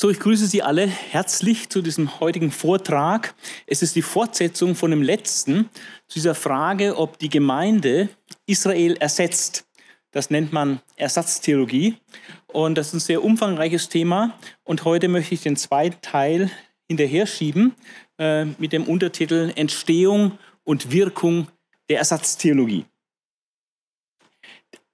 So, 0.00 0.08
ich 0.08 0.18
grüße 0.18 0.46
Sie 0.46 0.62
alle 0.62 0.86
herzlich 0.86 1.68
zu 1.68 1.82
diesem 1.82 2.20
heutigen 2.20 2.50
Vortrag. 2.50 3.34
Es 3.66 3.82
ist 3.82 3.96
die 3.96 4.00
Fortsetzung 4.00 4.74
von 4.74 4.90
dem 4.90 5.02
letzten, 5.02 5.68
zu 6.08 6.14
dieser 6.14 6.34
Frage, 6.34 6.96
ob 6.96 7.18
die 7.18 7.28
Gemeinde 7.28 8.08
Israel 8.46 8.96
ersetzt. 8.96 9.66
Das 10.10 10.30
nennt 10.30 10.54
man 10.54 10.80
Ersatztheologie. 10.96 11.98
Und 12.46 12.76
das 12.76 12.86
ist 12.86 12.92
ein 12.94 13.00
sehr 13.00 13.22
umfangreiches 13.22 13.90
Thema. 13.90 14.38
Und 14.64 14.86
heute 14.86 15.08
möchte 15.08 15.34
ich 15.34 15.42
den 15.42 15.56
zweiten 15.56 16.00
Teil 16.00 16.50
hinterher 16.88 17.26
schieben 17.26 17.74
äh, 18.16 18.46
mit 18.46 18.72
dem 18.72 18.84
Untertitel 18.84 19.52
Entstehung 19.54 20.38
und 20.64 20.92
Wirkung 20.92 21.48
der 21.90 21.98
Ersatztheologie. 21.98 22.86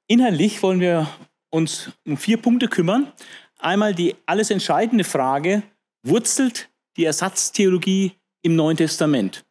Inhaltlich 0.08 0.64
wollen 0.64 0.80
wir 0.80 1.08
uns 1.50 1.92
um 2.04 2.16
vier 2.16 2.38
Punkte 2.38 2.66
kümmern 2.66 3.12
einmal 3.58 3.94
die 3.94 4.16
alles 4.26 4.50
entscheidende 4.50 5.04
Frage, 5.04 5.62
wurzelt 6.02 6.70
die 6.96 7.04
Ersatztheologie 7.04 8.12
im 8.42 8.56
Neuen 8.56 8.76
Testament? 8.76 9.44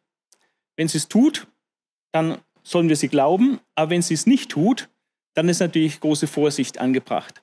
Wenn 0.76 0.88
sie 0.88 0.98
es 0.98 1.08
tut, 1.08 1.46
dann 2.12 2.38
sollen 2.62 2.88
wir 2.88 2.96
sie 2.96 3.08
glauben, 3.08 3.60
aber 3.74 3.90
wenn 3.90 4.02
sie 4.02 4.14
es 4.14 4.26
nicht 4.26 4.50
tut, 4.50 4.88
dann 5.34 5.48
ist 5.48 5.60
natürlich 5.60 6.00
große 6.00 6.26
Vorsicht 6.26 6.78
angebracht. 6.78 7.42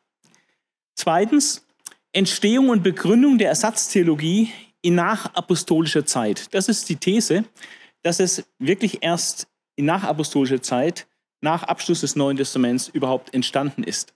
Zweitens, 0.96 1.66
Entstehung 2.12 2.70
und 2.70 2.84
Begründung 2.84 3.38
der 3.38 3.50
Ersatztheologie 3.50 4.52
in 4.82 4.96
nachapostolischer 4.96 6.06
Zeit. 6.06 6.54
Das 6.54 6.68
ist 6.68 6.90
die 6.90 6.98
These, 6.98 7.46
dass 8.04 8.20
es 8.20 8.44
wirklich 8.60 9.02
erst 9.02 9.48
in 9.76 9.86
nachapostolischer 9.86 10.62
Zeit, 10.62 11.08
nach 11.42 11.64
Abschluss 11.64 12.02
des 12.02 12.16
Neuen 12.16 12.38
Testaments 12.38 12.88
überhaupt 12.88 13.34
entstanden 13.34 13.84
ist. 13.84 14.14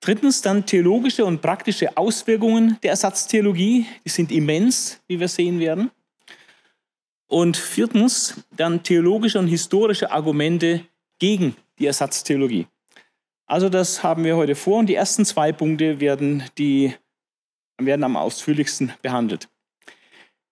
Drittens 0.00 0.40
dann 0.40 0.64
theologische 0.64 1.24
und 1.26 1.42
praktische 1.42 1.96
Auswirkungen 1.96 2.78
der 2.82 2.90
Ersatztheologie. 2.92 3.86
Die 4.04 4.08
sind 4.08 4.32
immens, 4.32 5.00
wie 5.06 5.20
wir 5.20 5.28
sehen 5.28 5.60
werden. 5.60 5.90
Und 7.26 7.56
viertens 7.56 8.42
dann 8.56 8.82
theologische 8.82 9.38
und 9.38 9.46
historische 9.46 10.10
Argumente 10.10 10.86
gegen 11.18 11.54
die 11.78 11.86
Ersatztheologie. 11.86 12.66
Also 13.46 13.68
das 13.68 14.02
haben 14.02 14.24
wir 14.24 14.36
heute 14.36 14.54
vor 14.54 14.78
und 14.78 14.86
die 14.86 14.94
ersten 14.94 15.24
zwei 15.24 15.52
Punkte 15.52 16.00
werden, 16.00 16.44
die, 16.56 16.94
werden 17.78 18.04
am 18.04 18.16
ausführlichsten 18.16 18.92
behandelt. 19.02 19.48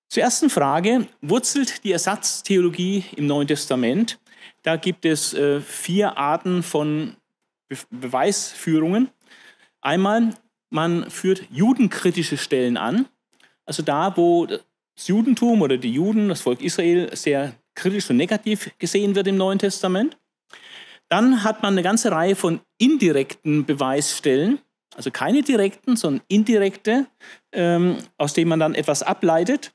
Zur 0.09 0.23
ersten 0.23 0.51
Frage, 0.51 1.07
wurzelt 1.21 1.85
die 1.85 1.93
Ersatztheologie 1.93 3.05
im 3.17 3.27
Neuen 3.27 3.47
Testament? 3.47 4.19
Da 4.63 4.77
gibt 4.77 5.05
es 5.05 5.35
äh, 5.35 5.61
vier 5.61 6.17
Arten 6.17 6.63
von 6.63 7.17
Be 7.69 7.77
Beweisführungen. 7.91 9.11
Einmal, 9.89 10.35
man 10.69 11.11
führt 11.11 11.45
judenkritische 11.51 12.37
Stellen 12.37 12.77
an, 12.77 13.07
also 13.65 13.83
da, 13.83 14.15
wo 14.19 14.45
das 14.45 14.61
Judentum 15.07 15.63
oder 15.63 15.79
die 15.79 15.91
Juden, 15.91 16.29
das 16.29 16.43
Volk 16.43 16.61
Israel, 16.61 17.17
sehr 17.17 17.55
kritisch 17.75 18.11
und 18.11 18.19
negativ 18.19 18.71
gesehen 18.79 19.15
wird 19.15 19.29
im 19.29 19.39
Neuen 19.39 19.59
Testament. 19.59 20.19
Dann 21.09 21.43
hat 21.43 21.63
man 21.63 21.73
eine 21.73 21.83
ganze 21.83 22.11
Reihe 22.11 22.37
von 22.37 22.61
indirekten 22.77 23.65
Beweisstellen, 23.65 24.59
also 24.95 25.11
keine 25.11 25.41
direkten, 25.41 25.97
sondern 25.97 26.23
indirekte, 26.29 27.07
ähm, 27.53 27.97
aus 28.19 28.35
denen 28.35 28.51
man 28.51 28.61
dann 28.61 28.75
etwas 28.75 29.03
ableitet. 29.03 29.73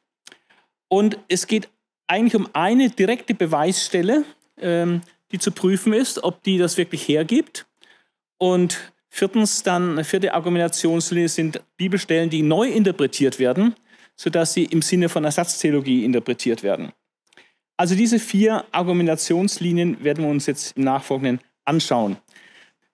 Und 0.90 1.18
es 1.28 1.48
geht 1.48 1.70
eigentlich 2.06 2.36
um 2.36 2.48
eine 2.54 2.92
direkte 2.92 3.34
Beweisstelle, 3.34 4.26
ähm, 4.60 5.02
die 5.32 5.40
zu 5.40 5.50
prüfen 5.50 5.92
ist, 5.92 6.24
ob 6.24 6.44
die 6.44 6.60
das 6.60 6.78
wirklich 6.78 7.08
hergibt. 7.08 7.66
Und 8.38 8.93
Viertens 9.16 9.62
dann, 9.62 9.92
eine 9.92 10.04
vierte 10.04 10.34
Argumentationslinie 10.34 11.30
sind 11.30 11.62
Bibelstellen, 11.78 12.32
die 12.32 12.42
neu 12.42 12.68
interpretiert 12.68 13.38
werden, 13.38 13.76
sodass 14.16 14.54
sie 14.54 14.64
im 14.64 14.82
Sinne 14.82 15.08
von 15.08 15.24
Ersatztheologie 15.24 16.04
interpretiert 16.04 16.64
werden. 16.64 16.92
Also 17.78 17.94
diese 17.94 18.18
vier 18.18 18.66
Argumentationslinien 18.72 20.04
werden 20.04 20.24
wir 20.24 20.32
uns 20.32 20.48
jetzt 20.48 20.76
im 20.76 20.86
Nachfolgenden 20.86 21.42
anschauen. 21.64 22.18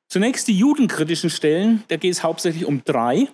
Zunächst 0.09 0.49
die 0.49 0.57
judenkritischen 0.57 1.29
Stellen, 1.29 1.85
da 1.87 1.95
geht 1.95 2.11
es 2.11 2.21
hauptsächlich 2.21 2.65
um 2.65 2.83
drei. 2.83 3.29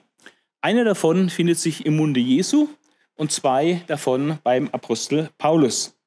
Eine 0.62 0.84
davon 0.84 1.32
findet 1.32 1.58
sich 1.58 1.88
im 1.88 1.96
Munde 1.96 2.20
Jesu 2.20 2.68
und 3.16 3.32
zwei 3.32 3.82
davon 3.88 4.38
beim 4.44 4.70
Apostel 4.70 5.32
Paulus. 5.40 5.98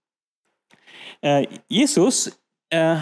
Äh, 1.22 1.48
Jesus 1.66 2.38
äh, 2.70 2.98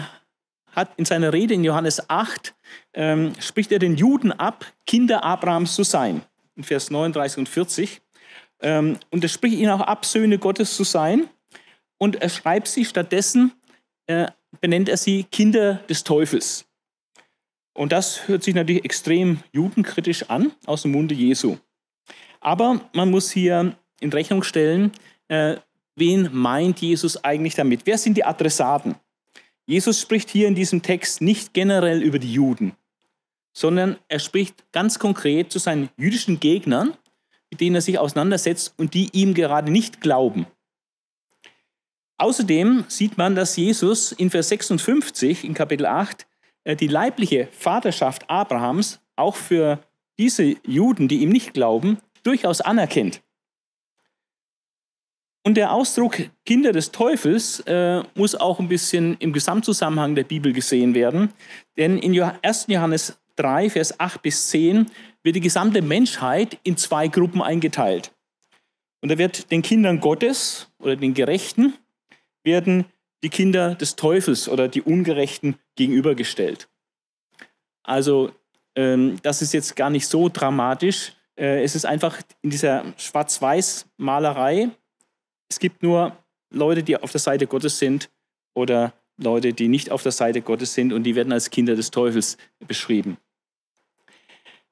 hat 0.71 0.93
in 0.97 1.05
seiner 1.05 1.31
Rede 1.31 1.53
in 1.53 1.63
Johannes 1.63 2.09
8 2.09 2.55
ähm, 2.97 3.33
spricht 3.39 3.71
er 3.71 3.79
den 3.79 3.95
Juden 3.95 4.31
ab, 4.31 4.65
Kinder 4.87 5.23
Abrahams 5.23 5.75
zu 5.75 5.83
sein. 5.83 6.23
In 6.55 6.63
Vers 6.63 6.89
39 6.89 7.37
und 7.37 7.47
40. 7.47 8.01
Ähm, 8.59 8.97
und 9.11 9.23
er 9.23 9.29
spricht 9.29 9.55
ihnen 9.55 9.69
auch 9.69 9.81
ab, 9.81 10.03
Söhne 10.03 10.39
Gottes 10.39 10.75
zu 10.75 10.83
sein. 10.83 11.29
Und 11.99 12.15
er 12.15 12.29
schreibt 12.29 12.67
sie 12.67 12.85
stattdessen, 12.85 13.53
äh, 14.07 14.25
benennt 14.61 14.89
er 14.89 14.97
sie 14.97 15.23
Kinder 15.25 15.75
des 15.87 16.03
Teufels. 16.03 16.65
Und 17.75 17.91
das 17.91 18.27
hört 18.27 18.41
sich 18.41 18.55
natürlich 18.55 18.83
extrem 18.83 19.43
judenkritisch 19.51 20.23
an, 20.31 20.51
aus 20.65 20.81
dem 20.81 20.91
Munde 20.91 21.13
Jesu. 21.13 21.57
Aber 22.39 22.81
man 22.93 23.11
muss 23.11 23.29
hier 23.29 23.75
in 23.99 24.11
Rechnung 24.11 24.41
stellen, 24.41 24.91
äh, 25.27 25.57
wen 25.95 26.29
meint 26.31 26.79
Jesus 26.79 27.23
eigentlich 27.23 27.53
damit? 27.53 27.81
Wer 27.85 27.99
sind 27.99 28.17
die 28.17 28.25
Adressaten? 28.25 28.95
Jesus 29.67 30.01
spricht 30.01 30.31
hier 30.31 30.47
in 30.47 30.55
diesem 30.55 30.81
Text 30.81 31.21
nicht 31.21 31.53
generell 31.53 32.01
über 32.01 32.17
die 32.17 32.33
Juden, 32.33 32.73
sondern 33.57 33.97
er 34.07 34.19
spricht 34.19 34.71
ganz 34.71 34.99
konkret 34.99 35.51
zu 35.51 35.57
seinen 35.57 35.89
jüdischen 35.97 36.39
Gegnern, 36.39 36.95
mit 37.49 37.59
denen 37.59 37.73
er 37.73 37.81
sich 37.81 37.97
auseinandersetzt 37.97 38.75
und 38.77 38.93
die 38.93 39.09
ihm 39.13 39.33
gerade 39.33 39.71
nicht 39.71 39.99
glauben. 39.99 40.45
Außerdem 42.19 42.85
sieht 42.87 43.17
man, 43.17 43.33
dass 43.33 43.57
Jesus 43.57 44.11
in 44.11 44.29
Vers 44.29 44.49
56 44.49 45.43
in 45.43 45.55
Kapitel 45.55 45.87
8 45.87 46.27
äh, 46.65 46.75
die 46.75 46.85
leibliche 46.85 47.47
Vaterschaft 47.51 48.29
Abrahams 48.29 48.99
auch 49.15 49.35
für 49.35 49.79
diese 50.19 50.55
Juden, 50.63 51.07
die 51.07 51.23
ihm 51.23 51.29
nicht 51.29 51.55
glauben, 51.55 51.97
durchaus 52.21 52.61
anerkennt. 52.61 53.23
Und 55.43 55.55
der 55.55 55.71
Ausdruck 55.71 56.29
Kinder 56.45 56.73
des 56.73 56.91
Teufels 56.91 57.61
äh, 57.61 58.03
muss 58.13 58.35
auch 58.35 58.59
ein 58.59 58.67
bisschen 58.67 59.17
im 59.17 59.33
Gesamtzusammenhang 59.33 60.13
der 60.13 60.25
Bibel 60.25 60.53
gesehen 60.53 60.93
werden. 60.93 61.33
Denn 61.75 61.97
in 61.97 62.21
1. 62.21 62.65
Johannes 62.67 63.17
3, 63.37 63.69
Vers 63.69 63.99
8 63.99 64.21
bis 64.21 64.49
10 64.49 64.91
wird 65.23 65.35
die 65.35 65.41
gesamte 65.41 65.81
Menschheit 65.81 66.59
in 66.63 66.77
zwei 66.77 67.07
Gruppen 67.07 67.41
eingeteilt. 67.41 68.13
Und 69.01 69.09
da 69.09 69.17
wird 69.17 69.51
den 69.51 69.61
Kindern 69.61 69.99
Gottes 69.99 70.69
oder 70.79 70.95
den 70.95 71.13
Gerechten 71.13 71.73
werden 72.43 72.85
die 73.23 73.29
Kinder 73.29 73.75
des 73.75 73.95
Teufels 73.95 74.47
oder 74.49 74.67
die 74.67 74.81
Ungerechten 74.81 75.55
gegenübergestellt. 75.75 76.67
Also 77.83 78.31
ähm, 78.75 79.17
das 79.23 79.41
ist 79.41 79.53
jetzt 79.53 79.75
gar 79.75 79.89
nicht 79.89 80.07
so 80.07 80.29
dramatisch. 80.29 81.13
Äh, 81.35 81.63
es 81.63 81.75
ist 81.75 81.85
einfach 81.85 82.21
in 82.41 82.49
dieser 82.49 82.83
Schwarz-Weiß-Malerei 82.97 84.71
es 85.49 85.59
gibt 85.59 85.83
nur 85.83 86.17
Leute, 86.49 86.83
die 86.83 86.97
auf 86.97 87.11
der 87.11 87.19
Seite 87.19 87.47
Gottes 87.47 87.79
sind 87.79 88.09
oder 88.53 88.93
Leute, 89.17 89.53
die 89.53 89.67
nicht 89.67 89.91
auf 89.91 90.03
der 90.03 90.11
Seite 90.11 90.41
Gottes 90.41 90.73
sind 90.73 90.93
und 90.93 91.03
die 91.03 91.15
werden 91.15 91.33
als 91.33 91.49
Kinder 91.49 91.75
des 91.75 91.91
Teufels 91.91 92.37
beschrieben. 92.67 93.17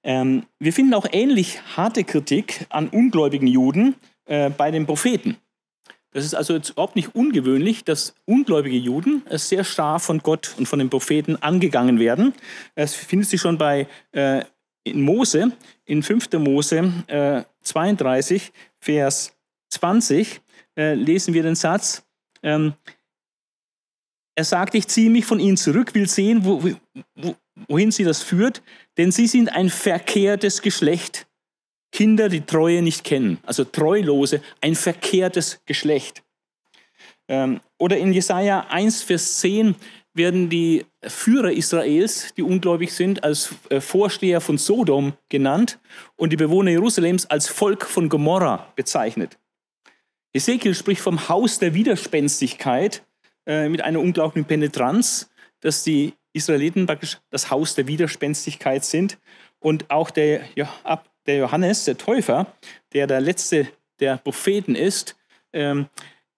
Ähm, 0.05 0.43
wir 0.59 0.71
finden 0.71 0.93
auch 0.93 1.07
ähnlich 1.11 1.59
harte 1.75 2.03
Kritik 2.03 2.67
an 2.69 2.89
ungläubigen 2.89 3.47
Juden 3.47 3.95
äh, 4.25 4.51
bei 4.51 4.69
den 4.69 4.85
Propheten. 4.85 5.38
Das 6.11 6.23
ist 6.23 6.35
also 6.35 6.55
überhaupt 6.55 6.95
nicht 6.95 7.13
ungewöhnlich, 7.16 7.83
dass 7.83 8.16
ungläubige 8.23 8.77
Juden 8.77 9.23
sehr 9.31 9.66
stark 9.66 10.01
von 10.01 10.19
Gott 10.19 10.55
und 10.57 10.67
von 10.67 10.79
den 10.79 10.90
Propheten 10.90 11.35
angegangen 11.35 11.99
werden. 11.99 12.34
Das 12.75 12.93
findet 12.93 13.28
sich 13.28 13.41
schon 13.41 13.57
bei 13.57 13.87
äh, 14.13 14.46
in 14.85 15.02
Mose, 15.02 15.52
in 15.84 16.03
5. 16.03 16.31
Mose 16.34 16.93
äh, 17.07 17.41
32, 17.63 18.53
Vers 18.79 19.34
20 19.72 20.40
äh, 20.78 20.93
lesen 20.93 21.34
wir 21.34 21.43
den 21.43 21.55
Satz, 21.55 22.05
ähm, 22.43 22.75
er 24.37 24.43
sagt, 24.43 24.75
ich 24.75 24.87
ziehe 24.87 25.09
mich 25.09 25.25
von 25.25 25.40
ihnen 25.40 25.57
zurück, 25.57 25.96
will 25.96 26.07
sehen, 26.07 26.43
wo, 26.43 26.61
wo, 27.16 27.35
wohin 27.67 27.91
sie 27.91 28.03
das 28.03 28.22
führt, 28.22 28.61
denn 28.97 29.11
sie 29.11 29.27
sind 29.27 29.49
ein 29.49 29.69
verkehrtes 29.69 30.61
Geschlecht. 30.61 31.27
Kinder, 31.91 32.27
die 32.27 32.41
Treue 32.41 32.81
nicht 32.81 33.03
kennen, 33.03 33.37
also 33.43 33.63
Treulose, 33.63 34.41
ein 34.59 34.75
verkehrtes 34.75 35.61
Geschlecht. 35.65 36.23
Ähm, 37.27 37.61
oder 37.77 37.97
in 37.97 38.11
Jesaja 38.11 38.67
1, 38.69 39.03
Vers 39.03 39.39
10 39.39 39.75
werden 40.13 40.49
die 40.49 40.85
Führer 41.03 41.51
Israels, 41.51 42.33
die 42.35 42.41
ungläubig 42.41 42.93
sind, 42.93 43.23
als 43.23 43.55
äh, 43.69 43.81
Vorsteher 43.81 44.41
von 44.41 44.57
Sodom 44.57 45.13
genannt 45.29 45.79
und 46.15 46.31
die 46.31 46.37
Bewohner 46.37 46.71
Jerusalems 46.71 47.25
als 47.27 47.47
Volk 47.47 47.85
von 47.85 48.09
Gomorra 48.09 48.71
bezeichnet. 48.75 49.37
Ezekiel 50.33 50.73
spricht 50.73 51.01
vom 51.01 51.29
Haus 51.29 51.59
der 51.59 51.73
Widerspenstigkeit 51.73 53.03
äh, 53.45 53.69
mit 53.69 53.81
einer 53.81 53.99
unglaublichen 53.99 54.45
Penetranz, 54.45 55.29
dass 55.61 55.83
die 55.83 56.13
Israeliten 56.35 56.85
praktisch 56.85 57.17
das 57.29 57.49
Haus 57.49 57.76
der 57.76 57.87
Widerspenstigkeit 57.87 58.84
sind. 58.85 59.17
Und 59.59 59.90
auch 59.90 60.11
der 60.11 60.46
der 61.26 61.37
Johannes, 61.37 61.85
der 61.85 61.97
Täufer, 61.97 62.47
der 62.93 63.08
der 63.08 63.22
letzte 63.22 63.67
der 63.99 64.17
Propheten 64.17 64.76
ist, 64.76 65.16
ähm, 65.53 65.87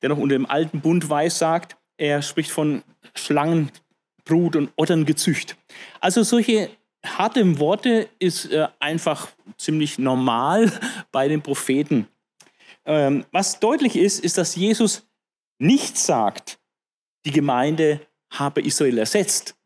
der 0.02 0.10
noch 0.10 0.18
unter 0.18 0.36
dem 0.36 0.46
alten 0.46 0.82
Bund 0.82 1.10
weiß, 1.10 1.40
sagt, 1.40 1.76
er 1.98 2.22
spricht 2.22 2.52
von 2.52 2.84
Schlangenbrut 3.16 4.56
und 4.56 4.72
Otterngezücht. 4.76 5.58
Also 6.00 6.24
solche 6.24 6.70
harten 7.04 7.60
Worte 7.60 8.10
ist 8.20 8.52
äh, 8.52 8.68
einfach 8.80 9.30
ziemlich 9.58 9.98
normal 9.98 10.72
bei 11.12 11.28
den 11.28 11.42
Propheten. 11.42 12.08
Ähm, 12.86 13.26
was 13.32 13.60
deutlich 13.60 13.96
ist, 13.96 14.24
ist, 14.24 14.38
dass 14.38 14.56
Jesus 14.56 15.08
nicht 15.60 15.98
sagt, 15.98 16.60
die 17.26 17.32
Gemeinde 17.32 18.02
habe 18.30 18.62
Israel 18.62 19.00
ersetzt, 19.00 19.56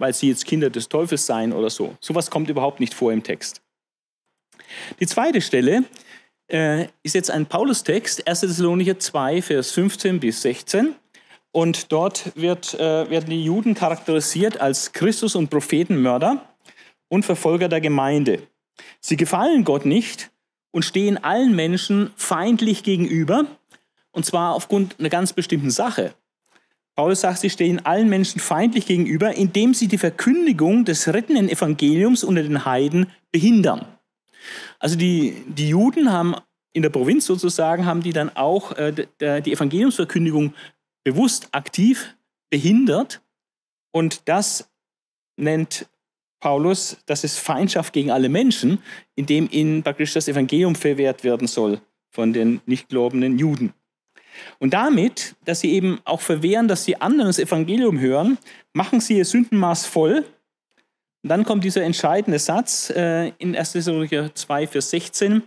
weil 0.00 0.12
sie 0.14 0.28
jetzt 0.28 0.46
Kinder 0.46 0.70
des 0.70 0.88
Teufels 0.88 1.26
seien 1.26 1.52
oder 1.52 1.70
so. 1.70 1.96
Sowas 2.00 2.30
kommt 2.30 2.48
überhaupt 2.48 2.80
nicht 2.80 2.94
vor 2.94 3.12
im 3.12 3.22
Text. 3.22 3.62
Die 4.98 5.06
zweite 5.06 5.40
Stelle 5.40 5.84
äh, 6.48 6.86
ist 7.02 7.14
jetzt 7.14 7.30
ein 7.30 7.46
Paulus-Text, 7.46 8.26
1. 8.26 8.40
Thessalonicher 8.40 8.98
2, 8.98 9.42
Vers 9.42 9.70
15 9.72 10.20
bis 10.20 10.42
16. 10.42 10.94
Und 11.52 11.92
dort 11.92 12.32
wird, 12.36 12.74
äh, 12.74 13.10
werden 13.10 13.30
die 13.30 13.44
Juden 13.44 13.74
charakterisiert 13.74 14.60
als 14.60 14.92
Christus- 14.92 15.34
und 15.34 15.50
Prophetenmörder 15.50 16.44
und 17.08 17.24
Verfolger 17.24 17.68
der 17.68 17.80
Gemeinde. 17.80 18.42
Sie 19.00 19.16
gefallen 19.16 19.64
Gott 19.64 19.84
nicht 19.84 20.30
und 20.70 20.84
stehen 20.84 21.22
allen 21.22 21.54
Menschen 21.54 22.12
feindlich 22.16 22.84
gegenüber, 22.84 23.46
und 24.12 24.24
zwar 24.24 24.54
aufgrund 24.54 24.98
einer 24.98 25.08
ganz 25.08 25.32
bestimmten 25.32 25.70
Sache. 25.70 26.14
Paulus 26.96 27.20
sagt, 27.20 27.38
sie 27.38 27.50
stehen 27.50 27.84
allen 27.86 28.08
Menschen 28.08 28.40
feindlich 28.40 28.86
gegenüber, 28.86 29.34
indem 29.34 29.74
sie 29.74 29.88
die 29.88 29.98
Verkündigung 29.98 30.84
des 30.84 31.08
rettenden 31.08 31.48
Evangeliums 31.48 32.24
unter 32.24 32.42
den 32.42 32.64
Heiden 32.64 33.06
behindern. 33.32 33.86
Also 34.78 34.96
die, 34.96 35.42
die 35.46 35.68
Juden 35.68 36.12
haben 36.12 36.34
in 36.72 36.82
der 36.82 36.90
Provinz 36.90 37.26
sozusagen, 37.26 37.86
haben 37.86 38.02
die 38.02 38.12
dann 38.12 38.34
auch 38.36 38.72
äh, 38.72 38.92
die 38.92 39.52
Evangeliumsverkündigung 39.52 40.54
bewusst 41.04 41.48
aktiv 41.52 42.16
behindert. 42.50 43.22
Und 43.92 44.28
das 44.28 44.70
nennt 45.36 45.86
Paulus, 46.40 46.98
das 47.06 47.24
ist 47.24 47.38
Feindschaft 47.38 47.92
gegen 47.92 48.10
alle 48.10 48.28
Menschen, 48.28 48.78
indem 49.14 49.48
ihnen 49.50 49.82
praktisch 49.82 50.14
das 50.14 50.28
Evangelium 50.28 50.74
verwehrt 50.74 51.24
werden 51.24 51.46
soll 51.46 51.80
von 52.10 52.32
den 52.32 52.60
nicht 52.66 52.88
glaubenden 52.88 53.38
Juden. 53.38 53.72
Und 54.58 54.74
damit, 54.74 55.34
dass 55.44 55.60
sie 55.60 55.72
eben 55.72 56.00
auch 56.04 56.20
verwehren, 56.20 56.68
dass 56.68 56.84
die 56.84 57.00
anderen 57.00 57.28
das 57.28 57.38
Evangelium 57.38 57.98
hören, 58.00 58.38
machen 58.72 59.00
sie 59.00 59.18
ihr 59.18 59.24
Sündenmaß 59.24 59.86
voll. 59.86 60.24
Und 61.22 61.28
dann 61.28 61.44
kommt 61.44 61.64
dieser 61.64 61.82
entscheidende 61.82 62.38
Satz 62.38 62.90
äh, 62.90 63.28
in 63.38 63.54
1. 63.54 63.72
Thessalonicher 63.72 64.34
2, 64.34 64.66
Vers 64.66 64.90
16. 64.90 65.42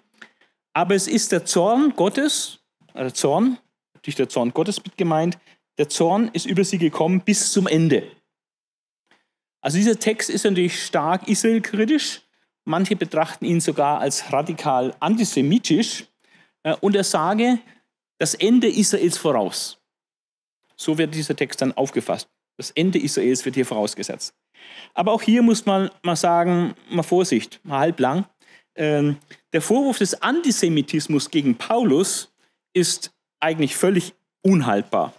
Aber 0.74 0.96
es 0.96 1.08
ist 1.08 1.32
der 1.32 1.46
Zorn 1.46 1.94
Gottes, 1.96 2.60
also 2.94 3.12
Zorn, 3.12 3.58
natürlich 3.94 4.16
der 4.16 4.30
Zorn 4.30 4.52
Gottes 4.54 4.84
mit 4.84 4.98
gemeint, 4.98 5.38
der 5.78 5.90
Zorn 5.90 6.30
ist 6.34 6.46
über 6.46 6.64
sie 6.64 6.78
gekommen 6.78 7.22
bis 7.22 7.52
zum 7.52 7.68
Ende. 7.68 8.04
Also 9.62 9.78
dieser 9.78 9.98
Text 9.98 10.30
ist 10.30 10.44
natürlich 10.44 10.84
stark 10.84 11.28
israelkritisch. 11.28 12.22
Manche 12.66 12.96
betrachten 12.96 13.46
ihn 13.46 13.62
sogar 13.62 14.00
als 14.00 14.32
radikal 14.32 14.94
antisemitisch. 15.00 16.06
Äh, 16.64 16.76
und 16.82 16.96
er 16.96 17.04
sage 17.04 17.60
das 18.18 18.34
Ende 18.36 18.68
Israels 18.68 19.18
voraus. 19.18 19.80
So 20.76 20.98
wird 20.98 21.14
dieser 21.16 21.36
Text 21.36 21.62
dann 21.62 21.74
aufgefasst. 21.74 22.28
Das 22.58 22.72
Ende 22.72 23.00
Israels 23.00 23.46
wird 23.46 23.56
hier 23.56 23.66
vorausgesetzt. 23.66 24.34
Aber 24.94 25.12
auch 25.12 25.22
hier 25.22 25.42
muss 25.42 25.66
man 25.66 25.90
mal 26.04 26.16
sagen, 26.16 26.76
mal 26.90 27.04
Vorsicht, 27.04 27.60
mal 27.64 27.80
halblang. 27.80 28.26
Ähm, 28.76 29.18
der 29.52 29.62
Vorwurf 29.62 30.00
des 30.00 30.22
Antisemitismus 30.22 31.30
gegen 31.30 31.56
Paulus 31.56 32.34
ist 32.74 33.12
eigentlich 33.40 33.76
völlig 33.76 34.14
unhaltbar. 34.42 35.14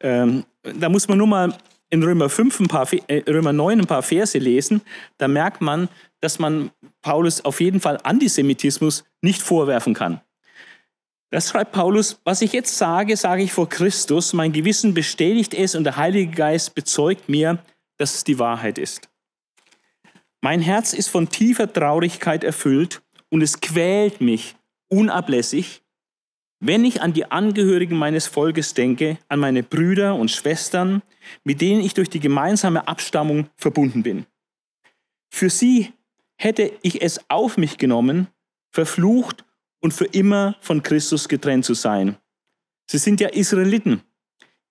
Ähm, 0.00 0.44
da 0.62 0.88
muss 0.88 1.08
man 1.08 1.18
nur 1.18 1.26
mal 1.26 1.56
in 1.90 2.02
Römer, 2.02 2.28
5 2.28 2.60
ein 2.60 2.68
paar, 2.68 2.86
äh, 3.08 3.22
Römer 3.30 3.52
9 3.52 3.80
ein 3.80 3.86
paar 3.86 4.02
Verse 4.02 4.38
lesen, 4.38 4.82
da 5.16 5.28
merkt 5.28 5.60
man, 5.60 5.88
dass 6.20 6.38
man 6.38 6.70
Paulus 7.02 7.44
auf 7.44 7.60
jeden 7.60 7.80
Fall 7.80 7.98
Antisemitismus 8.02 9.04
nicht 9.22 9.42
vorwerfen 9.42 9.94
kann. 9.94 10.20
Das 11.30 11.50
schreibt 11.50 11.72
Paulus, 11.72 12.20
was 12.24 12.40
ich 12.40 12.52
jetzt 12.52 12.78
sage, 12.78 13.16
sage 13.16 13.42
ich 13.42 13.52
vor 13.52 13.68
Christus, 13.68 14.32
mein 14.32 14.52
Gewissen 14.52 14.94
bestätigt 14.94 15.52
es 15.52 15.74
und 15.74 15.84
der 15.84 15.96
Heilige 15.96 16.32
Geist 16.32 16.74
bezeugt 16.74 17.28
mir, 17.28 17.58
dass 17.98 18.14
es 18.14 18.24
die 18.24 18.38
Wahrheit 18.38 18.78
ist. 18.78 19.10
Mein 20.40 20.62
Herz 20.62 20.92
ist 20.94 21.08
von 21.08 21.28
tiefer 21.28 21.70
Traurigkeit 21.70 22.44
erfüllt 22.44 23.02
und 23.28 23.42
es 23.42 23.60
quält 23.60 24.20
mich 24.20 24.56
unablässig, 24.88 25.82
wenn 26.60 26.84
ich 26.84 27.02
an 27.02 27.12
die 27.12 27.30
Angehörigen 27.30 27.96
meines 27.96 28.26
Volkes 28.26 28.72
denke, 28.72 29.18
an 29.28 29.40
meine 29.40 29.62
Brüder 29.62 30.14
und 30.14 30.30
Schwestern, 30.30 31.02
mit 31.44 31.60
denen 31.60 31.82
ich 31.82 31.94
durch 31.94 32.08
die 32.08 32.20
gemeinsame 32.20 32.88
Abstammung 32.88 33.48
verbunden 33.56 34.02
bin. 34.02 34.26
Für 35.30 35.50
sie 35.50 35.92
hätte 36.36 36.72
ich 36.82 37.02
es 37.02 37.20
auf 37.28 37.58
mich 37.58 37.76
genommen, 37.76 38.28
verflucht 38.70 39.44
und 39.80 39.94
für 39.94 40.06
immer 40.06 40.56
von 40.60 40.82
Christus 40.82 41.28
getrennt 41.28 41.64
zu 41.64 41.74
sein. 41.74 42.16
Sie 42.90 42.98
sind 42.98 43.20
ja 43.20 43.28
Israeliten. 43.28 44.02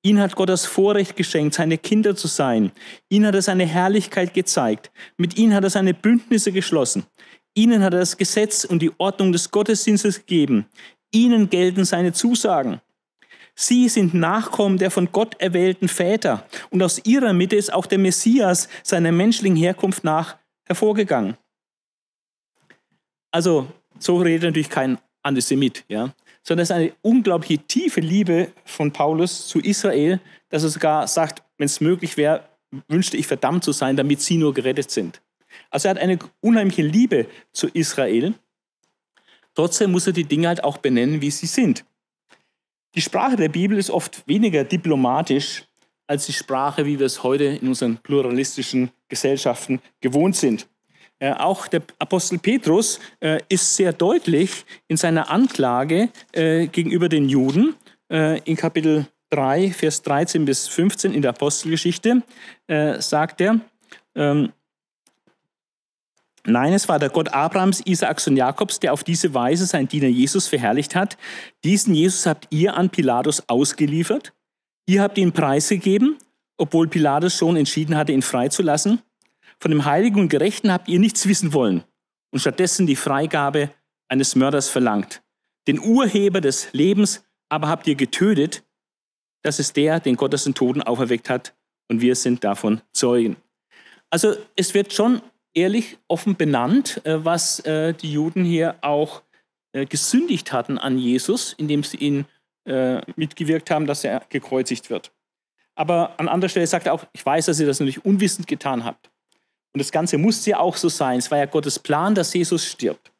Ihnen 0.04 0.20
hat 0.20 0.36
Gott 0.36 0.50
das 0.50 0.66
Vorrecht 0.66 1.16
geschenkt, 1.16 1.56
seine 1.56 1.78
Kinder 1.78 2.16
zu 2.16 2.28
sein. 2.28 2.72
Ihnen 3.10 3.28
hat 3.28 3.36
er 3.36 3.42
seine 3.42 3.66
Herrlichkeit 3.66 4.34
gezeigt. 4.34 4.92
Mit 5.18 5.38
ihnen 5.38 5.54
hat 5.54 5.64
er 5.64 5.70
seine 5.70 5.94
Bündnisse 5.94 6.52
geschlossen. 6.52 7.06
Ihnen 7.54 7.84
hat 7.84 7.94
er 7.94 8.00
das 8.00 8.18
Gesetz 8.18 8.64
und 8.64 8.82
die 8.82 8.92
Ordnung 8.98 9.32
des 9.32 9.52
Gottesdienstes 9.52 10.20
gegeben. 10.20 10.66
Ihnen 11.12 11.50
gelten 11.50 11.86
seine 11.86 12.14
Zusagen. 12.14 12.82
Sie 13.56 13.90
sind 13.90 14.14
Nachkommen 14.14 14.78
der 14.78 14.92
von 14.92 15.12
Gott 15.12 15.42
erwählten 15.42 15.88
Väter 15.88 16.46
und 16.70 16.84
aus 16.84 17.02
ihrer 17.06 17.34
Mitte 17.34 17.56
ist 17.56 17.74
auch 17.74 17.88
der 17.88 17.98
Messias 17.98 18.70
seiner 18.84 19.12
menschlichen 19.12 19.58
Herkunft 19.58 20.04
nach 20.04 20.38
hervorgegangen. 20.66 21.38
Also, 23.32 23.68
so 24.00 24.18
redet 24.18 24.44
natürlich 24.44 24.70
kein 24.70 24.98
Antisemit, 25.24 25.84
ja, 25.88 26.14
sondern 26.44 26.64
es 26.64 26.70
ist 26.70 26.76
eine 26.76 26.94
unglaubliche 27.02 27.60
tiefe 27.64 28.02
Liebe 28.02 28.52
von 28.66 28.92
Paulus 28.92 29.48
zu 29.48 29.60
Israel, 29.60 30.20
dass 30.50 30.64
er 30.64 30.70
sogar 30.70 31.08
sagt, 31.08 31.44
wenn 31.58 31.66
es 31.66 31.82
möglich 31.82 32.18
wäre, 32.18 32.44
wünschte 32.88 33.18
ich 33.18 33.28
verdammt 33.28 33.64
zu 33.64 33.72
sein, 33.72 33.96
damit 33.96 34.22
sie 34.22 34.38
nur 34.38 34.54
gerettet 34.54 34.92
sind. 34.92 35.22
Also 35.70 35.88
er 35.88 35.96
hat 35.96 36.02
eine 36.02 36.20
unheimliche 36.42 36.84
Liebe 36.84 37.28
zu 37.52 37.68
Israel 37.68 38.34
Trotzdem 39.58 39.92
muss 39.92 40.06
er 40.06 40.14
die 40.14 40.24
Dinge 40.24 40.50
halt 40.50 40.64
auch 40.64 40.78
benennen, 40.78 41.20
wie 41.20 41.32
sie 41.32 41.48
sind. 41.48 41.84
Die 42.94 43.02
Sprache 43.02 43.38
der 43.38 43.50
Bibel 43.50 43.76
ist 43.76 43.90
oft 43.90 44.28
weniger 44.28 44.64
diplomatisch 44.64 45.64
als 46.06 46.28
die 46.28 46.34
Sprache, 46.34 46.86
wie 46.86 47.00
wir 47.00 47.08
es 47.08 47.24
heute 47.24 47.46
in 47.46 47.68
unseren 47.70 47.98
pluralistischen 47.98 48.92
Gesellschaften 49.10 49.82
gewohnt 50.00 50.36
sind. 50.36 50.68
Äh, 51.20 51.34
auch 51.34 51.68
der 51.68 51.82
Apostel 52.00 52.38
Petrus 52.38 53.00
äh, 53.20 53.40
ist 53.50 53.76
sehr 53.76 53.94
deutlich 53.94 54.66
in 54.88 54.98
seiner 54.98 55.30
Anklage 55.32 56.10
äh, 56.32 56.68
gegenüber 56.68 57.10
den 57.10 57.28
Juden 57.28 57.76
äh, 58.12 58.40
in 58.42 58.56
Kapitel 58.56 59.08
3, 59.32 59.72
Vers 59.72 60.04
13 60.04 60.46
bis 60.46 60.68
15 60.68 61.14
in 61.14 61.22
der 61.22 61.30
Apostelgeschichte, 61.32 62.22
äh, 62.68 63.02
sagt 63.02 63.42
er, 63.42 63.60
ähm, 64.16 64.52
Nein, 66.50 66.72
es 66.72 66.88
war 66.88 66.98
der 66.98 67.10
Gott 67.10 67.34
Abrahams, 67.34 67.82
Isaaks 67.82 68.26
und 68.28 68.38
Jakobs, 68.38 68.80
der 68.80 68.94
auf 68.94 69.04
diese 69.04 69.34
Weise 69.34 69.66
seinen 69.66 69.90
Diener 69.90 70.08
Jesus 70.08 70.48
verherrlicht 70.48 70.96
hat. 70.96 71.18
Diesen 71.66 71.94
Jesus 71.94 72.26
habt 72.26 72.48
ihr 72.52 72.78
an 72.78 72.90
Pilatus 72.90 73.44
ausgeliefert. 73.50 74.32
Ihr 74.86 75.02
habt 75.02 75.18
ihn 75.18 75.34
preisgegeben, 75.34 76.16
obwohl 76.56 76.88
Pilatus 76.88 77.36
schon 77.36 77.58
entschieden 77.58 77.98
hatte, 77.98 78.14
ihn 78.14 78.22
freizulassen. 78.22 79.02
Von 79.60 79.72
dem 79.72 79.86
Heiligen 79.86 80.20
und 80.20 80.30
Gerechten 80.30 80.72
habt 80.72 80.88
ihr 80.88 81.00
nichts 81.00 81.28
wissen 81.28 81.54
wollen 81.54 81.84
und 82.32 82.40
stattdessen 82.40 82.86
die 82.86 82.96
Freigabe 82.96 83.72
eines 84.08 84.36
Mörders 84.36 84.70
verlangt. 84.70 85.24
Den 85.68 85.80
Urheber 85.80 86.42
des 86.42 86.72
Lebens 86.74 87.26
aber 87.50 87.68
habt 87.68 87.88
ihr 87.88 87.96
getötet. 87.96 88.64
Das 89.44 89.60
ist 89.60 89.76
der, 89.76 90.00
den 90.00 90.16
Gott 90.16 90.34
aus 90.34 90.44
den 90.44 90.54
Toten 90.54 90.82
auferweckt 90.82 91.30
hat 91.30 91.56
und 91.90 92.02
wir 92.02 92.16
sind 92.16 92.44
davon 92.44 92.82
Zeugen. 92.94 93.38
Also 94.10 94.36
es 94.56 94.74
wird 94.74 94.94
schon 94.94 95.22
ehrlich 95.54 95.98
offen 96.08 96.36
benannt, 96.36 97.02
äh, 97.04 97.24
was 97.26 97.60
äh, 97.62 97.94
die 97.94 98.14
Juden 98.14 98.46
hier 98.46 98.76
auch 98.82 99.24
äh, 99.74 99.86
gesündigt 99.86 100.54
hatten 100.54 100.78
an 100.78 100.98
Jesus, 100.98 101.54
indem 101.54 101.84
sie 101.84 101.98
ihn 101.98 102.26
mitgewirkt 103.16 103.72
haben, 103.72 103.88
dass 103.88 104.04
er 104.04 104.26
gekreuzigt 104.28 104.90
wird. 104.90 105.14
Aber 105.74 106.20
an 106.20 106.28
anderer 106.28 106.50
Stelle 106.50 106.68
sagt 106.68 106.88
er 106.88 106.94
auch, 106.94 107.06
ich 107.14 107.26
weiß, 107.26 107.46
dass 107.46 107.62
ihr 107.62 107.66
das 107.66 107.80
natürlich 107.80 108.04
unwissend 108.04 108.46
getan 108.46 108.84
habt. 108.84 109.10
Und 109.74 109.80
das 109.80 109.92
Ganze 109.92 110.18
musste 110.18 110.52
ja 110.52 110.60
auch 110.60 110.76
so 110.76 110.90
sein. 110.90 111.20
Es 111.20 111.30
war 111.30 111.38
ja 111.38 111.46
Gottes 111.46 111.78
Plan, 111.78 112.16
dass 112.16 112.34
Jesus 112.34 112.66
stirbt. 112.66 113.12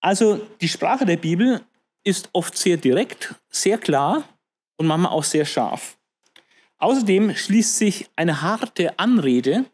Also 0.00 0.46
die 0.60 0.68
Sprache 0.68 1.04
der 1.04 1.16
Bibel 1.16 1.60
ist 2.04 2.28
oft 2.32 2.56
sehr 2.56 2.76
direkt, 2.76 3.34
sehr 3.50 3.78
klar 3.78 4.24
und 4.76 4.86
manchmal 4.86 5.12
auch 5.12 5.24
sehr 5.24 5.44
scharf. 5.44 5.98
Außerdem 6.78 7.34
schließt 7.34 7.76
sich 7.76 8.08
eine 8.14 8.40
harte 8.40 8.98
Anrede 8.98 9.64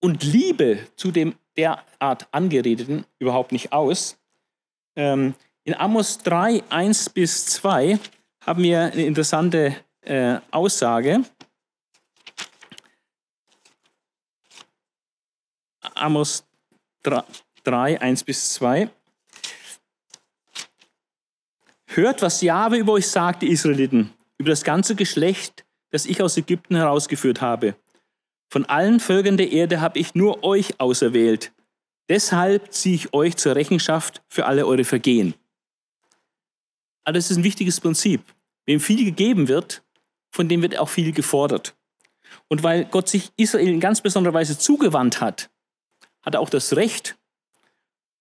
und 0.00 0.24
Liebe 0.24 0.80
zu 0.96 1.12
dem 1.12 1.34
derart 1.56 2.26
Angeredeten 2.32 3.04
überhaupt 3.18 3.52
nicht 3.52 3.72
aus. 3.72 4.18
Ähm, 4.96 5.34
in 5.64 5.74
Amos 5.74 6.18
3, 6.18 6.64
1 6.68 7.10
bis 7.10 7.46
2 7.46 7.98
haben 8.44 8.62
wir 8.62 8.92
eine 8.92 9.04
interessante 9.04 9.76
äh, 10.00 10.38
Aussage. 10.50 11.22
Amos 16.00 16.44
3, 17.02 18.00
1 18.00 18.24
bis 18.24 18.54
2. 18.54 18.90
Hört, 21.86 22.22
was 22.22 22.40
Jahwe 22.40 22.76
über 22.76 22.92
euch 22.92 23.08
sagt, 23.08 23.42
die 23.42 23.50
Israeliten, 23.50 24.12
über 24.38 24.50
das 24.50 24.64
ganze 24.64 24.94
Geschlecht, 24.94 25.64
das 25.90 26.06
ich 26.06 26.22
aus 26.22 26.36
Ägypten 26.36 26.76
herausgeführt 26.76 27.40
habe. 27.40 27.74
Von 28.48 28.64
allen 28.66 29.00
Völkern 29.00 29.36
der 29.36 29.50
Erde 29.50 29.80
habe 29.80 29.98
ich 29.98 30.14
nur 30.14 30.44
euch 30.44 30.80
auserwählt. 30.80 31.52
Deshalb 32.08 32.72
ziehe 32.72 32.94
ich 32.94 33.14
euch 33.14 33.36
zur 33.36 33.54
Rechenschaft 33.54 34.22
für 34.28 34.46
alle 34.46 34.66
eure 34.66 34.84
Vergehen. 34.84 35.34
Also 37.04 37.18
das 37.18 37.30
ist 37.30 37.38
ein 37.38 37.44
wichtiges 37.44 37.80
Prinzip. 37.80 38.22
Wem 38.66 38.80
viel 38.80 39.04
gegeben 39.04 39.48
wird, 39.48 39.82
von 40.30 40.48
dem 40.48 40.62
wird 40.62 40.78
auch 40.78 40.88
viel 40.88 41.12
gefordert. 41.12 41.74
Und 42.48 42.62
weil 42.62 42.84
Gott 42.84 43.08
sich 43.08 43.32
Israel 43.36 43.68
in 43.68 43.80
ganz 43.80 44.00
besonderer 44.00 44.34
Weise 44.34 44.58
zugewandt 44.58 45.20
hat, 45.20 45.49
hat 46.22 46.34
er 46.34 46.40
auch 46.40 46.50
das 46.50 46.76
Recht, 46.76 47.16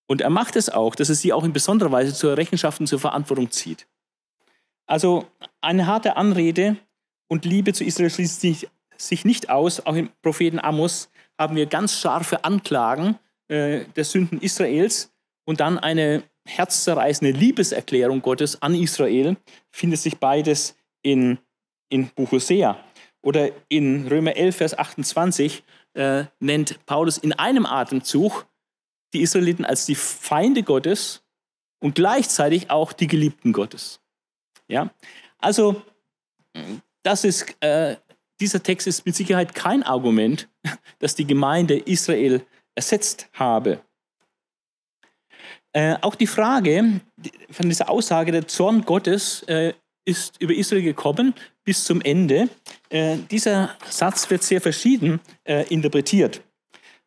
und 0.10 0.22
er 0.22 0.32
macht 0.32 0.56
es 0.56 0.70
auch, 0.70 0.96
dass 0.96 1.10
er 1.10 1.16
sie 1.16 1.32
auch 1.34 1.44
in 1.44 1.54
besonderer 1.54 1.92
Weise 1.92 2.16
zur 2.16 2.36
Rechenschaft 2.36 2.80
und 2.80 2.88
zur 2.88 3.00
Verantwortung 3.00 3.52
zieht. 3.52 3.86
Also 4.88 5.28
eine 5.62 5.86
harte 5.86 6.18
Anrede 6.18 6.78
und 7.28 7.46
Liebe 7.46 7.74
zu 7.74 7.84
Israel 7.84 8.10
schließt 8.10 8.42
sich, 8.42 9.24
nicht 9.24 9.52
aus. 9.52 9.86
Auch 9.86 9.94
im 9.94 10.10
Propheten 10.24 10.60
Amos 10.60 11.12
haben 11.38 11.56
wir 11.56 11.68
ganz 11.68 11.94
scharfe 11.94 12.44
Anklagen 12.44 13.20
äh, 13.50 13.86
der 13.96 14.04
Sünden 14.04 14.42
Israels 14.42 15.14
und 15.46 15.60
dann 15.60 15.78
eine 15.78 16.24
herzzerreißende 16.48 17.38
Liebeserklärung 17.38 18.24
Gottes 18.24 18.60
an 18.64 18.74
Israel. 18.74 19.38
Findet 19.70 20.00
sich 20.00 20.18
beides 20.18 20.76
in, 21.04 21.38
in 21.90 22.08
Buch 22.08 22.32
Hosea. 22.32 22.84
Oder 23.22 23.52
in 23.68 24.08
Römer 24.08 24.36
11, 24.36 24.56
Vers 24.56 24.78
28 24.80 25.64
äh, 25.94 26.26
nennt 26.40 26.86
Paulus 26.86 27.18
in 27.18 27.34
einem 27.34 27.66
Atemzug 27.66 28.46
die 29.14 29.22
Israeliten 29.22 29.66
als 29.66 29.86
die 29.86 29.96
Feinde 29.96 30.64
Gottes 30.64 31.24
und 31.80 31.96
gleichzeitig 31.96 32.70
auch 32.70 32.94
die 32.94 33.08
Geliebten 33.08 33.54
Gottes. 33.54 34.00
Ja? 34.68 34.92
Also, 35.40 35.82
das 37.04 37.24
ist, 37.24 37.56
äh, 37.62 37.96
dieser 38.40 38.62
Text 38.62 38.88
ist 38.88 39.06
mit 39.06 39.16
Sicherheit 39.16 39.56
kein 39.56 39.84
Argument, 39.84 40.50
dass 41.00 41.16
die 41.16 41.26
Gemeinde 41.26 41.78
Israel 41.78 42.46
ersetzt 42.76 43.30
habe. 43.34 43.82
Äh, 45.72 45.98
auch 46.02 46.16
die 46.16 46.28
Frage 46.28 47.02
von 47.52 47.70
dieser 47.70 47.90
Aussage, 47.90 48.32
der 48.32 48.48
Zorn 48.48 48.84
Gottes 48.86 49.44
äh, 49.44 49.74
ist 50.06 50.42
über 50.42 50.54
Israel 50.54 50.84
gekommen 50.84 51.34
bis 51.64 51.84
zum 51.84 52.02
Ende. 52.02 52.50
Äh, 52.90 53.18
dieser 53.30 53.76
Satz 53.90 54.30
wird 54.30 54.44
sehr 54.44 54.62
verschieden 54.62 55.20
äh, 55.44 55.68
interpretiert. 55.68 56.42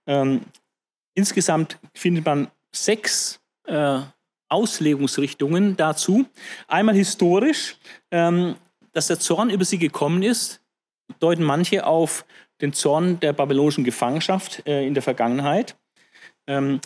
Ähm, 0.06 0.42
Insgesamt 1.14 1.78
findet 1.94 2.24
man 2.24 2.50
sechs 2.72 3.40
äh, 3.66 4.00
Auslegungsrichtungen 4.48 5.76
dazu. 5.76 6.26
Einmal 6.68 6.94
historisch, 6.94 7.76
ähm, 8.10 8.56
dass 8.92 9.08
der 9.08 9.20
Zorn 9.20 9.50
über 9.50 9.64
sie 9.64 9.78
gekommen 9.78 10.22
ist, 10.22 10.60
deuten 11.20 11.42
manche 11.42 11.86
auf 11.86 12.24
den 12.60 12.72
Zorn 12.72 13.20
der 13.20 13.32
babylonischen 13.32 13.84
Gefangenschaft 13.84 14.66
äh, 14.66 14.86
in 14.86 14.94
der 14.94 15.02
Vergangenheit. 15.02 15.76
Ähm, 16.46 16.80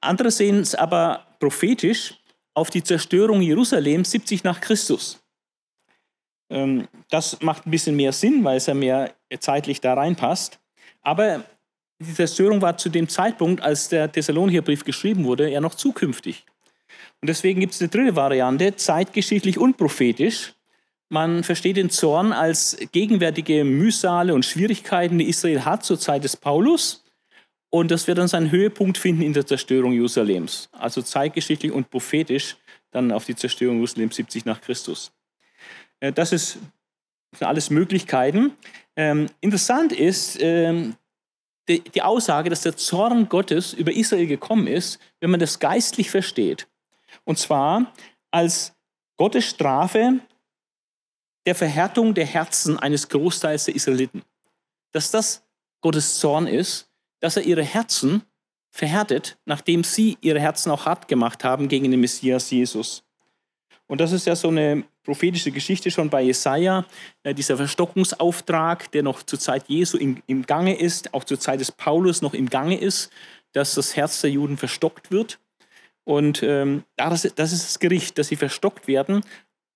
andere 0.00 0.30
sehen 0.30 0.60
es 0.60 0.74
aber 0.74 1.26
prophetisch 1.38 2.14
auf 2.52 2.70
die 2.70 2.82
Zerstörung 2.82 3.40
Jerusalems 3.40 4.10
70 4.10 4.44
nach 4.44 4.60
Christus. 4.60 5.23
Ähm, 6.54 6.86
das 7.10 7.40
macht 7.42 7.66
ein 7.66 7.70
bisschen 7.70 7.96
mehr 7.96 8.12
Sinn, 8.12 8.44
weil 8.44 8.56
es 8.56 8.66
ja 8.66 8.74
mehr 8.74 9.12
zeitlich 9.40 9.80
da 9.80 9.94
reinpasst. 9.94 10.60
Aber 11.02 11.44
die 11.98 12.14
Zerstörung 12.14 12.62
war 12.62 12.78
zu 12.78 12.88
dem 12.88 13.08
Zeitpunkt, 13.08 13.60
als 13.60 13.88
der 13.88 14.10
Thessalonicher 14.10 14.62
Brief 14.62 14.84
geschrieben 14.84 15.24
wurde, 15.24 15.50
ja 15.50 15.60
noch 15.60 15.74
zukünftig. 15.74 16.46
Und 17.20 17.28
deswegen 17.28 17.60
gibt 17.60 17.74
es 17.74 17.80
eine 17.80 17.88
dritte 17.88 18.16
Variante, 18.16 18.76
zeitgeschichtlich 18.76 19.58
und 19.58 19.76
prophetisch. 19.76 20.54
Man 21.08 21.44
versteht 21.44 21.76
den 21.76 21.90
Zorn 21.90 22.32
als 22.32 22.76
gegenwärtige 22.92 23.64
Mühsale 23.64 24.34
und 24.34 24.44
Schwierigkeiten, 24.44 25.18
die 25.18 25.28
Israel 25.28 25.64
hat 25.64 25.84
zur 25.84 25.98
Zeit 25.98 26.24
des 26.24 26.36
Paulus. 26.36 27.04
Und 27.70 27.90
das 27.90 28.06
wird 28.06 28.18
dann 28.18 28.28
seinen 28.28 28.52
Höhepunkt 28.52 28.96
finden 28.96 29.22
in 29.22 29.32
der 29.32 29.46
Zerstörung 29.46 29.92
Jerusalems. 29.92 30.68
Also 30.72 31.02
zeitgeschichtlich 31.02 31.72
und 31.72 31.90
prophetisch 31.90 32.56
dann 32.92 33.10
auf 33.10 33.24
die 33.24 33.34
Zerstörung 33.34 33.76
Jerusalems 33.76 34.16
70 34.16 34.44
nach 34.44 34.60
Christus. 34.60 35.12
Äh, 36.04 36.12
das 36.12 36.32
ist 36.32 36.58
alles 37.40 37.70
Möglichkeiten. 37.70 38.56
Ähm, 38.96 39.26
interessant 39.40 39.92
ist, 39.92 40.38
ähm, 40.40 40.96
die, 41.68 41.80
die 41.80 42.02
Aussage, 42.02 42.50
dass 42.50 42.62
der 42.62 42.76
Zorn 42.76 43.28
Gottes 43.28 43.72
über 43.72 43.92
Israel 43.92 44.26
gekommen 44.26 44.66
ist, 44.66 44.98
wenn 45.20 45.30
man 45.30 45.40
das 45.40 45.58
geistlich 45.58 46.10
versteht. 46.10 46.68
Und 47.24 47.38
zwar 47.38 47.92
als 48.30 48.74
Gottes 49.16 49.46
Strafe 49.46 50.20
der 51.46 51.54
Verhärtung 51.54 52.14
der 52.14 52.26
Herzen 52.26 52.78
eines 52.78 53.08
Großteils 53.08 53.64
der 53.64 53.74
Israeliten. 53.74 54.22
Dass 54.92 55.10
das 55.10 55.42
Gottes 55.80 56.18
Zorn 56.18 56.46
ist, 56.46 56.90
dass 57.20 57.36
er 57.36 57.44
ihre 57.44 57.64
Herzen 57.64 58.22
verhärtet, 58.70 59.38
nachdem 59.44 59.84
sie 59.84 60.18
ihre 60.20 60.40
Herzen 60.40 60.70
auch 60.70 60.84
hart 60.84 61.08
gemacht 61.08 61.44
haben 61.44 61.68
gegen 61.68 61.90
den 61.90 62.00
Messias 62.00 62.50
Jesus. 62.50 63.04
Und 63.86 64.00
das 64.00 64.12
ist 64.12 64.26
ja 64.26 64.36
so 64.36 64.48
eine 64.48 64.84
prophetische 65.04 65.50
Geschichte 65.50 65.90
schon 65.90 66.10
bei 66.10 66.22
Jesaja, 66.22 66.84
äh, 67.22 67.34
dieser 67.34 67.56
Verstockungsauftrag, 67.56 68.90
der 68.92 69.02
noch 69.02 69.22
zur 69.22 69.38
Zeit 69.38 69.64
Jesu 69.68 69.98
im, 69.98 70.46
Gange 70.46 70.76
ist, 70.76 71.14
auch 71.14 71.24
zur 71.24 71.38
Zeit 71.38 71.60
des 71.60 71.70
Paulus 71.70 72.22
noch 72.22 72.34
im 72.34 72.48
Gange 72.48 72.78
ist, 72.78 73.10
dass 73.52 73.74
das 73.74 73.94
Herz 73.94 74.20
der 74.22 74.30
Juden 74.30 74.56
verstockt 74.56 75.10
wird. 75.10 75.38
Und 76.04 76.42
ähm, 76.42 76.84
das, 76.96 77.22
das 77.34 77.52
ist 77.52 77.64
das 77.64 77.78
Gericht, 77.78 78.18
dass 78.18 78.28
sie 78.28 78.36
verstockt 78.36 78.88
werden. 78.88 79.22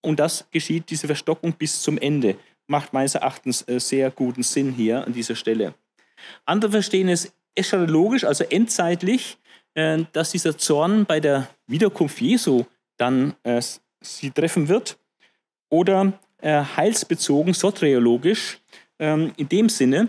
Und 0.01 0.19
das 0.19 0.47
geschieht, 0.51 0.91
diese 0.91 1.07
Verstockung 1.07 1.53
bis 1.53 1.83
zum 1.83 1.99
Ende. 1.99 2.37
Macht 2.67 2.93
meines 2.93 3.15
Erachtens 3.15 3.67
äh, 3.69 3.79
sehr 3.79 4.11
guten 4.11 4.43
Sinn 4.43 4.73
hier 4.73 5.07
an 5.07 5.13
dieser 5.13 5.37
Stelle. 5.37 5.75
Andere 6.45 6.73
verstehen 6.73 7.09
es 7.09 7.33
eschatologisch, 7.55 8.25
also 8.25 8.45
endzeitlich, 8.45 9.39
äh, 9.75 10.05
dass 10.13 10.33
dieser 10.33 10.59
Zorn 10.59 11.07
bei 11.07 11.21
der 11.21 11.49
Wiederkunft 11.67 12.21
Jesu 12.21 12.65
dann 12.99 13.35
äh, 13.43 13.63
sie 14.01 14.31
treffen 14.31 14.69
wird 14.69 14.99
oder 15.71 16.13
äh, 16.41 16.63
heilsbezogen, 16.63 17.55
soteriologisch, 17.55 18.61
ähm, 18.99 19.33
in 19.37 19.49
dem 19.49 19.69
Sinne, 19.69 20.09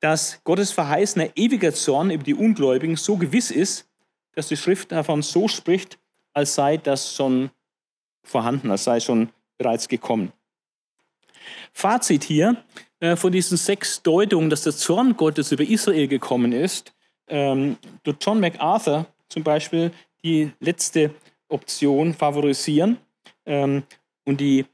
dass 0.00 0.40
Gottes 0.44 0.72
verheißener 0.72 1.30
ewiger 1.36 1.72
Zorn 1.74 2.10
über 2.10 2.24
die 2.24 2.34
Ungläubigen 2.34 2.96
so 2.96 3.16
gewiss 3.16 3.50
ist, 3.50 3.88
dass 4.34 4.48
die 4.48 4.56
Schrift 4.56 4.92
davon 4.92 5.22
so 5.22 5.48
spricht, 5.48 5.98
als 6.32 6.54
sei 6.54 6.76
das 6.76 7.14
schon 7.14 7.50
vorhanden, 8.22 8.70
als 8.70 8.84
sei 8.84 9.00
schon 9.00 9.30
bereits 9.58 9.88
gekommen. 9.88 10.32
Fazit 11.72 12.24
hier 12.24 12.56
äh, 13.00 13.16
von 13.16 13.32
diesen 13.32 13.56
sechs 13.56 14.02
Deutungen, 14.02 14.50
dass 14.50 14.62
der 14.62 14.74
Zorn 14.74 15.16
Gottes 15.16 15.52
über 15.52 15.64
Israel 15.64 16.08
gekommen 16.08 16.52
ist, 16.52 16.92
ähm, 17.28 17.76
durch 18.02 18.16
John 18.20 18.40
MacArthur 18.40 19.06
zum 19.28 19.42
Beispiel 19.42 19.92
die 20.22 20.52
letzte 20.60 21.14
Option 21.48 22.14
favorisieren 22.14 22.98
ähm, 23.46 23.82
und 24.24 24.40
die 24.40 24.66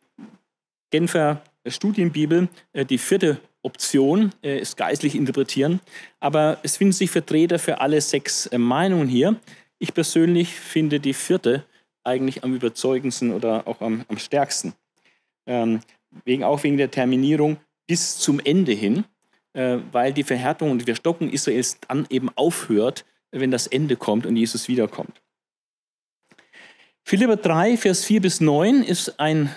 Genfer 0.91 1.43
Studienbibel, 1.67 2.49
äh, 2.73 2.85
die 2.85 2.99
vierte 2.99 3.41
Option 3.63 4.33
äh, 4.43 4.59
ist 4.61 4.77
geistlich 4.77 5.15
interpretieren. 5.15 5.81
Aber 6.21 6.59
es 6.63 6.77
finden 6.77 6.93
sich 6.93 7.11
Vertreter 7.11 7.59
für 7.59 7.81
alle 7.81 8.01
sechs 8.01 8.47
äh, 8.47 8.59
Meinungen 8.59 9.09
hier. 9.09 9.37
Ich 9.79 9.93
persönlich 9.93 10.55
finde 10.55 11.01
die 11.01 11.13
vierte 11.15 11.65
eigentlich 12.05 12.45
am 12.45 12.55
überzeugendsten 12.55 13.33
oder 13.33 13.67
auch 13.67 13.81
am, 13.81 14.05
am 14.09 14.19
stärksten. 14.19 14.75
Ähm, 15.47 15.81
wegen, 16.25 16.45
auch 16.45 16.63
wegen 16.63 16.77
der 16.77 16.91
Terminierung 16.91 17.59
bis 17.87 18.19
zum 18.19 18.41
Ende 18.41 18.73
hin, 18.73 19.05
äh, 19.53 19.79
weil 19.93 20.13
die 20.13 20.23
Verhärtung 20.23 20.71
und 20.71 20.79
die 20.79 20.85
Verstockung 20.85 21.31
Israels 21.31 21.79
dann 21.89 22.07
eben 22.09 22.31
aufhört, 22.37 23.05
wenn 23.33 23.51
das 23.51 23.67
Ende 23.67 23.97
kommt 23.97 24.25
und 24.27 24.37
Jesus 24.37 24.69
wiederkommt. 24.69 25.21
Philipper 27.03 27.37
3, 27.37 27.77
Vers 27.77 28.05
4 28.05 28.21
bis 28.21 28.41
9 28.41 28.83
ist 28.83 29.21
ein 29.21 29.55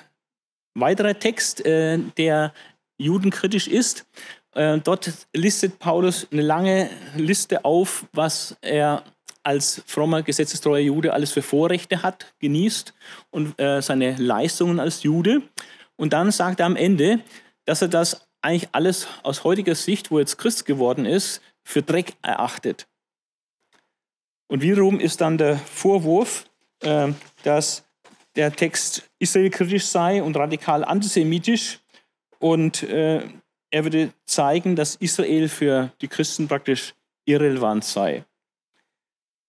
weiterer 0.75 1.17
Text, 1.17 1.65
äh, 1.65 1.99
der 2.17 2.53
judenkritisch 2.97 3.67
ist. 3.67 4.05
Äh, 4.53 4.79
dort 4.79 5.11
listet 5.33 5.79
Paulus 5.79 6.27
eine 6.31 6.41
lange 6.41 6.89
Liste 7.15 7.63
auf, 7.65 8.05
was 8.13 8.55
er 8.61 9.03
als 9.43 9.81
frommer, 9.85 10.21
gesetzestreuer 10.21 10.79
Jude 10.79 11.13
alles 11.13 11.31
für 11.31 11.41
Vorrechte 11.41 12.03
hat, 12.03 12.33
genießt 12.39 12.93
und 13.31 13.59
äh, 13.59 13.81
seine 13.81 14.15
Leistungen 14.17 14.79
als 14.79 15.03
Jude. 15.03 15.41
Und 15.95 16.13
dann 16.13 16.31
sagt 16.31 16.59
er 16.59 16.65
am 16.65 16.75
Ende, 16.75 17.21
dass 17.65 17.81
er 17.81 17.88
das 17.88 18.27
eigentlich 18.41 18.69
alles 18.71 19.07
aus 19.23 19.43
heutiger 19.43 19.75
Sicht, 19.75 20.11
wo 20.11 20.17
er 20.17 20.21
jetzt 20.21 20.38
Christ 20.38 20.65
geworden 20.65 21.05
ist, 21.05 21.41
für 21.63 21.81
Dreck 21.81 22.13
erachtet. 22.21 22.88
Und 24.47 24.61
wiederum 24.61 24.99
ist 24.99 25.21
dann 25.21 25.38
der 25.38 25.57
Vorwurf, 25.57 26.45
äh, 26.81 27.09
dass 27.43 27.85
der 28.39 28.53
Text 28.53 29.03
israelkritisch 29.19 29.86
sei 29.88 30.24
und 30.24 30.38
radikal 30.38 30.86
antisemitisch. 30.86 31.81
Und 32.39 32.84
äh, 32.84 33.27
er 33.69 33.84
würde 33.84 34.13
zeigen, 34.25 34.77
dass 34.77 34.96
Israel 34.96 35.50
für 35.50 35.91
die 36.00 36.08
Christen 36.08 36.48
praktisch 36.48 36.93
irrelevant 37.25 37.84
sei. 37.84 38.24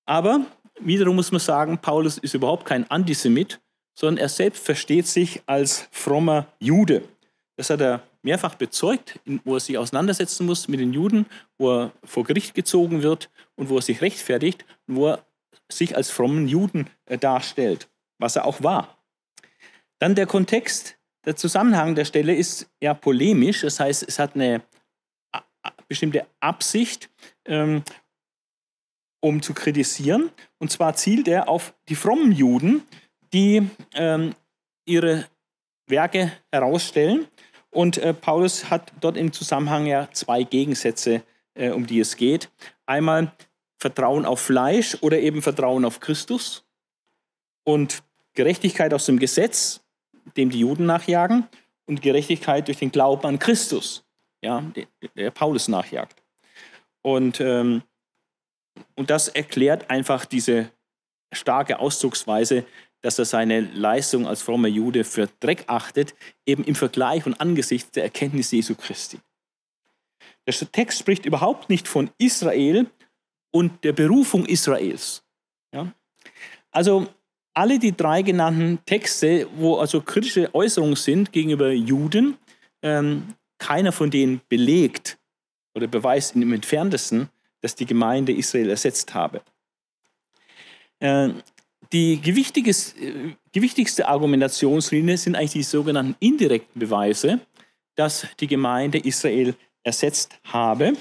Aber 0.07 0.45
wiederum 0.81 1.15
muss 1.15 1.31
man 1.31 1.41
sagen, 1.41 1.79
Paulus 1.79 2.19
ist 2.19 2.35
überhaupt 2.35 2.67
kein 2.67 2.91
Antisemit, 2.91 3.61
sondern 3.95 4.17
er 4.17 4.29
selbst 4.29 4.65
versteht 4.65 5.07
sich 5.07 5.41
als 5.47 5.87
frommer 5.93 6.49
Jude. 6.59 7.05
Das 7.57 7.71
hat 7.71 7.81
er 7.81 8.03
mehrfach 8.23 8.57
bezeugt, 8.57 9.21
wo 9.45 9.55
er 9.55 9.61
sich 9.61 9.79
auseinandersetzen 9.79 10.47
muss 10.47 10.67
mit 10.67 10.81
den 10.81 10.93
Juden, 10.93 11.27
wo 11.59 11.83
er 11.83 11.93
vor 12.03 12.25
Gericht 12.25 12.55
gezogen 12.55 13.05
wird 13.05 13.31
und 13.55 13.69
wo 13.69 13.77
er 13.77 13.83
sich 13.83 14.03
rechtfertigt 14.03 14.65
und 14.89 14.97
wo 14.97 15.11
er 15.11 15.25
sich 15.69 15.97
als 15.97 16.11
frommen 16.11 16.49
Juden 16.49 16.91
äh, 17.07 17.17
darstellt, 17.17 17.89
was 18.21 18.37
er 18.37 18.45
auch 18.45 18.63
war. 18.63 18.99
Dann 19.99 20.15
der 20.15 20.27
Kontext, 20.27 20.99
der 21.25 21.37
Zusammenhang 21.37 21.95
der 21.95 22.05
Stelle 22.05 22.35
ist 22.35 22.71
ja 22.81 22.95
polemisch, 22.95 23.63
das 23.63 23.81
heißt, 23.81 24.07
es 24.07 24.19
hat 24.19 24.35
eine 24.35 24.63
bestimmte 25.89 26.27
Absicht, 26.41 27.11
ähm, 27.45 27.83
um 29.21 29.43
zu 29.43 29.53
kritisieren. 29.53 30.31
Und 30.59 30.71
zwar 30.71 30.95
zielt 30.95 31.29
er 31.29 31.49
auf 31.49 31.75
die 31.89 31.97
frommen 31.97 32.33
Juden, 32.33 32.83
die 33.33 33.69
ähm, 33.95 34.35
ihre 34.87 35.27
Werke 35.87 36.33
herausstellen. 36.51 37.27
Und 37.71 37.99
äh, 37.99 38.15
Paulus 38.15 38.71
hat 38.71 38.93
dort 39.01 39.17
im 39.17 39.33
Zusammenhang 39.33 39.87
ja 39.87 40.09
zwei 40.13 40.43
Gegensätze, 40.45 41.23
äh, 41.55 41.71
um 41.71 41.87
die 41.87 42.01
es 42.01 42.17
geht. 42.17 42.51
Einmal 42.87 43.33
Vertrauen 43.79 44.25
auf 44.25 44.41
Fleisch 44.41 44.97
oder 45.01 45.19
eben 45.19 45.43
Vertrauen 45.43 45.85
auf 45.85 46.01
Christus 46.01 46.65
und 47.65 48.03
Gerechtigkeit 48.41 48.95
aus 48.95 49.05
dem 49.05 49.19
Gesetz, 49.19 49.83
dem 50.35 50.49
die 50.49 50.61
Juden 50.61 50.87
nachjagen, 50.87 51.47
und 51.85 52.01
Gerechtigkeit 52.01 52.69
durch 52.69 52.79
den 52.79 52.91
Glauben 52.91 53.27
an 53.27 53.39
Christus, 53.39 54.03
ja, 54.41 54.65
der, 55.15 55.31
Paulus 55.31 55.69
nachjagt. 55.69 56.23
Und, 57.03 57.39
ähm, 57.41 57.83
und 58.97 59.11
das 59.11 59.29
erklärt 59.29 59.91
einfach 59.91 60.25
diese 60.25 60.71
starke 61.35 61.81
Ausdrucksweise, 61.81 62.65
dass 63.03 63.19
er 63.19 63.27
seine 63.27 63.61
Leistung 63.61 64.27
als 64.27 64.41
frommer 64.41 64.69
Jude 64.69 65.05
für 65.05 65.29
Dreck 65.41 65.65
achtet, 65.67 66.15
eben 66.47 66.65
im 66.65 66.75
Vergleich 66.75 67.27
und 67.27 67.43
angesichts 67.43 67.91
der 67.91 68.05
Erkenntnis 68.05 68.53
Jesu 68.53 68.75
Christi. 68.75 69.19
Der 70.47 70.55
Text 70.55 70.99
spricht 70.99 71.27
überhaupt 71.27 71.69
nicht 71.69 71.87
von 71.87 72.11
Israel 72.17 72.87
und 73.51 73.85
der 73.85 73.93
Berufung 73.93 74.47
Israels. 74.47 75.23
Ja? 75.75 75.93
Also 76.71 77.07
alle 77.55 77.79
die 77.79 77.97
drei 77.97 78.23
genannten 78.23 78.79
Texte, 78.87 79.47
wo 79.57 79.77
also 79.77 80.01
kritische 80.01 80.55
Äußerungen 80.55 80.97
sind 80.97 81.33
gegenüber 81.33 81.73
Juden, 81.73 82.37
ähm, 82.83 83.35
keiner 83.59 83.93
von 83.93 84.11
denen 84.11 84.41
belegt 84.49 85.19
oder 85.75 85.87
beweist 85.87 86.35
im 86.37 86.53
entferntesten, 86.53 87.29
dass 87.61 87.75
die 87.75 87.87
Gemeinde 87.87 88.33
Israel 88.33 88.71
ersetzt 88.71 89.15
habe. 89.15 89.43
Äh, 91.01 91.31
die 91.93 92.15
äh, 92.15 93.35
gewichtigste 93.53 94.09
Argumentationslinie 94.09 95.17
sind 95.17 95.35
eigentlich 95.35 95.53
die 95.53 95.63
sogenannten 95.63 96.15
indirekten 96.21 96.79
Beweise, 96.79 97.41
dass 97.97 98.27
die 98.39 98.47
Gemeinde 98.47 98.99
Israel 98.99 99.55
ersetzt 99.83 100.39
habe. 100.45 100.93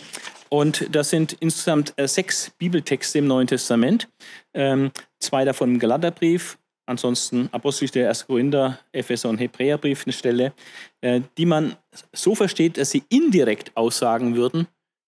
Und 0.49 0.93
das 0.93 1.11
sind 1.11 1.33
insgesamt 1.39 1.93
äh, 1.95 2.07
sechs 2.07 2.51
Bibeltexte 2.57 3.19
im 3.19 3.27
Neuen 3.27 3.47
Testament. 3.47 4.09
Ähm, 4.53 4.91
zwei 5.19 5.45
davon 5.45 5.73
im 5.73 5.79
Galaterbrief, 5.79 6.57
ansonsten 6.87 7.49
Apostelgeschichte 7.51 8.09
1. 8.09 8.25
Korinther, 8.25 8.79
Epheser 8.91 9.29
und 9.29 9.37
Hebräerbrief 9.37 10.05
eine 10.05 10.13
Stelle, 10.13 10.53
äh, 11.01 11.21
die 11.37 11.45
man 11.45 11.75
so 12.11 12.33
versteht, 12.33 12.77
dass 12.77 12.89
sie 12.89 13.03
indirekt 13.09 13.71
aussagen 13.75 14.35
würden, 14.35 14.67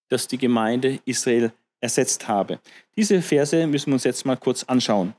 dass 0.10 0.28
die 0.28 0.38
Gemeinde 0.38 1.00
Israel 1.06 1.52
ersetzt 1.80 2.28
habe. 2.28 2.60
Diese 2.96 3.22
Verse 3.22 3.66
müssen 3.66 3.88
wir 3.88 3.94
uns 3.94 4.04
jetzt 4.04 4.26
mal 4.26 4.38
kurz 4.38 4.64
anschauen. 4.64 5.16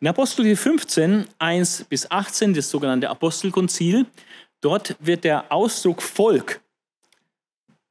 In 0.00 0.08
Apostel 0.08 0.56
15, 0.56 1.26
1 1.38 1.84
bis 1.84 2.10
18, 2.10 2.54
das 2.54 2.70
sogenannte 2.70 3.10
Apostelkonzil, 3.10 4.06
dort 4.60 4.96
wird 5.00 5.24
der 5.24 5.50
Ausdruck 5.52 6.02
Volk, 6.02 6.60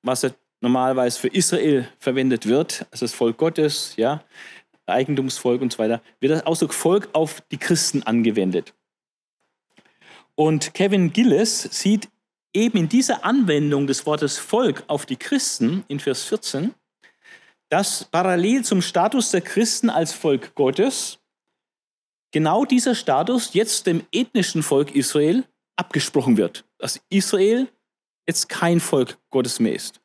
was 0.02 0.24
normalerweise 0.66 1.20
für 1.20 1.28
Israel 1.28 1.88
verwendet 2.00 2.48
wird, 2.48 2.88
also 2.92 3.06
das 3.06 3.14
Volk 3.14 3.38
Gottes, 3.38 3.94
ja, 3.98 4.24
Eigentumsvolk 4.88 5.62
und 5.62 5.72
so 5.72 5.80
weiter, 5.80 6.02
wird 6.20 6.32
der 6.32 6.48
Ausdruck 6.48 6.74
Volk 6.74 7.10
auf 7.14 7.42
die 7.52 7.58
Christen 7.58 8.02
angewendet. 8.04 8.74
Und 10.34 10.74
Kevin 10.74 11.14
Gillis 11.14 11.62
sieht 11.72 12.10
eben 12.54 12.80
in 12.80 12.90
dieser 12.90 13.24
Anwendung 13.24 13.86
des 13.86 14.06
Wortes 14.08 14.38
Volk 14.40 14.84
auf 14.88 15.06
die 15.06 15.18
Christen 15.18 15.84
in 15.88 16.00
Vers 16.00 16.24
14, 16.24 16.74
dass 17.70 18.06
parallel 18.06 18.64
zum 18.64 18.82
Status 18.82 19.30
der 19.32 19.42
Christen 19.42 19.92
als 19.92 20.14
Volk 20.14 20.56
Gottes 20.56 21.20
genau 22.32 22.66
dieser 22.66 22.96
Status 22.96 23.54
jetzt 23.54 23.86
dem 23.86 24.04
ethnischen 24.12 24.64
Volk 24.64 24.96
Israel 24.96 25.44
abgesprochen 25.76 26.38
wird. 26.38 26.66
Dass 26.80 27.00
Israel 27.10 27.68
jetzt 28.28 28.50
kein 28.50 28.80
Volk 28.80 29.18
Gottes 29.30 29.60
mehr 29.60 29.74
ist. 29.74 30.02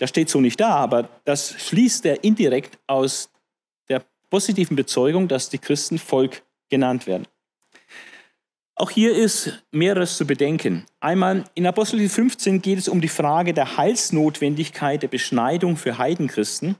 Das 0.00 0.08
steht 0.08 0.30
so 0.30 0.40
nicht 0.40 0.58
da, 0.58 0.76
aber 0.76 1.10
das 1.26 1.54
schließt 1.60 2.06
er 2.06 2.24
indirekt 2.24 2.78
aus 2.86 3.30
der 3.90 4.02
positiven 4.30 4.74
Bezeugung, 4.74 5.28
dass 5.28 5.50
die 5.50 5.58
Christen 5.58 5.98
Volk 5.98 6.42
genannt 6.70 7.06
werden. 7.06 7.26
Auch 8.76 8.88
hier 8.88 9.14
ist 9.14 9.62
mehreres 9.72 10.16
zu 10.16 10.26
bedenken. 10.26 10.86
Einmal 11.00 11.44
in 11.54 11.66
Apostel 11.66 12.08
15 12.08 12.62
geht 12.62 12.78
es 12.78 12.88
um 12.88 13.02
die 13.02 13.08
Frage 13.08 13.52
der 13.52 13.76
Heilsnotwendigkeit 13.76 15.02
der 15.02 15.08
Beschneidung 15.08 15.76
für 15.76 15.98
Heidenchristen. 15.98 16.76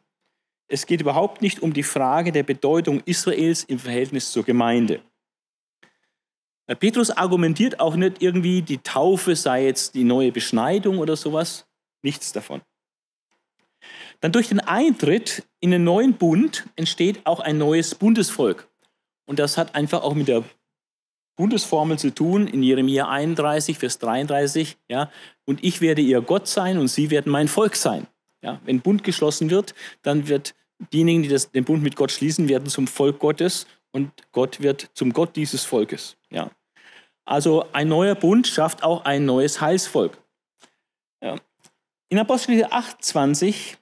Es 0.67 0.87
geht 0.87 1.03
überhaupt 1.03 1.43
nicht 1.43 1.61
um 1.61 1.75
die 1.75 1.83
Frage 1.83 2.33
der 2.33 2.43
Bedeutung 2.43 3.03
Israels 3.05 3.65
im 3.65 3.79
Verhältnis 3.79 4.33
zur 4.33 4.45
Gemeinde. 4.45 5.03
Petrus 6.79 7.11
argumentiert 7.11 7.81
auch 7.81 7.97
nicht 7.97 8.23
irgendwie, 8.23 8.63
die 8.63 8.79
Taufe 8.79 9.37
sei 9.37 9.67
jetzt 9.67 9.95
die 9.95 10.05
neue 10.05 10.33
Beschneidung 10.33 11.01
oder 11.01 11.17
sowas. 11.17 11.67
Nichts 12.01 12.33
davon. 12.33 12.63
Dann 14.21 14.33
durch 14.33 14.49
den 14.49 14.61
Eintritt 14.61 15.45
in 15.61 15.71
den 15.71 15.85
neuen 15.85 16.15
Bund 16.15 16.67
entsteht 16.77 17.25
auch 17.25 17.41
ein 17.41 17.59
neues 17.59 17.95
Bundesvolk. 17.95 18.69
Und 19.27 19.39
das 19.39 19.57
hat 19.57 19.75
einfach 19.75 20.03
auch 20.03 20.15
mit 20.15 20.29
der 20.29 20.45
Bundesformel 21.37 21.99
zu 21.99 22.15
tun 22.15 22.47
in 22.47 22.63
Jeremia 22.63 23.09
31, 23.09 23.79
Vers 23.79 23.99
33. 23.99 24.77
Ja, 24.89 25.11
und 25.47 25.65
ich 25.65 25.81
werde 25.81 26.03
ihr 26.03 26.21
Gott 26.21 26.49
sein 26.49 26.77
und 26.79 26.89
sie 26.89 27.11
werden 27.11 27.33
mein 27.33 27.49
Volk 27.49 27.77
sein. 27.77 28.07
Ja, 28.43 28.61
wenn 28.65 28.81
Bund 28.81 29.05
geschlossen 29.05 29.51
wird, 29.51 29.75
dann 30.03 30.29
wird 30.29 30.55
diejenigen, 30.93 31.23
die 31.23 31.29
das, 31.29 31.51
den 31.51 31.65
Bund 31.65 31.83
mit 31.83 31.97
Gott 31.97 32.11
schließen, 32.11 32.49
werden 32.49 32.69
zum 32.69 32.87
Volk 32.87 33.19
Gottes 33.19 33.67
und 33.91 34.11
Gott 34.33 34.61
wird 34.61 34.91
zum 34.95 35.13
Gott 35.13 35.37
dieses 35.37 35.65
Volkes. 35.65 36.17
Ja. 36.31 36.51
Also 37.25 37.67
ein 37.73 37.89
neuer 37.89 38.15
Bund 38.15 38.47
schafft 38.47 38.83
auch 38.83 39.05
ein 39.05 39.25
neues 39.25 39.61
Heilsvolk. 39.61 40.19
Ja. 41.23 41.37
In 42.09 42.19
Apostelgeschichte 42.19 42.73
28, 42.73 43.79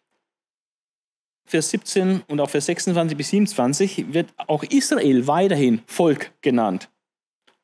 Vers 1.48 1.70
17 1.70 2.22
und 2.28 2.40
auch 2.40 2.50
Vers 2.50 2.66
26 2.66 3.16
bis 3.16 3.30
27 3.30 4.12
wird 4.12 4.28
auch 4.37 4.62
Israel 4.64 5.26
weiterhin 5.26 5.82
Volk 5.87 6.30
genannt. 6.42 6.90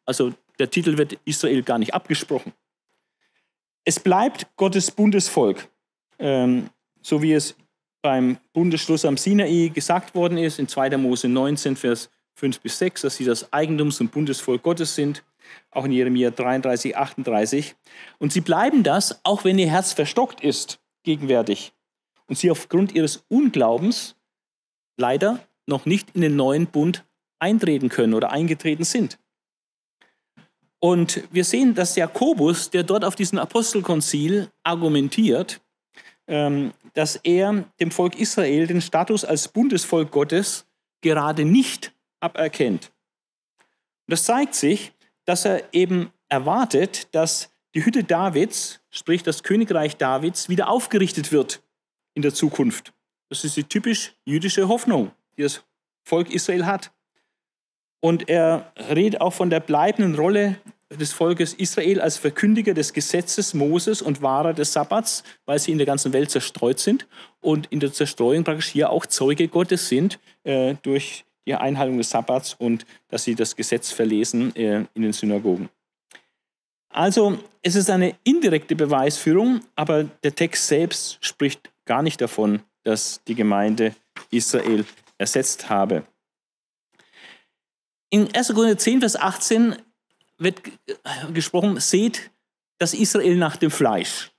Also 0.07 0.33
der 0.59 0.71
Titel 0.71 0.97
wird 0.97 1.19
Israel 1.25 1.63
gar 1.63 1.79
nicht 1.79 1.93
abgesprochen. 1.93 2.53
Es 3.85 4.01
bleibt 4.01 4.47
Gottes 4.57 4.91
Bundesvolk, 4.91 5.69
ähm, 6.19 6.71
so 7.03 7.21
wie 7.21 7.35
es 7.35 7.55
beim 8.01 8.39
Bundesschluss 8.53 9.05
am 9.05 9.19
Sinai 9.19 9.71
gesagt 9.73 10.15
worden 10.15 10.39
ist, 10.39 10.59
in 10.59 10.69
2. 10.69 10.97
Mose 10.97 11.29
19, 11.29 11.77
Vers 11.77 12.11
5 12.35 12.61
bis 12.61 12.79
6, 12.79 13.03
dass 13.03 13.17
sie 13.17 13.25
das 13.25 13.53
Eigentums- 13.53 14.01
und 14.01 14.13
Bundesvolk 14.13 14.63
Gottes 14.63 14.95
sind, 14.95 15.23
auch 15.71 15.85
in 15.85 15.93
Jeremia 15.93 16.31
33, 16.31 16.97
38. 16.97 17.75
Und 18.19 18.33
sie 18.33 18.41
bleiben 18.41 18.83
das, 18.83 19.21
auch 19.25 19.45
wenn 19.45 19.59
ihr 19.59 19.71
Herz 19.71 19.93
verstockt 19.93 20.43
ist, 20.43 20.81
gegenwärtig. 21.03 21.73
Und 22.27 22.39
sie 22.39 22.51
aufgrund 22.51 22.93
ihres 22.93 23.25
Unglaubens 23.29 24.17
leider 24.97 25.41
noch 25.67 25.87
nicht 25.87 26.11
in 26.15 26.21
den 26.21 26.37
neuen 26.37 26.67
Bund 26.67 27.05
eintreten 27.39 27.89
können 27.89 28.15
oder 28.15 28.31
eingetreten 28.31 28.85
sind. 28.85 29.19
Und 30.79 31.23
wir 31.33 31.45
sehen, 31.45 31.75
dass 31.75 31.97
Jakobus, 31.97 32.71
der 32.71 32.83
dort 32.83 33.05
auf 33.05 33.15
diesem 33.15 33.39
Apostelkonzil 33.39 34.51
argumentiert, 34.63 35.61
ähm, 36.27 36.73
dass 36.93 37.17
er 37.17 37.65
dem 37.81 37.91
Volk 37.91 38.19
Israel 38.19 38.67
den 38.67 38.81
Status 38.81 39.25
als 39.25 39.49
Bundesvolk 39.49 40.11
Gottes 40.11 40.67
gerade 41.01 41.45
nicht 41.45 41.93
aberkennt. 42.21 42.93
Das 44.07 44.25
zeigt 44.25 44.55
sich, 44.55 44.93
dass 45.25 45.45
er 45.45 45.73
eben 45.73 46.11
erwartet, 46.29 47.15
dass 47.15 47.51
die 47.75 47.85
Hütte 47.85 48.05
Davids, 48.05 48.81
sprich 48.91 49.23
das 49.23 49.43
Königreich 49.43 49.97
Davids, 49.97 50.49
wieder 50.49 50.69
aufgerichtet 50.69 51.33
wird 51.33 51.63
in 52.15 52.23
der 52.23 52.35
Zukunft. 52.35 52.93
Das 53.29 53.45
ist 53.45 53.57
die 53.57 53.65
typisch 53.65 54.15
jüdische 54.25 54.69
Hoffnung, 54.69 55.11
die 55.37 55.43
das 55.43 55.63
Volk 56.05 56.31
Israel 56.33 56.67
hat. 56.67 56.93
Und 58.01 58.29
er 58.29 58.73
redet 58.91 59.21
auch 59.21 59.33
von 59.33 59.51
der 59.51 59.61
bleibenden 59.61 60.15
Rolle 60.15 60.57
des 60.91 61.13
Volkes 61.13 61.55
Israel 61.55 62.01
als 62.01 62.19
Verkündiger 62.19 62.75
des 62.75 62.93
Gesetzes 62.93 63.55
Moses 63.55 64.03
und 64.03 64.23
Wahrer 64.23 64.53
des 64.53 64.73
Sabbats, 64.73 65.25
weil 65.47 65.59
sie 65.59 65.73
in 65.73 65.79
der 65.79 65.87
ganzen 65.87 66.13
Welt 66.13 66.31
zerstreut 66.31 66.79
sind 66.79 67.07
und 67.41 67.67
in 67.73 67.81
der 67.81 67.93
Zerstreuung 67.93 68.45
praktisch 68.45 68.69
hier 68.69 68.91
auch 68.91 69.07
Zeuge 69.07 69.49
Gottes 69.49 69.89
sind 69.89 70.19
äh, 70.45 70.75
durch 70.83 71.25
die 71.47 71.55
Einhaltung 71.55 71.99
des 71.99 72.11
Sabbats 72.11 72.55
und 72.55 72.87
dass 73.09 73.25
sie 73.25 73.35
das 73.35 73.57
Gesetz 73.57 73.91
verlesen 73.91 74.55
äh, 74.57 74.85
in 74.95 75.03
den 75.03 75.13
Synagogen. 75.13 75.69
Also 76.89 77.39
es 77.63 77.75
ist 77.75 77.91
eine 77.91 78.15
indirekte 78.23 78.77
Beweisführung, 78.77 79.61
aber 79.75 80.05
der 80.05 80.35
Text 80.35 80.69
selbst 80.69 81.19
spricht 81.21 81.71
gar 81.85 82.03
nicht 82.03 82.21
davon, 82.21 82.63
dass 82.83 83.23
die 83.27 83.35
Gemeinde 83.35 83.95
Israel 84.31 84.85
ersetzt 85.19 85.69
habe. 85.69 86.05
In 88.11 88.35
1. 88.35 88.55
Korinther 88.55 88.79
10, 88.79 89.01
Vers 89.01 89.17
18 89.17 89.77
wird 90.39 90.61
gesprochen, 91.33 91.81
seht 91.81 92.31
das 92.79 92.95
Israel 92.95 93.37
nach 93.37 93.57
dem 93.57 93.71
Fleisch. 93.71 94.31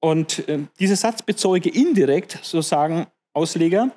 Und 0.00 0.48
äh, 0.48 0.60
dieser 0.78 0.96
Satz 0.96 1.22
bezeuge 1.22 1.70
indirekt, 1.70 2.38
so 2.42 2.60
sagen 2.62 3.06
Ausleger, 3.32 3.90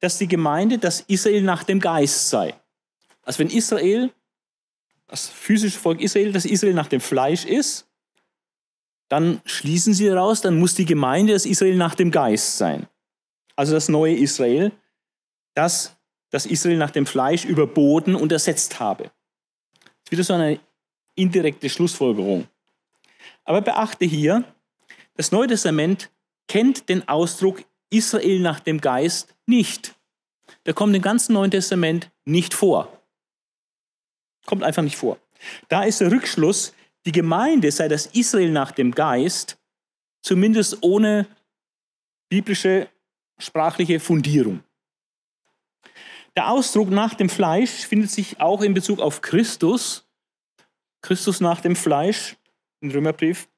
dass 0.00 0.18
die 0.18 0.28
Gemeinde 0.28 0.78
das 0.78 1.00
Israel 1.00 1.42
nach 1.42 1.64
dem 1.64 1.80
Geist 1.80 2.28
sei. 2.28 2.54
Also 3.22 3.38
wenn 3.40 3.50
Israel, 3.50 4.12
das 5.06 5.28
physische 5.28 5.78
Volk 5.78 6.00
Israel, 6.00 6.32
das 6.32 6.44
Israel 6.44 6.74
nach 6.74 6.88
dem 6.88 7.00
Fleisch 7.00 7.44
ist, 7.44 7.85
dann 9.08 9.40
schließen 9.44 9.94
sie 9.94 10.06
daraus, 10.06 10.40
dann 10.40 10.58
muss 10.58 10.74
die 10.74 10.84
Gemeinde 10.84 11.32
das 11.32 11.46
Israel 11.46 11.76
nach 11.76 11.94
dem 11.94 12.10
Geist 12.10 12.58
sein. 12.58 12.86
Also 13.54 13.72
das 13.72 13.88
neue 13.88 14.16
Israel, 14.16 14.72
das 15.54 15.96
das 16.30 16.46
Israel 16.46 16.76
nach 16.76 16.90
dem 16.90 17.06
Fleisch 17.06 17.44
überboten 17.44 18.14
und 18.14 18.32
ersetzt 18.32 18.80
habe. 18.80 19.04
Das 19.04 20.04
ist 20.04 20.12
wieder 20.12 20.24
so 20.24 20.34
eine 20.34 20.60
indirekte 21.14 21.68
Schlussfolgerung. 21.68 22.46
Aber 23.44 23.62
beachte 23.62 24.04
hier, 24.04 24.44
das 25.14 25.32
Neue 25.32 25.48
Testament 25.48 26.10
kennt 26.48 26.88
den 26.88 27.08
Ausdruck 27.08 27.64
Israel 27.90 28.40
nach 28.40 28.60
dem 28.60 28.80
Geist 28.80 29.34
nicht. 29.46 29.94
Der 30.66 30.74
kommt 30.74 30.94
im 30.94 31.02
ganzen 31.02 31.32
Neuen 31.32 31.50
Testament 31.50 32.10
nicht 32.24 32.54
vor. 32.54 32.92
Kommt 34.44 34.62
einfach 34.62 34.82
nicht 34.82 34.96
vor. 34.96 35.18
Da 35.68 35.84
ist 35.84 36.00
der 36.00 36.10
Rückschluss, 36.10 36.74
die 37.06 37.12
Gemeinde 37.12 37.70
sei 37.70 37.88
das 37.88 38.06
Israel 38.06 38.50
nach 38.50 38.72
dem 38.72 38.90
Geist, 38.90 39.56
zumindest 40.22 40.78
ohne 40.82 41.26
biblische 42.28 42.88
sprachliche 43.38 44.00
Fundierung. 44.00 44.62
Der 46.36 46.50
Ausdruck 46.50 46.90
nach 46.90 47.14
dem 47.14 47.28
Fleisch 47.28 47.86
findet 47.86 48.10
sich 48.10 48.40
auch 48.40 48.60
in 48.60 48.74
Bezug 48.74 49.00
auf 49.00 49.22
Christus. 49.22 50.04
Christus 51.00 51.40
nach 51.40 51.60
dem 51.60 51.76
Fleisch 51.76 52.36
im 52.80 52.90
Römerbrief 52.90 53.48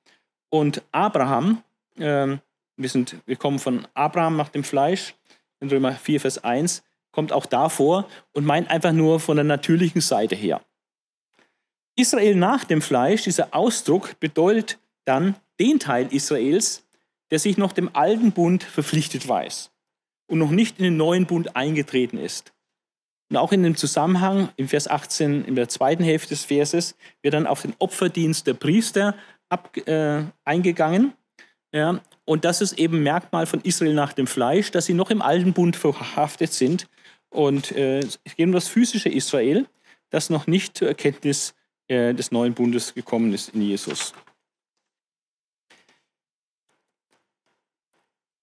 und 0.50 0.82
Abraham. 0.92 1.62
Ähm, 1.96 2.40
wir, 2.76 2.88
sind, 2.88 3.16
wir 3.24 3.36
kommen 3.36 3.58
von 3.58 3.88
Abraham 3.94 4.36
nach 4.36 4.50
dem 4.50 4.62
Fleisch 4.62 5.14
in 5.60 5.70
Römer 5.70 5.92
4, 5.92 6.20
Vers 6.20 6.44
1, 6.44 6.84
kommt 7.10 7.32
auch 7.32 7.46
davor 7.46 8.08
und 8.32 8.44
meint 8.44 8.70
einfach 8.70 8.92
nur 8.92 9.18
von 9.18 9.36
der 9.36 9.44
natürlichen 9.44 10.00
Seite 10.00 10.36
her. 10.36 10.60
Israel 11.98 12.36
nach 12.36 12.64
dem 12.64 12.80
Fleisch, 12.80 13.24
dieser 13.24 13.54
Ausdruck 13.54 14.20
bedeutet 14.20 14.78
dann 15.04 15.34
den 15.58 15.80
Teil 15.80 16.06
Israels, 16.12 16.86
der 17.30 17.40
sich 17.40 17.58
noch 17.58 17.72
dem 17.72 17.90
alten 17.94 18.32
Bund 18.32 18.62
verpflichtet 18.62 19.26
weiß 19.26 19.70
und 20.28 20.38
noch 20.38 20.50
nicht 20.50 20.78
in 20.78 20.84
den 20.84 20.96
neuen 20.96 21.26
Bund 21.26 21.56
eingetreten 21.56 22.18
ist. 22.18 22.52
Und 23.30 23.36
auch 23.36 23.52
in 23.52 23.62
dem 23.62 23.76
Zusammenhang, 23.76 24.48
im 24.56 24.68
Vers 24.68 24.88
18, 24.88 25.44
in 25.44 25.56
der 25.56 25.68
zweiten 25.68 26.04
Hälfte 26.04 26.30
des 26.30 26.44
Verses, 26.44 26.94
wird 27.20 27.34
dann 27.34 27.46
auf 27.46 27.62
den 27.62 27.74
Opferdienst 27.78 28.46
der 28.46 28.54
Priester 28.54 29.14
ab, 29.48 29.76
äh, 29.86 30.22
eingegangen. 30.44 31.12
Ja, 31.72 32.00
und 32.24 32.44
das 32.44 32.62
ist 32.62 32.78
eben 32.78 33.02
Merkmal 33.02 33.46
von 33.46 33.60
Israel 33.62 33.92
nach 33.92 34.12
dem 34.12 34.26
Fleisch, 34.26 34.70
dass 34.70 34.86
sie 34.86 34.94
noch 34.94 35.10
im 35.10 35.20
alten 35.20 35.52
Bund 35.52 35.76
verhaftet 35.76 36.52
sind. 36.52 36.86
Und 37.28 37.72
äh, 37.72 37.98
es 37.98 38.20
geht 38.36 38.46
um 38.46 38.52
das 38.52 38.68
physische 38.68 39.10
Israel, 39.10 39.66
das 40.10 40.30
noch 40.30 40.46
nicht 40.46 40.78
zur 40.78 40.88
Erkenntnis 40.88 41.54
äh, 41.88 42.14
des 42.14 42.30
neuen 42.30 42.54
Bundes 42.54 42.94
gekommen 42.94 43.32
ist 43.32 43.50
in 43.50 43.62
Jesus. 43.62 44.12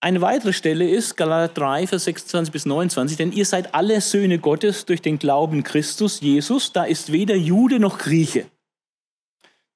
Eine 0.06 0.22
weitere 0.22 0.54
Stelle 0.54 0.88
ist 0.88 1.18
Galater 1.18 1.52
3, 1.56 1.88
Vers 1.88 2.04
26 2.04 2.52
bis 2.52 2.68
29, 2.68 3.18
denn 3.18 3.32
ihr 3.32 3.46
seid 3.46 3.74
alle 3.74 4.02
Söhne 4.02 4.38
Gottes 4.38 4.86
durch 4.86 5.02
den 5.02 5.18
Glauben 5.18 5.64
Christus, 5.64 6.22
Jesus, 6.22 6.72
da 6.72 6.84
ist 6.84 7.12
weder 7.12 7.36
Jude 7.36 7.80
noch 7.80 7.98
Grieche. 7.98 8.46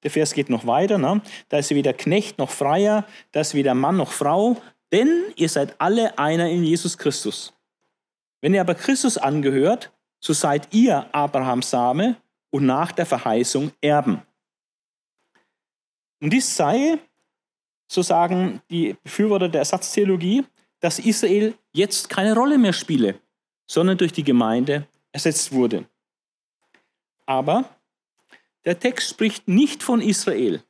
Der 0.04 0.12
Vers 0.12 0.32
geht 0.32 0.48
noch 0.48 0.66
weiter, 0.66 0.98
ne? 0.98 1.20
da 1.48 1.58
ist 1.58 1.70
weder 1.70 1.92
Knecht 1.92 2.38
noch 2.38 2.50
Freier, 2.50 3.06
da 3.32 3.40
ist 3.40 3.54
weder 3.54 3.74
Mann 3.74 3.96
noch 3.96 4.12
Frau, 4.12 4.56
denn 4.92 5.24
ihr 5.34 5.48
seid 5.48 5.74
alle 5.80 6.16
einer 6.16 6.48
in 6.48 6.62
Jesus 6.62 6.96
Christus. 6.96 7.52
Wenn 8.40 8.54
ihr 8.54 8.60
aber 8.60 8.76
Christus 8.76 9.18
angehört, 9.18 9.90
so 10.20 10.32
seid 10.32 10.72
ihr 10.72 11.12
Abrahams 11.12 11.70
Same 11.70 12.14
und 12.50 12.66
nach 12.66 12.92
der 12.92 13.06
Verheißung 13.06 13.72
Erben. 13.80 14.22
Und 16.20 16.30
dies 16.30 16.54
sei 16.54 16.98
so 17.90 18.02
sagen 18.02 18.62
die 18.70 18.94
Befürworter 19.02 19.48
der 19.48 19.60
Ersatztheologie, 19.60 20.44
dass 20.78 21.00
Israel 21.00 21.54
jetzt 21.72 22.08
keine 22.08 22.34
Rolle 22.34 22.56
mehr 22.56 22.72
spiele, 22.72 23.20
sondern 23.66 23.98
durch 23.98 24.12
die 24.12 24.22
Gemeinde 24.22 24.86
ersetzt 25.10 25.50
wurde. 25.50 25.86
Aber 27.26 27.64
der 28.64 28.78
Text 28.78 29.10
spricht 29.10 29.48
nicht 29.48 29.82
von 29.82 30.00
Israel, 30.00 30.62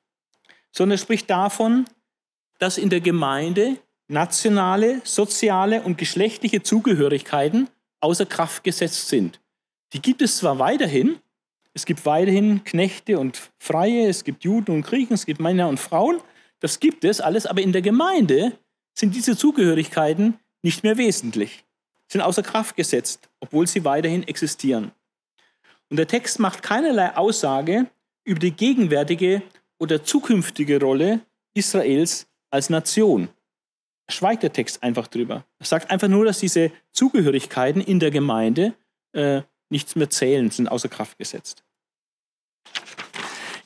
sondern 0.73 0.97
spricht 0.97 1.29
davon, 1.29 1.85
dass 2.59 2.79
in 2.79 2.89
der 2.89 3.01
Gemeinde 3.03 3.77
nationale, 4.09 5.03
soziale 5.05 5.83
und 5.83 5.99
geschlechtliche 5.99 6.63
Zugehörigkeiten 6.63 7.69
außer 8.01 8.25
Kraft 8.25 8.65
gesetzt 8.65 9.09
sind. 9.09 9.41
Die 9.93 10.01
gibt 10.01 10.23
es 10.23 10.39
zwar 10.39 10.59
weiterhin, 10.59 11.19
es 11.81 11.87
gibt 11.87 12.05
weiterhin 12.05 12.63
Knechte 12.63 13.19
und 13.19 13.51
Freie, 13.59 14.07
es 14.07 14.23
gibt 14.23 14.45
Juden 14.45 14.71
und 14.71 14.83
Griechen, 14.83 15.15
es 15.15 15.25
gibt 15.25 15.41
Männer 15.41 15.67
und 15.67 15.81
Frauen, 15.81 16.21
das 16.59 16.79
gibt 16.79 17.05
es 17.05 17.23
alles, 17.23 17.47
aber 17.47 17.63
in 17.63 17.73
der 17.73 17.81
Gemeinde 17.81 18.53
sind 18.93 19.15
diese 19.15 19.35
Zugehörigkeiten 19.35 20.39
nicht 20.61 20.85
mehr 20.85 20.99
wesentlich, 20.99 21.65
sind 22.07 22.21
außer 22.21 22.43
Kraft 22.43 22.77
gesetzt, 22.77 23.31
obwohl 23.41 23.67
sie 23.67 23.83
weiterhin 23.87 24.29
existieren. 24.29 24.93
Und 25.89 25.97
der 25.97 26.07
Text 26.07 26.39
macht 26.39 26.63
keinerlei 26.63 27.17
Aussage 27.17 27.87
über 28.25 28.41
die 28.41 28.53
gegenwärtige 28.53 29.41
oder 29.79 30.05
zukünftige 30.05 30.79
Rolle 30.81 31.21
Israels 31.55 32.27
als 32.51 32.69
Nation. 32.69 33.31
Schweigt 34.11 34.43
der 34.43 34.53
Text 34.53 34.83
einfach 34.83 35.07
drüber. 35.07 35.47
Er 35.59 35.67
sagt 35.67 35.91
einfach 35.91 36.09
nur, 36.09 36.27
dass 36.27 36.41
diese 36.41 36.73
Zugehörigkeiten 36.93 37.81
in 37.81 38.01
der 38.01 38.11
Gemeinde 38.11 38.75
äh, 39.13 39.41
nichts 39.71 39.97
mehr 39.97 40.11
zählen, 40.11 40.51
sind 40.51 40.69
außer 40.69 40.91
Kraft 40.91 41.17
gesetzt. 41.17 41.65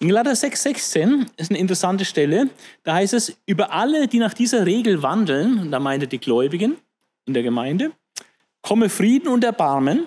In 0.05 0.09
Galater 0.09 0.33
6,16 0.33 1.29
ist 1.39 1.51
eine 1.51 1.59
interessante 1.59 2.05
Stelle. 2.05 2.51
Da 2.83 2.97
heißt 2.97 3.15
es, 3.15 3.39
über 3.47 3.73
alle, 3.73 4.07
die 4.07 4.19
nach 4.19 4.35
dieser 4.35 4.67
Regel 4.67 5.03
wandeln, 5.03 5.59
und 5.59 5.71
da 5.71 5.81
meint 5.81 6.03
er 6.03 6.07
die 6.07 6.19
Gläubigen 6.19 6.77
in 7.25 7.33
der 7.33 7.43
Gemeinde, 7.43 7.91
komme 8.61 8.91
Frieden 8.91 9.29
und 9.29 9.43
Erbarmen 9.45 10.07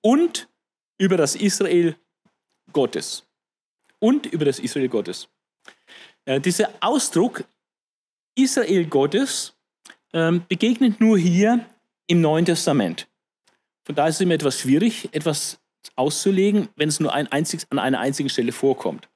und 0.00 0.48
über 0.96 1.18
das 1.18 1.36
Israel 1.36 1.96
Gottes. 2.72 3.26
Und 3.98 4.24
über 4.24 4.46
das 4.46 4.58
Israel 4.58 4.88
Gottes. 4.88 5.28
Äh, 6.24 6.40
dieser 6.40 6.70
Ausdruck 6.80 7.44
Israel 8.36 8.86
Gottes 8.86 9.54
äh, 10.12 10.32
begegnet 10.48 10.98
nur 10.98 11.18
hier 11.18 11.62
im 12.06 12.22
Neuen 12.22 12.46
Testament. 12.46 13.06
Von 13.84 13.96
daher 13.96 14.08
ist 14.08 14.14
es 14.14 14.22
immer 14.22 14.32
etwas 14.32 14.58
schwierig, 14.58 15.10
etwas 15.12 15.58
auszulegen, 15.94 16.70
wenn 16.76 16.88
es 16.88 17.00
nur 17.00 17.12
ein 17.12 17.30
einzig, 17.30 17.66
an 17.68 17.78
einer 17.78 18.00
einzigen 18.00 18.30
Stelle 18.30 18.52
vorkommt. 18.52 19.10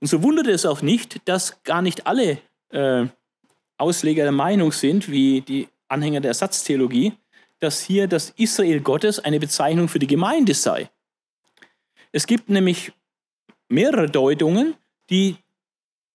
Und 0.00 0.08
so 0.08 0.22
wundert 0.22 0.46
es 0.46 0.66
auch 0.66 0.82
nicht, 0.82 1.28
dass 1.28 1.62
gar 1.62 1.82
nicht 1.82 2.06
alle 2.06 2.38
äh, 2.70 3.06
Ausleger 3.76 4.24
der 4.24 4.32
Meinung 4.32 4.72
sind, 4.72 5.10
wie 5.10 5.40
die 5.40 5.68
Anhänger 5.88 6.20
der 6.20 6.30
Ersatztheologie, 6.30 7.12
dass 7.58 7.80
hier 7.80 8.06
das 8.06 8.30
Israel 8.30 8.80
Gottes 8.80 9.18
eine 9.18 9.40
Bezeichnung 9.40 9.88
für 9.88 9.98
die 9.98 10.06
Gemeinde 10.06 10.54
sei. 10.54 10.90
Es 12.12 12.26
gibt 12.26 12.48
nämlich 12.48 12.92
mehrere 13.68 14.08
Deutungen, 14.08 14.74
die 15.10 15.36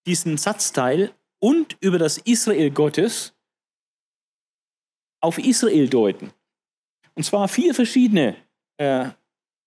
diesen 0.06 0.36
Satzteil 0.36 1.12
und 1.38 1.76
über 1.80 1.98
das 1.98 2.18
Israel 2.18 2.70
Gottes 2.70 3.34
auf 5.20 5.38
Israel 5.38 5.88
deuten. 5.88 6.32
Und 7.14 7.24
zwar 7.24 7.48
vier 7.48 7.74
verschiedene 7.74 8.36
äh, 8.76 9.08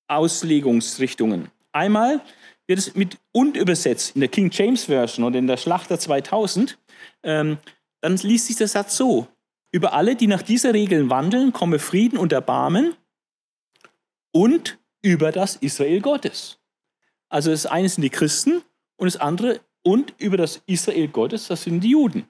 Auslegungsrichtungen. 0.07 1.51
Einmal 1.71 2.21
wird 2.69 2.79
es 2.79 2.95
mit 2.95 3.17
und 3.31 3.57
übersetzt 3.57 4.15
in 4.15 4.21
der 4.21 4.29
King 4.29 4.51
James 4.53 4.85
Version 4.85 5.25
oder 5.25 5.39
in 5.39 5.47
der 5.47 5.57
Schlachter 5.57 5.99
2000, 5.99 6.77
ähm, 7.23 7.57
dann 7.99 8.15
liest 8.17 8.45
sich 8.45 8.57
der 8.57 8.67
Satz 8.67 8.95
so. 8.95 9.27
über 9.71 9.93
alle, 9.93 10.15
die 10.15 10.27
nach 10.27 10.41
dieser 10.41 10.73
Regeln 10.73 11.09
wandeln, 11.09 11.51
komme 11.53 11.77
Frieden 11.79 12.17
und 12.17 12.31
Erbarmen 12.31 12.95
und 14.31 14.79
über 15.01 15.31
das 15.31 15.57
Israel 15.57 16.01
Gottes. 16.01 16.59
Also 17.27 17.51
das 17.51 17.65
eine 17.65 17.89
sind 17.89 18.03
die 18.03 18.09
Christen 18.09 18.63
und 18.97 19.05
das 19.05 19.17
andere 19.17 19.59
und 19.83 20.13
über 20.17 20.37
das 20.37 20.61
Israel 20.65 21.07
Gottes, 21.07 21.47
das 21.47 21.63
sind 21.63 21.81
die 21.81 21.91
Juden. 21.91 22.27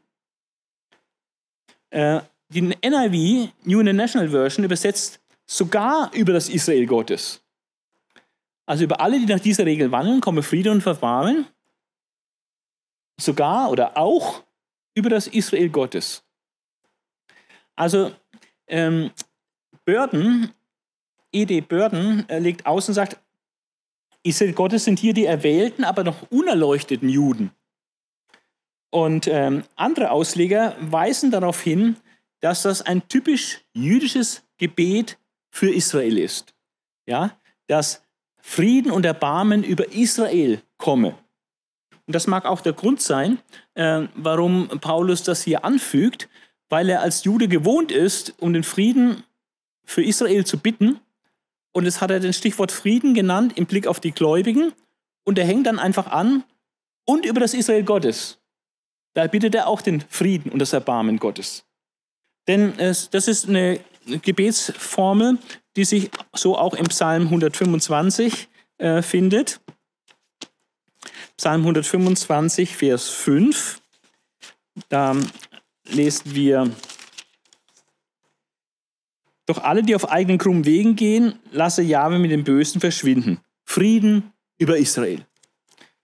Äh, 1.90 2.22
die 2.50 2.62
NIV, 2.62 3.52
New 3.64 3.80
International 3.80 4.30
Version, 4.30 4.66
übersetzt 4.66 5.20
sogar 5.46 6.12
über 6.14 6.34
das 6.34 6.50
Israel 6.50 6.86
Gottes. 6.86 7.42
Also 8.70 8.84
über 8.84 9.02
alle, 9.02 9.20
die 9.20 9.26
nach 9.26 9.40
dieser 9.40 9.66
Regel 9.66 9.92
wandeln, 9.92 10.22
komme 10.22 10.44
Friede 10.44 10.70
und 10.70 10.82
Verbarmen. 10.82 11.48
Sogar 13.20 13.72
oder 13.72 13.98
auch 13.98 14.44
über 14.94 15.10
das 15.10 15.26
Israel 15.26 15.70
Gottes. 15.70 16.24
Also 17.76 18.12
ähm, 18.68 19.10
Burden, 19.86 20.54
E.D. 21.32 21.62
Burden 21.62 22.30
äh, 22.30 22.38
legt 22.38 22.68
aus 22.68 22.88
und 22.88 22.94
sagt, 22.94 23.20
Israel 24.22 24.54
Gottes 24.54 24.84
sind 24.84 25.00
hier 25.00 25.16
die 25.16 25.26
erwählten, 25.26 25.84
aber 25.84 26.04
noch 26.04 26.30
unerleuchteten 26.30 27.10
Juden. 27.10 27.50
Und 28.92 29.26
ähm, 29.26 29.64
andere 29.78 30.12
Ausleger 30.12 30.76
weisen 30.80 31.32
darauf 31.32 31.60
hin, 31.60 31.98
dass 32.40 32.62
das 32.62 32.84
ein 32.84 33.08
typisch 33.08 33.62
jüdisches 33.74 34.44
Gebet 34.60 35.18
für 35.50 35.74
Israel 35.74 36.20
ist. 36.20 36.54
Ja, 37.08 37.36
dass 37.66 38.04
Frieden 38.42 38.92
und 38.92 39.06
Erbarmen 39.06 39.64
über 39.64 39.92
Israel 39.92 40.62
komme. 40.78 41.16
Und 42.08 42.16
das 42.16 42.28
mag 42.28 42.46
auch 42.46 42.62
der 42.62 42.74
Grund 42.74 43.02
sein, 43.02 43.38
äh, 43.76 44.08
warum 44.16 44.68
Paulus 44.82 45.24
das 45.24 45.44
hier 45.44 45.64
anfügt, 45.64 46.28
weil 46.70 46.90
er 46.90 47.02
als 47.02 47.24
Jude 47.24 47.48
gewohnt 47.48 47.92
ist, 47.92 48.34
um 48.40 48.54
den 48.54 48.64
Frieden 48.64 49.24
für 49.86 50.04
Israel 50.04 50.46
zu 50.46 50.58
bitten. 50.58 51.00
Und 51.72 51.86
es 51.86 52.02
hat 52.02 52.12
er 52.12 52.20
den 52.20 52.34
Stichwort 52.34 52.72
Frieden 52.72 53.14
genannt 53.14 53.54
im 53.58 53.66
Blick 53.66 53.88
auf 53.88 54.00
die 54.00 54.12
Gläubigen. 54.12 54.74
Und 55.24 55.38
er 55.38 55.46
hängt 55.46 55.68
dann 55.68 55.80
einfach 55.80 56.08
an 56.08 56.44
und 57.06 57.26
über 57.26 57.40
das 57.40 57.54
Israel 57.54 57.84
Gottes. 57.84 58.40
Da 59.14 59.28
bittet 59.28 59.54
er 59.56 59.68
auch 59.68 59.82
den 59.82 60.02
Frieden 60.02 60.52
und 60.52 60.60
das 60.60 60.74
Erbarmen 60.74 61.18
Gottes. 61.18 61.66
Denn 62.48 62.78
es, 62.80 63.10
das 63.10 63.28
ist 63.28 63.48
eine 63.48 63.80
Gebetsformel, 64.06 65.38
die 65.76 65.86
sich 65.86 66.10
so 66.34 66.58
auch 66.58 66.74
im 66.74 66.88
Psalm 66.88 67.24
125 67.24 68.48
äh, 68.78 69.02
findet. 69.02 69.62
Psalm 71.38 71.62
125, 71.62 72.76
Vers 72.76 73.10
5. 73.10 73.82
Da 74.90 75.16
lesen 75.86 76.36
wir, 76.36 76.72
doch 79.46 79.64
alle, 79.64 79.84
die 79.84 79.96
auf 79.96 80.12
eigenen 80.12 80.38
krummen 80.38 80.66
Wegen 80.66 80.96
gehen, 80.96 81.40
lasse 81.52 81.82
Jahwe 81.82 82.20
mit 82.20 82.32
den 82.32 82.44
Bösen 82.44 82.82
verschwinden. 82.82 83.40
Frieden 83.66 84.32
über 84.58 84.78
Israel. 84.78 85.26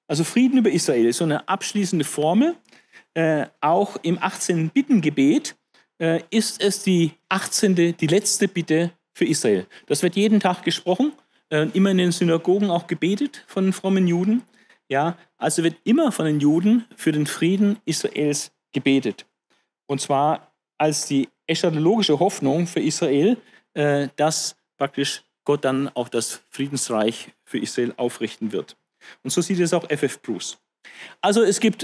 Also 0.08 0.23
Frieden 0.23 0.58
über 0.58 0.71
Israel 0.71 1.05
ist 1.05 1.17
so 1.17 1.25
eine 1.25 1.47
abschließende 1.47 2.05
Formel. 2.05 2.55
Äh, 3.13 3.47
auch 3.62 3.97
im 4.01 4.17
18. 4.21 4.69
Bittengebet 4.69 5.55
äh, 5.99 6.21
ist 6.29 6.62
es 6.62 6.84
die 6.84 7.12
18., 7.29 7.97
die 7.97 8.08
letzte 8.08 8.47
Bitte 8.47 8.91
für 9.13 9.25
Israel. 9.25 9.65
Das 9.88 10.03
wird 10.03 10.15
jeden 10.15 10.39
Tag 10.39 10.63
gesprochen, 10.63 11.13
äh, 11.49 11.67
immer 11.73 11.91
in 11.91 11.97
den 11.97 12.12
Synagogen 12.12 12.69
auch 12.69 12.88
gebetet 12.88 13.43
von 13.47 13.73
frommen 13.73 14.08
Juden. 14.08 14.43
Ja, 14.89 15.17
also 15.38 15.63
wird 15.63 15.77
immer 15.84 16.12
von 16.12 16.25
den 16.25 16.39
Juden 16.39 16.86
für 16.95 17.12
den 17.12 17.25
Frieden 17.25 17.77
Israels 17.86 18.51
gebetet. 18.71 19.25
Und 19.88 20.01
zwar 20.01 20.51
als 20.77 21.08
die 21.08 21.29
eschatologische 21.47 22.19
Hoffnung 22.19 22.67
für 22.67 22.81
Israel, 22.81 23.38
äh, 23.73 24.10
dass 24.15 24.55
praktisch 24.77 25.23
Gott 25.43 25.63
dann 25.63 25.89
auch 25.89 26.10
das 26.10 26.41
Friedensreich 26.49 27.29
für 27.45 27.60
Israel 27.60 27.93
aufrichten 27.97 28.51
wird. 28.51 28.75
Und 29.23 29.29
so 29.29 29.41
sieht 29.41 29.60
es 29.60 29.73
auch 29.73 29.89
F.F. 29.89 30.21
Bruce. 30.21 30.58
Also 31.21 31.43
es 31.43 31.60
gibt 31.60 31.84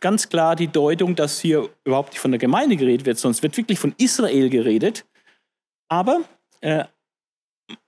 ganz 0.00 0.28
klar 0.28 0.56
die 0.56 0.68
Deutung, 0.68 1.14
dass 1.14 1.40
hier 1.40 1.68
überhaupt 1.84 2.12
nicht 2.12 2.20
von 2.20 2.32
der 2.32 2.38
Gemeinde 2.38 2.76
geredet 2.76 3.06
wird, 3.06 3.22
es 3.22 3.42
wird 3.42 3.56
wirklich 3.56 3.78
von 3.78 3.94
Israel 3.98 4.50
geredet. 4.50 5.04
Aber 5.88 6.20
äh, 6.60 6.84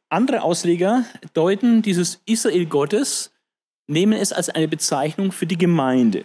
andere 0.08 0.42
Ausleger 0.42 1.04
deuten 1.34 1.82
dieses 1.82 2.20
Israel 2.24 2.66
Gottes, 2.66 3.32
nehmen 3.86 4.14
es 4.14 4.32
als 4.32 4.48
eine 4.48 4.68
Bezeichnung 4.68 5.32
für 5.32 5.46
die 5.46 5.58
Gemeinde. 5.58 6.24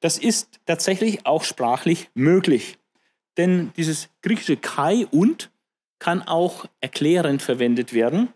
Das 0.00 0.18
ist 0.18 0.60
tatsächlich 0.66 1.26
auch 1.26 1.44
sprachlich 1.44 2.10
möglich. 2.14 2.78
Denn 3.36 3.72
dieses 3.76 4.08
griechische 4.22 4.56
Kai 4.56 5.06
und 5.10 5.50
kann 5.98 6.22
auch 6.22 6.66
erklärend 6.80 7.42
verwendet 7.42 7.92
werden. 7.92 8.28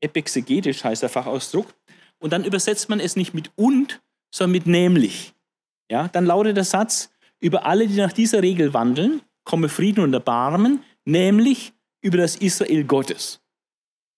Epexegetisch 0.00 0.84
heißt 0.84 1.02
der 1.02 1.08
Fachausdruck. 1.08 1.74
Und 2.18 2.32
dann 2.32 2.44
übersetzt 2.44 2.88
man 2.88 3.00
es 3.00 3.16
nicht 3.16 3.34
mit 3.34 3.50
und, 3.56 4.00
sondern 4.30 4.52
mit 4.52 4.66
nämlich. 4.66 5.33
Ja, 5.90 6.08
dann 6.08 6.26
lautet 6.26 6.56
der 6.56 6.64
Satz, 6.64 7.10
über 7.40 7.66
alle, 7.66 7.86
die 7.86 7.96
nach 7.96 8.12
dieser 8.12 8.42
Regel 8.42 8.72
wandeln, 8.72 9.20
komme 9.44 9.68
Frieden 9.68 10.02
und 10.02 10.14
Erbarmen, 10.14 10.82
nämlich 11.04 11.72
über 12.00 12.16
das 12.16 12.36
Israel 12.36 12.84
Gottes. 12.84 13.40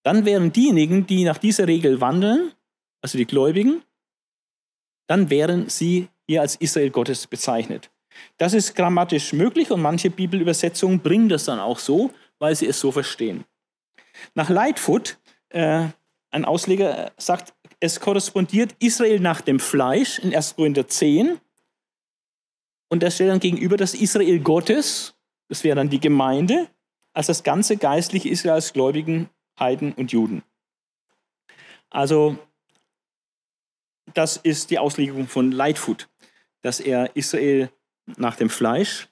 Dann 0.04 0.24
wären 0.24 0.52
diejenigen, 0.52 1.06
die 1.06 1.24
nach 1.24 1.38
dieser 1.38 1.66
Regel 1.66 2.00
wandeln, 2.00 2.52
also 3.02 3.18
die 3.18 3.26
Gläubigen, 3.26 3.82
dann 5.08 5.30
wären 5.30 5.68
sie 5.68 6.08
hier 6.28 6.40
als 6.40 6.56
Israel 6.56 6.90
Gottes 6.90 7.26
bezeichnet. 7.26 7.90
Das 8.38 8.54
ist 8.54 8.74
grammatisch 8.74 9.32
möglich 9.32 9.70
und 9.70 9.82
manche 9.82 10.10
Bibelübersetzungen 10.10 11.00
bringen 11.00 11.28
das 11.28 11.44
dann 11.44 11.58
auch 11.58 11.78
so, 11.78 12.12
weil 12.38 12.54
sie 12.54 12.66
es 12.66 12.80
so 12.80 12.92
verstehen. 12.92 13.44
Nach 14.34 14.48
Lightfoot, 14.48 15.18
äh, 15.50 15.88
ein 16.30 16.44
Ausleger 16.44 17.12
sagt, 17.16 17.54
es 17.80 18.00
korrespondiert 18.00 18.74
Israel 18.78 19.20
nach 19.20 19.40
dem 19.40 19.60
Fleisch 19.60 20.18
in 20.18 20.34
1. 20.34 20.56
Korinther 20.56 20.88
10 20.88 21.38
und 22.88 23.02
er 23.02 23.10
stellt 23.10 23.30
dann 23.30 23.40
gegenüber 23.40 23.76
das 23.76 23.94
Israel 23.94 24.40
Gottes, 24.40 25.14
das 25.48 25.64
wäre 25.64 25.76
dann 25.76 25.90
die 25.90 26.00
Gemeinde, 26.00 26.68
als 27.12 27.26
das 27.26 27.42
ganze 27.42 27.76
geistliche 27.76 28.28
Israel 28.28 28.54
als 28.54 28.72
Gläubigen, 28.72 29.30
Heiden 29.58 29.92
und 29.94 30.12
Juden. 30.12 30.42
Also 31.90 32.38
das 34.14 34.36
ist 34.36 34.70
die 34.70 34.78
Auslegung 34.78 35.26
von 35.26 35.52
Lightfoot, 35.52 36.08
dass 36.62 36.80
er 36.80 37.14
Israel 37.16 37.70
nach 38.16 38.36
dem 38.36 38.50
Fleisch 38.50 39.08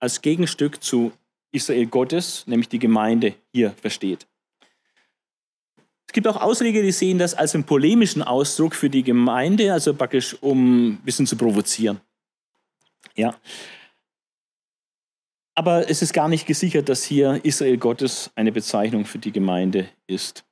als 0.00 0.20
Gegenstück 0.20 0.82
zu 0.82 1.12
Israel 1.52 1.86
Gottes, 1.86 2.46
nämlich 2.46 2.68
die 2.68 2.78
Gemeinde, 2.78 3.34
hier 3.52 3.70
versteht. 3.72 4.26
Es 6.06 6.12
gibt 6.12 6.26
auch 6.26 6.40
Ausleger, 6.40 6.82
die 6.82 6.92
sehen 6.92 7.18
das 7.18 7.34
als 7.34 7.54
einen 7.54 7.64
polemischen 7.64 8.22
Ausdruck 8.22 8.74
für 8.74 8.90
die 8.90 9.02
Gemeinde, 9.02 9.72
also 9.72 9.94
praktisch 9.94 10.36
um 10.42 10.88
ein 10.88 10.96
bisschen 10.98 11.26
zu 11.26 11.36
provozieren. 11.36 12.00
Ja. 13.16 13.36
Aber 15.54 15.88
es 15.88 16.02
ist 16.02 16.12
gar 16.12 16.28
nicht 16.28 16.46
gesichert, 16.46 16.88
dass 16.88 17.04
hier 17.04 17.44
Israel 17.44 17.78
Gottes 17.78 18.30
eine 18.34 18.50
Bezeichnung 18.50 19.04
für 19.04 19.18
die 19.18 19.30
Gemeinde 19.30 19.88
ist. 20.06 20.44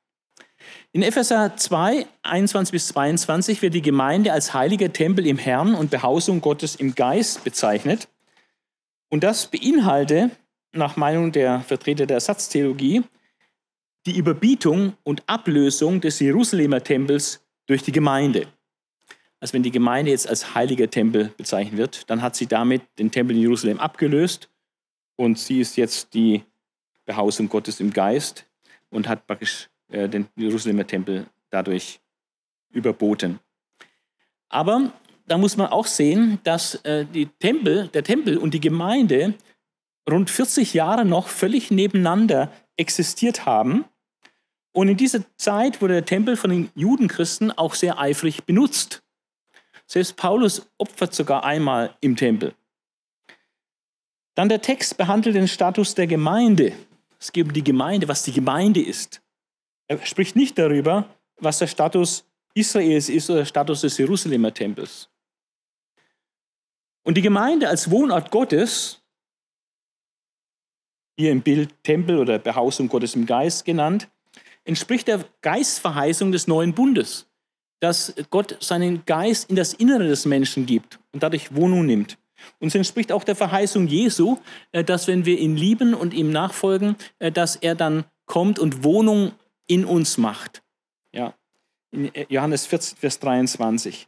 In 0.93 1.03
Epheser 1.03 1.57
2, 1.57 2.07
21 2.23 2.73
bis 2.73 2.89
22 2.89 3.63
wird 3.63 3.75
die 3.75 3.83
Gemeinde 3.83 4.33
als 4.33 4.55
heiliger 4.55 4.93
Tempel 4.93 5.27
im 5.27 5.39
Herrn 5.39 5.75
und 5.75 5.91
Behausung 5.91 6.41
Gottes 6.41 6.77
im 6.77 6.95
Geist 6.95 7.43
bezeichnet. 7.43 8.09
Und 9.09 9.25
das 9.25 9.51
beinhalte, 9.51 10.31
nach 10.73 10.97
Meinung 10.97 11.33
der 11.33 11.61
Vertreter 11.61 12.07
der 12.07 12.17
Ersatztheologie, 12.17 13.03
die 14.07 14.17
Überbietung 14.17 14.95
und 15.03 15.23
Ablösung 15.29 16.01
des 16.01 16.19
Jerusalemer 16.21 16.83
Tempels 16.83 17.45
durch 17.67 17.83
die 17.83 17.93
Gemeinde. 17.93 18.47
Also 19.43 19.55
wenn 19.55 19.65
die 19.65 19.73
Gemeinde 19.73 20.13
jetzt 20.13 20.29
als 20.29 20.55
heiliger 20.55 20.89
Tempel 20.89 21.33
bezeichnet 21.37 21.77
wird, 21.77 22.09
dann 22.09 22.23
hat 22.23 22.37
sie 22.37 22.47
damit 22.47 22.81
den 23.01 23.11
Tempel 23.11 23.35
in 23.35 23.43
Jerusalem 23.43 23.81
abgelöst 23.81 24.49
und 25.17 25.37
sie 25.37 25.61
ist 25.61 25.77
jetzt 25.77 26.15
die 26.15 26.45
Behausung 27.07 27.49
Gottes 27.49 27.81
im 27.81 27.93
Geist 27.93 28.47
und 28.91 29.09
hat 29.09 29.27
praktisch 29.27 29.69
äh, 29.91 30.09
den 30.09 30.29
Jerusalemer 30.37 30.87
Tempel 30.87 31.27
dadurch 31.51 31.99
überboten. 32.71 33.41
Aber 34.49 34.93
da 35.27 35.39
muss 35.39 35.57
man 35.57 35.67
auch 35.67 35.87
sehen, 35.87 36.39
dass 36.45 36.77
äh, 36.85 37.05
die 37.05 37.27
Tempel, 37.27 37.89
der 37.89 38.05
Tempel 38.05 38.39
und 38.39 38.55
die 38.55 38.61
Gemeinde 38.61 39.35
rund 40.09 40.31
40 40.31 40.73
Jahre 40.73 41.05
noch 41.05 41.27
völlig 41.27 41.73
nebeneinander 41.73 42.53
existiert 42.77 43.45
haben. 43.45 43.87
Und 44.71 44.87
in 44.87 44.97
dieser 44.97 45.25
Zeit 45.37 45.83
wurde 45.83 45.95
der 45.95 46.05
Tempel 46.05 46.37
von 46.37 46.51
den 46.51 46.71
Judenchristen 46.77 47.51
auch 47.51 47.75
sehr 47.75 47.99
eifrig 47.99 48.45
benutzt. 48.45 49.02
Selbst 49.93 50.17
Paulus 50.17 50.67
opfert 50.79 51.13
sogar 51.13 51.45
einmal 51.45 51.95
im 52.01 52.17
Tempel. 52.17 52.55
Dann 54.35 54.49
der 54.49 54.63
Text 54.63 54.97
behandelt 54.97 55.37
den 55.37 55.47
Status 55.47 55.95
der 55.95 56.07
Gemeinde. 56.07 56.73
Es 57.21 57.31
geht 57.31 57.45
um 57.45 57.53
die 57.53 57.63
Gemeinde, 57.63 58.09
was 58.09 58.23
die 58.23 58.33
Gemeinde 58.33 58.81
ist. 58.81 59.21
Er 59.89 60.03
spricht 60.07 60.35
nicht 60.35 60.57
darüber, 60.57 61.15
was 61.37 61.59
der 61.59 61.67
Status 61.67 62.25
Israels 62.55 63.11
ist 63.11 63.29
oder 63.29 63.41
der 63.41 63.45
Status 63.45 63.83
des 63.83 63.99
Jerusalemer 63.99 64.55
Tempels. 64.55 65.11
Und 67.03 67.19
die 67.19 67.23
Gemeinde 67.23 67.69
als 67.69 67.91
Wohnort 67.91 68.31
Gottes 68.31 69.03
hier 71.19 71.33
im 71.33 71.43
Bild 71.43 71.71
Tempel 71.83 72.19
oder 72.19 72.39
Behausung 72.39 72.89
Gottes 72.89 73.15
im 73.15 73.27
Geist 73.27 73.67
genannt, 73.67 74.09
entspricht 74.65 75.07
der 75.07 75.23
Geistverheißung 75.43 76.33
des 76.33 76.47
neuen 76.47 76.73
Bundes, 76.73 77.27
dass 77.83 78.15
Gott 78.31 78.57
seinen 78.61 79.05
Geist 79.07 79.51
in 79.51 79.57
das 79.57 79.75
Innere 79.75 80.07
des 80.07 80.25
Menschen 80.25 80.67
gibt 80.67 81.01
und 81.11 81.25
dadurch 81.25 81.53
Wohnung 81.53 81.85
nimmt. 81.85 82.17
Und 82.61 82.69
es 82.69 82.77
entspricht 82.77 83.11
auch 83.11 83.25
der 83.25 83.35
Verheißung 83.35 83.89
Jesu, 83.89 84.39
äh, 84.71 84.85
dass 84.85 85.09
wenn 85.09 85.25
wir 85.25 85.37
ihn 85.37 85.57
lieben 85.57 85.93
und 85.93 86.15
ihm 86.15 86.31
nachfolgen, 86.31 86.95
äh, 87.19 87.33
dass 87.33 87.57
er 87.57 87.75
dann 87.75 88.05
kommt 88.25 88.61
und 88.61 88.85
Wohnung 88.85 89.33
in 89.67 89.85
uns 89.85 90.17
macht. 90.17 90.63
Ja. 91.13 91.35
In 91.91 92.15
äh, 92.15 92.27
Johannes 92.29 92.67
14, 92.67 92.99
Vers 92.99 93.19
23. 93.19 94.07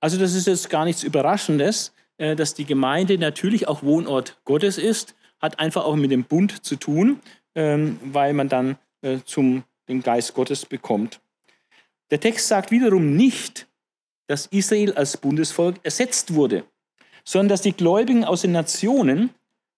Also 0.00 0.18
das 0.18 0.34
ist 0.34 0.46
jetzt 0.46 0.68
gar 0.68 0.84
nichts 0.84 1.02
Überraschendes, 1.02 1.92
dass 2.18 2.54
die 2.54 2.66
Gemeinde 2.66 3.18
natürlich 3.18 3.66
auch 3.66 3.82
Wohnort 3.82 4.38
Gottes 4.44 4.76
ist, 4.76 5.16
hat 5.40 5.58
einfach 5.58 5.84
auch 5.84 5.96
mit 5.96 6.10
dem 6.10 6.24
Bund 6.24 6.64
zu 6.64 6.76
tun, 6.76 7.20
ähm, 7.54 7.98
weil 8.04 8.34
man 8.34 8.48
dann 8.48 8.76
zum, 9.24 9.64
den 9.88 10.02
Geist 10.02 10.34
Gottes 10.34 10.64
bekommt. 10.66 11.20
Der 12.14 12.20
Text 12.20 12.48
sagt 12.48 12.70
wiederum 12.70 13.16
nicht, 13.16 13.66
dass 14.28 14.46
Israel 14.46 14.94
als 14.94 15.16
Bundesvolk 15.16 15.76
ersetzt 15.82 16.32
wurde 16.32 16.64
sondern 17.24 17.48
dass 17.48 17.62
die 17.62 17.72
Gläubigen 17.72 18.24
aus 18.24 18.42
den 18.42 18.52
Nationen, 18.52 19.30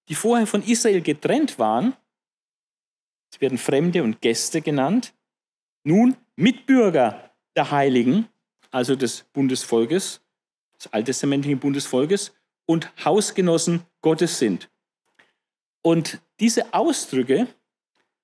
die 0.09 0.15
vorher 0.15 0.47
von 0.47 0.63
Israel 0.63 1.01
getrennt 1.01 1.59
waren, 1.59 1.95
sie 3.31 3.41
werden 3.41 3.59
Fremde 3.59 4.03
und 4.03 4.21
Gäste 4.21 4.61
genannt, 4.61 5.15
nun 5.85 6.17
Mitbürger 6.35 7.31
der 7.55 7.71
Heiligen, 7.71 8.29
also 8.71 8.97
des 8.97 9.23
Bundesvolkes, 9.33 10.21
des 10.77 10.93
alttestamentlichen 10.93 11.61
Bundesvolkes 11.61 12.35
und 12.67 12.93
Hausgenossen 13.05 13.83
Gottes 14.03 14.39
sind. 14.39 14.69
Und 15.83 16.21
diese 16.41 16.75
Ausdrücke, 16.75 17.47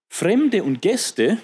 Fremde 0.09 0.65
und 0.65 0.83
Gäste, 0.83 1.39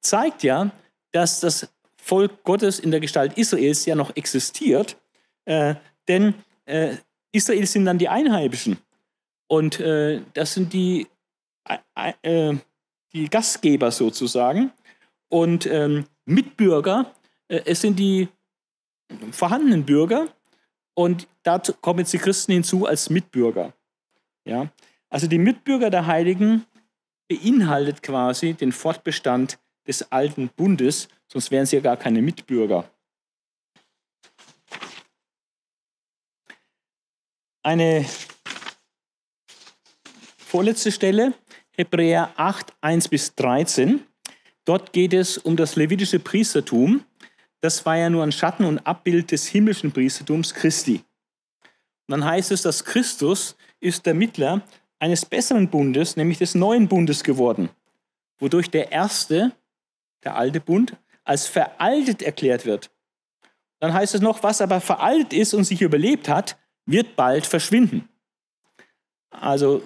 zeigt 0.00 0.42
ja, 0.42 0.70
dass 1.12 1.40
das 1.40 1.68
Volk 2.10 2.42
Gottes 2.42 2.80
in 2.80 2.90
der 2.90 2.98
Gestalt 2.98 3.38
Israels 3.38 3.86
ja 3.86 3.94
noch 3.94 4.16
existiert, 4.16 4.96
äh, 5.44 5.76
denn 6.08 6.34
äh, 6.64 6.96
Israel 7.30 7.64
sind 7.66 7.84
dann 7.84 7.98
die 7.98 8.08
Einheimischen. 8.08 8.78
Und 9.46 9.78
äh, 9.78 10.20
das 10.34 10.54
sind 10.54 10.72
die, 10.72 11.06
äh, 11.94 12.12
äh 12.22 12.58
die 13.12 13.28
Gastgeber 13.28 13.92
sozusagen. 13.92 14.72
Und 15.28 15.66
ähm, 15.66 16.06
Mitbürger, 16.24 17.14
äh, 17.46 17.60
es 17.64 17.80
sind 17.80 18.00
die 18.00 18.28
vorhandenen 19.30 19.84
Bürger. 19.84 20.26
Und 20.94 21.28
dazu 21.44 21.72
kommen 21.74 22.00
jetzt 22.00 22.12
die 22.12 22.18
Christen 22.18 22.52
hinzu 22.52 22.86
als 22.86 23.08
Mitbürger. 23.08 23.72
Ja? 24.44 24.68
Also 25.10 25.28
die 25.28 25.38
Mitbürger 25.38 25.90
der 25.90 26.06
Heiligen 26.06 26.66
beinhaltet 27.28 28.02
quasi 28.02 28.54
den 28.54 28.72
Fortbestand 28.72 29.60
des 29.86 30.10
alten 30.12 30.48
Bundes, 30.48 31.08
sonst 31.28 31.50
wären 31.50 31.66
sie 31.66 31.76
ja 31.76 31.82
gar 31.82 31.96
keine 31.96 32.22
Mitbürger. 32.22 32.90
eine 37.62 38.04
vorletzte 40.38 40.92
Stelle, 40.92 41.34
Hebräer 41.72 42.32
8, 42.36 42.74
1 42.80 43.08
bis 43.08 43.34
13. 43.34 44.00
Dort 44.64 44.92
geht 44.92 45.14
es 45.14 45.38
um 45.38 45.56
das 45.56 45.76
levitische 45.76 46.18
Priestertum. 46.18 47.04
Das 47.60 47.84
war 47.86 47.96
ja 47.96 48.10
nur 48.10 48.22
ein 48.22 48.32
Schatten 48.32 48.64
und 48.64 48.78
Abbild 48.80 49.30
des 49.30 49.46
himmlischen 49.46 49.92
Priestertums 49.92 50.54
Christi. 50.54 51.04
Und 52.06 52.20
dann 52.20 52.24
heißt 52.24 52.50
es, 52.50 52.62
dass 52.62 52.84
Christus 52.84 53.56
ist 53.78 54.06
der 54.06 54.14
Mittler 54.14 54.62
eines 54.98 55.24
besseren 55.24 55.68
Bundes, 55.68 56.16
nämlich 56.16 56.38
des 56.38 56.54
neuen 56.54 56.88
Bundes 56.88 57.22
geworden, 57.22 57.70
wodurch 58.38 58.70
der 58.70 58.90
erste, 58.90 59.52
der 60.24 60.36
alte 60.36 60.60
Bund, 60.60 60.96
als 61.24 61.46
veraltet 61.46 62.22
erklärt 62.22 62.66
wird. 62.66 62.90
Dann 63.80 63.94
heißt 63.94 64.14
es 64.14 64.20
noch, 64.20 64.42
was 64.42 64.60
aber 64.60 64.80
veraltet 64.80 65.32
ist 65.32 65.54
und 65.54 65.64
sich 65.64 65.80
überlebt 65.80 66.28
hat, 66.28 66.58
wird 66.86 67.16
bald 67.16 67.46
verschwinden. 67.46 68.08
Also 69.30 69.82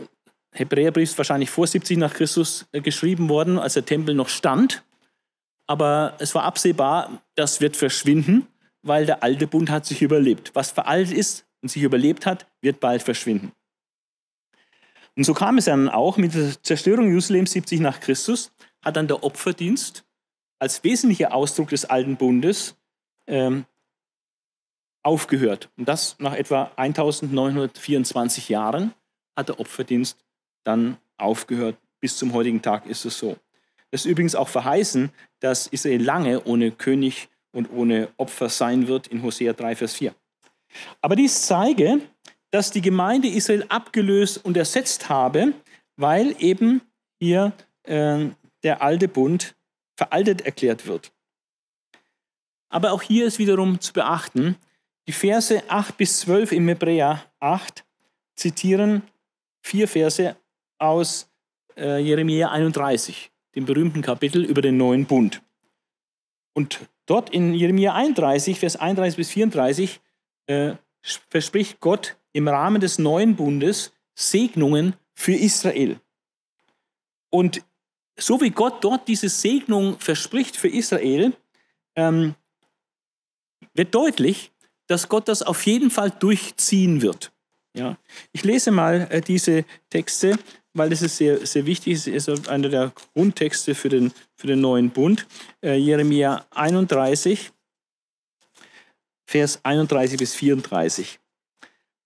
Hebräerbrief 0.52 1.10
ist 1.10 1.18
wahrscheinlich 1.18 1.50
vor 1.50 1.66
70 1.66 1.98
nach 1.98 2.14
Christus 2.14 2.66
äh, 2.72 2.80
geschrieben 2.80 3.28
worden, 3.28 3.58
als 3.58 3.74
der 3.74 3.84
Tempel 3.84 4.14
noch 4.14 4.28
stand. 4.28 4.84
Aber 5.66 6.16
es 6.18 6.34
war 6.34 6.44
absehbar, 6.44 7.22
das 7.34 7.60
wird 7.60 7.76
verschwinden, 7.76 8.46
weil 8.82 9.06
der 9.06 9.22
alte 9.22 9.46
Bund 9.46 9.70
hat 9.70 9.86
sich 9.86 10.02
überlebt. 10.02 10.50
Was 10.54 10.70
veraltet 10.70 11.16
ist 11.16 11.46
und 11.62 11.70
sich 11.70 11.82
überlebt 11.82 12.26
hat, 12.26 12.46
wird 12.60 12.80
bald 12.80 13.02
verschwinden. 13.02 13.52
Und 15.16 15.24
so 15.24 15.34
kam 15.34 15.58
es 15.58 15.66
dann 15.66 15.88
auch 15.88 16.16
mit 16.16 16.34
der 16.34 16.60
Zerstörung 16.62 17.08
Jerusalems 17.08 17.52
70 17.52 17.80
nach 17.80 18.00
Christus, 18.00 18.52
hat 18.82 18.96
dann 18.96 19.06
der 19.06 19.22
Opferdienst 19.22 20.04
als 20.58 20.82
wesentlicher 20.84 21.34
Ausdruck 21.34 21.70
des 21.70 21.84
alten 21.84 22.16
Bundes 22.16 22.76
ähm, 23.26 23.66
aufgehört. 25.02 25.70
Und 25.76 25.88
das 25.88 26.16
nach 26.18 26.34
etwa 26.34 26.72
1924 26.76 28.48
Jahren 28.48 28.94
hat 29.36 29.48
der 29.48 29.60
Opferdienst 29.60 30.18
dann 30.64 30.96
aufgehört. 31.18 31.76
Bis 32.00 32.16
zum 32.16 32.32
heutigen 32.32 32.62
Tag 32.62 32.86
ist 32.86 33.04
es 33.04 33.18
so. 33.18 33.36
Es 33.90 34.04
ist 34.04 34.10
übrigens 34.10 34.34
auch 34.34 34.48
verheißen, 34.48 35.10
dass 35.40 35.66
Israel 35.68 36.02
lange 36.02 36.42
ohne 36.44 36.72
König 36.72 37.28
und 37.52 37.70
ohne 37.70 38.08
Opfer 38.16 38.48
sein 38.48 38.88
wird 38.88 39.06
in 39.06 39.22
Hosea 39.22 39.52
3, 39.52 39.76
Vers 39.76 39.94
4. 39.94 40.14
Aber 41.00 41.14
dies 41.14 41.42
zeige, 41.42 42.00
dass 42.50 42.70
die 42.70 42.80
Gemeinde 42.80 43.28
Israel 43.28 43.64
abgelöst 43.68 44.44
und 44.44 44.56
ersetzt 44.56 45.08
habe, 45.08 45.54
weil 45.96 46.34
eben 46.40 46.82
hier 47.20 47.52
äh, 47.84 48.26
der 48.62 48.82
alte 48.82 49.08
Bund 49.08 49.54
veraltet 49.96 50.42
erklärt 50.42 50.86
wird. 50.86 51.12
Aber 52.68 52.92
auch 52.92 53.02
hier 53.02 53.26
ist 53.26 53.38
wiederum 53.38 53.80
zu 53.80 53.92
beachten, 53.92 54.56
die 55.06 55.12
Verse 55.12 55.62
8 55.68 55.96
bis 55.96 56.20
12 56.20 56.52
im 56.52 56.68
Hebräer 56.68 57.24
8 57.40 57.84
zitieren 58.36 59.02
vier 59.62 59.86
Verse 59.86 60.36
aus 60.78 61.30
äh, 61.76 61.98
Jeremia 61.98 62.50
31, 62.50 63.30
dem 63.54 63.64
berühmten 63.64 64.02
Kapitel 64.02 64.44
über 64.44 64.62
den 64.62 64.76
neuen 64.76 65.06
Bund. 65.06 65.42
Und 66.54 66.80
dort 67.06 67.30
in 67.30 67.54
Jeremia 67.54 67.94
31, 67.94 68.58
Vers 68.58 68.76
31 68.76 69.16
bis 69.16 69.30
34, 69.30 70.00
äh, 70.46 70.74
verspricht 71.28 71.80
Gott 71.80 72.16
im 72.32 72.48
Rahmen 72.48 72.80
des 72.80 72.98
neuen 72.98 73.36
Bundes 73.36 73.92
Segnungen 74.14 74.94
für 75.12 75.34
Israel. 75.34 76.00
Und 77.30 77.62
so 78.16 78.40
wie 78.40 78.50
Gott 78.50 78.82
dort 78.82 79.08
diese 79.08 79.28
Segnung 79.28 79.98
verspricht 79.98 80.56
für 80.56 80.68
Israel, 80.68 81.32
ähm, 81.96 82.34
wird 83.74 83.94
deutlich, 83.94 84.52
dass 84.86 85.08
Gott 85.08 85.28
das 85.28 85.42
auf 85.42 85.66
jeden 85.66 85.90
Fall 85.90 86.10
durchziehen 86.10 87.02
wird. 87.02 87.32
Ja. 87.74 87.98
Ich 88.32 88.44
lese 88.44 88.70
mal 88.70 89.08
äh, 89.10 89.20
diese 89.20 89.64
Texte, 89.90 90.38
weil 90.74 90.90
das 90.90 91.02
ist 91.02 91.16
sehr, 91.16 91.44
sehr 91.46 91.66
wichtig. 91.66 92.06
Es 92.06 92.28
ist 92.28 92.48
einer 92.48 92.68
der 92.68 92.92
Grundtexte 93.14 93.74
für 93.74 93.88
den, 93.88 94.12
für 94.36 94.46
den 94.46 94.60
neuen 94.60 94.90
Bund. 94.90 95.26
Äh, 95.62 95.76
Jeremia 95.76 96.44
31, 96.50 97.50
Vers 99.26 99.60
31 99.64 100.18
bis 100.18 100.34
34. 100.34 101.18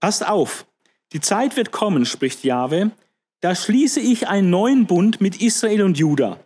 Passt 0.00 0.26
auf, 0.26 0.66
die 1.12 1.20
Zeit 1.20 1.56
wird 1.56 1.72
kommen, 1.72 2.06
spricht 2.06 2.44
Jahwe, 2.44 2.92
da 3.40 3.54
schließe 3.54 4.00
ich 4.00 4.28
einen 4.28 4.50
neuen 4.50 4.86
Bund 4.86 5.20
mit 5.20 5.40
Israel 5.40 5.82
und 5.82 5.98
Juda. 5.98 6.40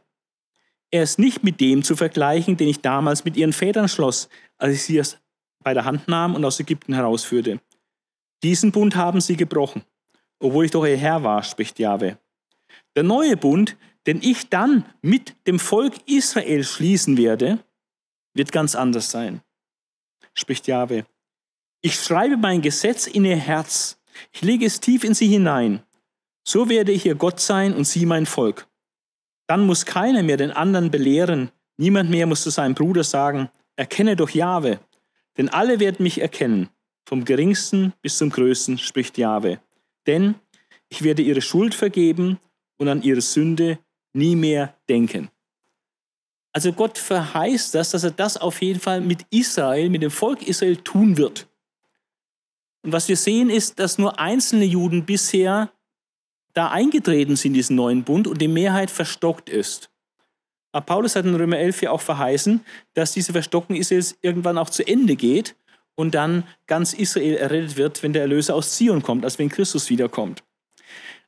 Er 0.91 1.03
ist 1.03 1.19
nicht 1.19 1.43
mit 1.43 1.61
dem 1.61 1.83
zu 1.83 1.97
vergleichen, 1.97 2.57
den 2.57 2.69
ich 2.69 2.81
damals 2.81 3.25
mit 3.25 3.37
ihren 3.37 3.55
Vätern 3.55 3.89
schloss, 3.89 4.29
als 4.59 4.75
ich 4.75 4.83
sie 4.83 5.03
bei 5.63 5.73
der 5.73 5.85
Hand 5.85 6.07
nahm 6.09 6.35
und 6.35 6.45
aus 6.45 6.61
Ägypten 6.61 6.93
herausführte. 6.93 7.61
Diesen 8.43 8.73
Bund 8.73 8.95
haben 8.95 9.21
sie 9.21 9.37
gebrochen, 9.37 9.85
obwohl 10.39 10.67
ich 10.67 10.71
doch 10.71 10.85
ihr 10.85 10.97
Herr 10.97 11.23
war, 11.23 11.43
spricht 11.43 11.79
Jahwe. 11.79 12.19
Der 12.95 13.05
neue 13.05 13.37
Bund, 13.37 13.77
den 14.07 14.21
ich 14.21 14.51
dann 14.51 14.85
mit 15.01 15.35
dem 15.47 15.59
Volk 15.59 15.95
Israel 16.07 16.65
schließen 16.65 17.17
werde, 17.17 17.59
wird 18.35 18.53
ganz 18.53 18.75
anders 18.75 19.11
sein, 19.11 19.41
spricht 20.35 20.67
Jahwe. 20.67 21.07
Ich 21.81 21.95
schreibe 21.95 22.37
mein 22.37 22.61
Gesetz 22.61 23.07
in 23.07 23.25
ihr 23.25 23.37
Herz, 23.37 23.99
ich 24.33 24.43
lege 24.43 24.67
es 24.67 24.81
tief 24.81 25.05
in 25.05 25.15
sie 25.15 25.29
hinein. 25.29 25.83
So 26.45 26.69
werde 26.69 26.93
ich 26.93 27.07
ihr 27.07 27.15
Gott 27.15 27.41
sein 27.41 27.75
und 27.75 27.85
sie 27.85 28.07
mein 28.07 28.27
Volk. 28.27 28.67
Dann 29.47 29.67
muss 29.67 29.87
keiner 29.87 30.23
mehr 30.23 30.37
den 30.37 30.51
anderen 30.51 30.91
belehren, 30.91 31.51
niemand 31.77 32.11
mehr 32.11 32.27
muss 32.27 32.43
zu 32.43 32.51
seinem 32.51 32.75
Bruder 32.75 33.05
sagen, 33.05 33.51
erkenne 33.77 34.17
doch 34.17 34.31
Jahwe, 34.31 34.81
denn 35.37 35.49
alle 35.49 35.81
werden 35.81 36.03
mich 36.03 36.21
erkennen, 36.21 36.69
vom 37.07 37.25
geringsten 37.25 37.93
bis 38.03 38.19
zum 38.19 38.31
größten, 38.31 38.79
spricht 38.79 39.19
Jahwe. 39.19 39.61
Denn 40.07 40.35
ich 40.89 41.03
werde 41.03 41.23
ihre 41.23 41.43
Schuld 41.43 41.75
vergeben 41.75 42.39
und 42.77 42.89
an 42.89 43.03
ihre 43.03 43.21
Sünde 43.21 43.79
nie 44.13 44.37
mehr 44.37 44.75
denken. 44.89 45.31
Also 46.53 46.73
Gott 46.73 46.99
verheißt 46.99 47.75
das, 47.75 47.93
dass 47.93 48.05
er 48.05 48.11
das 48.11 48.37
auf 48.37 48.61
jeden 48.61 48.81
Fall 48.81 49.01
mit 49.01 49.25
Israel, 49.31 49.89
mit 49.89 50.03
dem 50.03 50.11
Volk 50.11 50.47
Israel 50.47 50.77
tun 50.77 51.17
wird. 51.17 51.49
Und 52.83 52.93
was 52.93 53.09
wir 53.09 53.17
sehen 53.17 53.49
ist, 53.49 53.79
dass 53.79 53.97
nur 53.97 54.19
einzelne 54.19 54.65
Juden 54.65 55.07
bisher 55.07 55.73
da 56.55 56.69
eingetreten 56.69 57.37
sind, 57.37 57.55
diesen 57.55 57.77
neuen 57.77 58.05
Bund, 58.05 58.27
und 58.27 58.41
die 58.41 58.49
Mehrheit 58.49 58.91
verstockt 58.91 59.49
ist. 59.49 59.91
Aber 60.73 60.87
Paulus 60.87 61.17
hat 61.17 61.27
in 61.27 61.35
Römer 61.35 61.59
11 61.59 61.83
ja 61.83 61.91
auch 61.91 62.01
verheißen, 62.01 62.65
dass 62.95 63.13
diese 63.13 63.33
Verstockung 63.33 63.77
Israels 63.77 64.17
irgendwann 64.23 64.59
auch 64.59 64.71
zu 64.71 64.87
Ende 64.87 65.17
geht 65.17 65.55
und 65.95 66.15
dann 66.15 66.45
ganz 66.67 66.95
Israel 66.95 67.37
errettet 67.37 67.77
wird, 67.77 68.03
wenn 68.03 68.13
der 68.13 68.23
Erlöser 68.23 68.55
aus 68.55 68.77
Zion 68.77 69.03
kommt, 69.03 69.25
also 69.25 69.39
wenn 69.39 69.51
Christus 69.51 69.91
wiederkommt. 69.91 70.43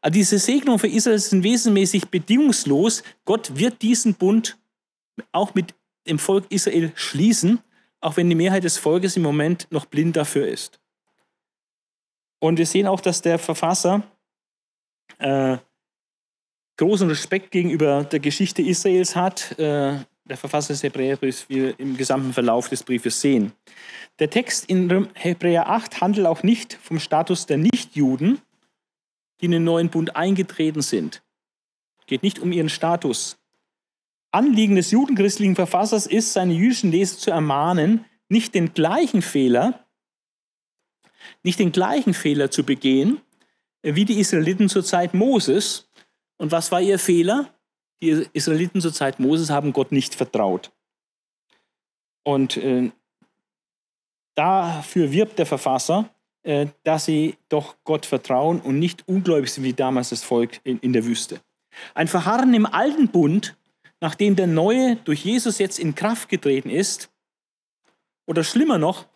Also 0.01 0.14
diese 0.14 0.39
Segnung 0.39 0.79
für 0.79 0.89
Israel 0.89 1.16
ist 1.16 1.43
wesensmäßig 1.43 2.09
bedingungslos. 2.09 3.03
Gott 3.25 3.57
wird 3.57 3.83
diesen 3.83 4.14
Bund 4.14 4.59
auch 5.33 5.55
mit 5.55 5.75
dem 6.07 6.18
Volk 6.18 6.47
Israel 6.51 6.93
schließen, 6.95 7.61
auch 8.01 8.16
wenn 8.16 8.29
die 8.29 8.35
Mehrheit 8.35 8.64
des 8.64 8.77
Volkes 8.77 9.16
im 9.16 9.22
Moment 9.22 9.66
noch 9.70 9.87
blind 9.87 10.16
dafür 10.16 10.47
ist. 10.47 10.79
Und 12.39 12.59
wir 12.59 12.66
sehen 12.66 12.87
auch, 12.87 13.01
dass 13.01 13.22
der 13.22 13.39
Verfasser 13.39 14.03
äh, 15.19 15.59
großen 16.77 17.09
Respekt 17.09 17.51
gegenüber 17.51 18.05
der 18.05 18.21
Geschichte 18.21 18.63
Israels 18.63 19.17
hat. 19.17 19.59
Äh, 19.59 19.99
der 20.27 20.37
Verfasser 20.39 20.73
des 20.73 20.83
Hebräerbriefs, 20.83 21.49
wie 21.49 21.57
wir 21.57 21.81
im 21.81 21.97
gesamten 21.97 22.33
Verlauf 22.33 22.69
des 22.69 22.83
Briefes 22.83 23.21
sehen. 23.21 23.53
Der 24.19 24.31
Text 24.31 24.65
in 24.71 25.09
Hebräer 25.15 25.69
8 25.69 26.01
handelt 26.01 26.27
auch 26.27 26.43
nicht 26.43 26.75
vom 26.75 26.99
Status 26.99 27.47
der 27.47 27.59
Nichtjuden, 27.59 28.41
die 29.41 29.47
in 29.47 29.51
den 29.51 29.65
neuen 29.65 29.91
Bund 29.91 30.17
eingetreten 30.17 30.81
sind. 30.81 31.23
Es 31.99 32.07
geht 32.07 32.23
nicht 32.23 32.39
um 32.39 32.53
ihren 32.53 32.69
Status. 32.69 33.37
Anliegen 34.31 34.77
des 34.77 34.91
judenchristlichen 34.91 35.57
Verfassers 35.57 36.07
ist, 36.07 36.33
seine 36.33 36.55
jüdischen 36.55 36.91
Leser 36.91 37.19
zu 37.19 37.31
ermahnen, 37.31 38.05
nicht 38.29 38.55
den 38.55 38.73
gleichen 38.73 39.23
Fehler, 39.23 39.87
nicht 41.43 41.59
den 41.59 41.73
gleichen 41.73 42.15
Fehler 42.15 42.51
zu 42.51 42.65
begehen, 42.65 43.21
wie 43.85 44.05
die 44.05 44.18
Israeliten 44.18 44.68
zur 44.68 44.85
Zeit 44.85 45.14
Moses. 45.14 45.89
Und 46.39 46.51
was 46.53 46.72
war 46.72 46.80
ihr 46.80 46.99
Fehler? 46.99 47.51
Die 48.03 48.26
Israeliten 48.32 48.80
zur 48.80 48.93
Zeit 48.93 49.20
Moses 49.20 49.51
haben 49.51 49.72
Gott 49.72 49.93
nicht 49.93 50.14
vertraut. 50.14 50.72
Und 52.24 52.57
äh, 52.57 52.91
dafür 54.35 55.12
wirbt 55.12 55.39
der 55.39 55.47
Verfasser, 55.47 56.11
äh, 56.43 56.68
dass 56.82 57.05
sie 57.05 57.37
doch 57.49 57.76
Gott 57.85 58.07
vertrauen 58.07 58.61
und 58.61 58.78
nicht 58.78 59.07
ungläubig 59.07 59.53
sind 59.53 59.64
wie 59.64 59.74
damals 59.74 60.09
das 60.09 60.22
Volk 60.22 60.61
in, 60.64 60.78
in 60.78 60.93
der 60.93 61.05
Wüste. 61.05 61.41
Ein 61.95 62.09
Verharren 62.09 62.55
im 62.55 62.66
alten 62.66 63.09
Bund, 63.09 63.57
nachdem 64.01 64.37
der 64.37 64.47
neue 64.47 64.97
durch 64.97 65.24
Jesus 65.24 65.59
jetzt 65.59 65.78
in 65.78 65.95
Kraft 65.95 66.28
getreten 66.28 66.70
ist, 66.70 67.11
oder 68.26 68.43
schlimmer 68.43 68.78
noch, 68.78 69.07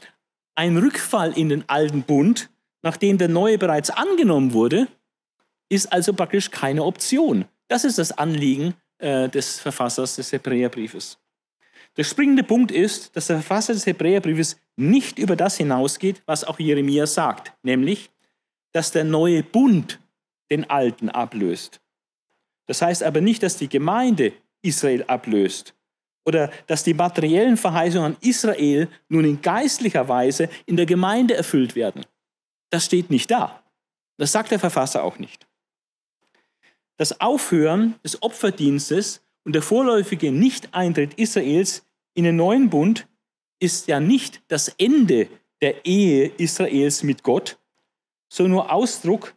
ein 0.55 0.77
Rückfall 0.77 1.33
in 1.39 1.49
den 1.49 1.69
alten 1.69 2.03
Bund, 2.03 2.51
nachdem 2.83 3.19
der 3.19 3.29
neue 3.29 3.59
bereits 3.59 3.91
angenommen 3.91 4.53
wurde, 4.53 4.89
ist 5.69 5.93
also 5.93 6.13
praktisch 6.13 6.51
keine 6.51 6.85
Option. 6.85 7.45
Das 7.69 7.85
ist 7.85 7.99
das 7.99 8.13
Anliegen 8.13 8.75
äh, 8.99 9.29
des 9.29 9.61
Verfassers 9.61 10.17
des 10.17 10.33
Hebräerbriefes. 10.33 11.19
Der 11.97 12.05
springende 12.05 12.45
Punkt 12.45 12.71
ist, 12.71 13.15
dass 13.17 13.27
der 13.27 13.37
Verfasser 13.37 13.73
des 13.73 13.87
Hebräerbriefes 13.87 14.57
nicht 14.77 15.19
über 15.19 15.37
das 15.37 15.57
hinausgeht, 15.57 16.23
was 16.27 16.45
auch 16.45 16.59
Jeremia 16.59 17.07
sagt, 17.07 17.53
nämlich, 17.63 18.11
dass 18.73 18.93
der 18.93 19.05
neue 19.05 19.43
Bund 19.43 19.99
den 20.51 20.69
alten 20.71 21.09
ablöst. 21.09 21.81
Das 22.67 22.83
heißt 22.83 23.03
aber 23.03 23.21
nicht, 23.21 23.43
dass 23.43 23.57
die 23.57 23.69
Gemeinde 23.69 24.33
Israel 24.63 25.05
ablöst 25.07 25.75
oder 26.25 26.51
dass 26.67 26.85
die 26.85 26.95
materiellen 26.95 27.57
Verheißungen 27.57 28.13
an 28.13 28.17
Israel 28.21 28.89
nun 29.09 29.25
in 29.25 29.41
geistlicher 29.41 30.09
Weise 30.09 30.49
in 30.67 30.77
der 30.77 30.87
Gemeinde 30.87 31.35
erfüllt 31.35 31.75
werden. 31.75 32.05
Das 32.71 32.85
steht 32.85 33.11
nicht 33.11 33.31
da. 33.31 33.63
Das 34.17 34.33
sagt 34.33 34.51
der 34.51 34.59
Verfasser 34.59 35.03
auch 35.03 35.19
nicht. 35.19 35.47
Das 36.97 37.21
Aufhören 37.21 37.95
des 38.03 38.23
Opferdienstes 38.23 39.23
und 39.45 39.55
der 39.55 39.63
vorläufige 39.63 40.33
Nichteintritt 40.33 41.15
Israels 41.15 41.87
in 42.15 42.25
den 42.25 42.37
neuen 42.37 42.71
Bund 42.71 43.07
ist 43.61 43.87
ja 43.87 44.01
nicht 44.01 44.43
das 44.49 44.69
Ende 44.79 45.29
der 45.61 45.87
Ehe 45.87 46.27
Israels 46.37 47.03
mit 47.03 47.23
Gott, 47.23 47.59
sondern 48.29 48.53
nur 48.53 48.73
Ausdruck 48.73 49.35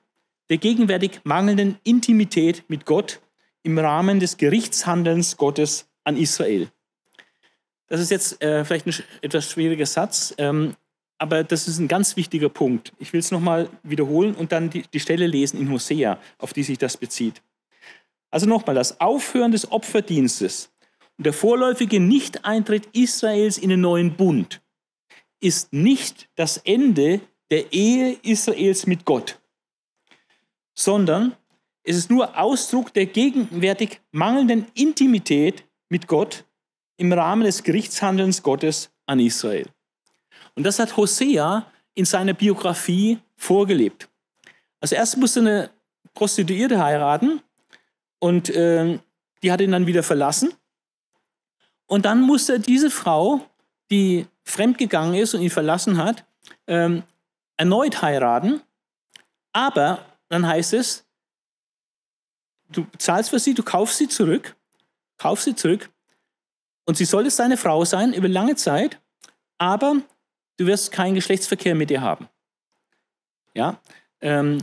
der 0.50 0.58
gegenwärtig 0.58 1.22
mangelnden 1.24 1.78
Intimität 1.84 2.64
mit 2.68 2.86
Gott 2.86 3.22
im 3.64 3.78
Rahmen 3.78 4.20
des 4.20 4.38
Gerichtshandelns 4.38 5.38
Gottes 5.38 5.88
an 6.04 6.18
Israel. 6.18 6.70
Das 7.88 8.02
ist 8.02 8.10
jetzt 8.10 8.42
äh, 8.42 8.66
vielleicht 8.66 8.88
ein 8.88 8.94
etwas 9.22 9.50
schwieriger 9.50 9.86
Satz, 9.86 10.34
ähm, 10.38 10.76
aber 11.22 11.44
das 11.44 11.68
ist 11.68 11.78
ein 11.78 11.88
ganz 11.88 12.16
wichtiger 12.16 12.50
Punkt. 12.50 12.94
Ich 12.98 13.14
will 13.14 13.20
es 13.20 13.30
nochmal 13.30 13.70
wiederholen 13.84 14.34
und 14.34 14.52
dann 14.52 14.72
die, 14.72 14.82
die 14.92 15.00
Stelle 15.00 15.28
lesen 15.28 15.60
in 15.60 15.72
Hosea, 15.72 16.20
auf 16.40 16.52
die 16.52 16.64
sich 16.64 16.80
das 16.80 16.98
bezieht. 16.98 17.44
Also 18.32 18.48
nochmal, 18.48 18.74
das 18.74 19.00
Aufhören 19.00 19.52
des 19.52 19.72
Opferdienstes 19.72 20.72
und 21.18 21.26
der 21.26 21.34
vorläufige 21.34 22.00
Nichteintritt 22.00 22.88
Israels 22.94 23.60
in 23.60 23.70
den 23.70 23.82
neuen 23.82 24.16
Bund 24.16 24.64
ist 25.40 25.72
nicht 25.72 26.28
das 26.36 26.58
Ende 26.58 27.22
der 27.52 27.72
Ehe 27.72 28.18
Israels 28.24 28.88
mit 28.88 29.06
Gott, 29.06 29.40
sondern 30.74 31.36
es 31.84 31.98
ist 31.98 32.10
nur 32.10 32.36
Ausdruck 32.40 32.94
der 32.94 33.06
gegenwärtig 33.06 34.02
mangelnden 34.12 34.66
Intimität 34.74 35.66
mit 35.88 36.08
Gott 36.08 36.46
im 36.98 37.14
Rahmen 37.14 37.44
des 37.44 37.62
Gerichtshandelns 37.62 38.42
Gottes 38.42 38.90
an 39.06 39.20
Israel. 39.20 39.68
Und 40.56 40.64
das 40.64 40.80
hat 40.80 40.98
Hosea 40.98 41.66
in 41.94 42.06
seiner 42.06 42.34
Biografie 42.34 43.20
vorgelebt. 43.36 44.08
Also 44.80 44.96
erst 44.96 45.18
musste 45.18 45.40
eine 45.40 45.70
Prostituierte 46.14 46.84
heiraten 46.84 47.42
und 48.20 48.50
äh, 48.50 49.00
die 49.42 49.52
hat 49.52 49.62
ihn 49.62 49.72
dann 49.72 49.88
wieder 49.88 50.04
verlassen. 50.04 50.54
Und 51.88 52.06
dann 52.06 52.22
musste 52.22 52.60
diese 52.60 52.90
Frau, 52.90 53.46
die 53.90 54.28
fremdgegangen 54.44 55.16
ist 55.16 55.34
und 55.34 55.42
ihn 55.42 55.50
verlassen 55.50 55.98
hat, 55.98 56.26
ähm, 56.68 57.04
erneut 57.58 58.02
heiraten. 58.02 58.62
Aber 59.52 60.06
dann 60.30 60.48
heißt 60.48 60.74
es, 60.74 61.06
du 62.70 62.86
zahlst 62.98 63.30
für 63.30 63.40
sie, 63.40 63.54
du 63.54 63.64
kaufst 63.64 63.98
sie 63.98 64.08
zurück, 64.08 64.56
kaufst 65.18 65.46
sie 65.46 65.56
zurück. 65.56 65.90
Und 66.86 66.98
sie 66.98 67.06
soll 67.06 67.28
es 67.28 67.36
deine 67.36 67.58
Frau 67.58 67.86
sein 67.86 68.14
über 68.14 68.28
lange 68.28 68.56
Zeit, 68.56 69.00
aber 69.58 69.98
du 70.62 70.68
wirst 70.68 70.92
keinen 70.92 71.16
Geschlechtsverkehr 71.16 71.74
mit 71.74 71.90
ihr 71.90 72.02
haben. 72.02 72.30
Ja? 73.56 73.80
Ähm, 74.22 74.60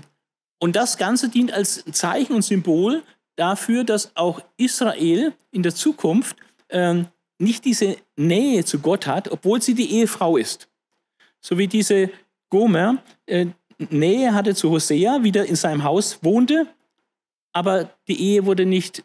und 0.60 0.76
das 0.76 0.96
Ganze 0.96 1.28
dient 1.28 1.52
als 1.52 1.84
Zeichen 1.90 2.34
und 2.34 2.42
Symbol 2.42 3.02
dafür, 3.34 3.82
dass 3.82 4.14
auch 4.14 4.40
Israel 4.56 5.32
in 5.50 5.64
der 5.64 5.74
Zukunft 5.74 6.36
ähm, 6.68 7.08
nicht 7.38 7.64
diese 7.64 7.96
Nähe 8.16 8.64
zu 8.64 8.78
Gott 8.78 9.08
hat, 9.08 9.28
obwohl 9.28 9.60
sie 9.60 9.74
die 9.74 9.90
Ehefrau 9.90 10.36
ist. 10.36 10.68
So 11.40 11.58
wie 11.58 11.66
diese 11.66 12.10
Gomer 12.48 13.02
äh, 13.26 13.46
Nähe 13.90 14.34
hatte 14.34 14.54
zu 14.54 14.70
Hosea, 14.70 15.24
wieder 15.24 15.46
in 15.46 15.56
seinem 15.56 15.82
Haus 15.82 16.22
wohnte, 16.22 16.68
aber 17.52 17.90
die 18.06 18.20
Ehe 18.20 18.46
wurde 18.46 18.66
nicht 18.66 19.02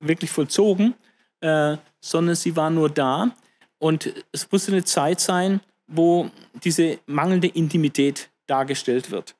wirklich 0.00 0.30
vollzogen, 0.30 0.94
äh, 1.40 1.78
sondern 2.00 2.34
sie 2.34 2.56
war 2.56 2.68
nur 2.68 2.90
da. 2.90 3.34
Und 3.78 4.12
es 4.32 4.50
musste 4.52 4.72
eine 4.72 4.84
Zeit 4.84 5.20
sein, 5.20 5.60
wo 5.86 6.30
diese 6.64 6.98
mangelnde 7.06 7.48
Intimität 7.48 8.30
dargestellt 8.46 9.10
wird. 9.10 9.36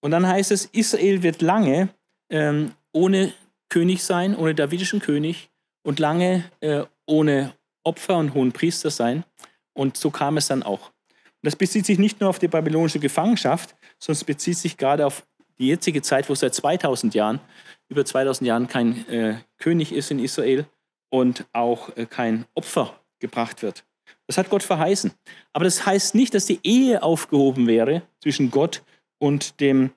Und 0.00 0.10
dann 0.10 0.26
heißt 0.26 0.52
es, 0.52 0.66
Israel 0.66 1.22
wird 1.22 1.42
lange 1.42 1.88
ähm, 2.30 2.72
ohne 2.92 3.32
König 3.68 4.04
sein, 4.04 4.36
ohne 4.36 4.54
davidischen 4.54 5.00
König 5.00 5.50
und 5.82 5.98
lange 5.98 6.44
äh, 6.60 6.84
ohne 7.06 7.54
Opfer 7.84 8.16
und 8.16 8.34
hohen 8.34 8.52
Priester 8.52 8.90
sein. 8.90 9.24
Und 9.72 9.96
so 9.96 10.10
kam 10.10 10.36
es 10.36 10.48
dann 10.48 10.62
auch. 10.62 10.88
Und 10.88 11.42
das 11.42 11.56
bezieht 11.56 11.86
sich 11.86 11.98
nicht 11.98 12.20
nur 12.20 12.30
auf 12.30 12.38
die 12.38 12.48
babylonische 12.48 12.98
Gefangenschaft, 12.98 13.76
sondern 13.98 14.20
es 14.20 14.24
bezieht 14.24 14.58
sich 14.58 14.76
gerade 14.76 15.06
auf 15.06 15.26
die 15.58 15.68
jetzige 15.68 16.02
Zeit, 16.02 16.28
wo 16.28 16.34
seit 16.34 16.54
2000 16.54 17.14
Jahren, 17.14 17.40
über 17.88 18.04
2000 18.04 18.46
Jahren 18.46 18.68
kein 18.68 19.08
äh, 19.08 19.38
König 19.58 19.92
ist 19.92 20.10
in 20.10 20.18
Israel 20.18 20.66
und 21.08 21.46
auch 21.52 21.96
äh, 21.96 22.06
kein 22.06 22.46
Opfer 22.54 22.98
gebracht 23.18 23.62
wird. 23.62 23.84
Das 24.26 24.38
hat 24.38 24.50
Gott 24.50 24.62
verheißen. 24.62 25.12
Aber 25.52 25.64
das 25.64 25.86
heißt 25.86 26.14
nicht, 26.14 26.34
dass 26.34 26.46
die 26.46 26.60
Ehe 26.62 27.02
aufgehoben 27.02 27.66
wäre 27.66 28.02
zwischen 28.20 28.50
Gott 28.50 28.82
und 29.18 29.60
dem 29.60 29.90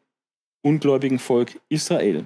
ungläubigen 0.62 1.20
Volk 1.20 1.60
Israel. 1.70 2.26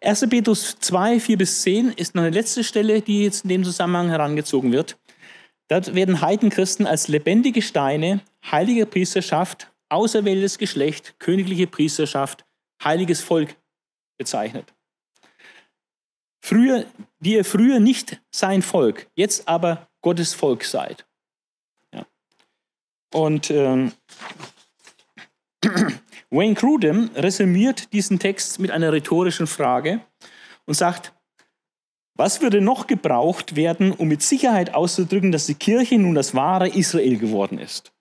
1. 0.00 0.28
Petrus 0.28 0.76
2, 0.80 1.20
4 1.20 1.38
bis 1.38 1.62
10 1.62 1.90
ist 1.90 2.14
noch 2.14 2.22
eine 2.22 2.34
letzte 2.34 2.64
Stelle, 2.64 3.00
die 3.00 3.24
jetzt 3.24 3.44
in 3.44 3.50
dem 3.50 3.64
Zusammenhang 3.64 4.08
herangezogen 4.08 4.72
wird. 4.72 4.98
Dort 5.68 5.94
werden 5.94 6.20
Heidenchristen 6.20 6.86
als 6.86 7.08
lebendige 7.08 7.62
Steine, 7.62 8.20
heilige 8.50 8.86
Priesterschaft, 8.86 9.70
auserwähltes 9.88 10.58
Geschlecht, 10.58 11.14
königliche 11.18 11.66
Priesterschaft, 11.66 12.44
heiliges 12.82 13.20
Volk 13.20 13.54
bezeichnet. 14.18 14.74
Früher, 16.42 16.86
die 17.20 17.44
früher 17.44 17.78
nicht 17.78 18.20
sein 18.34 18.62
Volk, 18.62 19.08
jetzt 19.14 19.46
aber 19.46 19.89
Gottes 20.02 20.34
Volk 20.34 20.64
seid. 20.64 21.06
Ja. 21.92 22.06
Und 23.12 23.50
ähm, 23.50 23.92
Wayne 26.30 26.54
Grudem 26.54 27.10
resümiert 27.14 27.92
diesen 27.92 28.18
Text 28.18 28.58
mit 28.58 28.70
einer 28.70 28.92
rhetorischen 28.92 29.46
Frage 29.46 30.00
und 30.66 30.74
sagt, 30.74 31.12
was 32.14 32.42
würde 32.42 32.60
noch 32.60 32.86
gebraucht 32.86 33.56
werden, 33.56 33.92
um 33.92 34.08
mit 34.08 34.22
Sicherheit 34.22 34.74
auszudrücken, 34.74 35.32
dass 35.32 35.46
die 35.46 35.54
Kirche 35.54 35.98
nun 35.98 36.14
das 36.14 36.34
wahre 36.34 36.68
Israel 36.68 37.16
geworden 37.16 37.58
ist? 37.58 37.92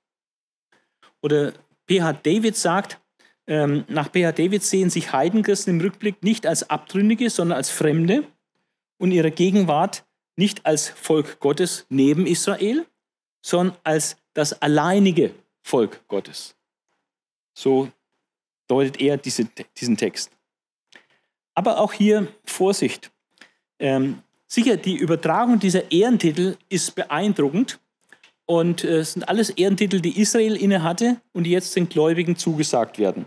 Oder 1.22 1.54
P.H. 1.86 2.14
David 2.14 2.56
sagt, 2.56 3.00
ähm, 3.48 3.86
nach 3.88 4.12
P.H. 4.12 4.34
David 4.34 4.64
sehen 4.64 4.90
sich 4.90 5.12
Heidenchristen 5.12 5.76
im 5.76 5.82
Rückblick 5.82 6.22
nicht 6.22 6.46
als 6.46 6.70
Abtrünnige, 6.70 7.30
sondern 7.30 7.58
als 7.58 7.70
Fremde 7.70 8.26
und 9.00 9.12
ihre 9.12 9.32
Gegenwart 9.32 10.06
nicht 10.40 10.66
als 10.66 10.90
Volk 10.90 11.40
Gottes 11.40 11.86
neben 11.90 12.26
Israel, 12.26 12.88
sondern 13.42 13.78
als 13.84 14.16
das 14.34 14.60
alleinige 14.62 15.36
Volk 15.62 16.08
Gottes. 16.08 16.56
So 17.54 17.92
deutet 18.68 19.02
er 19.02 19.18
diese, 19.18 19.46
diesen 19.78 19.98
Text. 19.98 20.32
Aber 21.54 21.80
auch 21.80 21.92
hier 21.92 22.28
Vorsicht. 22.46 23.12
Ähm, 23.80 24.24
sicher, 24.48 24.78
die 24.78 24.96
Übertragung 24.96 25.60
dieser 25.60 25.92
Ehrentitel 25.92 26.56
ist 26.70 26.96
beeindruckend 26.96 27.80
und 28.46 28.86
äh, 28.86 29.04
sind 29.04 29.28
alles 29.28 29.50
Ehrentitel, 29.50 30.00
die 30.00 30.22
Israel 30.22 30.56
innehatte 30.56 31.22
und 31.34 31.44
die 31.44 31.52
jetzt 31.52 31.76
den 31.76 31.90
Gläubigen 31.90 32.38
zugesagt 32.38 32.98
werden. 32.98 33.26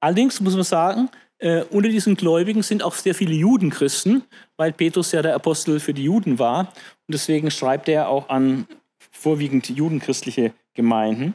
Allerdings 0.00 0.40
muss 0.40 0.54
man 0.54 0.64
sagen, 0.64 1.10
äh, 1.44 1.62
unter 1.64 1.90
diesen 1.90 2.16
Gläubigen 2.16 2.62
sind 2.62 2.82
auch 2.82 2.94
sehr 2.94 3.14
viele 3.14 3.34
Judenchristen, 3.34 4.24
weil 4.56 4.72
Petrus 4.72 5.12
ja 5.12 5.20
der 5.20 5.34
Apostel 5.34 5.78
für 5.78 5.92
die 5.92 6.04
Juden 6.04 6.38
war. 6.38 6.60
Und 6.60 7.12
deswegen 7.12 7.50
schreibt 7.50 7.86
er 7.86 8.08
auch 8.08 8.30
an 8.30 8.66
vorwiegend 9.10 9.68
judenchristliche 9.68 10.54
Gemeinden. 10.72 11.34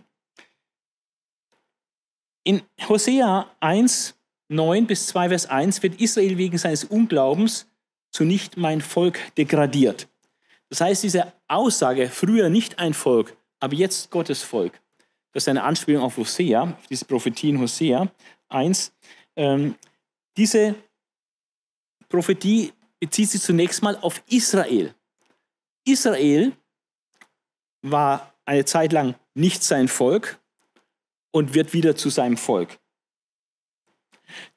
In 2.44 2.64
Hosea 2.88 3.52
1, 3.60 4.16
9 4.48 4.88
bis 4.88 5.06
2, 5.06 5.30
Vers 5.30 5.46
1 5.46 5.84
wird 5.84 6.02
Israel 6.02 6.40
wegen 6.40 6.58
seines 6.58 6.86
Unglaubens 6.86 7.68
zu 8.10 8.24
nicht 8.24 8.58
mein 8.58 8.82
Volk 8.82 9.20
degradiert. 9.38 10.08
Das 10.70 10.82
heißt, 10.82 11.04
diese 11.04 11.34
Aussage, 11.48 12.10
früher 12.10 12.50
nicht 12.50 12.80
ein 12.80 12.96
Volk, 12.96 13.38
aber 13.60 13.76
jetzt 13.76 14.10
Gottes 14.10 14.42
Volk, 14.42 14.74
das 15.34 15.44
ist 15.44 15.50
eine 15.50 15.62
Anspielung 15.62 16.02
auf 16.02 16.18
Hosea, 16.18 16.76
diese 16.90 17.06
Prophetie 17.06 17.50
in 17.50 17.60
Hosea 17.60 18.08
1. 18.50 18.92
Ähm, 19.36 19.76
diese 20.40 20.76
Prophetie 22.08 22.72
bezieht 23.00 23.30
sich 23.30 23.42
zunächst 23.42 23.84
mal 23.84 23.98
auf 23.98 24.24
Israel. 24.28 24.96
Israel 25.86 26.54
war 27.82 28.34
eine 28.46 28.64
Zeit 28.64 28.94
lang 28.94 29.16
nicht 29.34 29.64
sein 29.64 29.90
Volk 29.90 30.40
und 31.32 31.54
wird 31.54 31.74
wieder 31.74 31.96
zu 31.96 32.10
seinem 32.10 32.38
Volk. 32.38 32.80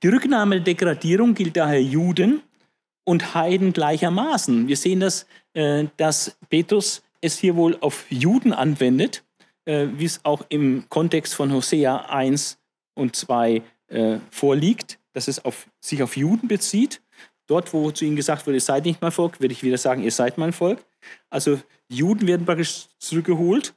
Die 0.03 0.09
Rücknahme 0.09 0.57
der 0.57 0.75
Degradierung 0.75 1.35
gilt 1.35 1.57
daher 1.57 1.83
Juden 1.83 2.43
und 3.05 3.35
Heiden 3.35 3.73
gleichermaßen. 3.73 4.69
Wir 4.69 4.77
sehen 4.77 5.01
das, 5.01 5.27
äh, 5.55 5.87
dass 5.97 6.39
Petrus 6.49 7.03
es 7.21 7.39
hier 7.39 7.57
wohl 7.57 7.77
auf 7.81 8.07
Juden 8.09 8.53
anwendet, 8.53 9.25
äh, 9.65 9.89
wie 9.95 10.05
es 10.05 10.25
auch 10.25 10.45
im 10.49 10.89
Kontext 10.89 11.35
von 11.35 11.53
Hosea 11.53 12.07
1 12.09 12.59
und 12.95 13.17
2 13.17 13.63
äh, 13.89 14.19
vorliegt, 14.31 14.99
dass 15.13 15.29
es 15.29 15.45
auf, 15.45 15.67
sich 15.81 16.03
auf 16.03 16.17
Juden 16.17 16.49
bezieht. 16.49 17.03
Dort, 17.47 17.73
wo 17.73 17.91
zu 17.91 18.05
ihnen 18.05 18.17
gesagt 18.17 18.47
wurde, 18.47 18.57
ihr 18.57 18.63
seid 18.63 18.85
nicht 18.85 19.03
mein 19.03 19.13
Volk, 19.13 19.41
würde 19.41 19.53
ich 19.53 19.63
wieder 19.63 19.79
sagen, 19.79 20.03
ihr 20.03 20.13
seid 20.13 20.39
mein 20.39 20.53
Volk. 20.53 20.85
Also 21.29 21.61
Juden 21.89 22.27
werden 22.27 22.47
praktisch 22.47 22.87
zurückgeholt. 22.99 23.75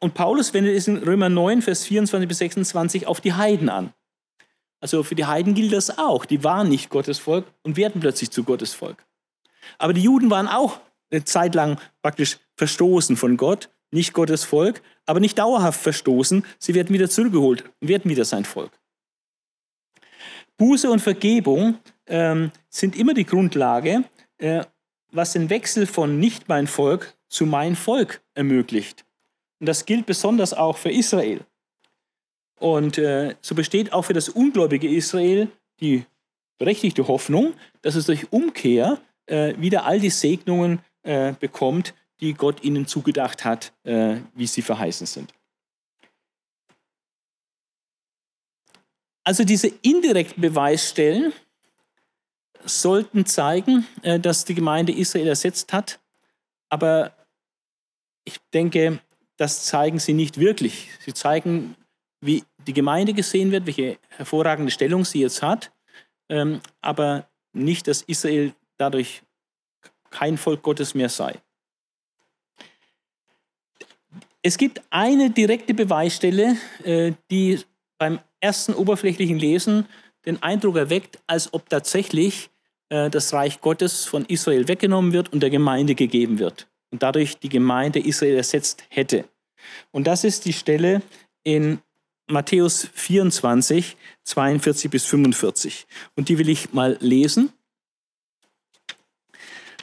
Und 0.00 0.14
Paulus 0.14 0.54
wendet 0.54 0.76
es 0.76 0.86
in 0.86 0.96
Römer 0.98 1.28
9, 1.28 1.62
Vers 1.62 1.84
24 1.84 2.28
bis 2.28 2.38
26 2.38 3.06
auf 3.06 3.20
die 3.20 3.32
Heiden 3.32 3.68
an. 3.68 3.92
Also 4.80 5.02
für 5.02 5.16
die 5.16 5.24
Heiden 5.24 5.54
gilt 5.54 5.72
das 5.72 5.98
auch. 5.98 6.24
Die 6.24 6.44
waren 6.44 6.68
nicht 6.68 6.88
Gottes 6.88 7.18
Volk 7.18 7.46
und 7.62 7.76
werden 7.76 8.00
plötzlich 8.00 8.30
zu 8.30 8.44
Gottes 8.44 8.74
Volk. 8.74 9.04
Aber 9.76 9.92
die 9.92 10.02
Juden 10.02 10.30
waren 10.30 10.46
auch 10.46 10.78
eine 11.10 11.24
Zeit 11.24 11.54
lang 11.54 11.80
praktisch 12.02 12.38
verstoßen 12.56 13.16
von 13.16 13.36
Gott, 13.36 13.70
nicht 13.90 14.12
Gottes 14.12 14.44
Volk, 14.44 14.82
aber 15.04 15.20
nicht 15.20 15.38
dauerhaft 15.38 15.80
verstoßen. 15.80 16.44
Sie 16.58 16.74
werden 16.74 16.94
wieder 16.94 17.10
zurückgeholt 17.10 17.64
und 17.80 17.88
werden 17.88 18.10
wieder 18.10 18.24
sein 18.24 18.44
Volk. 18.44 18.70
Buße 20.58 20.90
und 20.90 21.00
Vergebung 21.00 21.78
ähm, 22.06 22.50
sind 22.68 22.96
immer 22.96 23.14
die 23.14 23.24
Grundlage, 23.24 24.04
äh, 24.38 24.64
was 25.10 25.32
den 25.32 25.48
Wechsel 25.48 25.86
von 25.86 26.18
nicht 26.18 26.48
mein 26.48 26.66
Volk 26.66 27.16
zu 27.28 27.46
mein 27.46 27.76
Volk 27.76 28.20
ermöglicht. 28.34 29.04
Und 29.60 29.68
das 29.68 29.86
gilt 29.86 30.06
besonders 30.06 30.52
auch 30.52 30.76
für 30.76 30.90
Israel. 30.90 31.40
Und 32.58 32.98
äh, 32.98 33.36
so 33.40 33.54
besteht 33.54 33.92
auch 33.92 34.02
für 34.02 34.12
das 34.12 34.28
ungläubige 34.28 34.88
Israel 34.88 35.48
die 35.80 36.04
berechtigte 36.58 37.06
Hoffnung, 37.06 37.54
dass 37.82 37.94
es 37.94 38.06
durch 38.06 38.32
Umkehr 38.32 39.00
äh, 39.26 39.54
wieder 39.58 39.84
all 39.84 40.00
die 40.00 40.10
Segnungen 40.10 40.80
äh, 41.02 41.32
bekommt, 41.38 41.94
die 42.20 42.34
Gott 42.34 42.64
ihnen 42.64 42.86
zugedacht 42.86 43.44
hat, 43.44 43.72
äh, 43.84 44.16
wie 44.34 44.46
sie 44.46 44.62
verheißen 44.62 45.06
sind. 45.06 45.32
Also 49.28 49.44
diese 49.44 49.70
indirekten 49.82 50.40
Beweisstellen 50.40 51.34
sollten 52.64 53.26
zeigen, 53.26 53.86
äh, 54.00 54.18
dass 54.18 54.46
die 54.46 54.54
Gemeinde 54.54 54.90
Israel 54.90 55.26
ersetzt 55.26 55.74
hat, 55.74 56.00
aber 56.70 57.12
ich 58.24 58.38
denke, 58.54 59.00
das 59.36 59.66
zeigen 59.66 59.98
sie 59.98 60.14
nicht 60.14 60.40
wirklich. 60.40 60.88
Sie 61.04 61.12
zeigen, 61.12 61.76
wie 62.22 62.42
die 62.66 62.72
Gemeinde 62.72 63.12
gesehen 63.12 63.52
wird, 63.52 63.66
welche 63.66 63.98
hervorragende 64.08 64.72
Stellung 64.72 65.04
sie 65.04 65.20
jetzt 65.20 65.42
hat, 65.42 65.72
ähm, 66.30 66.62
aber 66.80 67.28
nicht, 67.52 67.86
dass 67.86 68.00
Israel 68.00 68.54
dadurch 68.78 69.20
kein 70.08 70.38
Volk 70.38 70.62
Gottes 70.62 70.94
mehr 70.94 71.10
sei. 71.10 71.38
Es 74.40 74.56
gibt 74.56 74.80
eine 74.88 75.28
direkte 75.28 75.74
Beweisstelle, 75.74 76.56
äh, 76.82 77.12
die 77.30 77.60
beim 77.98 78.20
ersten 78.40 78.74
oberflächlichen 78.74 79.38
Lesen 79.38 79.86
den 80.26 80.42
Eindruck 80.42 80.76
erweckt, 80.76 81.18
als 81.26 81.52
ob 81.54 81.68
tatsächlich 81.68 82.50
äh, 82.90 83.10
das 83.10 83.32
Reich 83.32 83.60
Gottes 83.60 84.04
von 84.04 84.24
Israel 84.26 84.68
weggenommen 84.68 85.12
wird 85.12 85.32
und 85.32 85.40
der 85.40 85.50
Gemeinde 85.50 85.94
gegeben 85.94 86.38
wird 86.38 86.68
und 86.90 87.02
dadurch 87.02 87.38
die 87.38 87.48
Gemeinde 87.48 88.00
Israel 88.00 88.36
ersetzt 88.36 88.84
hätte. 88.88 89.24
Und 89.90 90.06
das 90.06 90.24
ist 90.24 90.44
die 90.44 90.52
Stelle 90.52 91.02
in 91.44 91.80
Matthäus 92.26 92.88
24, 92.94 93.96
42 94.24 94.90
bis 94.90 95.04
45. 95.06 95.86
Und 96.14 96.28
die 96.28 96.38
will 96.38 96.48
ich 96.48 96.72
mal 96.72 96.96
lesen. 97.00 97.52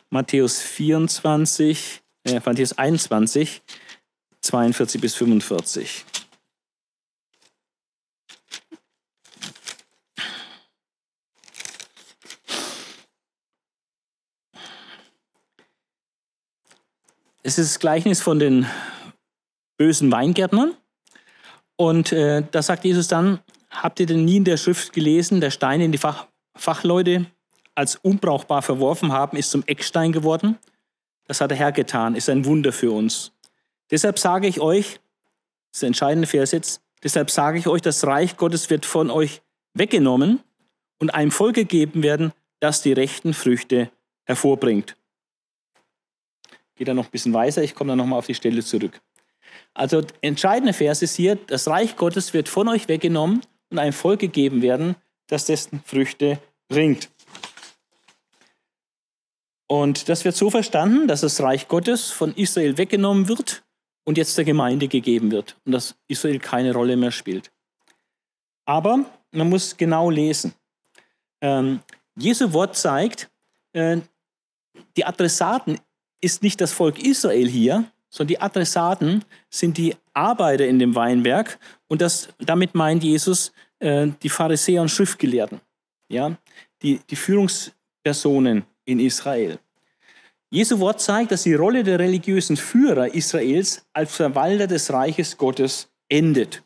Matthäus 0.10 0.62
24, 0.62 2.02
äh, 2.24 2.40
Matthäus 2.46 2.78
21, 2.78 3.62
42 4.42 5.02
bis 5.02 5.16
45. 5.16 6.06
Es 17.48 17.60
ist 17.60 17.74
das 17.74 17.80
Gleichnis 17.80 18.24
von 18.24 18.40
den 18.40 18.66
bösen 19.78 20.12
Weingärtnern. 20.12 20.74
Und 21.76 22.12
äh, 22.12 22.42
da 22.50 22.64
sagt 22.64 22.86
Jesus 22.86 23.08
dann, 23.08 23.40
habt 23.70 24.00
ihr 24.00 24.08
denn 24.08 24.26
nie 24.26 24.38
in 24.38 24.46
der 24.46 24.58
Schrift 24.58 24.94
gelesen, 24.94 25.42
der 25.42 25.52
Stein, 25.52 25.80
den 25.80 25.92
die 25.92 26.00
Fach 26.00 26.26
Fachleute 26.56 27.28
als 27.76 27.98
unbrauchbar 27.98 28.64
verworfen 28.64 29.12
haben, 29.12 29.38
ist 29.38 29.52
zum 29.52 29.64
Eckstein 29.68 30.12
geworden? 30.12 30.58
Das 31.28 31.40
hat 31.40 31.52
der 31.52 31.58
Herr 31.60 31.72
getan, 31.72 32.16
ist 32.16 32.30
ein 32.30 32.46
Wunder 32.46 32.72
für 32.72 32.92
uns. 32.92 33.32
Deshalb 33.92 34.18
sage 34.18 34.48
ich 34.48 34.60
euch, 34.60 34.94
das 34.94 35.74
ist 35.74 35.82
der 35.84 35.88
entscheidende 35.88 36.28
Vers 36.28 36.52
jetzt, 36.52 36.82
deshalb 37.04 37.30
sage 37.30 37.60
ich 37.60 37.68
euch, 37.68 37.84
das 37.84 38.08
Reich 38.08 38.38
Gottes 38.38 38.72
wird 38.72 38.88
von 38.88 39.12
euch 39.12 39.44
weggenommen 39.76 40.40
und 40.98 41.14
einem 41.14 41.30
Volk 41.30 41.54
gegeben 41.54 42.02
werden, 42.02 42.32
das 42.60 42.82
die 42.82 42.94
rechten 42.94 43.36
Früchte 43.36 43.92
hervorbringt 44.24 44.96
geht 46.76 46.88
dann 46.88 46.96
noch 46.96 47.06
ein 47.06 47.12
bisschen 47.12 47.34
weiter, 47.34 47.64
ich 47.64 47.76
komme 47.76 47.90
dann 47.90 47.98
nochmal 47.98 48.20
auf 48.20 48.28
die 48.28 48.36
Stelle 48.36 48.64
zurück. 48.64 49.02
Also 49.74 50.02
entscheidende 50.22 50.74
Vers 50.74 51.02
ist 51.02 51.16
hier, 51.16 51.36
das 51.36 51.68
Reich 51.68 51.96
Gottes 51.96 52.34
wird 52.34 52.50
von 52.50 52.68
euch 52.68 52.88
weggenommen 52.88 53.42
und 53.70 53.80
einem 53.80 53.94
Volk 53.94 54.20
gegeben 54.20 54.62
werden, 54.62 54.96
das 55.28 55.46
dessen 55.46 55.82
Früchte 55.86 56.40
bringt. 56.68 57.10
Und 59.68 60.10
das 60.10 60.24
wird 60.26 60.36
so 60.36 60.50
verstanden, 60.50 61.08
dass 61.08 61.22
das 61.22 61.42
Reich 61.42 61.68
Gottes 61.68 62.12
von 62.12 62.34
Israel 62.36 62.78
weggenommen 62.78 63.28
wird 63.28 63.64
und 64.04 64.18
jetzt 64.18 64.38
der 64.38 64.46
Gemeinde 64.46 64.88
gegeben 64.88 65.32
wird 65.32 65.58
und 65.66 65.72
dass 65.72 65.96
Israel 66.08 66.40
keine 66.40 66.74
Rolle 66.74 66.96
mehr 66.96 67.12
spielt. 67.12 67.52
Aber 68.66 69.06
man 69.32 69.50
muss 69.50 69.76
genau 69.76 70.10
lesen. 70.10 70.54
Ähm, 71.42 71.82
Jesu 72.16 72.54
Wort 72.54 72.78
zeigt, 72.78 73.30
äh, 73.74 73.98
die 74.96 75.06
Adressaten 75.06 75.80
ist 76.26 76.42
nicht 76.42 76.60
das 76.60 76.72
Volk 76.72 77.00
Israel 77.00 77.48
hier, 77.48 77.86
sondern 78.10 78.30
die 78.30 78.42
Adressaten 78.42 79.24
sind 79.50 79.78
die 79.78 79.96
Arbeiter 80.14 80.66
in 80.66 80.80
dem 80.80 80.96
Weinberg 80.96 81.60
und 81.88 82.02
das, 82.02 82.30
damit 82.40 82.74
meint 82.74 83.04
Jesus 83.04 83.54
äh, 83.80 84.08
die 84.24 84.30
Pharisäer 84.30 84.82
und 84.82 84.90
Schriftgelehrten, 84.90 85.62
ja, 86.10 86.36
die, 86.82 87.00
die 87.10 87.16
Führungspersonen 87.16 88.64
in 88.86 89.00
Israel. 89.00 89.60
Jesu 90.50 90.80
Wort 90.80 91.02
zeigt, 91.02 91.32
dass 91.32 91.44
die 91.44 91.54
Rolle 91.54 91.84
der 91.84 92.00
religiösen 92.00 92.58
Führer 92.58 93.14
Israels 93.14 93.86
als 93.94 94.16
Verwalter 94.16 94.68
des 94.68 94.92
Reiches 94.92 95.38
Gottes 95.38 95.90
endet. 96.10 96.64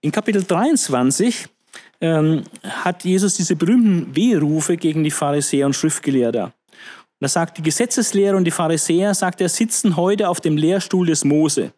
In 0.00 0.12
Kapitel 0.12 0.44
23 0.44 1.46
ähm, 2.00 2.44
hat 2.62 3.04
Jesus 3.04 3.34
diese 3.34 3.56
berühmten 3.56 4.14
Wehrufe 4.14 4.76
gegen 4.76 5.02
die 5.04 5.10
Pharisäer 5.10 5.66
und 5.66 5.74
Schriftgelehrter. 5.74 6.52
Er 7.22 7.28
sagt, 7.28 7.58
die 7.58 7.62
Gesetzeslehrer 7.62 8.36
und 8.36 8.44
die 8.44 8.50
Pharisäer, 8.50 9.14
sagt 9.14 9.40
er, 9.40 9.48
sitzen 9.48 9.96
heute 9.96 10.28
auf 10.28 10.40
dem 10.40 10.56
Lehrstuhl 10.56 11.06
des 11.06 11.24
Mose. 11.24 11.72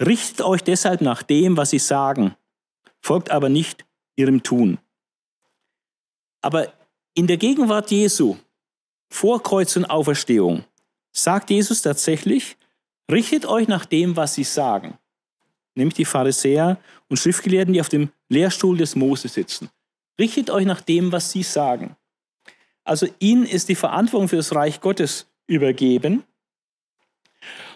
Richtet 0.00 0.42
euch 0.42 0.62
deshalb 0.62 1.00
nach 1.00 1.24
dem, 1.24 1.56
was 1.56 1.70
sie 1.70 1.80
sagen, 1.80 2.36
folgt 3.00 3.32
aber 3.32 3.48
nicht 3.48 3.84
ihrem 4.14 4.44
Tun. 4.44 4.78
Aber 6.40 6.72
in 7.14 7.26
der 7.26 7.36
Gegenwart 7.36 7.90
Jesu, 7.90 8.36
vor 9.10 9.42
Kreuz 9.42 9.74
und 9.76 9.86
Auferstehung, 9.86 10.62
sagt 11.10 11.50
Jesus 11.50 11.82
tatsächlich, 11.82 12.56
richtet 13.10 13.44
euch 13.44 13.66
nach 13.66 13.86
dem, 13.86 14.14
was 14.14 14.34
sie 14.34 14.44
sagen. 14.44 14.96
Nämlich 15.74 15.94
die 15.94 16.04
Pharisäer 16.04 16.78
und 17.08 17.16
Schriftgelehrten, 17.16 17.74
die 17.74 17.80
auf 17.80 17.88
dem 17.88 18.10
Lehrstuhl 18.28 18.76
des 18.78 18.94
Mose 18.94 19.26
sitzen. 19.26 19.68
Richtet 20.16 20.48
euch 20.50 20.64
nach 20.64 20.80
dem, 20.80 21.10
was 21.10 21.32
sie 21.32 21.42
sagen. 21.42 21.96
Also 22.88 23.06
ihnen 23.18 23.44
ist 23.44 23.68
die 23.68 23.74
Verantwortung 23.74 24.28
für 24.28 24.36
das 24.36 24.54
Reich 24.54 24.80
Gottes 24.80 25.26
übergeben. 25.46 26.24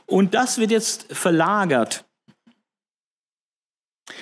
Und 0.07 0.35
das 0.35 0.59
wird 0.59 0.71
jetzt 0.71 1.13
verlagert. 1.13 2.05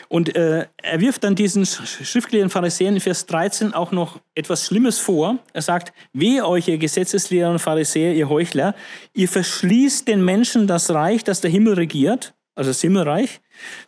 Und 0.08 0.34
äh, 0.34 0.66
er 0.76 1.00
wirft 1.00 1.22
dann 1.22 1.36
diesen 1.36 1.64
schriftgelehrten 1.64 2.50
Pharisäern 2.50 2.94
in 2.94 3.00
Vers 3.00 3.26
13 3.26 3.72
auch 3.72 3.92
noch 3.92 4.20
etwas 4.34 4.66
Schlimmes 4.66 4.98
vor. 4.98 5.38
Er 5.52 5.62
sagt, 5.62 5.92
wehe 6.12 6.44
euch, 6.44 6.66
ihr 6.66 6.78
Gesetzeslehrer 6.78 7.50
und 7.50 7.60
Pharisäer, 7.60 8.14
ihr 8.14 8.28
Heuchler, 8.28 8.74
ihr 9.14 9.28
verschließt 9.28 10.08
den 10.08 10.24
Menschen 10.24 10.66
das 10.66 10.90
Reich, 10.90 11.22
das 11.22 11.40
der 11.40 11.50
Himmel 11.50 11.74
regiert, 11.74 12.34
also 12.56 12.70
das 12.70 12.80
Himmelreich, 12.80 13.40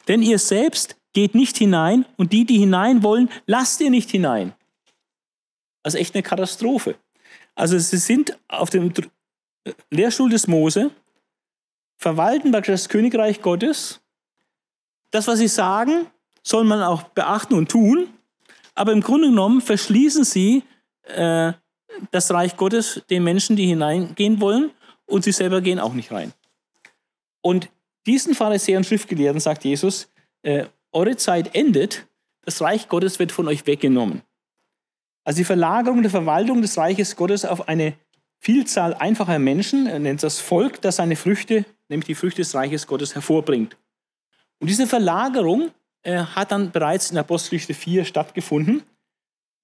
denn 0.06 0.22
ihr 0.22 0.38
selbst 0.38 0.96
geht 1.12 1.34
nicht 1.34 1.58
hinein 1.58 2.06
und 2.16 2.32
die, 2.32 2.46
die 2.46 2.58
hinein 2.58 3.02
wollen, 3.02 3.28
lasst 3.46 3.80
ihr 3.80 3.90
nicht 3.90 4.10
hinein. 4.10 4.54
Also 5.82 5.98
echt 5.98 6.14
eine 6.14 6.22
Katastrophe. 6.22 6.96
Also 7.54 7.78
sie 7.78 7.98
sind 7.98 8.38
auf 8.48 8.70
dem 8.70 8.92
Lehrstuhl 9.90 10.30
des 10.30 10.46
Mose, 10.46 10.90
verwalten 11.96 12.52
das 12.52 12.88
Königreich 12.88 13.42
Gottes. 13.42 14.00
Das, 15.10 15.28
was 15.28 15.38
sie 15.38 15.48
sagen, 15.48 16.06
soll 16.42 16.64
man 16.64 16.82
auch 16.82 17.02
beachten 17.04 17.54
und 17.54 17.70
tun. 17.70 18.08
Aber 18.74 18.92
im 18.92 19.00
Grunde 19.00 19.28
genommen 19.28 19.60
verschließen 19.60 20.24
sie 20.24 20.64
äh, 21.04 21.52
das 22.10 22.30
Reich 22.30 22.56
Gottes 22.56 23.02
den 23.10 23.22
Menschen, 23.22 23.56
die 23.56 23.66
hineingehen 23.66 24.40
wollen, 24.40 24.70
und 25.06 25.24
sie 25.24 25.32
selber 25.32 25.60
gehen 25.60 25.78
auch 25.78 25.92
nicht 25.92 26.10
rein. 26.10 26.32
Und 27.42 27.68
diesen 28.06 28.34
Pharisäern 28.34 28.78
und 28.78 28.84
Schriftgelehrten 28.84 29.40
sagt 29.40 29.64
Jesus, 29.64 30.08
äh, 30.42 30.66
eure 30.90 31.16
Zeit 31.16 31.54
endet, 31.54 32.06
das 32.44 32.60
Reich 32.60 32.88
Gottes 32.88 33.18
wird 33.18 33.30
von 33.30 33.46
euch 33.48 33.66
weggenommen. 33.66 34.22
Also 35.24 35.38
die 35.38 35.44
Verlagerung 35.44 36.02
der 36.02 36.10
Verwaltung 36.10 36.62
des 36.62 36.76
Reiches 36.76 37.16
Gottes 37.16 37.44
auf 37.44 37.68
eine 37.68 37.94
Vielzahl 38.38 38.94
einfacher 38.94 39.38
Menschen, 39.38 39.86
er 39.86 40.00
nennt 40.00 40.22
das 40.22 40.40
Volk, 40.40 40.82
das 40.82 40.96
seine 40.96 41.14
Früchte, 41.14 41.64
nämlich 41.88 42.06
die 42.06 42.16
Früchte 42.16 42.42
des 42.42 42.54
Reiches 42.54 42.88
Gottes, 42.88 43.14
hervorbringt. 43.14 43.76
Und 44.58 44.68
diese 44.68 44.86
Verlagerung 44.86 45.70
äh, 46.02 46.18
hat 46.18 46.50
dann 46.50 46.72
bereits 46.72 47.12
in 47.12 47.18
Apostelgeschichte 47.18 47.74
4 47.74 48.04
stattgefunden. 48.04 48.82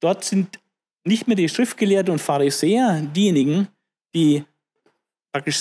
Dort 0.00 0.24
sind 0.24 0.60
nicht 1.04 1.26
mehr 1.26 1.36
die 1.36 1.48
Schriftgelehrten 1.48 2.12
und 2.12 2.20
Pharisäer 2.20 3.00
diejenigen, 3.02 3.66
die 4.14 4.44
praktisch 5.32 5.60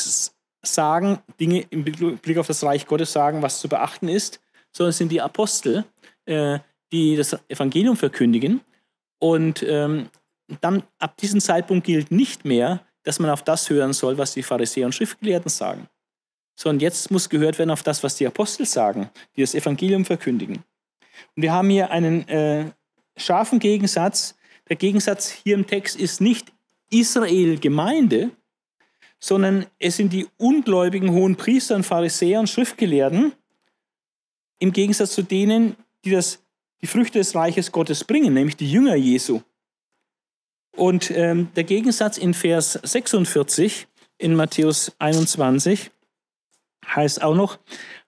sagen, 0.62 1.20
Dinge 1.40 1.66
im 1.70 1.84
Blick 1.84 2.38
auf 2.38 2.48
das 2.48 2.64
Reich 2.64 2.86
Gottes 2.86 3.12
sagen, 3.12 3.42
was 3.42 3.60
zu 3.60 3.70
beachten 3.70 4.10
ist, 4.10 4.40
sondern 4.72 4.90
es 4.92 4.98
sind 4.98 5.12
die 5.12 5.22
Apostel, 5.22 5.86
äh, 6.26 6.60
die 6.92 7.16
das 7.16 7.38
Evangelium 7.48 7.98
verkündigen. 7.98 8.62
Und 9.20 9.64
ähm, 9.64 10.10
dann 10.62 10.84
ab 11.00 11.18
diesem 11.18 11.42
Zeitpunkt 11.42 11.86
gilt 11.86 12.12
nicht 12.12 12.46
mehr, 12.46 12.82
dass 13.04 13.20
man 13.20 13.30
auf 13.30 13.44
das 13.44 13.70
hören 13.70 13.94
soll, 13.94 14.18
was 14.18 14.34
die 14.34 14.44
Pharisäer 14.44 14.86
und 14.86 14.94
Schriftgelehrten 14.94 15.50
sagen, 15.50 15.88
sondern 16.56 16.82
jetzt 16.82 17.10
muss 17.12 17.30
gehört 17.30 17.58
werden 17.58 17.72
auf 17.72 17.84
das, 17.84 18.04
was 18.04 18.16
die 18.16 18.28
Apostel 18.28 18.66
sagen, 18.66 19.10
die 19.36 19.42
das 19.42 19.56
Evangelium 19.56 20.06
verkündigen. 20.06 20.64
Und 21.36 21.44
wir 21.44 21.54
haben 21.54 21.70
hier 21.70 21.92
einen 21.92 22.28
äh, 22.28 22.72
scharfen 23.16 23.60
Gegensatz. 23.60 24.36
Der 24.70 24.76
Gegensatz 24.76 25.30
hier 25.30 25.56
im 25.56 25.68
Text 25.68 25.96
ist 25.96 26.22
nicht 26.22 26.52
Israel 26.90 27.58
Gemeinde, 27.60 28.32
sondern 29.20 29.66
es 29.80 29.98
sind 29.98 30.14
die 30.14 30.28
ungläubigen 30.38 31.12
hohen 31.12 31.36
Priester 31.36 31.76
und 31.76 31.86
Pharisäer 31.86 32.40
und 32.40 32.50
Schriftgelehrten, 32.50 33.34
im 34.60 34.72
Gegensatz 34.74 35.12
zu 35.14 35.24
denen, 35.24 35.76
die 36.04 36.12
das 36.12 36.44
die 36.82 36.88
Früchte 36.88 37.20
des 37.20 37.36
Reiches 37.36 37.72
Gottes 37.72 38.04
bringen, 38.04 38.34
nämlich 38.34 38.58
die 38.58 38.72
Jünger 38.72 38.96
Jesu. 38.96 39.42
Und 40.76 41.10
ähm, 41.12 41.50
der 41.56 41.64
Gegensatz 41.64 42.18
in 42.18 42.34
Vers 42.34 42.74
46 42.84 43.88
in 44.20 44.36
Matthäus 44.36 44.92
21 45.00 45.92
heißt 46.86 47.24
auch 47.24 47.36
noch, 47.36 47.60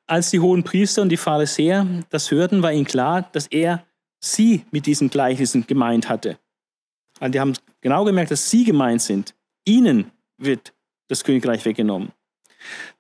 als 0.06 0.32
die 0.32 0.40
hohen 0.40 0.64
Priester 0.64 1.02
und 1.02 1.10
die 1.10 1.18
Pharisäer 1.18 1.86
das 2.10 2.32
hörten, 2.32 2.64
war 2.64 2.72
ihnen 2.72 2.86
klar, 2.86 3.30
dass 3.32 3.48
er 3.48 3.86
sie 4.20 4.66
mit 4.72 4.86
diesen 4.86 5.10
Gleichnissen 5.10 5.66
gemeint 5.68 6.10
hatte. 6.10 6.38
Also 7.20 7.32
die 7.32 7.40
haben 7.40 7.54
genau 7.82 8.06
gemerkt, 8.06 8.32
dass 8.32 8.50
sie 8.50 8.64
gemeint 8.64 9.02
sind. 9.02 9.36
Ihnen 9.66 10.12
wird 10.38 10.74
das 11.08 11.24
Königreich 11.24 11.66
weggenommen. 11.66 12.12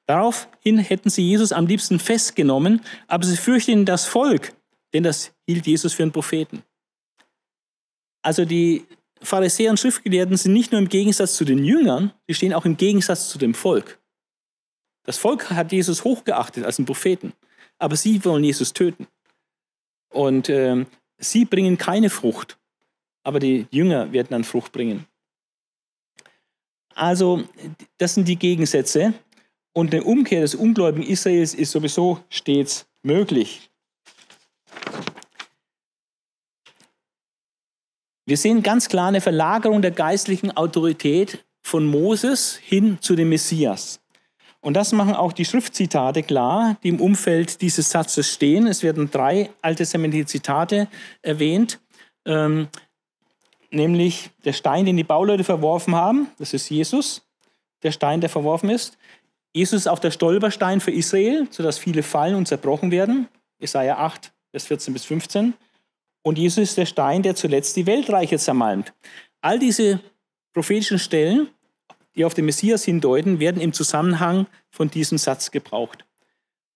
Daraufhin 0.05 0.79
hätten 0.79 1.09
sie 1.09 1.23
Jesus 1.23 1.51
am 1.51 1.67
liebsten 1.67 1.99
festgenommen, 1.99 2.81
aber 3.07 3.25
sie 3.25 3.37
fürchten 3.37 3.85
das 3.85 4.05
Volk, 4.05 4.53
denn 4.93 5.03
das 5.03 5.31
hielt 5.49 5.65
Jesus 5.65 5.93
für 5.93 6.03
einen 6.03 6.11
Propheten. 6.11 6.61
Also 8.21 8.45
die 8.45 8.85
Pharisäer 9.21 9.71
und 9.71 9.79
Schriftgelehrten 9.79 10.37
sind 10.37 10.53
nicht 10.53 10.71
nur 10.71 10.79
im 10.79 10.89
Gegensatz 10.89 11.35
zu 11.35 11.43
den 11.43 11.63
Jüngern, 11.63 12.13
sie 12.27 12.35
stehen 12.35 12.53
auch 12.53 12.65
im 12.65 12.77
Gegensatz 12.77 13.29
zu 13.29 13.39
dem 13.39 13.55
Volk. 13.55 13.99
Das 15.03 15.17
Volk 15.17 15.49
hat 15.49 15.71
Jesus 15.71 16.03
hochgeachtet 16.03 16.65
als 16.65 16.77
einen 16.77 16.85
Propheten, 16.85 17.33
aber 17.79 17.95
sie 17.95 18.23
wollen 18.25 18.43
Jesus 18.43 18.73
töten. 18.73 19.07
Und 20.11 20.49
äh, 20.49 20.85
sie 21.17 21.45
bringen 21.45 21.79
keine 21.79 22.11
Frucht, 22.11 22.59
aber 23.23 23.39
die 23.39 23.65
Jünger 23.71 24.11
werden 24.11 24.27
dann 24.29 24.43
Frucht 24.43 24.71
bringen. 24.71 25.07
Also, 26.93 27.43
das 27.97 28.13
sind 28.13 28.27
die 28.27 28.35
Gegensätze. 28.35 29.13
Und 29.73 29.93
eine 29.93 30.03
Umkehr 30.03 30.41
des 30.41 30.55
ungläubigen 30.55 31.07
Israels 31.07 31.53
ist 31.53 31.71
sowieso 31.71 32.19
stets 32.29 32.87
möglich. 33.01 33.69
Wir 38.29 38.37
sehen 38.37 38.61
ganz 38.61 38.89
klar 38.89 39.07
eine 39.07 39.21
Verlagerung 39.21 39.81
der 39.81 39.89
geistlichen 39.89 40.55
Autorität 40.55 41.43
von 41.63 41.87
Moses 41.87 42.59
hin 42.61 42.99
zu 43.01 43.15
dem 43.15 43.29
Messias. 43.29 44.01
Und 44.61 44.75
das 44.75 44.91
machen 44.91 45.15
auch 45.15 45.33
die 45.33 45.45
Schriftzitate 45.45 46.21
klar, 46.21 46.77
die 46.83 46.89
im 46.89 47.01
Umfeld 47.01 47.59
dieses 47.63 47.89
Satzes 47.89 48.31
stehen. 48.31 48.67
Es 48.67 48.83
werden 48.83 49.09
drei 49.09 49.49
alttestamentliche 49.63 50.27
Zitate 50.27 50.87
erwähnt, 51.23 51.79
ähm, 52.25 52.67
nämlich 53.71 54.29
der 54.45 54.53
Stein, 54.53 54.85
den 54.85 54.97
die 54.97 55.03
Bauleute 55.03 55.43
verworfen 55.43 55.95
haben, 55.95 56.27
das 56.37 56.53
ist 56.53 56.69
Jesus, 56.69 57.23
der 57.81 57.91
Stein, 57.91 58.21
der 58.21 58.29
verworfen 58.29 58.69
ist. 58.69 58.95
Jesus 59.53 59.81
ist 59.81 59.87
auch 59.87 59.97
der 59.97 60.11
Stolperstein 60.11 60.81
für 60.81 60.91
Israel, 60.91 61.47
sodass 61.49 61.79
viele 61.79 62.03
fallen 62.03 62.35
und 62.35 62.47
zerbrochen 62.47 62.91
werden. 62.91 63.27
Jesaja 63.57 63.97
8, 63.97 64.31
Vers 64.51 64.65
14 64.65 64.93
bis 64.93 65.05
15. 65.05 65.55
Und 66.21 66.37
Jesus 66.37 66.69
ist 66.69 66.77
der 66.77 66.85
Stein, 66.85 67.23
der 67.23 67.35
zuletzt 67.35 67.75
die 67.75 67.85
Weltreiche 67.85 68.37
zermalmt. 68.37 68.93
All 69.41 69.59
diese 69.59 70.01
prophetischen 70.53 70.99
Stellen, 70.99 71.49
die 72.15 72.25
auf 72.25 72.33
den 72.33 72.45
Messias 72.45 72.83
hindeuten, 72.83 73.39
werden 73.39 73.61
im 73.61 73.73
Zusammenhang 73.73 74.47
von 74.69 74.89
diesem 74.89 75.17
Satz 75.17 75.51
gebraucht. 75.51 76.05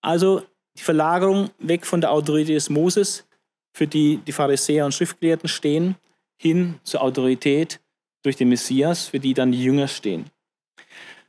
Also 0.01 0.43
die 0.77 0.81
Verlagerung 0.83 1.49
weg 1.59 1.85
von 1.85 2.01
der 2.01 2.11
Autorität 2.11 2.55
des 2.55 2.69
Moses, 2.69 3.27
für 3.73 3.87
die 3.87 4.17
die 4.17 4.31
Pharisäer 4.31 4.85
und 4.85 4.93
Schriftgelehrten 4.93 5.49
stehen, 5.49 5.95
hin 6.37 6.79
zur 6.83 7.01
Autorität 7.01 7.79
durch 8.21 8.35
den 8.37 8.49
Messias, 8.49 9.07
für 9.07 9.19
die 9.19 9.33
dann 9.33 9.51
die 9.51 9.63
Jünger 9.63 9.87
stehen. 9.87 10.25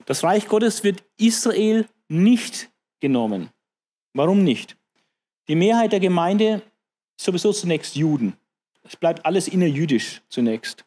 Das 0.07 0.23
Reich 0.23 0.47
Gottes 0.49 0.85
wird 0.85 1.03
Israel 1.17 1.87
nicht 2.09 2.71
genommen. 3.01 3.51
Warum 4.13 4.45
nicht? 4.45 4.77
Die 5.49 5.57
Mehrheit 5.57 5.93
der 5.93 6.01
Gemeinde 6.01 6.63
sowieso 7.17 7.53
zunächst 7.53 7.97
Juden. 7.97 8.37
Es 8.83 8.97
bleibt 8.97 9.25
alles 9.25 9.49
innerjüdisch 9.49 10.23
zunächst. 10.29 10.85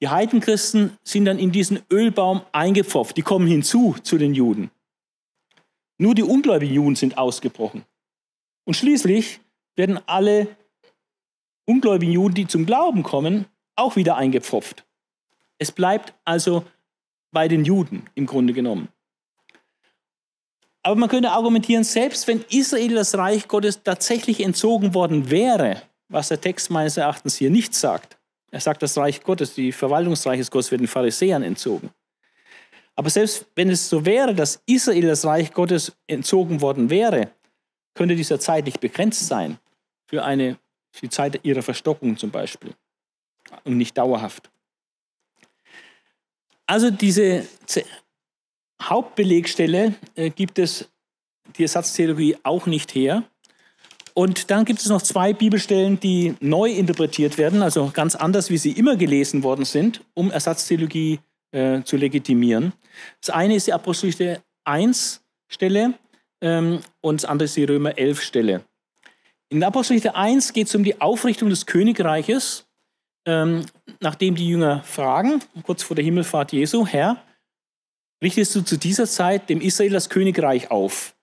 Die 0.00 0.08
Heidenchristen 0.08 0.98
sind 1.04 1.26
dann 1.26 1.38
in 1.38 1.52
diesen 1.52 1.80
Ölbaum 1.90 2.42
eingepfropft. 2.52 3.16
Die 3.16 3.22
kommen 3.22 3.46
hinzu 3.46 3.94
zu 4.02 4.18
den 4.18 4.34
Juden. 4.34 4.70
Nur 5.98 6.14
die 6.14 6.24
ungläubigen 6.24 6.74
Juden 6.74 6.96
sind 6.96 7.18
ausgebrochen. 7.18 7.84
Und 8.64 8.74
schließlich 8.74 9.40
werden 9.76 10.00
alle 10.06 10.56
ungläubigen 11.64 12.12
Juden, 12.12 12.34
die 12.34 12.46
zum 12.46 12.66
Glauben 12.66 13.02
kommen, 13.02 13.46
auch 13.76 13.96
wieder 13.96 14.16
eingepfropft. 14.16 14.84
Es 15.58 15.70
bleibt 15.70 16.14
also 16.24 16.64
bei 17.30 17.48
den 17.48 17.64
Juden 17.64 18.08
im 18.14 18.26
Grunde 18.26 18.52
genommen. 18.52 18.88
Aber 20.82 20.96
man 20.96 21.08
könnte 21.08 21.30
argumentieren, 21.30 21.84
selbst 21.84 22.26
wenn 22.26 22.44
Israel 22.50 22.94
das 22.94 23.16
Reich 23.16 23.46
Gottes 23.46 23.82
tatsächlich 23.82 24.40
entzogen 24.40 24.94
worden 24.94 25.30
wäre, 25.30 25.82
was 26.08 26.28
der 26.28 26.40
Text 26.40 26.70
meines 26.70 26.96
Erachtens 26.96 27.36
hier 27.36 27.50
nicht 27.50 27.74
sagt, 27.74 28.18
er 28.50 28.60
sagt, 28.60 28.82
das 28.82 28.98
Reich 28.98 29.22
Gottes, 29.22 29.54
die 29.54 29.72
Verwaltungsreich 29.72 30.38
des 30.38 30.50
Gottes 30.50 30.70
wird 30.70 30.82
den 30.82 30.88
Pharisäern 30.88 31.42
entzogen. 31.42 31.90
Aber 32.94 33.08
selbst 33.08 33.46
wenn 33.54 33.70
es 33.70 33.88
so 33.88 34.04
wäre, 34.04 34.34
dass 34.34 34.60
Israel 34.66 35.06
das 35.06 35.24
Reich 35.24 35.52
Gottes 35.52 35.92
entzogen 36.06 36.60
worden 36.60 36.90
wäre, 36.90 37.32
könnte 37.94 38.14
dieser 38.14 38.38
zeitlich 38.38 38.78
begrenzt 38.78 39.26
sein. 39.26 39.58
Für, 40.06 40.24
eine, 40.24 40.58
für 40.90 41.06
die 41.06 41.10
Zeit 41.10 41.40
ihrer 41.42 41.62
Verstockung 41.62 42.18
zum 42.18 42.30
Beispiel. 42.30 42.74
Und 43.64 43.78
nicht 43.78 43.96
dauerhaft. 43.96 44.50
Also 46.66 46.90
diese 46.90 47.46
Hauptbelegstelle 48.88 49.94
äh, 50.14 50.30
gibt 50.30 50.58
es 50.58 50.88
die 51.56 51.62
Ersatztheologie 51.62 52.36
auch 52.42 52.66
nicht 52.66 52.94
her. 52.94 53.24
Und 54.14 54.50
dann 54.50 54.64
gibt 54.64 54.80
es 54.80 54.86
noch 54.86 55.00
zwei 55.00 55.32
Bibelstellen, 55.32 55.98
die 55.98 56.34
neu 56.40 56.70
interpretiert 56.70 57.38
werden, 57.38 57.62
also 57.62 57.90
ganz 57.92 58.14
anders, 58.14 58.50
wie 58.50 58.58
sie 58.58 58.72
immer 58.72 58.96
gelesen 58.96 59.42
worden 59.42 59.64
sind, 59.64 60.02
um 60.14 60.30
Ersatztheologie 60.30 61.20
äh, 61.52 61.82
zu 61.82 61.96
legitimieren. 61.96 62.72
Das 63.20 63.30
eine 63.30 63.54
ist 63.54 63.66
die 63.66 63.72
Apostelgeschichte 63.72 64.42
1 64.64 65.22
Stelle 65.48 65.94
ähm, 66.42 66.80
und 67.00 67.22
das 67.22 67.28
andere 67.28 67.46
ist 67.46 67.56
die 67.56 67.64
Römer 67.64 67.96
11 67.96 68.20
Stelle. 68.20 68.64
In 69.48 69.60
der 69.60 69.68
Apostelgeschichte 69.68 70.14
1 70.14 70.52
geht 70.52 70.66
es 70.66 70.74
um 70.74 70.84
die 70.84 71.00
Aufrichtung 71.00 71.48
des 71.48 71.64
Königreiches, 71.64 72.66
ähm, 73.26 73.64
nachdem 74.00 74.34
die 74.34 74.48
Jünger 74.48 74.82
fragen, 74.82 75.42
kurz 75.62 75.82
vor 75.82 75.94
der 75.94 76.04
Himmelfahrt 76.04 76.52
Jesu, 76.52 76.86
Herr, 76.86 77.22
richtest 78.22 78.54
du 78.54 78.62
zu 78.62 78.78
dieser 78.78 79.06
Zeit 79.06 79.50
dem 79.50 79.60
Israel 79.60 79.90
das 79.90 80.08
Königreich 80.08 80.70
auf? 80.70 81.14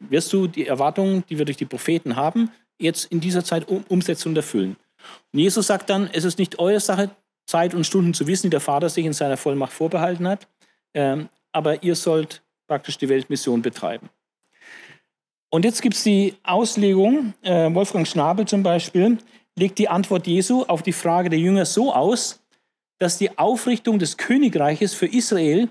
Wirst 0.00 0.32
du 0.32 0.46
die 0.46 0.66
Erwartungen, 0.66 1.24
die 1.28 1.38
wir 1.38 1.44
durch 1.44 1.58
die 1.58 1.66
Propheten 1.66 2.16
haben, 2.16 2.50
jetzt 2.78 3.04
in 3.12 3.20
dieser 3.20 3.44
Zeit 3.44 3.68
um, 3.68 3.84
umsetzen 3.88 4.30
und 4.30 4.36
erfüllen? 4.36 4.76
Und 5.32 5.38
Jesus 5.38 5.66
sagt 5.66 5.90
dann, 5.90 6.08
es 6.12 6.24
ist 6.24 6.38
nicht 6.38 6.58
eure 6.58 6.80
Sache, 6.80 7.10
Zeit 7.46 7.74
und 7.74 7.84
Stunden 7.84 8.14
zu 8.14 8.26
wissen, 8.26 8.46
die 8.46 8.50
der 8.50 8.60
Vater 8.60 8.88
sich 8.88 9.06
in 9.06 9.12
seiner 9.12 9.36
Vollmacht 9.36 9.72
vorbehalten 9.72 10.28
hat, 10.28 10.48
ähm, 10.94 11.28
aber 11.52 11.82
ihr 11.82 11.94
sollt 11.94 12.42
praktisch 12.66 12.98
die 12.98 13.08
Weltmission 13.08 13.62
betreiben. 13.62 14.10
Und 15.50 15.64
jetzt 15.64 15.80
gibt 15.80 15.94
es 15.94 16.02
die 16.02 16.34
Auslegung, 16.42 17.32
äh, 17.42 17.72
Wolfgang 17.72 18.06
Schnabel 18.06 18.46
zum 18.46 18.62
Beispiel, 18.62 19.16
legt 19.56 19.78
die 19.78 19.88
Antwort 19.88 20.26
Jesu 20.26 20.64
auf 20.64 20.82
die 20.82 20.92
Frage 20.92 21.30
der 21.30 21.38
Jünger 21.38 21.64
so 21.64 21.92
aus, 21.92 22.40
dass 22.98 23.18
die 23.18 23.38
Aufrichtung 23.38 23.98
des 23.98 24.16
Königreiches 24.16 24.94
für 24.94 25.06
Israel 25.06 25.68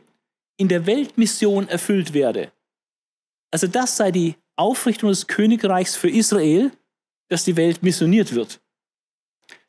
in 0.57 0.67
der 0.67 0.85
Weltmission 0.85 1.67
erfüllt 1.67 2.13
werde. 2.13 2.51
Also 3.51 3.67
das 3.67 3.97
sei 3.97 4.11
die 4.11 4.35
Aufrichtung 4.55 5.09
des 5.09 5.27
Königreichs 5.27 5.95
für 5.95 6.09
Israel, 6.09 6.71
dass 7.29 7.45
die 7.45 7.55
Welt 7.55 7.83
missioniert 7.83 8.33
wird. 8.33 8.59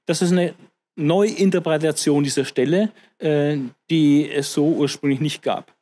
Das 0.07 0.23
ist 0.23 0.33
eine 0.33 0.55
Neuinterpretation 0.97 2.25
dieser 2.25 2.45
Stelle, 2.45 2.91
äh, 3.19 3.59
die 3.91 4.31
es 4.31 4.53
so 4.53 4.67
ursprünglich 4.67 5.21
nicht 5.21 5.43
gab. 5.43 5.75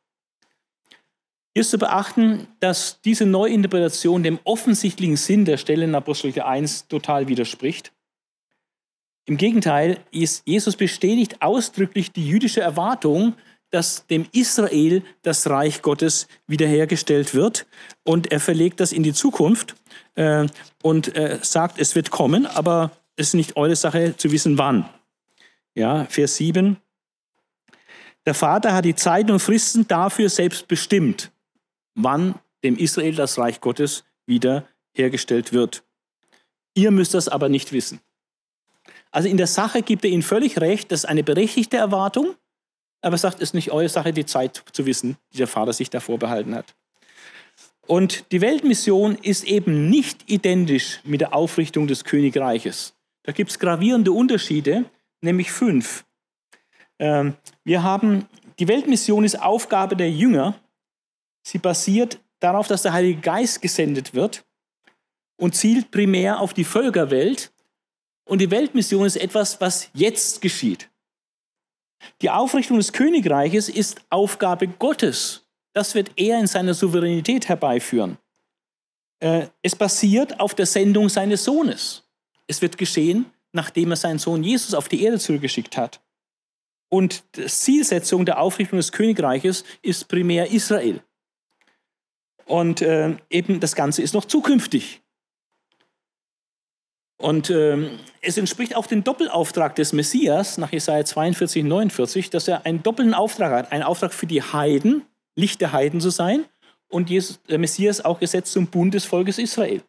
Hier 1.53 1.61
ist 1.61 1.71
zu 1.71 1.79
beachten, 1.79 2.47
dass 2.59 3.01
diese 3.01 3.25
Neuinterpretation 3.25 4.21
dem 4.21 4.39
offensichtlichen 4.43 5.17
Sinn 5.17 5.43
der 5.43 5.57
Stelle 5.57 5.85
in 5.85 5.95
Apostel 5.95 6.39
1 6.39 6.87
total 6.87 7.27
widerspricht. 7.27 7.93
Im 9.27 9.35
Gegenteil, 9.35 9.99
Jesus 10.09 10.77
bestätigt 10.77 11.41
ausdrücklich 11.41 12.13
die 12.13 12.25
jüdische 12.25 12.61
Erwartung, 12.61 13.33
dass 13.71 14.07
dem 14.07 14.25
Israel 14.31 15.03
das 15.21 15.49
Reich 15.49 15.81
Gottes 15.81 16.29
wiederhergestellt 16.47 17.35
wird. 17.35 17.67
Und 18.05 18.31
er 18.31 18.39
verlegt 18.39 18.79
das 18.79 18.93
in 18.93 19.03
die 19.03 19.11
Zukunft 19.11 19.75
äh, 20.15 20.47
und 20.81 21.13
äh, 21.17 21.39
sagt, 21.41 21.77
es 21.77 21.93
wird 21.93 22.09
kommen, 22.09 22.45
aber 22.45 22.91
es 23.17 23.29
ist 23.29 23.33
nicht 23.33 23.57
eure 23.57 23.75
Sache 23.75 24.15
zu 24.15 24.31
wissen, 24.31 24.57
wann. 24.57 24.87
Ja, 25.75 26.05
Vers 26.05 26.37
7. 26.37 26.77
Der 28.25 28.33
Vater 28.33 28.73
hat 28.73 28.85
die 28.85 28.95
Zeiten 28.95 29.31
und 29.31 29.39
Fristen 29.39 29.89
dafür 29.89 30.29
selbst 30.29 30.69
bestimmt, 30.69 31.31
wann 31.95 32.35
dem 32.63 32.77
Israel 32.77 33.15
das 33.15 33.37
Reich 33.37 33.59
Gottes 33.59 34.05
wiederhergestellt 34.25 35.51
wird. 35.51 35.83
Ihr 36.73 36.91
müsst 36.91 37.13
das 37.13 37.27
aber 37.27 37.49
nicht 37.49 37.73
wissen. 37.73 37.99
Also 39.17 39.29
in 39.29 39.37
der 39.37 39.47
Sache 39.47 39.81
gibt 39.81 40.05
er 40.05 40.11
ihnen 40.11 40.21
völlig 40.21 40.61
recht, 40.61 40.91
das 40.91 40.99
ist 40.99 41.05
eine 41.09 41.23
berechtigte 41.23 41.75
Erwartung, 41.75 42.35
aber 43.01 43.15
er 43.15 43.17
sagt, 43.17 43.37
es 43.37 43.49
ist 43.49 43.53
nicht 43.55 43.71
eure 43.71 43.89
Sache, 43.89 44.13
die 44.13 44.27
Zeit 44.27 44.63
zu 44.73 44.85
wissen, 44.85 45.17
die 45.33 45.39
der 45.39 45.47
Vater 45.47 45.73
sich 45.73 45.89
da 45.89 45.99
vorbehalten 45.99 46.53
hat. 46.53 46.75
Und 47.87 48.31
die 48.31 48.41
Weltmission 48.41 49.15
ist 49.15 49.43
eben 49.45 49.89
nicht 49.89 50.29
identisch 50.29 50.99
mit 51.03 51.21
der 51.21 51.33
Aufrichtung 51.33 51.87
des 51.87 52.03
Königreiches. 52.03 52.93
Da 53.23 53.31
gibt 53.31 53.49
es 53.49 53.57
gravierende 53.57 54.11
Unterschiede, 54.11 54.85
nämlich 55.21 55.51
fünf. 55.51 56.05
Ähm, 56.99 57.33
wir 57.63 57.81
haben, 57.81 58.27
die 58.59 58.67
Weltmission 58.67 59.23
ist 59.23 59.41
Aufgabe 59.41 59.95
der 59.95 60.11
Jünger. 60.11 60.53
Sie 61.41 61.57
basiert 61.57 62.19
darauf, 62.39 62.67
dass 62.67 62.83
der 62.83 62.93
Heilige 62.93 63.19
Geist 63.19 63.63
gesendet 63.63 64.13
wird 64.13 64.45
und 65.37 65.55
zielt 65.55 65.89
primär 65.89 66.39
auf 66.39 66.53
die 66.53 66.65
Völkerwelt 66.65 67.51
und 68.27 68.39
die 68.39 68.51
Weltmission 68.51 69.05
ist 69.05 69.17
etwas, 69.17 69.59
was 69.61 69.89
jetzt 69.93 70.41
geschieht. 70.41 70.89
Die 72.21 72.29
Aufrichtung 72.29 72.77
des 72.77 72.93
Königreiches 72.93 73.69
ist 73.69 74.01
Aufgabe 74.09 74.67
Gottes. 74.67 75.47
Das 75.73 75.95
wird 75.95 76.11
er 76.15 76.39
in 76.39 76.47
seiner 76.47 76.73
Souveränität 76.73 77.47
herbeiführen. 77.47 78.17
Äh, 79.19 79.47
es 79.61 79.75
basiert 79.75 80.39
auf 80.39 80.53
der 80.53 80.65
Sendung 80.65 81.09
seines 81.09 81.43
Sohnes. 81.43 82.03
Es 82.47 82.61
wird 82.61 82.77
geschehen, 82.77 83.25
nachdem 83.51 83.91
er 83.91 83.97
seinen 83.97 84.19
Sohn 84.19 84.43
Jesus 84.43 84.73
auf 84.73 84.89
die 84.89 85.03
Erde 85.03 85.19
zurückgeschickt 85.19 85.77
hat. 85.77 86.01
Und 86.89 87.23
die 87.35 87.45
Zielsetzung 87.45 88.25
der 88.25 88.39
Aufrichtung 88.39 88.77
des 88.77 88.91
Königreiches 88.91 89.63
ist 89.81 90.07
primär 90.07 90.51
Israel. 90.51 91.01
Und 92.45 92.81
äh, 92.81 93.17
eben 93.29 93.59
das 93.59 93.75
Ganze 93.75 94.01
ist 94.01 94.13
noch 94.13 94.25
zukünftig. 94.25 95.01
Und 97.17 97.49
ähm, 97.49 97.99
es 98.21 98.37
entspricht 98.37 98.75
auch 98.75 98.85
dem 98.85 99.03
Doppelauftrag 99.03 99.75
des 99.75 99.91
Messias 99.91 100.57
nach 100.57 100.71
Jesaja 100.71 101.03
42, 101.03 101.63
49, 101.63 102.29
dass 102.29 102.47
er 102.47 102.65
einen 102.65 102.83
doppelten 102.83 103.15
Auftrag 103.15 103.51
hat. 103.51 103.71
Einen 103.71 103.83
Auftrag 103.83 104.13
für 104.13 104.27
die 104.27 104.43
Heiden, 104.43 105.03
Licht 105.35 105.61
der 105.61 105.71
Heiden 105.71 105.99
zu 105.99 106.11
sein, 106.11 106.45
und 106.89 107.09
Jesus, 107.09 107.41
der 107.43 107.57
Messias 107.57 108.03
auch 108.03 108.19
gesetzt 108.19 108.53
zum 108.53 108.67
Bund 108.67 108.93
des 108.93 109.05
Volkes 109.05 109.39
Israel. 109.39 109.83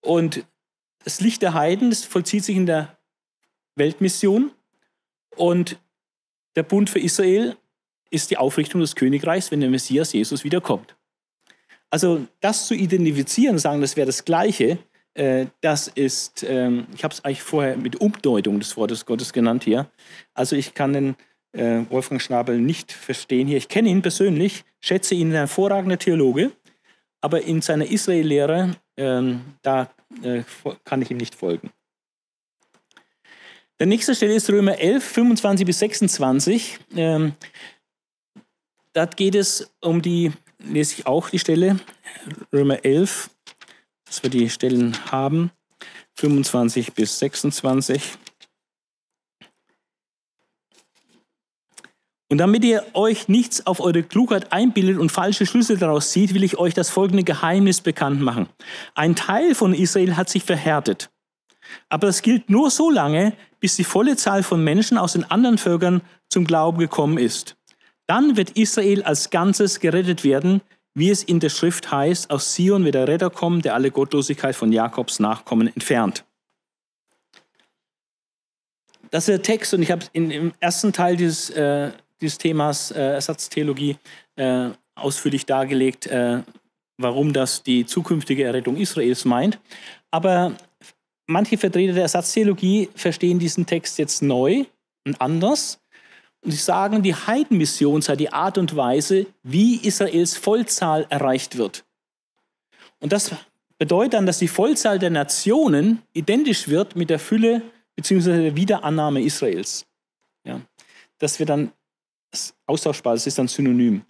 Und 0.00 0.44
das 1.02 1.20
Licht 1.20 1.42
der 1.42 1.54
Heiden, 1.54 1.90
das 1.90 2.04
vollzieht 2.04 2.44
sich 2.44 2.56
in 2.56 2.66
der 2.66 2.96
Weltmission. 3.74 4.52
Und 5.34 5.78
der 6.56 6.62
Bund 6.62 6.90
für 6.90 7.00
Israel 7.00 7.56
ist 8.10 8.30
die 8.30 8.36
Aufrichtung 8.36 8.80
des 8.80 8.94
Königreichs, 8.94 9.50
wenn 9.50 9.60
der 9.60 9.70
Messias 9.70 10.12
Jesus 10.12 10.44
wiederkommt. 10.44 10.96
Also 11.90 12.26
das 12.40 12.66
zu 12.66 12.74
identifizieren, 12.74 13.58
sagen, 13.58 13.80
das 13.80 13.96
wäre 13.96 14.06
das 14.06 14.24
Gleiche, 14.24 14.78
das 15.60 15.88
ist, 15.88 16.44
ähm, 16.48 16.86
ich 16.94 17.02
habe 17.02 17.12
es 17.12 17.24
eigentlich 17.24 17.42
vorher 17.42 17.76
mit 17.76 17.96
Umdeutung 17.96 18.60
des 18.60 18.76
Wortes 18.76 19.04
Gottes 19.04 19.32
genannt 19.32 19.64
hier. 19.64 19.90
Also 20.34 20.54
ich 20.54 20.74
kann 20.74 20.92
den 20.92 21.16
äh, 21.52 21.80
Wolfgang 21.90 22.22
Schnabel 22.22 22.58
nicht 22.58 22.92
verstehen 22.92 23.48
hier. 23.48 23.56
Ich 23.56 23.68
kenne 23.68 23.88
ihn 23.88 24.02
persönlich, 24.02 24.64
schätze 24.80 25.14
ihn, 25.14 25.30
ein 25.30 25.34
hervorragender 25.34 25.98
Theologe, 25.98 26.52
aber 27.20 27.42
in 27.42 27.62
seiner 27.62 27.86
Israel-Lehre, 27.86 28.76
ähm, 28.96 29.40
da 29.62 29.90
äh, 30.22 30.42
kann 30.84 31.02
ich 31.02 31.10
ihm 31.10 31.16
nicht 31.16 31.34
folgen. 31.34 31.70
Der 33.78 33.86
nächste 33.86 34.14
Stelle 34.14 34.34
ist 34.34 34.50
Römer 34.50 34.78
11, 34.78 35.04
25 35.04 35.66
bis 35.66 35.78
26. 35.78 36.78
Ähm, 36.96 37.34
da 38.92 39.06
geht 39.06 39.36
es 39.36 39.72
um 39.80 40.02
die, 40.02 40.32
lese 40.58 40.94
ich 40.98 41.06
auch 41.06 41.30
die 41.30 41.38
Stelle, 41.38 41.78
Römer 42.52 42.84
11, 42.84 43.30
dass 44.08 44.22
wir 44.22 44.30
die 44.30 44.50
Stellen 44.50 44.96
haben, 45.12 45.52
25 46.14 46.94
bis 46.94 47.18
26. 47.20 48.18
Und 52.30 52.38
damit 52.38 52.64
ihr 52.64 52.84
euch 52.92 53.28
nichts 53.28 53.66
auf 53.66 53.80
eure 53.80 54.02
Klugheit 54.02 54.52
einbildet 54.52 54.98
und 54.98 55.10
falsche 55.10 55.46
Schlüsse 55.46 55.78
daraus 55.78 56.10
zieht, 56.10 56.34
will 56.34 56.44
ich 56.44 56.58
euch 56.58 56.74
das 56.74 56.90
folgende 56.90 57.24
Geheimnis 57.24 57.80
bekannt 57.80 58.20
machen. 58.20 58.48
Ein 58.94 59.16
Teil 59.16 59.54
von 59.54 59.72
Israel 59.72 60.16
hat 60.16 60.28
sich 60.28 60.44
verhärtet. 60.44 61.10
Aber 61.88 62.06
das 62.06 62.22
gilt 62.22 62.50
nur 62.50 62.70
so 62.70 62.90
lange, 62.90 63.34
bis 63.60 63.76
die 63.76 63.84
volle 63.84 64.16
Zahl 64.16 64.42
von 64.42 64.62
Menschen 64.62 64.98
aus 64.98 65.14
den 65.14 65.24
anderen 65.24 65.58
Völkern 65.58 66.02
zum 66.28 66.44
Glauben 66.44 66.78
gekommen 66.78 67.18
ist. 67.18 67.56
Dann 68.06 68.36
wird 68.36 68.50
Israel 68.52 69.02
als 69.02 69.30
Ganzes 69.30 69.80
gerettet 69.80 70.24
werden, 70.24 70.60
wie 70.94 71.10
es 71.10 71.22
in 71.22 71.40
der 71.40 71.48
Schrift 71.48 71.90
heißt, 71.90 72.30
aus 72.30 72.54
Sion 72.54 72.84
wird 72.84 72.94
der 72.94 73.08
Retter 73.08 73.30
kommen, 73.30 73.62
der 73.62 73.74
alle 73.74 73.90
Gottlosigkeit 73.90 74.56
von 74.56 74.72
Jakobs 74.72 75.20
Nachkommen 75.20 75.68
entfernt. 75.68 76.24
Das 79.10 79.24
ist 79.24 79.28
der 79.28 79.42
Text 79.42 79.72
und 79.74 79.82
ich 79.82 79.90
habe 79.90 80.04
im 80.12 80.52
ersten 80.60 80.92
Teil 80.92 81.16
dieses, 81.16 81.50
äh, 81.50 81.92
dieses 82.20 82.38
Themas 82.38 82.90
äh, 82.90 83.00
Ersatztheologie 83.00 83.96
äh, 84.36 84.70
ausführlich 84.94 85.46
dargelegt, 85.46 86.06
äh, 86.06 86.42
warum 86.98 87.32
das 87.32 87.62
die 87.62 87.86
zukünftige 87.86 88.44
Errettung 88.44 88.76
Israels 88.76 89.24
meint. 89.24 89.58
Aber 90.10 90.56
manche 91.26 91.56
Vertreter 91.56 91.94
der 91.94 92.02
Ersatztheologie 92.02 92.90
verstehen 92.94 93.38
diesen 93.38 93.66
Text 93.66 93.98
jetzt 93.98 94.20
neu 94.22 94.64
und 95.06 95.20
anders. 95.20 95.80
Und 96.48 96.52
sie 96.52 96.62
sagen, 96.62 97.02
die 97.02 97.14
Heidenmission 97.14 98.00
sei 98.00 98.16
die 98.16 98.32
Art 98.32 98.56
und 98.56 98.74
Weise, 98.74 99.26
wie 99.42 99.86
Israels 99.86 100.34
Vollzahl 100.34 101.06
erreicht 101.10 101.58
wird. 101.58 101.84
Und 103.00 103.12
das 103.12 103.32
bedeutet 103.76 104.14
dann, 104.14 104.24
dass 104.24 104.38
die 104.38 104.48
Vollzahl 104.48 104.98
der 104.98 105.10
Nationen 105.10 106.00
identisch 106.14 106.66
wird 106.66 106.96
mit 106.96 107.10
der 107.10 107.18
Fülle 107.18 107.60
bzw. 107.96 108.44
der 108.44 108.56
Wiederannahme 108.56 109.20
Israels. 109.20 109.84
Ja, 110.42 110.62
das 111.18 111.38
wird 111.38 111.50
dann 111.50 111.70
austauschbar, 112.64 113.12
das 113.12 113.26
ist 113.26 113.36
dann 113.36 113.48
synonym. 113.48 114.00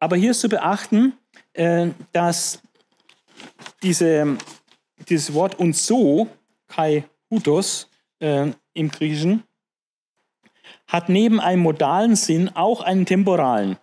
Aber 0.00 0.16
hier 0.16 0.32
ist 0.32 0.42
zu 0.42 0.50
beachten, 0.50 1.14
äh, 1.54 1.88
dass 2.12 2.60
diese, 3.82 4.36
dieses 5.08 5.32
Wort 5.32 5.58
und 5.58 5.74
so, 5.74 6.28
kai 6.66 7.04
hutos 7.30 7.88
äh, 8.18 8.52
im 8.74 8.90
Griechischen, 8.90 9.42
hat 10.88 11.08
neben 11.08 11.38
einem 11.38 11.62
modalen 11.62 12.16
Sinn 12.16 12.50
auch 12.54 12.80
einen 12.80 13.06
temporalen. 13.06 13.76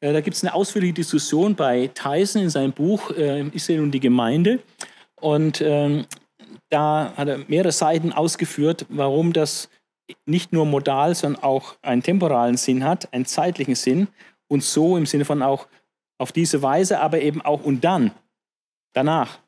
Äh, 0.00 0.12
da 0.12 0.20
gibt 0.20 0.36
es 0.36 0.44
eine 0.44 0.54
ausführliche 0.54 0.94
Diskussion 0.94 1.54
bei 1.54 1.88
Tyson 1.94 2.42
in 2.42 2.50
seinem 2.50 2.72
Buch 2.72 3.10
Israel 3.10 3.80
und 3.80 3.92
die 3.92 4.00
Gemeinde. 4.00 4.60
Und 5.20 5.60
ähm, 5.60 6.04
da 6.68 7.12
hat 7.16 7.28
er 7.28 7.38
mehrere 7.48 7.72
Seiten 7.72 8.12
ausgeführt, 8.12 8.86
warum 8.88 9.32
das 9.32 9.68
nicht 10.26 10.52
nur 10.52 10.66
modal, 10.66 11.14
sondern 11.14 11.42
auch 11.42 11.76
einen 11.82 12.02
temporalen 12.02 12.56
Sinn 12.56 12.84
hat, 12.84 13.12
einen 13.12 13.26
zeitlichen 13.26 13.74
Sinn 13.74 14.08
und 14.48 14.62
so 14.62 14.96
im 14.96 15.06
Sinne 15.06 15.24
von 15.24 15.42
auch 15.42 15.66
auf 16.18 16.32
diese 16.32 16.62
Weise, 16.62 17.00
aber 17.00 17.20
eben 17.20 17.42
auch 17.42 17.64
und 17.64 17.84
dann, 17.84 18.12
danach. 18.92 19.38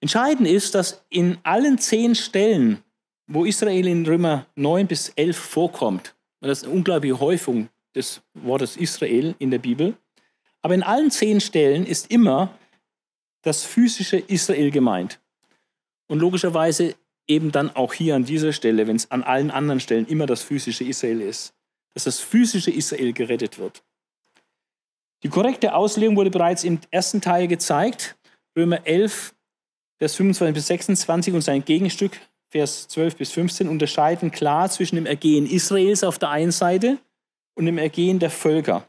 Entscheidend 0.00 0.46
ist, 0.48 0.74
dass 0.74 1.04
in 1.08 1.38
allen 1.42 1.78
zehn 1.78 2.14
Stellen, 2.14 2.82
wo 3.26 3.44
Israel 3.44 3.86
in 3.86 4.06
Römer 4.06 4.46
9 4.54 4.86
bis 4.86 5.08
11 5.10 5.36
vorkommt, 5.36 6.14
das 6.40 6.58
ist 6.58 6.64
eine 6.64 6.74
unglaubliche 6.74 7.18
Häufung 7.18 7.68
des 7.94 8.22
Wortes 8.34 8.76
Israel 8.76 9.34
in 9.38 9.50
der 9.50 9.58
Bibel, 9.58 9.96
aber 10.62 10.74
in 10.74 10.82
allen 10.82 11.10
zehn 11.10 11.40
Stellen 11.40 11.84
ist 11.86 12.10
immer 12.10 12.56
das 13.42 13.64
physische 13.64 14.18
Israel 14.18 14.70
gemeint. 14.70 15.20
Und 16.06 16.20
logischerweise 16.20 16.94
eben 17.26 17.52
dann 17.52 17.74
auch 17.74 17.92
hier 17.92 18.14
an 18.14 18.24
dieser 18.24 18.52
Stelle, 18.52 18.86
wenn 18.86 18.96
es 18.96 19.10
an 19.10 19.22
allen 19.22 19.50
anderen 19.50 19.80
Stellen 19.80 20.06
immer 20.06 20.26
das 20.26 20.42
physische 20.42 20.84
Israel 20.84 21.20
ist, 21.20 21.54
dass 21.94 22.04
das 22.04 22.20
physische 22.20 22.70
Israel 22.70 23.12
gerettet 23.12 23.58
wird. 23.58 23.82
Die 25.22 25.28
korrekte 25.28 25.74
Auslegung 25.74 26.16
wurde 26.16 26.30
bereits 26.30 26.64
im 26.64 26.78
ersten 26.90 27.20
Teil 27.20 27.48
gezeigt. 27.48 28.16
Römer 28.56 28.86
11, 28.86 29.34
Vers 29.98 30.14
25 30.14 30.54
bis 30.54 30.66
26 30.68 31.34
und 31.34 31.42
sein 31.42 31.64
Gegenstück, 31.64 32.18
Vers 32.50 32.88
12 32.88 33.16
bis 33.16 33.32
15, 33.32 33.68
unterscheiden 33.68 34.30
klar 34.30 34.70
zwischen 34.70 34.96
dem 34.96 35.06
Ergehen 35.06 35.46
Israels 35.46 36.02
auf 36.02 36.18
der 36.18 36.30
einen 36.30 36.52
Seite 36.52 36.98
und 37.54 37.66
dem 37.66 37.78
Ergehen 37.78 38.18
der 38.18 38.30
Völker 38.30 38.86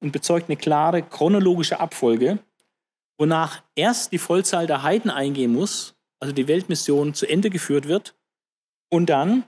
und 0.00 0.12
bezeugt 0.12 0.48
eine 0.48 0.56
klare 0.56 1.02
chronologische 1.02 1.80
Abfolge, 1.80 2.38
wonach 3.18 3.62
erst 3.74 4.12
die 4.12 4.18
Vollzahl 4.18 4.66
der 4.66 4.82
Heiden 4.82 5.10
eingehen 5.10 5.52
muss, 5.52 5.94
also 6.20 6.32
die 6.32 6.48
Weltmission 6.48 7.12
zu 7.12 7.26
Ende 7.26 7.50
geführt 7.50 7.88
wird, 7.88 8.14
und 8.90 9.06
dann 9.06 9.44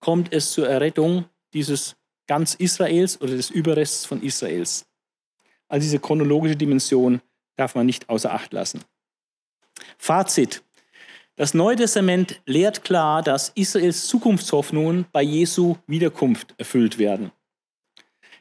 kommt 0.00 0.32
es 0.32 0.52
zur 0.52 0.68
Errettung 0.68 1.24
dieses 1.52 1.96
ganz 2.26 2.54
Israels 2.54 3.20
oder 3.20 3.34
des 3.34 3.50
Überrests 3.50 4.04
von 4.04 4.22
Israels. 4.22 4.86
Also 5.68 5.84
diese 5.84 5.98
chronologische 5.98 6.56
Dimension 6.56 7.20
darf 7.56 7.74
man 7.74 7.86
nicht 7.86 8.08
außer 8.08 8.32
Acht 8.32 8.52
lassen. 8.52 8.84
Fazit. 9.96 10.62
Das 11.38 11.54
Neue 11.54 11.76
Testament 11.76 12.40
lehrt 12.46 12.82
klar, 12.82 13.22
dass 13.22 13.50
Israels 13.50 14.08
Zukunftshoffnungen 14.08 15.06
bei 15.12 15.22
Jesu 15.22 15.76
Wiederkunft 15.86 16.52
erfüllt 16.58 16.98
werden. 16.98 17.30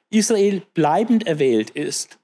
Israel 0.09 0.63
bleibend 0.73 1.27
erwählt 1.27 1.69
ist. 1.69 2.17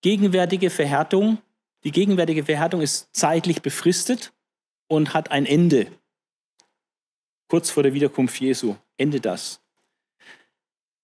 Gegenwärtige 0.00 0.70
Verhärtung, 0.70 1.36
die 1.84 1.90
gegenwärtige 1.92 2.44
Verhärtung 2.44 2.80
ist 2.80 3.10
zeitlich 3.12 3.60
befristet 3.60 4.32
und 4.88 5.12
hat 5.12 5.30
ein 5.30 5.44
Ende. 5.44 5.86
Kurz 7.48 7.68
vor 7.68 7.82
der 7.82 7.92
Wiederkunft 7.92 8.40
Jesu 8.40 8.76
endet 8.96 9.26
das. 9.26 9.60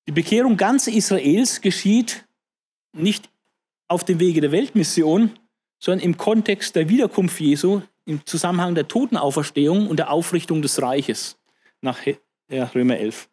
Die 0.08 0.12
Bekehrung 0.12 0.56
ganz 0.56 0.86
Israels 0.86 1.60
geschieht 1.60 2.26
nicht 2.94 3.28
auf 3.88 4.04
dem 4.04 4.20
Wege 4.20 4.40
der 4.40 4.52
Weltmission, 4.52 5.38
sondern 5.78 6.02
im 6.02 6.16
Kontext 6.16 6.76
der 6.76 6.88
Wiederkunft 6.88 7.38
Jesu, 7.40 7.82
im 8.04 8.24
Zusammenhang 8.26 8.74
der 8.74 8.88
Totenauferstehung 8.88 9.88
und 9.88 9.98
der 9.98 10.10
Aufrichtung 10.10 10.62
des 10.62 10.80
Reiches 10.82 11.38
nach 11.80 12.00
Römer 12.50 12.96
11. 12.96 13.28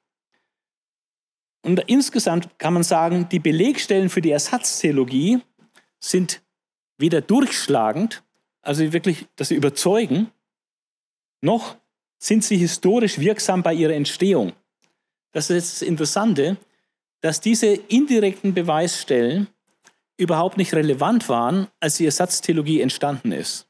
Und 1.61 1.79
insgesamt 1.87 2.57
kann 2.57 2.73
man 2.73 2.83
sagen, 2.83 3.27
die 3.29 3.39
Belegstellen 3.39 4.09
für 4.09 4.21
die 4.21 4.31
Ersatztheologie 4.31 5.41
sind 5.99 6.41
weder 6.97 7.21
durchschlagend, 7.21 8.23
also 8.61 8.93
wirklich, 8.93 9.27
dass 9.35 9.49
sie 9.49 9.55
überzeugen, 9.55 10.31
noch 11.41 11.77
sind 12.17 12.43
sie 12.43 12.57
historisch 12.57 13.19
wirksam 13.19 13.63
bei 13.63 13.73
ihrer 13.73 13.93
Entstehung. 13.93 14.53
Das 15.31 15.49
ist 15.49 15.81
das 15.81 15.87
Interessante, 15.87 16.57
dass 17.21 17.39
diese 17.39 17.67
indirekten 17.67 18.53
Beweisstellen 18.53 19.47
überhaupt 20.17 20.57
nicht 20.57 20.73
relevant 20.73 21.29
waren, 21.29 21.67
als 21.79 21.95
die 21.95 22.05
Ersatztheologie 22.05 22.81
entstanden 22.81 23.31
ist. 23.31 23.68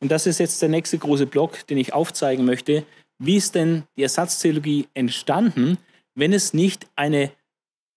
Und 0.00 0.10
das 0.10 0.26
ist 0.26 0.38
jetzt 0.38 0.60
der 0.62 0.68
nächste 0.68 0.98
große 0.98 1.26
Block, 1.26 1.66
den 1.66 1.78
ich 1.78 1.92
aufzeigen 1.92 2.44
möchte. 2.44 2.84
Wie 3.18 3.36
ist 3.36 3.54
denn 3.54 3.84
die 3.96 4.02
Ersatztheologie 4.02 4.88
entstanden, 4.94 5.78
wenn 6.14 6.32
es 6.32 6.54
nicht 6.54 6.86
eine 6.96 7.30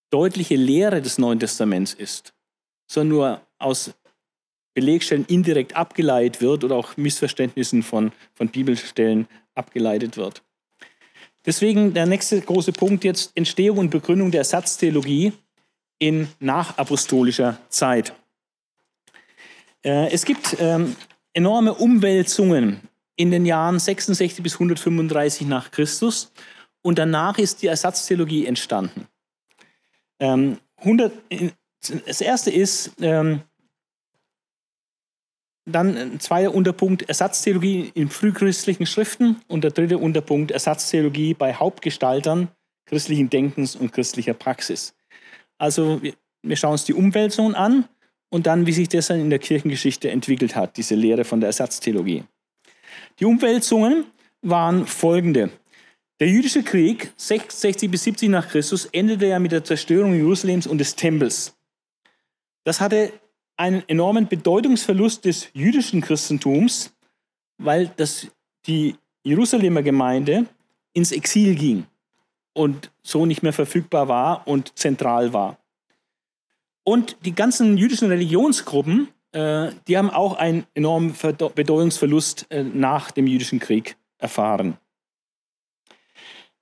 deutliche 0.10 0.56
Lehre 0.56 1.02
des 1.02 1.18
Neuen 1.18 1.40
Testaments 1.40 1.94
ist, 1.94 2.34
sondern 2.88 3.10
nur 3.10 3.42
aus 3.58 3.94
Belegstellen 4.74 5.26
indirekt 5.26 5.76
abgeleitet 5.76 6.42
wird 6.42 6.64
oder 6.64 6.76
auch 6.76 6.98
Missverständnissen 6.98 7.82
von, 7.82 8.12
von 8.34 8.50
Bibelstellen 8.50 9.28
abgeleitet 9.56 10.18
wird. 10.18 10.44
Deswegen 11.46 11.94
der 11.94 12.06
nächste 12.06 12.42
große 12.42 12.74
Punkt 12.74 13.04
jetzt 13.04 13.32
Entstehung 13.36 13.78
und 13.78 13.90
Begründung 13.90 14.32
der 14.32 14.42
Ersatztheologie 14.42 15.34
in 16.00 16.28
nachapostolischer 16.40 17.58
Zeit. 17.70 18.14
Äh, 19.84 20.12
es 20.12 20.26
gibt 20.26 20.58
ähm, 20.60 20.96
enorme 21.36 21.76
Umwälzungen 21.76 22.82
in 23.16 23.30
den 23.30 23.46
Jahren 23.46 23.78
66 23.78 24.42
bis 24.42 24.54
135 24.54 25.48
nach 25.48 25.70
Christus 25.70 26.32
und 26.82 26.98
danach 26.98 27.38
ist 27.38 27.62
die 27.62 27.68
Ersatztheologie 27.68 28.46
entstanden. 28.46 29.08
Ähm, 30.20 30.58
100, 30.78 31.14
das 32.08 32.22
erste 32.22 32.52
ist, 32.52 32.94
ähm, 33.02 33.42
dann 35.66 35.98
ein 35.98 36.20
zweiter 36.20 36.54
Unterpunkt 36.54 37.04
Ersatztheologie 37.10 37.92
in 37.96 38.10
frühchristlichen 38.10 38.86
Schriften 38.86 39.42
und 39.48 39.64
der 39.64 39.72
dritte 39.72 39.98
Unterpunkt 39.98 40.52
Ersatztheologie 40.52 41.34
bei 41.34 41.54
Hauptgestaltern 41.54 42.50
christlichen 42.86 43.30
Denkens 43.30 43.76
und 43.76 43.92
christlicher 43.92 44.36
Praxis. 44.36 44.94
Also 45.58 46.02
wir 46.44 46.56
schauen 46.56 46.74
uns 46.74 46.86
die 46.86 46.94
Umwälzungen 46.94 47.56
an 47.56 47.86
und 48.36 48.48
dann, 48.48 48.66
wie 48.66 48.74
sich 48.74 48.90
das 48.90 49.08
dann 49.08 49.22
in 49.22 49.30
der 49.30 49.40
Kirchengeschichte 49.40 50.12
entwickelt 50.12 50.58
hat, 50.58 50.76
diese 50.76 50.94
Lehre 50.94 51.24
von 51.24 51.40
der 51.40 51.48
Ersatztheologie. 51.48 52.26
Die 53.18 53.24
Umwälzungen 53.24 54.08
waren 54.42 54.86
folgende. 54.86 55.52
Der 56.20 56.28
jüdische 56.28 56.62
Krieg 56.62 57.14
60 57.16 57.90
bis 57.90 58.04
70 58.04 58.28
nach 58.28 58.50
Christus 58.50 58.88
endete 58.88 59.28
ja 59.28 59.40
mit 59.40 59.54
der 59.54 59.64
Zerstörung 59.64 60.14
Jerusalems 60.14 60.68
und 60.68 60.80
des 60.80 60.98
Tempels. 60.98 61.56
Das 62.66 62.82
hatte 62.82 63.14
einen 63.56 63.84
enormen 63.88 64.28
Bedeutungsverlust 64.28 65.24
des 65.24 65.48
jüdischen 65.54 66.02
Christentums, 66.02 66.94
weil 67.58 67.90
das, 67.96 68.28
die 68.68 68.98
Jerusalemer 69.24 69.82
Gemeinde 69.82 70.46
ins 70.92 71.14
Exil 71.14 71.56
ging 71.56 71.86
und 72.52 72.92
so 73.02 73.26
nicht 73.26 73.44
mehr 73.44 73.54
verfügbar 73.54 74.10
war 74.10 74.46
und 74.46 74.78
zentral 74.78 75.32
war. 75.32 75.58
Und 76.88 77.18
die 77.26 77.34
ganzen 77.34 77.78
jüdischen 77.78 78.10
Religionsgruppen, 78.10 79.10
äh, 79.32 79.72
die 79.88 79.98
haben 79.98 80.12
auch 80.12 80.38
einen 80.38 80.66
enormen 80.76 81.14
Bedeutungsverlust 81.14 82.46
äh, 82.52 82.64
nach 82.64 83.10
dem 83.12 83.26
jüdischen 83.26 83.60
Krieg 83.60 83.98
erfahren. 84.20 84.78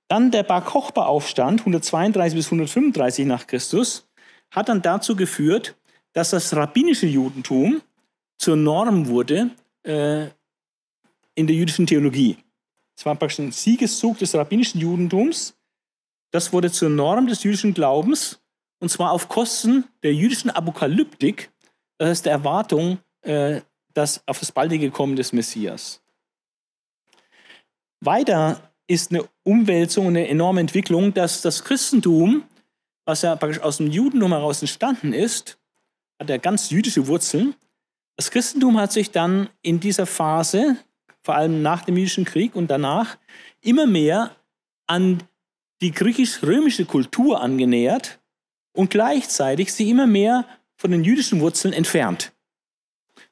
Dann 0.08 0.30
der 0.30 0.42
Bar 0.42 0.64
Kochba 0.64 1.04
Aufstand 1.04 1.60
132 1.60 2.36
bis 2.36 2.46
135 2.46 3.26
nach 3.26 3.46
Christus 3.46 4.08
hat 4.50 4.68
dann 4.68 4.80
dazu 4.80 5.14
geführt, 5.14 5.76
dass 6.14 6.30
das 6.30 6.54
rabbinische 6.56 7.06
Judentum 7.06 7.82
zur 8.38 8.56
Norm 8.56 9.08
wurde 9.08 9.50
äh, 9.82 10.28
in 11.34 11.46
der 11.46 11.56
jüdischen 11.56 11.86
Theologie. 11.86 12.38
Es 12.96 13.04
war 13.04 13.14
praktisch 13.14 13.40
ein 13.40 13.52
Siegeszug 13.52 14.18
des 14.18 14.34
rabbinischen 14.34 14.80
Judentums. 14.80 15.54
Das 16.30 16.52
wurde 16.52 16.70
zur 16.70 16.88
Norm 16.88 17.26
des 17.26 17.42
jüdischen 17.42 17.74
Glaubens 17.74 18.40
und 18.84 18.90
zwar 18.90 19.12
auf 19.12 19.30
Kosten 19.30 19.84
der 20.02 20.12
jüdischen 20.12 20.50
Apokalyptik, 20.50 21.50
das 21.96 22.10
heißt 22.10 22.26
der 22.26 22.32
Erwartung 22.32 22.98
äh, 23.22 23.62
das, 23.94 24.22
auf 24.26 24.40
das 24.40 24.52
baldige 24.52 24.90
Kommen 24.90 25.16
des 25.16 25.32
Messias. 25.32 26.02
Weiter 28.00 28.74
ist 28.86 29.10
eine 29.10 29.26
Umwälzung, 29.42 30.08
eine 30.08 30.28
enorme 30.28 30.60
Entwicklung, 30.60 31.14
dass 31.14 31.40
das 31.40 31.64
Christentum, 31.64 32.44
was 33.06 33.22
ja 33.22 33.34
praktisch 33.36 33.62
aus 33.62 33.78
dem 33.78 33.90
Judentum 33.90 34.32
heraus 34.32 34.60
entstanden 34.60 35.14
ist, 35.14 35.58
hat 36.20 36.28
ja 36.28 36.36
ganz 36.36 36.68
jüdische 36.68 37.06
Wurzeln. 37.06 37.54
Das 38.16 38.30
Christentum 38.30 38.78
hat 38.78 38.92
sich 38.92 39.10
dann 39.10 39.48
in 39.62 39.80
dieser 39.80 40.04
Phase, 40.04 40.76
vor 41.22 41.36
allem 41.36 41.62
nach 41.62 41.86
dem 41.86 41.96
jüdischen 41.96 42.26
Krieg 42.26 42.54
und 42.54 42.70
danach, 42.70 43.16
immer 43.62 43.86
mehr 43.86 44.36
an 44.86 45.22
die 45.80 45.90
griechisch-römische 45.90 46.84
Kultur 46.84 47.40
angenähert 47.40 48.20
und 48.74 48.90
gleichzeitig 48.90 49.72
sie 49.72 49.88
immer 49.88 50.06
mehr 50.06 50.44
von 50.76 50.90
den 50.90 51.04
jüdischen 51.04 51.40
Wurzeln 51.40 51.72
entfernt. 51.72 52.32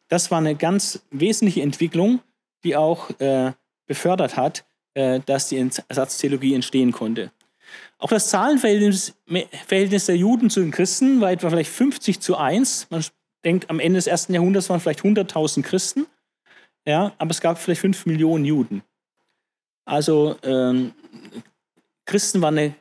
Das 0.08 0.30
war 0.30 0.38
eine 0.38 0.54
ganz 0.54 1.02
wesentliche 1.10 1.62
Entwicklung, 1.62 2.20
die 2.64 2.76
auch 2.76 3.10
äh, 3.20 3.52
befördert 3.86 4.36
hat, 4.36 4.64
äh, 4.94 5.20
dass 5.20 5.48
die 5.48 5.58
Ersatztheologie 5.88 6.54
entstehen 6.54 6.92
konnte. 6.92 7.30
Auch 7.98 8.10
das 8.10 8.28
Zahlenverhältnis 8.28 9.14
Verhältnis 9.66 10.06
der 10.06 10.16
Juden 10.16 10.50
zu 10.50 10.60
den 10.60 10.70
Christen 10.70 11.20
war 11.20 11.30
etwa 11.30 11.50
vielleicht 11.50 11.70
50 11.70 12.20
zu 12.20 12.36
1. 12.36 12.88
Man 12.90 13.04
denkt, 13.44 13.70
am 13.70 13.80
Ende 13.80 13.98
des 13.98 14.06
ersten 14.06 14.34
Jahrhunderts 14.34 14.68
waren 14.70 14.80
vielleicht 14.80 15.00
100.000 15.00 15.62
Christen, 15.62 16.06
ja, 16.84 17.12
aber 17.18 17.30
es 17.30 17.40
gab 17.40 17.58
vielleicht 17.58 17.80
5 17.80 18.06
Millionen 18.06 18.44
Juden. 18.44 18.82
Also 19.84 20.36
ähm, 20.42 20.92
Christen 22.04 22.42
waren 22.42 22.58
eine 22.58 22.74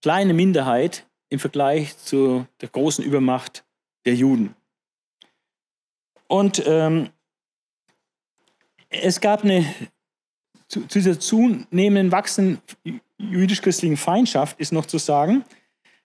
kleine 0.00 0.34
Minderheit 0.34 1.06
im 1.32 1.38
Vergleich 1.38 1.96
zu 1.96 2.46
der 2.60 2.68
großen 2.68 3.02
Übermacht 3.02 3.64
der 4.04 4.14
Juden. 4.14 4.54
Und 6.28 6.62
ähm, 6.66 7.08
es 8.90 9.20
gab 9.20 9.42
eine, 9.42 9.64
zu, 10.68 10.86
zu 10.86 10.98
dieser 10.98 11.18
zunehmenden, 11.18 12.12
wachsenden 12.12 12.60
jüdisch-christlichen 13.16 13.96
Feindschaft 13.96 14.60
ist 14.60 14.72
noch 14.72 14.84
zu 14.84 14.98
sagen, 14.98 15.44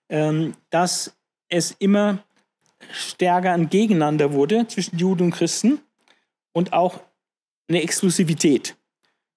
ähm, 0.08 0.54
dass 0.70 1.18
es 1.50 1.76
immer 1.80 2.24
stärker 2.92 3.52
ein 3.52 3.70
Gegeneinander 3.70 4.32
wurde 4.32 4.66
zwischen 4.68 4.98
Juden 4.98 5.24
und 5.24 5.32
Christen 5.32 5.82
und 6.54 6.72
auch 6.72 7.02
eine 7.68 7.82
Exklusivität, 7.82 8.78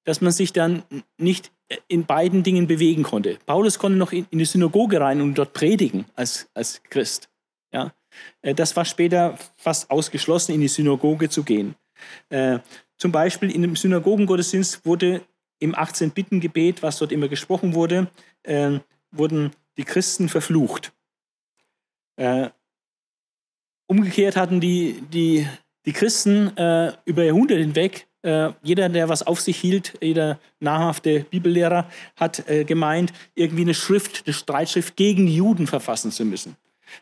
dass 0.04 0.20
man 0.20 0.30
sich 0.30 0.52
dann 0.52 0.84
nicht 1.18 1.50
in 1.88 2.04
beiden 2.04 2.42
Dingen 2.42 2.66
bewegen 2.66 3.02
konnte. 3.02 3.38
Paulus 3.46 3.78
konnte 3.78 3.98
noch 3.98 4.12
in, 4.12 4.26
die 4.30 4.44
Synagoge 4.44 5.00
rein 5.00 5.20
und 5.20 5.34
dort 5.34 5.52
predigen 5.52 6.06
als, 6.14 6.48
als 6.54 6.82
Christ. 6.84 7.28
Ja? 7.72 7.92
Äh, 8.42 8.54
das 8.54 8.76
war 8.76 8.84
später 8.84 9.38
fast 9.56 9.90
ausgeschlossen, 9.90 10.54
in 10.54 10.60
die 10.60 10.68
Synagoge 10.68 11.28
zu 11.28 11.42
gehen. 11.42 11.74
Äh, 12.28 12.58
zum 12.96 13.12
Beispiel 13.12 13.50
in 13.50 13.62
dem 13.62 13.76
Synagogengottesdienst 13.76 14.84
wurde 14.84 15.22
im 15.58 15.74
18-Bitten-Gebet, 15.74 16.82
was 16.82 16.98
dort 16.98 17.12
immer 17.12 17.28
gesprochen 17.28 17.74
wurde, 17.74 18.08
äh, 18.42 18.78
wurden 19.10 19.52
die 19.76 19.84
Christen 19.84 20.28
verflucht. 20.28 20.92
Äh, 22.16 22.50
umgekehrt 23.86 24.36
hatten 24.36 24.60
die, 24.60 25.02
die, 25.12 25.46
die 25.86 25.92
Christen 25.92 26.56
äh, 26.56 26.92
über 27.04 27.24
Jahrhunderte 27.24 27.60
hinweg 27.60 28.06
äh, 28.22 28.50
jeder, 28.62 28.88
der 28.88 29.08
was 29.08 29.26
auf 29.26 29.40
sich 29.40 29.56
hielt, 29.56 29.94
jeder 30.00 30.38
namhafte 30.58 31.20
Bibellehrer 31.30 31.88
hat 32.16 32.48
äh, 32.48 32.64
gemeint, 32.64 33.12
irgendwie 33.34 33.62
eine 33.62 33.74
Schrift, 33.74 34.22
eine 34.26 34.34
Streitschrift 34.34 34.96
gegen 34.96 35.26
Juden 35.26 35.66
verfassen 35.66 36.12
zu 36.12 36.24
müssen. 36.24 36.56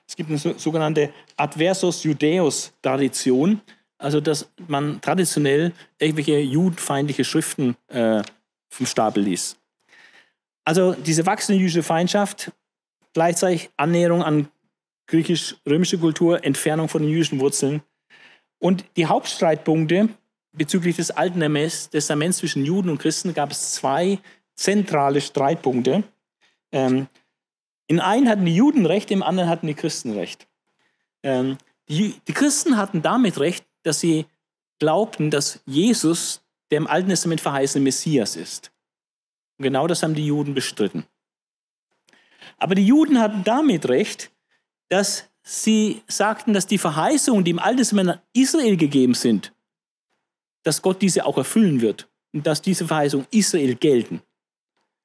Es 0.06 0.16
gibt 0.16 0.28
eine 0.28 0.38
so, 0.38 0.56
sogenannte 0.56 1.12
Adversus 1.36 2.04
Judaeus 2.04 2.72
Tradition, 2.82 3.60
also 3.96 4.20
dass 4.20 4.48
man 4.68 5.00
traditionell 5.00 5.72
irgendwelche 5.98 6.38
judenfeindliche 6.38 7.24
Schriften 7.24 7.76
äh, 7.88 8.22
vom 8.68 8.86
Stapel 8.86 9.24
ließ. 9.24 9.56
Also 10.64 10.92
diese 10.92 11.26
wachsende 11.26 11.60
jüdische 11.60 11.82
Feindschaft, 11.82 12.52
gleichzeitig 13.14 13.70
Annäherung 13.76 14.22
an 14.22 14.48
griechisch-römische 15.06 15.98
Kultur, 15.98 16.44
Entfernung 16.44 16.88
von 16.88 17.02
den 17.02 17.10
jüdischen 17.10 17.40
Wurzeln. 17.40 17.82
Und 18.58 18.84
die 18.96 19.06
Hauptstreitpunkte 19.06 20.10
bezüglich 20.58 20.96
des 20.96 21.10
Alten 21.10 21.40
Testaments 21.90 22.38
zwischen 22.38 22.64
Juden 22.64 22.90
und 22.90 22.98
Christen 22.98 23.32
gab 23.34 23.50
es 23.50 23.74
zwei 23.74 24.18
zentrale 24.54 25.20
Streitpunkte. 25.20 26.04
Ähm, 26.72 27.06
in 27.86 28.00
einen 28.00 28.28
hatten 28.28 28.44
die 28.44 28.54
Juden 28.54 28.84
recht, 28.84 29.10
im 29.10 29.22
anderen 29.22 29.48
hatten 29.48 29.66
die 29.66 29.74
Christen 29.74 30.12
recht. 30.12 30.46
Ähm, 31.22 31.56
die, 31.88 32.14
die 32.26 32.32
Christen 32.34 32.76
hatten 32.76 33.00
damit 33.00 33.38
recht, 33.38 33.64
dass 33.82 34.00
sie 34.00 34.26
glaubten, 34.78 35.30
dass 35.30 35.60
Jesus 35.64 36.42
der 36.70 36.78
im 36.78 36.86
Alten 36.86 37.08
Testament 37.08 37.40
verheißene 37.40 37.82
Messias 37.82 38.36
ist. 38.36 38.72
Und 39.56 39.64
genau 39.64 39.86
das 39.86 40.02
haben 40.02 40.14
die 40.14 40.26
Juden 40.26 40.54
bestritten. 40.54 41.06
Aber 42.58 42.74
die 42.74 42.86
Juden 42.86 43.20
hatten 43.20 43.44
damit 43.44 43.88
recht, 43.88 44.30
dass 44.88 45.24
sie 45.42 46.02
sagten, 46.06 46.52
dass 46.52 46.66
die 46.66 46.78
Verheißungen, 46.78 47.44
die 47.44 47.52
im 47.52 47.58
Alten 47.58 47.78
Testament 47.78 48.20
Israel 48.32 48.76
gegeben 48.76 49.14
sind, 49.14 49.52
dass 50.68 50.82
Gott 50.82 51.00
diese 51.00 51.24
auch 51.24 51.38
erfüllen 51.38 51.80
wird 51.80 52.10
und 52.34 52.46
dass 52.46 52.60
diese 52.60 52.86
Verheißungen 52.86 53.26
Israel 53.30 53.74
gelten. 53.74 54.20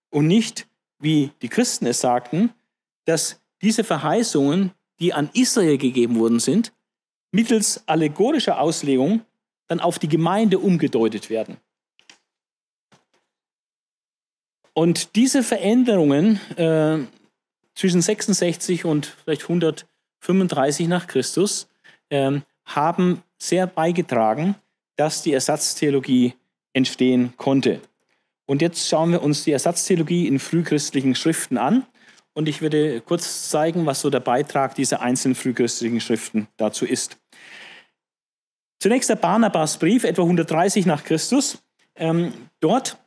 Und 0.09 0.27
nicht, 0.27 0.67
wie 0.99 1.31
die 1.41 1.47
Christen 1.47 1.85
es 1.85 2.01
sagten, 2.01 2.51
dass 3.05 3.41
diese 3.61 3.85
Verheißungen, 3.85 4.71
die 4.99 5.13
an 5.13 5.29
Israel 5.31 5.77
gegeben 5.77 6.19
worden 6.19 6.41
sind, 6.41 6.73
mittels 7.31 7.81
allegorischer 7.87 8.59
Auslegung 8.59 9.21
dann 9.67 9.79
auf 9.79 9.99
die 9.99 10.09
Gemeinde 10.09 10.59
umgedeutet 10.59 11.29
werden. 11.29 11.55
Und 14.73 15.15
diese 15.15 15.43
Veränderungen 15.43 16.41
äh, 16.57 17.07
zwischen 17.73 18.01
66 18.01 18.83
und 18.83 19.05
vielleicht 19.05 19.43
135 19.43 20.89
nach 20.89 21.07
Christus 21.07 21.69
äh, 22.09 22.41
haben 22.65 23.23
sehr 23.37 23.65
beigetragen, 23.65 24.55
dass 24.95 25.21
die 25.21 25.33
Ersatztheologie 25.33 26.33
entstehen 26.73 27.33
konnte. 27.37 27.81
Und 28.45 28.61
jetzt 28.61 28.87
schauen 28.87 29.11
wir 29.11 29.21
uns 29.21 29.43
die 29.43 29.51
Ersatztheologie 29.51 30.27
in 30.27 30.39
frühchristlichen 30.39 31.15
Schriften 31.15 31.57
an. 31.57 31.85
Und 32.33 32.49
ich 32.49 32.61
würde 32.61 33.01
kurz 33.01 33.49
zeigen, 33.49 33.85
was 33.85 34.01
so 34.01 34.09
der 34.09 34.19
Beitrag 34.19 34.75
dieser 34.75 35.01
einzelnen 35.01 35.35
frühchristlichen 35.35 36.01
Schriften 36.01 36.47
dazu 36.57 36.85
ist. 36.85 37.17
Zunächst 38.79 39.09
der 39.09 39.15
Barnabas-Brief, 39.15 40.03
etwa 40.03 40.23
130 40.23 40.85
nach 40.85 41.03
Christus. 41.03 41.63
Ähm, 41.95 42.33
dort 42.59 42.97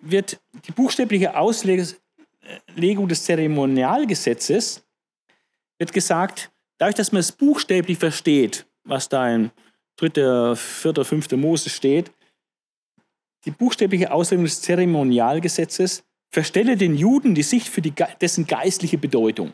wird 0.00 0.40
die 0.66 0.72
buchstäbliche 0.72 1.36
Auslegung 1.36 3.08
des 3.08 3.24
Zeremonialgesetzes 3.24 4.84
wird 5.78 5.92
gesagt, 5.92 6.50
dadurch, 6.78 6.96
dass 6.96 7.12
man 7.12 7.20
es 7.20 7.32
buchstäblich 7.32 7.98
versteht, 7.98 8.66
was 8.84 9.08
da 9.08 9.32
in 9.32 9.50
dritter, 9.98 10.56
vierter, 10.56 11.04
fünfter 11.04 11.36
Mose 11.36 11.68
steht, 11.68 12.10
die 13.44 13.50
buchstäbliche 13.50 14.10
Auslegung 14.10 14.44
des 14.44 14.62
Zeremonialgesetzes 14.62 16.04
verstelle 16.30 16.76
den 16.76 16.96
Juden 16.96 17.34
die 17.34 17.42
Sicht 17.42 17.68
für 17.68 17.82
die, 17.82 17.92
dessen 18.20 18.46
geistliche 18.46 18.98
Bedeutung. 18.98 19.52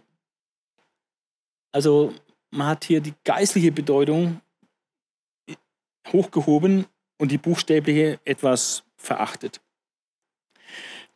Also 1.73 2.15
man 2.51 2.69
hat 2.69 2.85
hier 2.85 3.01
die 3.01 3.15
geistliche 3.25 3.73
Bedeutung 3.73 4.41
hochgehoben 6.13 6.87
und 7.19 7.31
die 7.31 7.39
buchstäbliche 7.39 8.21
etwas 8.25 8.85
verachtet. 8.97 9.61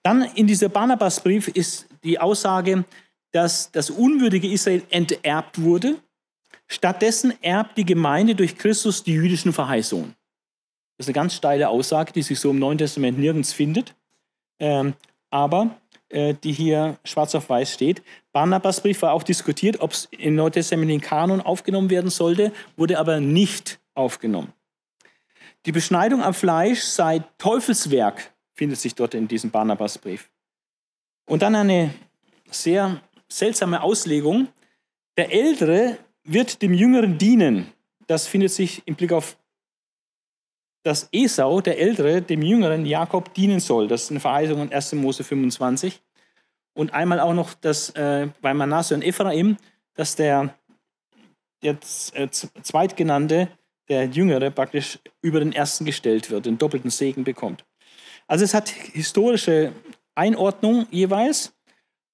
Dann 0.03 0.23
in 0.23 0.47
dieser 0.47 0.69
Barnabasbrief 0.69 1.49
ist 1.49 1.87
die 2.03 2.19
Aussage, 2.19 2.85
dass 3.33 3.71
das 3.73 3.91
unwürdige 3.91 4.49
Israel 4.49 4.83
enterbt 4.91 5.61
wurde 5.61 6.01
Stattdessen 6.69 7.33
erbt 7.43 7.79
die 7.79 7.85
Gemeinde 7.85 8.35
durch 8.35 8.57
Christus 8.57 9.03
die 9.03 9.15
jüdischen 9.15 9.53
Verheißungen. 9.53 10.15
Das 10.97 11.07
ist 11.07 11.09
eine 11.09 11.15
ganz 11.15 11.35
steile 11.35 11.69
Aussage, 11.69 12.13
die 12.13 12.23
sich 12.23 12.39
so 12.39 12.51
im 12.51 12.59
Neuen 12.59 12.79
Testament 12.79 13.19
nirgends 13.19 13.53
findet, 13.53 13.95
ähm, 14.59 14.95
aber 15.31 15.79
äh, 16.11 16.35
die 16.35 16.53
hier 16.53 16.99
schwarz 17.05 17.35
auf 17.35 17.49
weiß 17.49 17.73
steht. 17.73 18.03
Barnabas 18.33 18.83
Brief 18.83 19.03
war 19.03 19.13
auch 19.13 19.23
diskutiert, 19.23 19.81
ob 19.81 19.93
es 19.93 20.09
im 20.11 20.35
Neuen 20.35 20.53
Testament 20.53 20.91
in 20.91 21.01
Kanon 21.01 21.41
aufgenommen 21.41 21.91
werden 21.91 22.11
sollte, 22.11 22.53
wurde 22.77 22.99
aber 22.99 23.21
nicht 23.21 23.81
aufgenommen. 23.95 24.53
Die 25.67 25.73
Beschneidung 25.73 26.23
am 26.23 26.35
Fleisch 26.35 26.81
sei 26.81 27.23
Teufelswerk, 27.39 28.33
findet 28.55 28.79
sich 28.79 28.95
dort 28.95 29.15
in 29.15 29.29
diesem 29.29 29.51
Barnabas 29.51 29.99
Brief. 29.99 30.31
Und 31.27 31.43
dann 31.43 31.55
eine 31.55 31.95
sehr 32.51 33.01
seltsame 33.29 33.83
Auslegung. 33.83 34.49
Der 35.17 35.33
Ältere 35.33 35.99
wird 36.29 36.63
dem 36.63 36.75
Jüngeren 36.75 37.19
dienen. 37.19 37.73
Das 38.07 38.27
findet 38.27 38.51
sich 38.53 38.83
im 38.87 38.95
Blick 38.95 39.13
auf 39.13 39.37
dass 40.85 41.09
Esau, 41.13 41.61
der 41.61 41.79
Ältere, 41.79 42.23
dem 42.23 42.41
Jüngeren 42.41 42.87
Jakob 42.87 43.35
dienen 43.35 43.61
soll. 43.61 43.89
Das 43.89 44.05
ist 44.05 44.11
eine 44.11 44.21
Verheißung 44.21 44.63
in 44.63 44.73
1. 44.73 44.95
Mose 44.95 45.25
25. 45.25 46.01
Und 46.75 46.95
einmal 46.95 47.21
auch 47.21 47.35
noch 47.35 47.55
das, 47.55 47.91
äh, 47.91 48.29
bei 48.41 48.55
Manasse 48.55 48.95
und 48.95 49.03
Ephraim, 49.03 49.57
dass 49.95 50.15
der, 50.17 50.55
der 51.63 51.77
äh, 52.15 52.29
Zweitgenannte, 52.31 53.49
der 53.89 54.07
Jüngere, 54.07 54.51
praktisch 54.51 54.99
über 55.21 55.41
den 55.41 55.53
Ersten 55.53 55.85
gestellt 55.85 56.31
wird, 56.31 56.47
den 56.47 56.57
doppelten 56.57 56.91
Segen 56.91 57.25
bekommt. 57.25 57.65
Also 58.27 58.45
es 58.45 58.55
hat 58.55 58.69
historische 58.69 59.73
Einordnung 60.15 60.87
jeweils. 60.91 61.53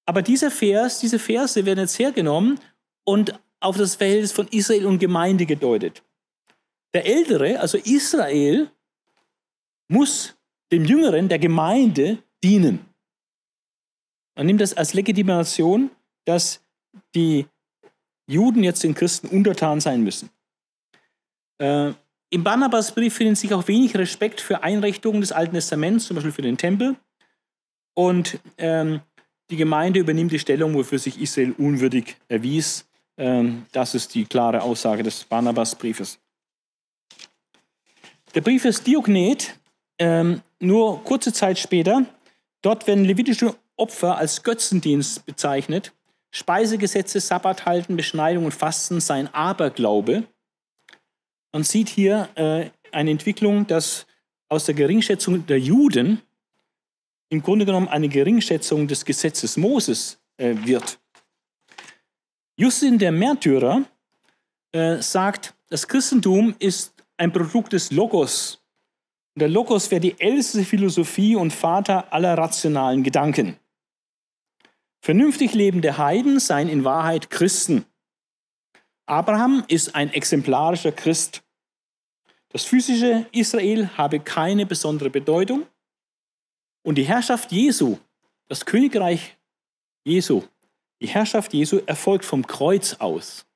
Aber 0.06 0.22
dieser 0.22 0.50
Vers, 0.50 1.00
diese 1.00 1.18
Verse 1.18 1.64
werden 1.64 1.80
jetzt 1.80 1.98
hergenommen 1.98 2.58
und 3.04 3.38
auf 3.64 3.76
das 3.76 3.96
Verhältnis 3.96 4.32
von 4.32 4.46
Israel 4.48 4.86
und 4.86 4.98
Gemeinde 4.98 5.46
gedeutet. 5.46 6.02
Der 6.92 7.06
Ältere, 7.06 7.58
also 7.58 7.78
Israel, 7.78 8.70
muss 9.88 10.36
dem 10.70 10.84
Jüngeren, 10.84 11.28
der 11.28 11.38
Gemeinde, 11.38 12.18
dienen. 12.42 12.84
Man 14.36 14.46
nimmt 14.46 14.60
das 14.60 14.74
als 14.74 14.94
Legitimation, 14.94 15.90
dass 16.24 16.60
die 17.14 17.46
Juden 18.26 18.62
jetzt 18.62 18.82
den 18.82 18.94
Christen 18.94 19.28
untertan 19.28 19.80
sein 19.80 20.02
müssen. 20.02 20.30
Äh, 21.58 21.92
Im 22.30 22.44
Barnabasbrief 22.44 23.14
findet 23.14 23.38
sich 23.38 23.54
auch 23.54 23.68
wenig 23.68 23.96
Respekt 23.96 24.40
für 24.40 24.62
Einrichtungen 24.62 25.20
des 25.20 25.32
Alten 25.32 25.54
Testaments, 25.54 26.06
zum 26.06 26.16
Beispiel 26.16 26.32
für 26.32 26.42
den 26.42 26.58
Tempel. 26.58 26.96
Und 27.94 28.40
ähm, 28.58 29.00
die 29.50 29.56
Gemeinde 29.56 30.00
übernimmt 30.00 30.32
die 30.32 30.38
Stellung, 30.38 30.74
wofür 30.74 30.98
sich 30.98 31.20
Israel 31.20 31.54
unwürdig 31.56 32.16
erwies. 32.28 32.86
Ähm, 33.16 33.66
das 33.72 33.94
ist 33.94 34.14
die 34.14 34.24
klare 34.24 34.62
Aussage 34.62 35.02
des 35.02 35.24
Barnabasbriefes. 35.24 36.18
Der 38.34 38.40
Brief 38.40 38.64
ist 38.64 38.86
Diognet, 38.86 39.58
ähm, 39.98 40.42
nur 40.58 41.02
kurze 41.04 41.32
Zeit 41.32 41.58
später. 41.58 42.04
Dort 42.62 42.86
werden 42.86 43.04
levitische 43.04 43.54
Opfer 43.76 44.16
als 44.16 44.42
Götzendienst 44.42 45.24
bezeichnet. 45.26 45.92
Speisegesetze, 46.30 47.20
Sabbat 47.20 47.64
halten, 47.64 47.96
Beschneidung 47.96 48.46
und 48.46 48.54
Fasten 48.54 49.00
seien 49.00 49.32
Aberglaube. 49.32 50.24
Man 51.52 51.62
sieht 51.62 51.88
hier 51.88 52.28
äh, 52.34 52.70
eine 52.90 53.10
Entwicklung, 53.10 53.68
dass 53.68 54.06
aus 54.48 54.64
der 54.64 54.74
Geringschätzung 54.74 55.46
der 55.46 55.60
Juden 55.60 56.20
im 57.28 57.42
Grunde 57.42 57.64
genommen 57.64 57.88
eine 57.88 58.08
Geringschätzung 58.08 58.88
des 58.88 59.04
Gesetzes 59.04 59.56
Moses 59.56 60.18
äh, 60.36 60.54
wird. 60.64 60.98
Justin 62.56 62.98
der 62.98 63.10
Märtyrer 63.10 63.84
äh, 64.72 65.02
sagt, 65.02 65.54
das 65.70 65.88
Christentum 65.88 66.54
ist 66.58 66.94
ein 67.16 67.32
Produkt 67.32 67.72
des 67.72 67.90
Logos. 67.90 68.62
Der 69.36 69.48
Logos 69.48 69.90
wäre 69.90 70.00
die 70.00 70.20
älteste 70.20 70.64
Philosophie 70.64 71.34
und 71.34 71.52
Vater 71.52 72.12
aller 72.12 72.38
rationalen 72.38 73.02
Gedanken. 73.02 73.58
Vernünftig 75.00 75.54
lebende 75.54 75.98
Heiden 75.98 76.38
seien 76.38 76.68
in 76.68 76.84
Wahrheit 76.84 77.28
Christen. 77.28 77.84
Abraham 79.06 79.64
ist 79.66 79.94
ein 79.94 80.12
exemplarischer 80.12 80.92
Christ. 80.92 81.42
Das 82.50 82.64
physische 82.64 83.26
Israel 83.32 83.88
habe 83.96 84.20
keine 84.20 84.64
besondere 84.64 85.10
Bedeutung. 85.10 85.66
Und 86.82 86.96
die 86.96 87.04
Herrschaft 87.04 87.50
Jesu, 87.50 87.98
das 88.46 88.64
Königreich 88.64 89.36
Jesu, 90.04 90.44
die 91.00 91.08
Herrschaft 91.08 91.52
Jesu 91.52 91.80
erfolgt 91.86 92.24
vom 92.24 92.46
Kreuz 92.46 92.94
aus. 92.94 93.46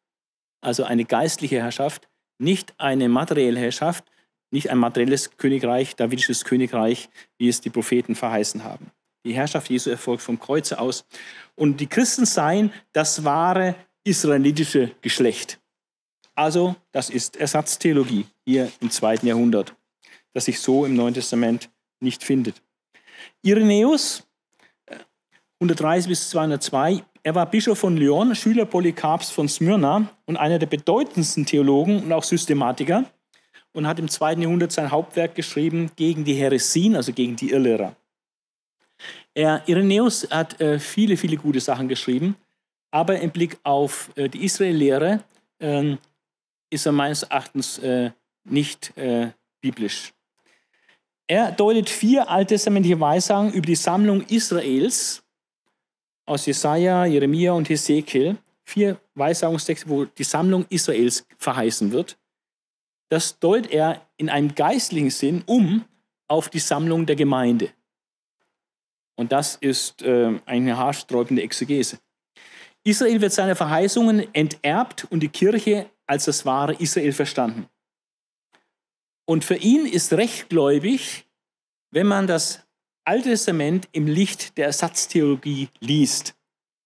Also 0.61 0.85
eine 0.85 1.05
geistliche 1.05 1.63
Herrschaft, 1.63 2.09
nicht 2.39 2.75
eine 2.79 3.09
materielle 3.09 3.61
Herrschaft, 3.61 4.05
nicht 4.51 4.71
ein 4.71 4.79
materielles 4.79 5.37
Königreich, 5.37 5.97
davidisches 5.97 6.45
Königreich, 6.45 7.09
wie 7.39 7.49
es 7.49 7.61
die 7.61 7.71
Propheten 7.71 8.15
verheißen 8.15 8.65
haben. 8.65 8.91
Die 9.25 9.35
Herrschaft 9.35 9.69
Jesu 9.69 9.91
erfolgt 9.91 10.23
vom 10.23 10.39
Kreuze 10.39 10.79
aus. 10.79 11.05
Und 11.55 11.81
die 11.81 11.87
Christen 11.87 12.25
seien 12.25 12.73
das 12.93 13.25
wahre 13.25 13.75
israelitische 14.05 14.93
Geschlecht. 15.03 15.61
Also, 16.35 16.77
das 16.93 17.11
ist 17.11 17.37
Ersatztheologie 17.37 18.27
hier 18.47 18.71
im 18.81 18.91
zweiten 18.91 19.27
Jahrhundert, 19.27 19.75
das 20.33 20.45
sich 20.45 20.61
so 20.61 20.87
im 20.87 20.95
Neuen 20.95 21.15
Testament 21.15 21.69
nicht 22.01 22.23
findet. 22.23 22.63
Irenäus, 23.43 24.25
130 25.61 26.07
äh, 26.07 26.09
bis 26.09 26.31
202, 26.31 27.05
er 27.29 27.35
war 27.35 27.45
Bischof 27.45 27.79
von 27.79 27.99
Lyon, 27.99 28.35
Schüler 28.35 28.65
Polycarps 28.65 29.31
von 29.31 29.51
Smyrna 29.51 30.09
und 30.25 30.39
einer 30.39 30.59
der 30.59 30.67
bedeutendsten 30.67 31.45
Theologen 31.45 32.03
und 32.05 32.11
auch 32.11 32.25
Systematiker 32.25 33.05
und 33.73 33.87
hat 33.87 33.99
im 33.99 34.09
zweiten 34.09 34.41
Jahrhundert 34.41 34.73
sein 34.73 34.91
Hauptwerk 34.91 35.35
geschrieben 35.35 35.91
gegen 35.95 36.25
die 36.25 36.33
Heresien, 36.33 36.97
also 36.97 37.13
gegen 37.13 37.37
die 37.37 37.51
Irrlehrer. 37.51 37.95
Er, 39.35 39.63
Irenäus 39.67 40.27
hat 40.31 40.59
äh, 40.63 40.79
viele, 40.79 41.19
viele 41.19 41.37
gute 41.37 41.61
Sachen 41.61 41.87
geschrieben, 41.87 42.35
aber 42.91 43.21
im 43.21 43.31
Blick 43.31 43.59
auf 43.63 44.09
äh, 44.17 44.31
die 44.31 44.47
Israel-Lehre 44.47 45.23
äh, 45.59 45.97
ist 46.71 46.87
er 46.87 46.93
meines 46.93 47.25
Erachtens 47.25 47.77
äh, 47.81 48.11
nicht 48.45 48.97
äh, 48.97 49.33
biblisch. 49.61 50.15
Er 51.27 51.53
deutet 51.53 51.91
vier 51.91 52.31
alttestamentliche 52.31 52.99
Weissagen 52.99 53.53
über 53.53 53.67
die 53.67 53.75
Sammlung 53.75 54.23
Israels 54.29 55.23
aus 56.29 56.47
Jesaja, 56.47 57.07
Jeremia 57.07 57.53
und 57.53 57.69
Hesekiel, 57.69 58.37
vier 58.65 59.01
Weissagungstexte, 59.15 59.89
wo 59.89 60.05
die 60.05 60.25
Sammlung 60.25 60.67
Israels 60.69 61.27
verheißen 61.39 61.91
wird. 61.91 62.19
Das 63.09 63.39
deutet 63.39 63.73
er 63.73 64.07
in 64.19 64.29
einem 64.29 64.55
geistlichen 64.55 65.11
Sinn 65.11 65.43
um 65.47 65.85
auf 66.29 66.51
die 66.51 66.59
Sammlung 66.59 67.07
der 67.07 67.17
Gemeinde. 67.17 67.71
Und 69.17 69.33
das 69.33 69.57
ist 69.57 70.03
äh, 70.03 70.39
eine 70.45 70.77
haarsträubende 70.77 71.43
Exegese. 71.43 71.99
Israel 72.85 73.21
wird 73.21 73.33
seine 73.33 73.57
Verheißungen 73.57 74.33
enterbt 74.35 75.07
und 75.11 75.21
die 75.21 75.29
Kirche 75.29 75.91
als 76.07 76.27
das 76.27 76.47
wahre 76.47 76.75
Israel 76.75 77.13
verstanden. 77.13 77.69
Und 79.25 79.45
für 79.45 79.57
ihn 79.57 79.87
ist 79.87 80.13
rechtgläubig, 80.13 81.27
wenn 81.91 82.07
man 82.07 82.27
das 82.27 82.67
Alte 83.09 83.31
Testament 83.31 83.89
im 83.93 84.07
Licht 84.07 84.59
der 84.59 84.67
Ersatztheologie 84.67 85.71
liest. 85.81 86.35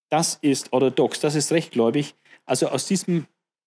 Das 0.09 0.39
ist 0.40 0.73
orthodox, 0.73 1.19
das 1.19 1.35
ist 1.35 1.51
rechtgläubig. 1.51 2.15
Also 2.44 2.69
aus 2.69 2.86
diesem, 2.86 3.27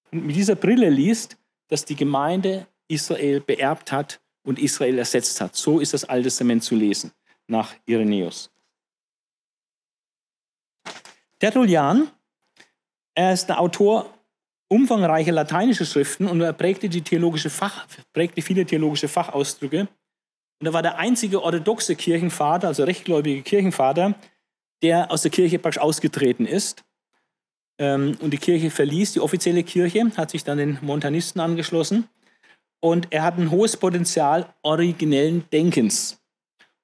mit 0.10 0.38
dieser 0.38 0.56
Brille 0.56 0.90
liest, 0.90 1.36
dass 1.68 1.84
die 1.84 1.98
Gemeinde 1.98 2.66
Israel 2.88 3.42
beerbt 3.42 3.92
hat 3.92 4.22
und 4.48 4.58
Israel 4.58 4.98
ersetzt 4.98 5.42
hat. 5.42 5.54
So 5.58 5.82
ist 5.82 5.94
das 5.94 6.06
Alte 6.06 6.30
Testament 6.30 6.64
zu 6.64 6.76
lesen, 6.76 7.12
nach 7.48 7.76
Irenäus. 7.88 8.50
Tertullian, 11.40 12.10
er 13.16 13.34
ist 13.34 13.52
ein 13.52 13.58
Autor 13.58 14.14
umfangreicher 14.70 15.34
lateinischer 15.34 15.84
Schriften 15.84 16.26
und 16.26 16.40
er 16.40 16.54
prägte, 16.54 16.88
die 16.88 17.02
theologische 17.02 17.50
Fach, 17.50 17.86
prägte 18.14 18.42
viele 18.42 18.66
theologische 18.66 19.10
Fachausdrücke 19.10 19.90
und 20.60 20.68
er 20.68 20.74
war 20.74 20.82
der 20.82 20.98
einzige 20.98 21.44
orthodoxe 21.44 21.96
Kirchenvater, 21.96 22.68
also 22.68 22.84
rechtgläubige 22.84 23.42
Kirchenvater, 23.42 24.16
der 24.82 25.12
aus 25.12 25.22
der 25.22 25.32
Kirche 25.32 25.60
praktisch 25.60 25.82
ausgetreten 25.82 26.46
ist 26.46 26.84
ähm, 27.78 28.18
und 28.22 28.32
die 28.32 28.38
Kirche 28.38 28.70
verließ, 28.70 29.14
die 29.14 29.20
offizielle 29.20 29.64
Kirche, 29.64 30.12
hat 30.16 30.32
sich 30.32 30.44
dann 30.44 30.58
den 30.58 30.78
Montanisten 30.82 31.42
angeschlossen 31.42 32.08
und 32.80 33.08
er 33.12 33.24
hat 33.24 33.38
ein 33.38 33.52
hohes 33.52 33.76
Potenzial 33.78 34.54
originellen 34.62 35.46
Denkens. 35.52 36.22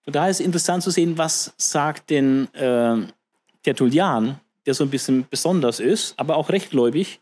Von 0.03 0.13
daher 0.13 0.31
ist 0.31 0.39
es 0.39 0.45
interessant 0.45 0.83
zu 0.83 0.89
sehen, 0.89 1.17
was 1.17 1.53
sagt 1.57 2.09
denn 2.09 2.53
äh, 2.53 3.07
Tertullian, 3.63 4.39
der 4.65 4.73
so 4.73 4.83
ein 4.83 4.89
bisschen 4.89 5.27
besonders 5.29 5.79
ist, 5.79 6.13
aber 6.17 6.35
auch 6.37 6.49
rechtgläubig, 6.49 7.21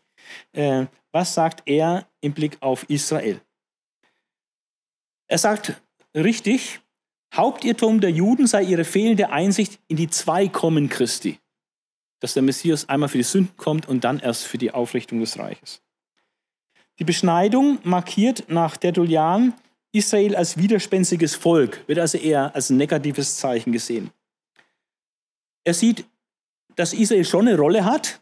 äh, 0.52 0.86
was 1.12 1.34
sagt 1.34 1.62
er 1.66 2.06
im 2.20 2.32
Blick 2.32 2.56
auf 2.60 2.88
Israel? 2.88 3.40
Er 5.26 5.38
sagt, 5.38 5.74
richtig, 6.14 6.80
Hauptirrtum 7.34 8.00
der 8.00 8.10
Juden 8.10 8.46
sei 8.46 8.62
ihre 8.64 8.84
fehlende 8.84 9.30
Einsicht 9.30 9.78
in 9.88 9.96
die 9.96 10.10
zwei 10.10 10.48
Kommen 10.48 10.88
Christi. 10.88 11.38
Dass 12.20 12.34
der 12.34 12.42
Messias 12.42 12.88
einmal 12.88 13.08
für 13.08 13.18
die 13.18 13.24
Sünden 13.24 13.56
kommt 13.56 13.88
und 13.88 14.04
dann 14.04 14.18
erst 14.18 14.44
für 14.44 14.58
die 14.58 14.72
Aufrichtung 14.72 15.20
des 15.20 15.38
Reiches. 15.38 15.80
Die 16.98 17.04
Beschneidung 17.04 17.78
markiert 17.82 18.44
nach 18.48 18.76
Tertullian 18.76 19.54
Israel 19.92 20.36
als 20.36 20.56
widerspenstiges 20.56 21.34
Volk, 21.34 21.82
wird 21.88 21.98
also 21.98 22.18
eher 22.18 22.54
als 22.54 22.70
negatives 22.70 23.36
Zeichen 23.36 23.72
gesehen. 23.72 24.10
Er 25.64 25.74
sieht, 25.74 26.04
dass 26.76 26.92
Israel 26.92 27.24
schon 27.24 27.48
eine 27.48 27.56
Rolle 27.56 27.84
hat, 27.84 28.20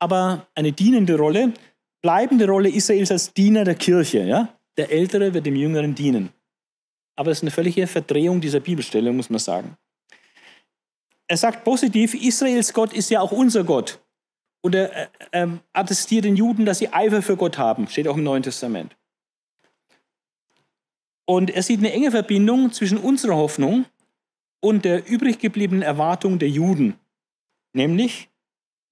aber 0.00 0.46
eine 0.54 0.72
dienende 0.72 1.16
Rolle, 1.16 1.52
bleibende 2.02 2.46
Rolle 2.46 2.70
Israels 2.70 3.10
als 3.10 3.32
Diener 3.32 3.64
der 3.64 3.74
Kirche. 3.74 4.24
Ja? 4.24 4.56
Der 4.76 4.90
Ältere 4.90 5.34
wird 5.34 5.46
dem 5.46 5.56
Jüngeren 5.56 5.94
dienen 5.94 6.32
aber 7.18 7.32
es 7.32 7.38
ist 7.38 7.42
eine 7.42 7.50
völlige 7.50 7.86
Verdrehung 7.88 8.40
dieser 8.40 8.60
Bibelstelle, 8.60 9.12
muss 9.12 9.28
man 9.28 9.40
sagen. 9.40 9.76
Er 11.26 11.36
sagt 11.36 11.64
positiv, 11.64 12.14
Israels 12.14 12.72
Gott 12.72 12.92
ist 12.92 13.10
ja 13.10 13.20
auch 13.20 13.32
unser 13.32 13.64
Gott. 13.64 13.98
Und 14.60 14.76
er 14.76 14.92
äh, 14.94 15.08
äh, 15.32 15.48
attestiert 15.72 16.24
den 16.24 16.36
Juden, 16.36 16.64
dass 16.64 16.78
sie 16.78 16.92
Eifer 16.92 17.20
für 17.20 17.36
Gott 17.36 17.58
haben. 17.58 17.88
Steht 17.88 18.06
auch 18.06 18.16
im 18.16 18.22
Neuen 18.22 18.44
Testament. 18.44 18.96
Und 21.26 21.50
er 21.50 21.62
sieht 21.64 21.80
eine 21.80 21.92
enge 21.92 22.12
Verbindung 22.12 22.72
zwischen 22.72 22.98
unserer 22.98 23.34
Hoffnung 23.34 23.86
und 24.60 24.84
der 24.84 25.08
übrig 25.10 25.40
gebliebenen 25.40 25.82
Erwartung 25.82 26.38
der 26.38 26.48
Juden. 26.48 26.94
Nämlich 27.72 28.30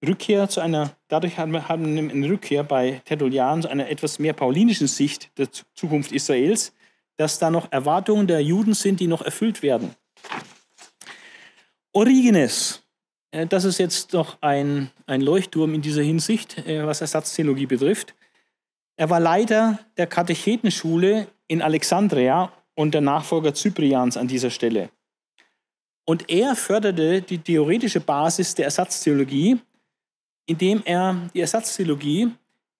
Rückkehr 0.04 0.48
zu 0.48 0.60
einer, 0.60 0.96
dadurch 1.06 1.38
haben 1.38 1.52
wir 1.52 1.70
eine 1.70 2.28
Rückkehr 2.28 2.64
bei 2.64 3.02
Tertullian 3.04 3.62
zu 3.62 3.68
einer 3.68 3.88
etwas 3.88 4.18
mehr 4.18 4.32
paulinischen 4.32 4.88
Sicht 4.88 5.30
der 5.38 5.48
Zukunft 5.74 6.10
Israels, 6.10 6.72
dass 7.16 7.38
da 7.38 7.50
noch 7.50 7.70
Erwartungen 7.72 8.26
der 8.26 8.42
Juden 8.42 8.74
sind, 8.74 9.00
die 9.00 9.06
noch 9.06 9.22
erfüllt 9.22 9.62
werden. 9.62 9.94
Origenes, 11.92 12.82
äh, 13.30 13.46
das 13.46 13.64
ist 13.64 13.78
jetzt 13.78 14.12
noch 14.12 14.36
ein, 14.42 14.90
ein 15.06 15.20
Leuchtturm 15.20 15.74
in 15.74 15.82
dieser 15.82 16.02
Hinsicht, 16.02 16.58
äh, 16.66 16.86
was 16.86 17.00
Ersatztheologie 17.00 17.66
betrifft. 17.66 18.14
Er 18.96 19.10
war 19.10 19.20
Leiter 19.20 19.78
der 19.96 20.06
Katechetenschule 20.06 21.28
in 21.48 21.62
Alexandria 21.62 22.52
und 22.74 22.94
der 22.94 23.00
Nachfolger 23.00 23.54
Cyprians 23.54 24.16
an 24.16 24.28
dieser 24.28 24.50
Stelle. 24.50 24.90
Und 26.04 26.30
er 26.30 26.54
förderte 26.54 27.20
die 27.20 27.38
theoretische 27.38 28.00
Basis 28.00 28.54
der 28.54 28.66
Ersatztheologie, 28.66 29.58
indem 30.46 30.82
er 30.84 31.28
die 31.34 31.40
Ersatztheologie 31.40 32.30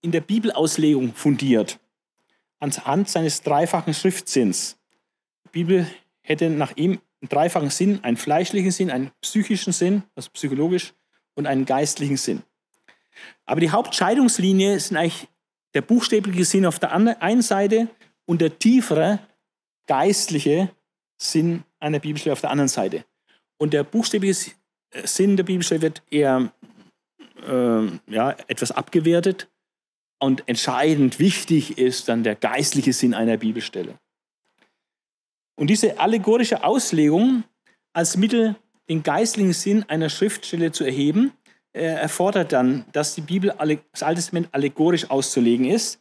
in 0.01 0.13
der 0.13 0.21
Bibelauslegung 0.21 1.13
fundiert, 1.13 1.79
anhand 2.61 3.09
seines 3.09 3.43
dreifachen 3.43 3.95
Schriftsinns. 3.95 4.78
Die 5.45 5.51
Bibel 5.51 5.87
hätte 6.23 6.51
nach 6.51 6.77
ihm 6.77 7.01
einen 7.20 7.28
dreifachen 7.28 7.70
Sinn, 7.70 8.03
einen 8.03 8.16
fleischlichen 8.16 8.70
Sinn, 8.70 8.91
einen 8.91 9.11
psychischen 9.20 9.73
Sinn, 9.73 10.03
also 10.15 10.31
psychologisch, 10.33 10.95
und 11.35 11.47
einen 11.47 11.66
geistlichen 11.66 12.16
Sinn. 12.16 12.43
Aber 13.45 13.61
die 13.61 13.70
Hauptscheidungslinie 13.70 14.78
sind 14.81 14.97
eigentlich 14.97 15.28
der 15.74 15.83
buchstäbliche 15.83 16.45
Sinn 16.45 16.66
auf 16.66 16.78
der 16.78 16.93
einen 16.93 17.43
Seite 17.43 17.89
und 18.24 18.41
der 18.41 18.59
tiefere 18.59 19.20
geistliche 19.87 20.70
Sinn 21.19 21.65
einer 21.78 21.99
Bibelstelle 21.99 22.33
auf 22.33 22.41
der 22.41 22.51
anderen 22.51 22.69
Seite. 22.69 23.05
Und 23.59 23.73
der 23.73 23.85
buchstäbliche 23.85 24.53
Sinn 25.05 25.37
der 25.37 25.45
Bibelstelle 25.45 25.83
wird 25.83 26.03
eher 26.11 26.53
äh, 27.47 27.87
ja, 28.09 28.31
etwas 28.49 28.73
abgewertet. 28.73 29.49
Und 30.18 30.48
entscheidend 30.48 31.18
wichtig 31.18 31.78
ist 31.78 32.09
dann 32.09 32.22
der 32.22 32.34
geistliche 32.34 32.93
Sinn 32.93 33.14
einer 33.14 33.36
Bibelstelle. 33.36 33.98
Und 35.56 35.68
diese 35.68 35.98
allegorische 35.98 36.64
Auslegung 36.64 37.44
als 37.93 38.16
Mittel, 38.16 38.56
den 38.88 39.02
geistlichen 39.02 39.52
Sinn 39.52 39.84
einer 39.88 40.09
Schriftstelle 40.09 40.72
zu 40.72 40.84
erheben, 40.84 41.32
äh, 41.72 41.84
erfordert 41.84 42.52
dann, 42.52 42.84
dass 42.93 43.14
die 43.14 43.20
Bibel, 43.20 43.55
das 43.93 44.02
Alte 44.02 44.20
Testament 44.20 44.48
allegorisch 44.52 45.10
auszulegen 45.10 45.66
ist. 45.66 46.01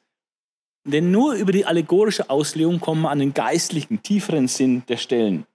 Denn 0.85 1.09
nur 1.11 1.33
über 1.33 1.51
die 1.51 1.65
allegorische 1.65 2.29
Auslegung 2.29 2.79
kommen 2.79 3.01
wir 3.01 3.09
an 3.09 3.19
den 3.19 3.33
geistlichen, 3.33 4.03
tieferen 4.03 4.47
Sinn 4.47 4.83
der 4.87 4.97
Stellen. 4.97 5.45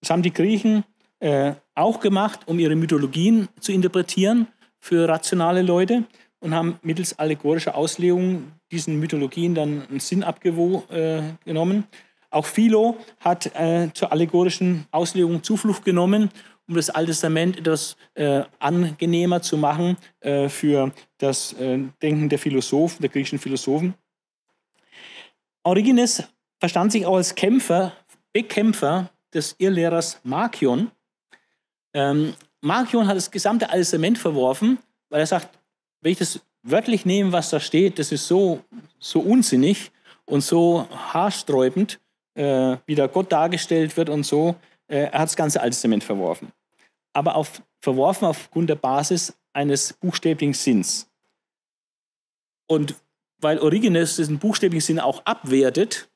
Das 0.00 0.10
haben 0.10 0.22
die 0.22 0.32
Griechen 0.32 0.84
äh, 1.18 1.54
auch 1.74 2.00
gemacht, 2.00 2.40
um 2.46 2.58
ihre 2.58 2.76
Mythologien 2.76 3.48
zu 3.60 3.72
interpretieren 3.72 4.46
für 4.78 5.08
rationale 5.08 5.62
Leute 5.62 6.04
und 6.46 6.54
haben 6.54 6.78
mittels 6.82 7.18
allegorischer 7.18 7.74
Auslegung 7.74 8.52
diesen 8.70 9.00
Mythologien 9.00 9.56
dann 9.56 9.82
einen 9.88 9.98
Sinn 9.98 10.22
abgenommen. 10.22 11.82
Äh, 11.82 11.96
auch 12.30 12.46
Philo 12.46 12.96
hat 13.18 13.52
äh, 13.56 13.90
zur 13.92 14.12
allegorischen 14.12 14.86
Auslegung 14.92 15.42
Zuflucht 15.42 15.84
genommen, 15.84 16.30
um 16.68 16.76
das 16.76 16.88
Alte 16.88 17.10
Testament 17.10 17.58
etwas 17.58 17.96
äh, 18.14 18.44
angenehmer 18.60 19.42
zu 19.42 19.56
machen 19.56 19.96
äh, 20.20 20.48
für 20.48 20.92
das 21.18 21.52
äh, 21.54 21.80
Denken 22.00 22.28
der 22.28 22.38
Philosophen, 22.38 23.02
der 23.02 23.10
griechischen 23.10 23.40
Philosophen. 23.40 23.94
Origenes 25.64 26.22
verstand 26.60 26.92
sich 26.92 27.06
auch 27.06 27.16
als 27.16 27.34
Kämpfer, 27.34 27.92
Bekämpfer 28.32 29.10
des 29.34 29.56
Irrlehrers 29.58 30.20
Markion. 30.22 30.92
Ähm, 31.92 32.34
Markion 32.60 33.08
hat 33.08 33.16
das 33.16 33.32
gesamte 33.32 33.68
Alte 33.68 33.80
Testament 33.80 34.16
verworfen, 34.18 34.78
weil 35.08 35.20
er 35.20 35.26
sagt, 35.26 35.55
wenn 36.06 36.12
ich 36.12 36.18
das 36.18 36.38
wörtlich 36.62 37.04
nehme, 37.04 37.32
was 37.32 37.50
da 37.50 37.58
steht, 37.58 37.98
das 37.98 38.12
ist 38.12 38.28
so, 38.28 38.62
so 39.00 39.18
unsinnig 39.18 39.90
und 40.24 40.40
so 40.40 40.86
haarsträubend, 40.88 41.98
äh, 42.34 42.76
wie 42.86 42.94
da 42.94 43.08
Gott 43.08 43.32
dargestellt 43.32 43.96
wird 43.96 44.08
und 44.08 44.22
so. 44.22 44.54
Äh, 44.86 44.98
er 44.98 45.18
hat 45.18 45.30
das 45.30 45.34
ganze 45.34 45.60
Alte 45.60 45.72
Testament 45.72 46.04
verworfen. 46.04 46.52
Aber 47.12 47.34
auf, 47.34 47.60
verworfen 47.80 48.24
aufgrund 48.24 48.70
der 48.70 48.76
Basis 48.76 49.36
eines 49.52 49.94
buchstäblichen 49.94 50.54
Sinns. 50.54 51.10
Und 52.68 52.94
weil 53.38 53.58
Origenes 53.58 54.14
diesen 54.14 54.38
buchstäblichen 54.38 54.86
Sinn 54.86 55.00
auch 55.00 55.22
abwertet, 55.24 56.08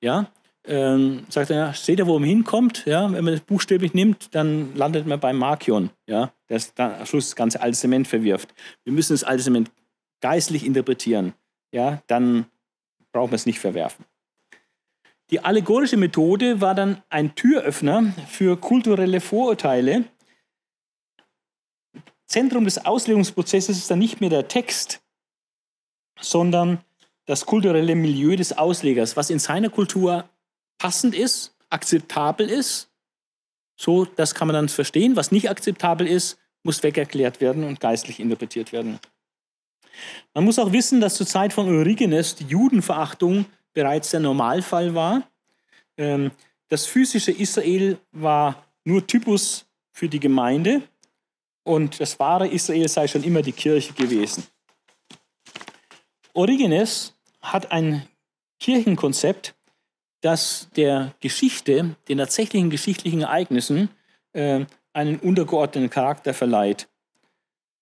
ja, 0.00 0.30
ähm, 0.64 1.24
sagt 1.28 1.50
er, 1.50 1.74
seht 1.74 1.98
ihr, 1.98 2.06
wo 2.06 2.18
man 2.18 2.28
hinkommt? 2.28 2.84
Ja, 2.86 3.10
wenn 3.10 3.24
man 3.24 3.34
das 3.34 3.40
buchstäblich 3.42 3.94
nimmt, 3.94 4.34
dann 4.34 4.74
landet 4.76 5.06
man 5.06 5.18
bei 5.18 5.32
Markion, 5.32 5.90
ja, 6.06 6.32
dann 6.76 6.94
am 6.94 7.06
Schluss 7.06 7.26
das 7.26 7.36
ganze 7.36 7.60
Alte 7.60 7.72
Testament 7.72 8.06
verwirft. 8.06 8.54
Wir 8.84 8.92
müssen 8.92 9.12
das 9.14 9.24
Alte 9.24 9.38
Testament 9.38 9.70
geistlich 10.20 10.64
interpretieren, 10.64 11.34
ja, 11.72 12.02
dann 12.06 12.46
brauchen 13.12 13.32
wir 13.32 13.36
es 13.36 13.46
nicht 13.46 13.58
verwerfen. 13.58 14.04
Die 15.30 15.40
allegorische 15.40 15.96
Methode 15.96 16.60
war 16.60 16.74
dann 16.74 17.02
ein 17.08 17.34
Türöffner 17.34 18.12
für 18.28 18.56
kulturelle 18.56 19.20
Vorurteile. 19.20 20.04
Zentrum 22.26 22.64
des 22.64 22.84
Auslegungsprozesses 22.84 23.78
ist 23.78 23.90
dann 23.90 23.98
nicht 23.98 24.20
mehr 24.20 24.30
der 24.30 24.48
Text, 24.48 25.02
sondern 26.20 26.84
das 27.24 27.46
kulturelle 27.46 27.94
Milieu 27.94 28.36
des 28.36 28.56
Auslegers, 28.56 29.16
was 29.16 29.30
in 29.30 29.38
seiner 29.38 29.70
Kultur 29.70 30.28
passend 30.82 31.14
ist, 31.14 31.54
akzeptabel 31.70 32.50
ist. 32.50 32.90
So, 33.76 34.04
das 34.04 34.34
kann 34.34 34.48
man 34.48 34.54
dann 34.54 34.68
verstehen. 34.68 35.14
Was 35.14 35.30
nicht 35.30 35.48
akzeptabel 35.48 36.08
ist, 36.08 36.38
muss 36.64 36.82
wegerklärt 36.82 37.40
werden 37.40 37.62
und 37.62 37.78
geistlich 37.78 38.18
interpretiert 38.18 38.72
werden. 38.72 38.98
Man 40.34 40.44
muss 40.44 40.58
auch 40.58 40.72
wissen, 40.72 41.00
dass 41.00 41.14
zur 41.14 41.26
Zeit 41.28 41.52
von 41.52 41.68
Origenes 41.68 42.34
die 42.34 42.46
Judenverachtung 42.46 43.44
bereits 43.72 44.10
der 44.10 44.18
Normalfall 44.18 44.92
war. 44.92 45.22
Ähm, 45.96 46.32
das 46.68 46.84
physische 46.86 47.30
Israel 47.30 47.98
war 48.10 48.66
nur 48.82 49.06
Typus 49.06 49.66
für 49.92 50.08
die 50.08 50.18
Gemeinde 50.18 50.82
und 51.62 52.00
das 52.00 52.18
wahre 52.18 52.48
Israel 52.48 52.88
sei 52.88 53.06
schon 53.06 53.22
immer 53.22 53.42
die 53.42 53.52
Kirche 53.52 53.92
gewesen. 53.92 54.42
Origenes 56.32 57.14
hat 57.40 57.70
ein 57.70 58.08
Kirchenkonzept, 58.58 59.54
das 60.22 60.68
der 60.76 61.14
Geschichte, 61.20 61.96
den 62.08 62.18
tatsächlichen 62.18 62.70
geschichtlichen 62.70 63.20
Ereignissen, 63.22 63.90
äh, 64.32 64.64
einen 64.94 65.18
untergeordneten 65.18 65.90
Charakter 65.90 66.32
verleiht. 66.32 66.88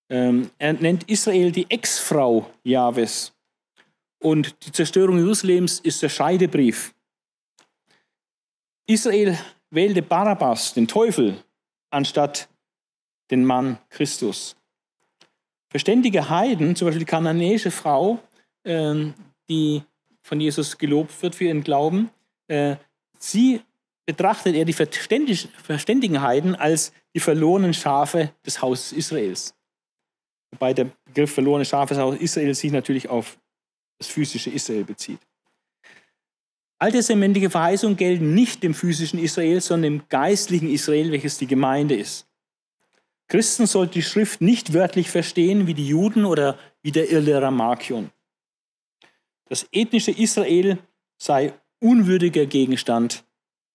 Ähm, 0.08 0.50
er 0.58 0.72
nennt 0.72 1.08
Israel 1.08 1.52
die 1.52 1.70
Ex-Frau 1.70 2.50
Jahwes. 2.64 3.32
Und 4.18 4.66
die 4.66 4.72
Zerstörung 4.72 5.18
Jerusalems 5.18 5.80
ist 5.80 6.02
der 6.02 6.08
Scheidebrief. 6.08 6.94
Israel 8.86 9.38
wählte 9.70 10.02
Barabbas, 10.02 10.74
den 10.74 10.88
Teufel, 10.88 11.42
anstatt 11.90 12.48
den 13.30 13.44
Mann 13.44 13.78
Christus. 13.88 14.56
Verständige 15.68 16.28
Heiden, 16.28 16.74
zum 16.74 16.86
Beispiel 16.86 17.04
die 17.04 17.10
kananäische 17.10 17.70
Frau, 17.70 18.18
ähm, 18.64 19.14
die 19.48 19.82
von 20.22 20.40
Jesus 20.40 20.76
gelobt 20.76 21.22
wird 21.22 21.36
für 21.36 21.44
ihren 21.44 21.62
Glauben, 21.62 22.10
äh, 22.50 22.76
sie 23.18 23.62
betrachtet 24.06 24.56
er 24.56 24.64
die 24.64 24.72
verständigen 24.72 26.20
Heiden 26.20 26.56
als 26.56 26.92
die 27.14 27.20
verlorenen 27.20 27.72
Schafe 27.72 28.32
des 28.44 28.60
Hauses 28.60 28.92
Israels. 28.92 29.54
Wobei 30.50 30.74
der 30.74 30.90
Begriff 31.04 31.32
verlorene 31.32 31.64
Schafe 31.64 31.94
des 31.94 32.02
Hauses 32.02 32.20
Israels 32.20 32.58
sich 32.58 32.72
natürlich 32.72 33.08
auf 33.08 33.38
das 33.98 34.08
physische 34.08 34.50
Israel 34.50 34.84
bezieht. 34.84 35.20
Alttestamentliche 36.80 37.50
Verheißungen 37.50 37.96
gelten 37.96 38.34
nicht 38.34 38.62
dem 38.62 38.74
physischen 38.74 39.20
Israel, 39.20 39.60
sondern 39.60 39.98
dem 39.98 40.08
geistlichen 40.08 40.70
Israel, 40.70 41.12
welches 41.12 41.38
die 41.38 41.46
Gemeinde 41.46 41.94
ist. 41.94 42.26
Christen 43.28 43.66
sollten 43.66 43.92
die 43.92 44.02
Schrift 44.02 44.40
nicht 44.40 44.72
wörtlich 44.72 45.08
verstehen 45.08 45.68
wie 45.68 45.74
die 45.74 45.86
Juden 45.86 46.24
oder 46.24 46.58
wie 46.82 46.90
der 46.90 47.10
Irrlehrer 47.10 47.52
Markion. 47.52 48.10
Das 49.44 49.68
ethnische 49.70 50.10
Israel 50.10 50.78
sei 51.16 51.52
unwürdiger 51.80 52.46
Gegenstand 52.46 53.24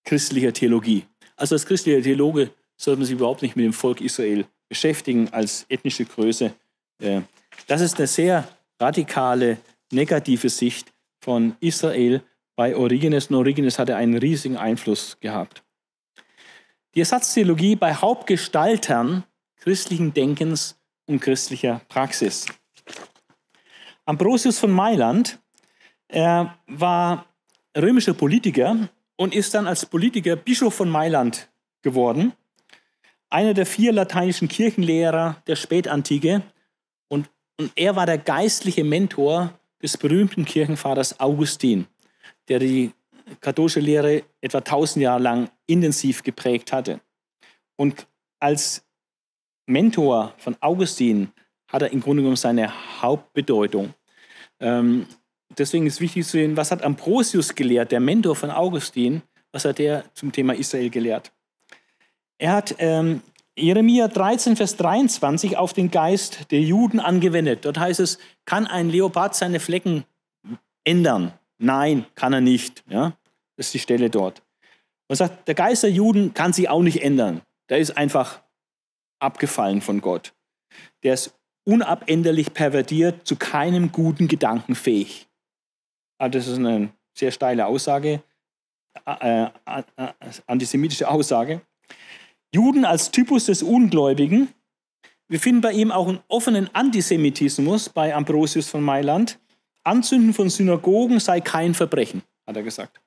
christlicher 0.03 0.53
Theologie. 0.53 1.05
Also 1.35 1.55
als 1.55 1.65
christlicher 1.65 2.01
Theologe 2.01 2.51
sollte 2.77 2.99
man 2.99 3.05
sich 3.05 3.15
überhaupt 3.15 3.41
nicht 3.41 3.55
mit 3.55 3.65
dem 3.65 3.73
Volk 3.73 4.01
Israel 4.01 4.45
beschäftigen 4.69 5.29
als 5.31 5.65
ethnische 5.69 6.05
Größe. 6.05 6.53
Äh, 6.99 7.21
das 7.67 7.81
ist 7.81 7.97
eine 7.97 8.07
sehr 8.07 8.47
radikale, 8.79 9.57
negative 9.91 10.49
Sicht 10.49 10.93
von 11.19 11.55
Israel 11.59 12.21
bei 12.55 12.75
Origenes. 12.75 13.27
Und 13.27 13.35
Origenes 13.35 13.79
hatte 13.79 13.95
einen 13.95 14.17
riesigen 14.17 14.57
Einfluss 14.57 15.17
gehabt. 15.19 15.63
Die 16.93 16.99
Ersatztheologie 16.99 17.75
bei 17.75 17.93
Hauptgestaltern 17.93 19.23
christlichen 19.57 20.13
Denkens 20.13 20.77
und 21.07 21.19
christlicher 21.19 21.81
Praxis. 21.89 22.45
Ambrosius 24.05 24.59
von 24.59 24.71
Mailand 24.71 25.39
er 26.07 26.57
war 26.67 27.25
römischer 27.75 28.13
Politiker 28.13 28.89
und 29.15 29.35
ist 29.35 29.53
dann 29.53 29.67
als 29.67 29.85
Politiker 29.85 30.35
Bischof 30.35 30.73
von 30.73 30.89
Mailand 30.89 31.49
geworden. 31.81 32.33
Einer 33.29 33.53
der 33.53 33.65
vier 33.65 33.91
lateinischen 33.91 34.47
Kirchenlehrer 34.47 35.41
der 35.47 35.55
Spätantike. 35.55 36.41
Und, 37.07 37.29
und 37.59 37.71
er 37.75 37.95
war 37.95 38.05
der 38.05 38.17
geistliche 38.17 38.83
Mentor 38.83 39.57
des 39.81 39.97
berühmten 39.97 40.45
Kirchenvaters 40.45 41.19
Augustin, 41.19 41.87
der 42.47 42.59
die 42.59 42.91
katholische 43.41 43.79
Lehre 43.79 44.23
etwa 44.41 44.59
1000 44.59 45.03
Jahre 45.03 45.21
lang 45.21 45.49
intensiv 45.67 46.23
geprägt 46.23 46.71
hatte. 46.71 47.01
Und 47.75 48.07
als 48.39 48.85
Mentor 49.65 50.33
von 50.37 50.55
Augustin 50.61 51.31
hat 51.67 51.81
er 51.81 51.91
im 51.91 52.01
Grunde 52.01 52.21
genommen 52.21 52.37
seine 52.37 52.71
Hauptbedeutung. 53.01 53.93
Ähm, 54.59 55.07
deswegen 55.59 55.87
ist 55.87 56.01
wichtig 56.01 56.25
zu 56.25 56.31
sehen, 56.31 56.57
was 56.57 56.71
hat 56.71 56.83
Ambrosius 56.83 57.55
gelehrt, 57.55 57.91
der 57.91 57.99
Mentor 57.99 58.35
von 58.35 58.51
Augustin, 58.51 59.21
was 59.51 59.65
hat 59.65 59.79
er 59.79 60.03
zum 60.13 60.31
Thema 60.31 60.53
Israel 60.53 60.89
gelehrt. 60.89 61.31
Er 62.37 62.51
hat 62.51 62.75
ähm, 62.79 63.21
Jeremia 63.57 64.07
13, 64.07 64.57
Vers 64.57 64.75
23 64.75 65.57
auf 65.57 65.73
den 65.73 65.89
Geist 65.89 66.51
der 66.51 66.59
Juden 66.61 66.99
angewendet. 66.99 67.63
Dort 67.63 67.79
heißt 67.79 68.01
es, 68.01 68.17
kann 68.45 68.67
ein 68.67 68.89
Leopard 68.89 69.35
seine 69.35 69.59
Flecken 69.59 70.03
ändern? 70.83 71.31
Nein, 71.57 72.05
kann 72.15 72.33
er 72.33 72.41
nicht. 72.41 72.83
Ja? 72.89 73.13
Das 73.55 73.67
ist 73.67 73.73
die 73.73 73.79
Stelle 73.79 74.09
dort. 74.09 74.41
Und 75.07 75.15
sagt, 75.15 75.47
der 75.47 75.55
Geist 75.55 75.83
der 75.83 75.91
Juden 75.91 76.33
kann 76.33 76.51
sich 76.51 76.67
auch 76.67 76.81
nicht 76.81 77.01
ändern. 77.01 77.41
Der 77.69 77.77
ist 77.77 77.97
einfach 77.97 78.41
abgefallen 79.19 79.81
von 79.81 80.01
Gott. 80.01 80.33
Der 81.03 81.13
ist 81.13 81.33
unabänderlich 81.63 82.53
pervertiert, 82.53 83.25
zu 83.25 83.37
keinem 83.37 83.91
guten 83.91 84.27
Gedanken 84.27 84.75
fähig. 84.75 85.24
Also 86.17 86.39
das 86.39 86.47
ist 86.47 86.57
eine 86.57 86.89
sehr 87.13 87.31
steile 87.31 87.65
Aussage, 87.65 88.21
äh, 89.05 89.47
antisemitische 90.47 91.07
Aussage. 91.09 91.61
Juden 92.53 92.85
als 92.85 93.11
Typus 93.11 93.45
des 93.45 93.63
Ungläubigen. 93.63 94.49
Wir 95.27 95.39
finden 95.39 95.61
bei 95.61 95.73
ihm 95.73 95.91
auch 95.91 96.07
einen 96.07 96.19
offenen 96.27 96.69
Antisemitismus 96.73 97.89
bei 97.89 98.15
Ambrosius 98.15 98.69
von 98.69 98.81
Mailand. 98.81 99.39
Anzünden 99.83 100.33
von 100.33 100.49
Synagogen 100.49 101.19
sei 101.19 101.41
kein 101.41 101.73
Verbrechen, 101.73 102.23
hat 102.47 102.55
er 102.55 102.63
gesagt. 102.63 103.01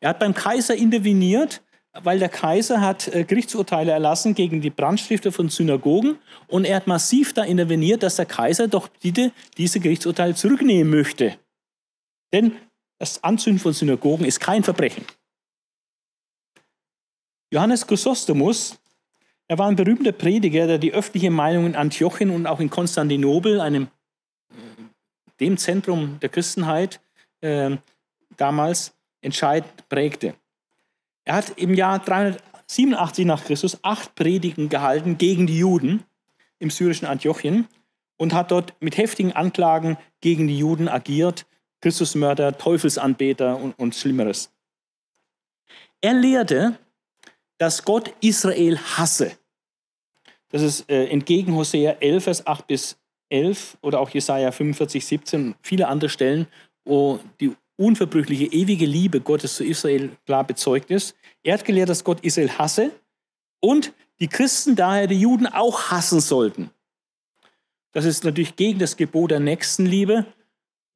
Er 0.00 0.10
hat 0.10 0.18
beim 0.18 0.34
Kaiser 0.34 0.74
interveniert, 0.74 1.62
weil 1.92 2.18
der 2.18 2.28
Kaiser 2.28 2.80
hat 2.80 3.08
äh, 3.08 3.24
Gerichtsurteile 3.24 3.92
erlassen 3.92 4.34
gegen 4.34 4.60
die 4.60 4.70
Brandstifter 4.70 5.32
von 5.32 5.48
Synagogen 5.48 6.18
und 6.48 6.64
er 6.64 6.76
hat 6.76 6.86
massiv 6.86 7.32
da 7.32 7.44
interveniert, 7.44 8.02
dass 8.02 8.16
der 8.16 8.26
Kaiser 8.26 8.68
doch 8.68 8.88
bitte 8.88 9.32
diese 9.56 9.80
Gerichtsurteile 9.80 10.34
zurücknehmen 10.34 10.90
möchte. 10.90 11.36
Denn 12.32 12.56
das 12.98 13.22
Anzünden 13.24 13.60
von 13.60 13.72
Synagogen 13.72 14.24
ist 14.24 14.40
kein 14.40 14.62
Verbrechen. 14.62 15.04
Johannes 17.52 17.86
Chrysostomus, 17.86 18.78
er 19.48 19.58
war 19.58 19.66
ein 19.66 19.76
berühmter 19.76 20.12
Prediger, 20.12 20.66
der 20.66 20.78
die 20.78 20.92
öffentliche 20.92 21.30
Meinung 21.30 21.66
in 21.66 21.74
Antiochien 21.74 22.30
und 22.30 22.46
auch 22.46 22.60
in 22.60 22.70
Konstantinopel, 22.70 23.60
einem 23.60 23.88
dem 25.40 25.56
Zentrum 25.56 26.20
der 26.20 26.28
Christenheit 26.28 27.00
äh, 27.40 27.76
damals, 28.36 28.94
entscheidend 29.22 29.88
prägte. 29.88 30.34
Er 31.24 31.34
hat 31.34 31.58
im 31.58 31.74
Jahr 31.74 31.98
387 31.98 33.26
nach 33.26 33.44
Christus 33.44 33.78
acht 33.82 34.14
Predigen 34.14 34.68
gehalten 34.68 35.18
gegen 35.18 35.46
die 35.46 35.58
Juden 35.58 36.04
im 36.58 36.70
syrischen 36.70 37.08
Antiochien 37.08 37.66
und 38.16 38.34
hat 38.34 38.50
dort 38.50 38.74
mit 38.80 38.96
heftigen 38.96 39.32
Anklagen 39.32 39.96
gegen 40.20 40.46
die 40.46 40.58
Juden 40.58 40.88
agiert, 40.88 41.46
Christusmörder, 41.80 42.56
Teufelsanbeter 42.56 43.56
und, 43.56 43.78
und 43.78 43.94
Schlimmeres. 43.94 44.50
Er 46.00 46.14
lehrte, 46.14 46.78
dass 47.58 47.84
Gott 47.84 48.12
Israel 48.20 48.78
hasse. 48.78 49.32
Das 50.48 50.62
ist 50.62 50.90
äh, 50.90 51.06
entgegen 51.06 51.54
Hosea 51.54 51.92
11, 52.00 52.24
Vers 52.24 52.46
8 52.46 52.66
bis 52.66 52.96
11 53.28 53.78
oder 53.82 54.00
auch 54.00 54.10
Jesaja 54.10 54.50
45, 54.50 55.06
17 55.06 55.46
und 55.46 55.56
viele 55.62 55.88
andere 55.88 56.10
Stellen, 56.10 56.46
wo 56.84 57.20
die 57.40 57.54
unverbrüchliche, 57.76 58.46
ewige 58.46 58.86
Liebe 58.86 59.20
Gottes 59.20 59.56
zu 59.56 59.64
Israel 59.64 60.10
klar 60.26 60.44
bezeugt 60.44 60.90
ist. 60.90 61.16
Er 61.42 61.54
hat 61.54 61.64
gelehrt, 61.64 61.88
dass 61.88 62.04
Gott 62.04 62.20
Israel 62.20 62.50
hasse 62.58 62.90
und 63.60 63.92
die 64.20 64.28
Christen 64.28 64.76
daher 64.76 65.06
die 65.06 65.20
Juden 65.20 65.46
auch 65.46 65.90
hassen 65.90 66.20
sollten. 66.20 66.70
Das 67.92 68.04
ist 68.04 68.24
natürlich 68.24 68.56
gegen 68.56 68.78
das 68.78 68.96
Gebot 68.96 69.30
der 69.30 69.40
Nächstenliebe 69.40 70.26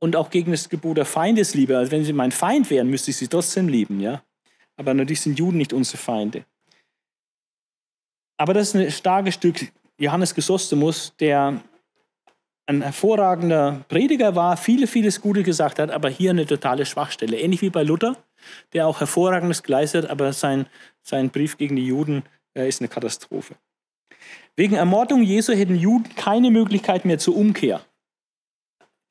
und 0.05 0.17
auch 0.17 0.29
gegen 0.29 0.51
das 0.51 0.69
Gebot 0.69 0.99
der 0.99 1.07
Feindesliebe. 1.07 1.79
Also 1.79 1.91
wenn 1.91 2.05
sie 2.05 2.13
mein 2.13 2.31
Feind 2.31 2.69
wären, 2.69 2.91
müsste 2.91 3.11
ich 3.11 3.17
sie 3.17 3.27
trotzdem 3.27 3.69
lieben, 3.69 4.01
ja. 4.01 4.23
Aber 4.77 4.93
natürlich 4.93 5.23
sind 5.23 5.39
Juden 5.39 5.57
nicht 5.57 5.73
unsere 5.73 5.97
Feinde. 5.97 6.45
Aber 8.37 8.53
das 8.53 8.69
ist 8.69 8.77
ein 8.77 8.91
starkes 8.91 9.33
Stück 9.33 9.73
Johannes 9.97 10.35
Chrysostomus, 10.35 11.15
der 11.19 11.59
ein 12.67 12.83
hervorragender 12.83 13.83
Prediger 13.89 14.35
war, 14.35 14.59
viele, 14.59 14.87
vieles 14.87 15.23
Gute 15.23 15.43
gesagt 15.43 15.79
hat, 15.79 15.91
aber 15.91 16.11
hier 16.11 16.31
eine 16.31 16.45
totale 16.45 16.85
Schwachstelle. 16.85 17.39
Ähnlich 17.39 17.63
wie 17.63 17.71
bei 17.71 17.83
Luther, 17.83 18.15
der 18.75 18.87
auch 18.87 19.01
hervorragendes 19.01 19.63
geleistet, 19.63 20.11
aber 20.11 20.35
sein, 20.35 20.67
sein 21.01 21.31
Brief 21.31 21.57
gegen 21.57 21.77
die 21.77 21.87
Juden 21.87 22.25
äh, 22.53 22.69
ist 22.69 22.83
eine 22.83 22.89
Katastrophe. 22.89 23.55
Wegen 24.55 24.75
Ermordung 24.75 25.23
Jesu 25.23 25.55
hätten 25.55 25.77
Juden 25.77 26.15
keine 26.15 26.51
Möglichkeit 26.51 27.07
mehr 27.07 27.19
zur 27.19 27.37
Umkehr. 27.37 27.81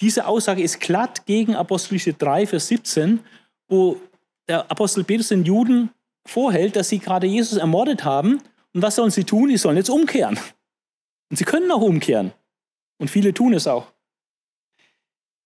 Diese 0.03 0.27
Aussage 0.27 0.61
ist 0.61 0.81
glatt 0.81 1.25
gegen 1.25 1.55
Apostelische 1.55 2.11
3, 2.11 2.45
Vers 2.45 2.67
17, 2.67 3.21
wo 3.69 4.01
der 4.49 4.69
Apostel 4.69 5.05
Petrus 5.05 5.29
den 5.29 5.45
Juden 5.45 5.91
vorhält, 6.25 6.75
dass 6.75 6.89
sie 6.89 6.99
gerade 6.99 7.25
Jesus 7.25 7.57
ermordet 7.57 8.03
haben. 8.03 8.41
Und 8.73 8.81
was 8.81 8.97
sollen 8.97 9.11
sie 9.11 9.23
tun? 9.23 9.47
Sie 9.47 9.55
sollen 9.55 9.77
jetzt 9.77 9.89
umkehren. 9.89 10.37
Und 11.29 11.37
sie 11.37 11.45
können 11.45 11.71
auch 11.71 11.79
umkehren. 11.79 12.33
Und 12.97 13.11
viele 13.11 13.33
tun 13.33 13.53
es 13.53 13.65
auch. 13.65 13.93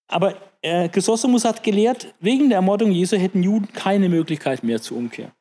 Aber 0.07 0.33
äh, 0.63 0.89
Chrysostomus 0.89 1.45
hat 1.45 1.61
gelehrt, 1.61 2.15
wegen 2.19 2.49
der 2.49 2.55
Ermordung 2.55 2.91
Jesu 2.91 3.15
hätten 3.15 3.43
Juden 3.43 3.71
keine 3.73 4.09
Möglichkeit 4.09 4.63
mehr 4.63 4.81
zur 4.81 4.97
Umkehr. 4.97 5.33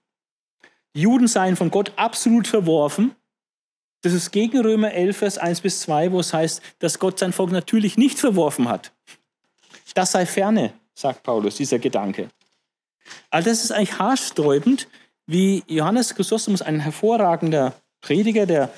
Die 0.94 1.00
Juden 1.00 1.26
seien 1.26 1.56
von 1.56 1.70
Gott 1.70 1.90
absolut 1.96 2.46
verworfen. 2.46 3.16
Das 4.02 4.12
ist 4.12 4.30
gegen 4.30 4.60
Römer 4.60 4.92
11, 4.92 5.16
Vers 5.16 5.38
1 5.38 5.60
bis 5.60 5.80
2, 5.80 6.12
wo 6.12 6.20
es 6.20 6.32
heißt, 6.32 6.62
dass 6.78 6.98
Gott 6.98 7.18
sein 7.18 7.32
Volk 7.32 7.50
natürlich 7.50 7.96
nicht 7.96 8.18
verworfen 8.18 8.68
hat. 8.68 8.92
Das 9.94 10.12
sei 10.12 10.26
ferne, 10.26 10.74
sagt 10.94 11.22
Paulus, 11.22 11.56
dieser 11.56 11.78
Gedanke. 11.78 12.28
Also 13.30 13.50
das 13.50 13.64
ist 13.64 13.72
eigentlich 13.72 13.98
haarsträubend, 13.98 14.88
wie 15.26 15.64
Johannes 15.66 16.14
Chrysostomus, 16.14 16.62
ein 16.62 16.80
hervorragender 16.80 17.74
Prediger, 18.00 18.46
der 18.46 18.70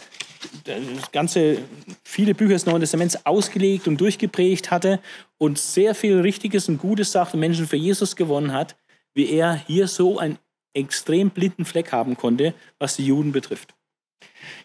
das 0.65 1.11
ganze, 1.13 1.59
viele 2.05 2.35
Bücher 2.35 2.55
des 2.55 2.67
Neuen 2.67 2.81
Testaments 2.81 3.27
ausgelegt 3.27 3.89
und 3.89 4.01
durchgeprägt 4.01 4.71
hatte 4.71 5.01
und 5.37 5.59
sehr 5.59 5.95
viel 5.95 6.21
Richtiges 6.21 6.69
und 6.69 6.79
Gutes 6.79 7.13
sagt 7.13 7.35
und 7.35 7.41
Menschen 7.41 7.67
für 7.67 7.77
Jesus 7.77 8.17
gewonnen 8.17 8.53
hat, 8.53 8.77
wie 9.15 9.29
er 9.31 9.55
hier 9.55 9.89
so 9.89 10.19
einen 10.19 10.39
extrem 10.75 11.31
blinden 11.31 11.65
Fleck 11.65 11.93
haben 11.93 12.17
konnte, 12.17 12.55
was 12.79 12.97
die 12.97 13.07
Juden 13.07 13.33
betrifft. 13.33 13.75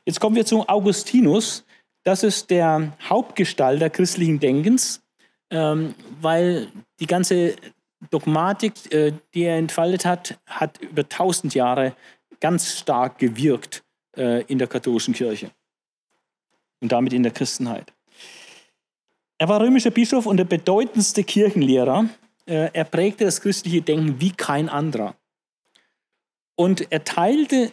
Jetzt 0.06 0.20
kommen 0.20 0.36
wir 0.36 0.46
zu 0.46 0.68
Augustinus. 0.68 1.66
Das 2.04 2.24
ist 2.24 2.50
der 2.50 2.94
Hauptgestalter 3.08 3.90
christlichen 3.90 4.40
Denkens, 4.40 5.02
ähm, 5.50 5.96
weil 6.22 6.68
die 7.00 7.08
ganze 7.08 7.56
Dogmatik, 8.10 8.94
äh, 8.94 9.14
die 9.34 9.44
er 9.44 9.58
entfaltet 9.58 10.06
hat, 10.06 10.38
hat 10.46 10.80
über 10.80 11.08
tausend 11.08 11.56
Jahre 11.56 11.96
ganz 12.40 12.78
stark 12.78 13.20
gewirkt 13.20 13.84
äh, 14.18 14.44
in 14.44 14.60
der 14.60 14.68
katholischen 14.68 15.14
Kirche 15.14 15.52
und 16.82 16.92
damit 16.92 17.14
in 17.14 17.24
der 17.24 17.32
Christenheit. 17.32 17.94
Er 19.38 19.48
war 19.48 19.62
römischer 19.62 19.92
Bischof 19.92 20.26
und 20.26 20.38
der 20.38 20.46
bedeutendste 20.46 21.24
Kirchenlehrer. 21.24 22.06
Äh, 22.46 22.70
er 22.74 22.84
prägte 22.84 23.26
das 23.26 23.42
christliche 23.42 23.82
Denken 23.82 24.20
wie 24.20 24.32
kein 24.32 24.70
anderer. 24.70 25.16
Und 26.56 26.92
er 26.92 27.04
teilte 27.04 27.72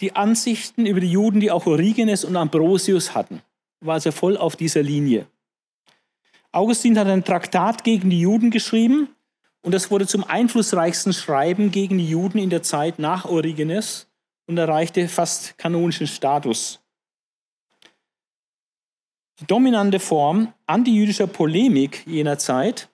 die 0.00 0.16
Ansichten 0.16 0.86
über 0.86 1.00
die 1.00 1.10
Juden, 1.10 1.40
die 1.40 1.50
auch 1.50 1.66
Origenes 1.66 2.24
und 2.24 2.36
Ambrosius 2.36 3.14
hatten. 3.14 3.42
War 3.80 3.94
also 3.94 4.12
voll 4.12 4.36
auf 4.36 4.56
dieser 4.56 4.82
Linie. 4.82 5.26
Augustin 6.52 6.98
hat 6.98 7.06
ein 7.06 7.24
Traktat 7.24 7.84
gegen 7.84 8.10
die 8.10 8.20
Juden 8.20 8.50
geschrieben 8.50 9.08
und 9.62 9.72
das 9.72 9.90
wurde 9.90 10.06
zum 10.06 10.24
einflussreichsten 10.24 11.12
Schreiben 11.12 11.70
gegen 11.70 11.98
die 11.98 12.08
Juden 12.08 12.38
in 12.38 12.50
der 12.50 12.62
Zeit 12.62 12.98
nach 12.98 13.26
Origenes 13.26 14.08
und 14.46 14.58
erreichte 14.58 15.06
fast 15.06 15.56
kanonischen 15.58 16.06
Status. 16.06 16.80
Die 19.38 19.46
dominante 19.46 20.00
Form 20.00 20.52
antijüdischer 20.66 21.26
Polemik 21.26 22.06
jener 22.06 22.38
Zeit 22.38 22.90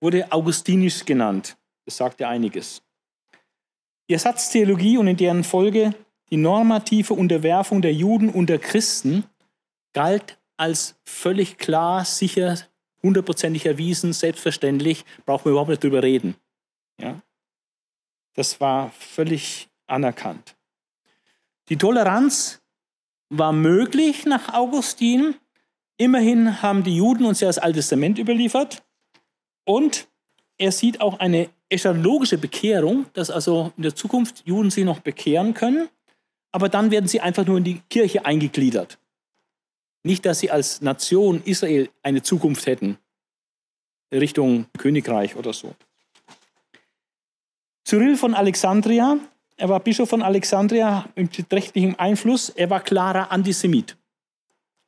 wurde 0.00 0.30
augustinisch 0.32 1.04
genannt. 1.04 1.56
Das 1.84 1.96
sagt 1.96 2.20
ja 2.20 2.28
einiges. 2.28 2.82
Die 4.08 4.14
Ersatztheologie 4.14 4.98
und 4.98 5.08
in 5.08 5.16
deren 5.16 5.44
Folge 5.44 5.94
die 6.32 6.38
normative 6.38 7.12
Unterwerfung 7.12 7.82
der 7.82 7.92
Juden 7.92 8.30
unter 8.30 8.56
Christen 8.56 9.24
galt 9.92 10.38
als 10.56 10.98
völlig 11.04 11.58
klar, 11.58 12.06
sicher, 12.06 12.56
hundertprozentig 13.02 13.66
erwiesen, 13.66 14.14
selbstverständlich, 14.14 15.04
brauchen 15.26 15.44
wir 15.44 15.50
überhaupt 15.50 15.68
nicht 15.68 15.84
drüber 15.84 16.02
reden. 16.02 16.34
Ja? 16.98 17.20
Das 18.32 18.62
war 18.62 18.92
völlig 18.92 19.68
anerkannt. 19.86 20.56
Die 21.68 21.76
Toleranz 21.76 22.62
war 23.28 23.52
möglich 23.52 24.24
nach 24.24 24.54
Augustin. 24.54 25.34
Immerhin 25.98 26.62
haben 26.62 26.82
die 26.82 26.96
Juden 26.96 27.26
uns 27.26 27.40
ja 27.40 27.48
das 27.48 27.58
Alte 27.58 27.80
Testament 27.80 28.18
überliefert. 28.18 28.82
Und 29.66 30.08
er 30.56 30.72
sieht 30.72 31.02
auch 31.02 31.18
eine 31.18 31.50
eschatologische 31.68 32.38
Bekehrung, 32.38 33.04
dass 33.12 33.30
also 33.30 33.74
in 33.76 33.82
der 33.82 33.94
Zukunft 33.94 34.46
Juden 34.46 34.70
sich 34.70 34.86
noch 34.86 35.00
bekehren 35.00 35.52
können, 35.52 35.90
aber 36.52 36.68
dann 36.68 36.90
werden 36.90 37.08
sie 37.08 37.20
einfach 37.20 37.46
nur 37.46 37.58
in 37.58 37.64
die 37.64 37.80
Kirche 37.90 38.24
eingegliedert. 38.24 38.98
Nicht, 40.04 40.26
dass 40.26 40.40
sie 40.40 40.50
als 40.50 40.80
Nation 40.82 41.42
Israel 41.44 41.88
eine 42.02 42.22
Zukunft 42.22 42.66
hätten, 42.66 42.98
Richtung 44.12 44.66
Königreich 44.76 45.36
oder 45.36 45.52
so. 45.52 45.74
Cyril 47.84 48.16
von 48.16 48.34
Alexandria, 48.34 49.18
er 49.56 49.68
war 49.68 49.80
Bischof 49.80 50.08
von 50.08 50.22
Alexandria 50.22 51.08
mit 51.16 51.36
beträchtlichem 51.36 51.94
Einfluss, 51.98 52.48
er 52.50 52.70
war 52.70 52.80
klarer 52.80 53.30
Antisemit. 53.30 53.96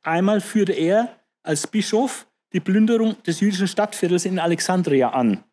Einmal 0.03 0.41
führte 0.41 0.73
er 0.73 1.19
als 1.43 1.65
Bischof 1.67 2.27
die 2.53 2.59
Plünderung 2.59 3.21
des 3.23 3.39
jüdischen 3.39 3.67
Stadtviertels 3.67 4.25
in 4.25 4.39
Alexandria 4.39 5.09
an. 5.09 5.43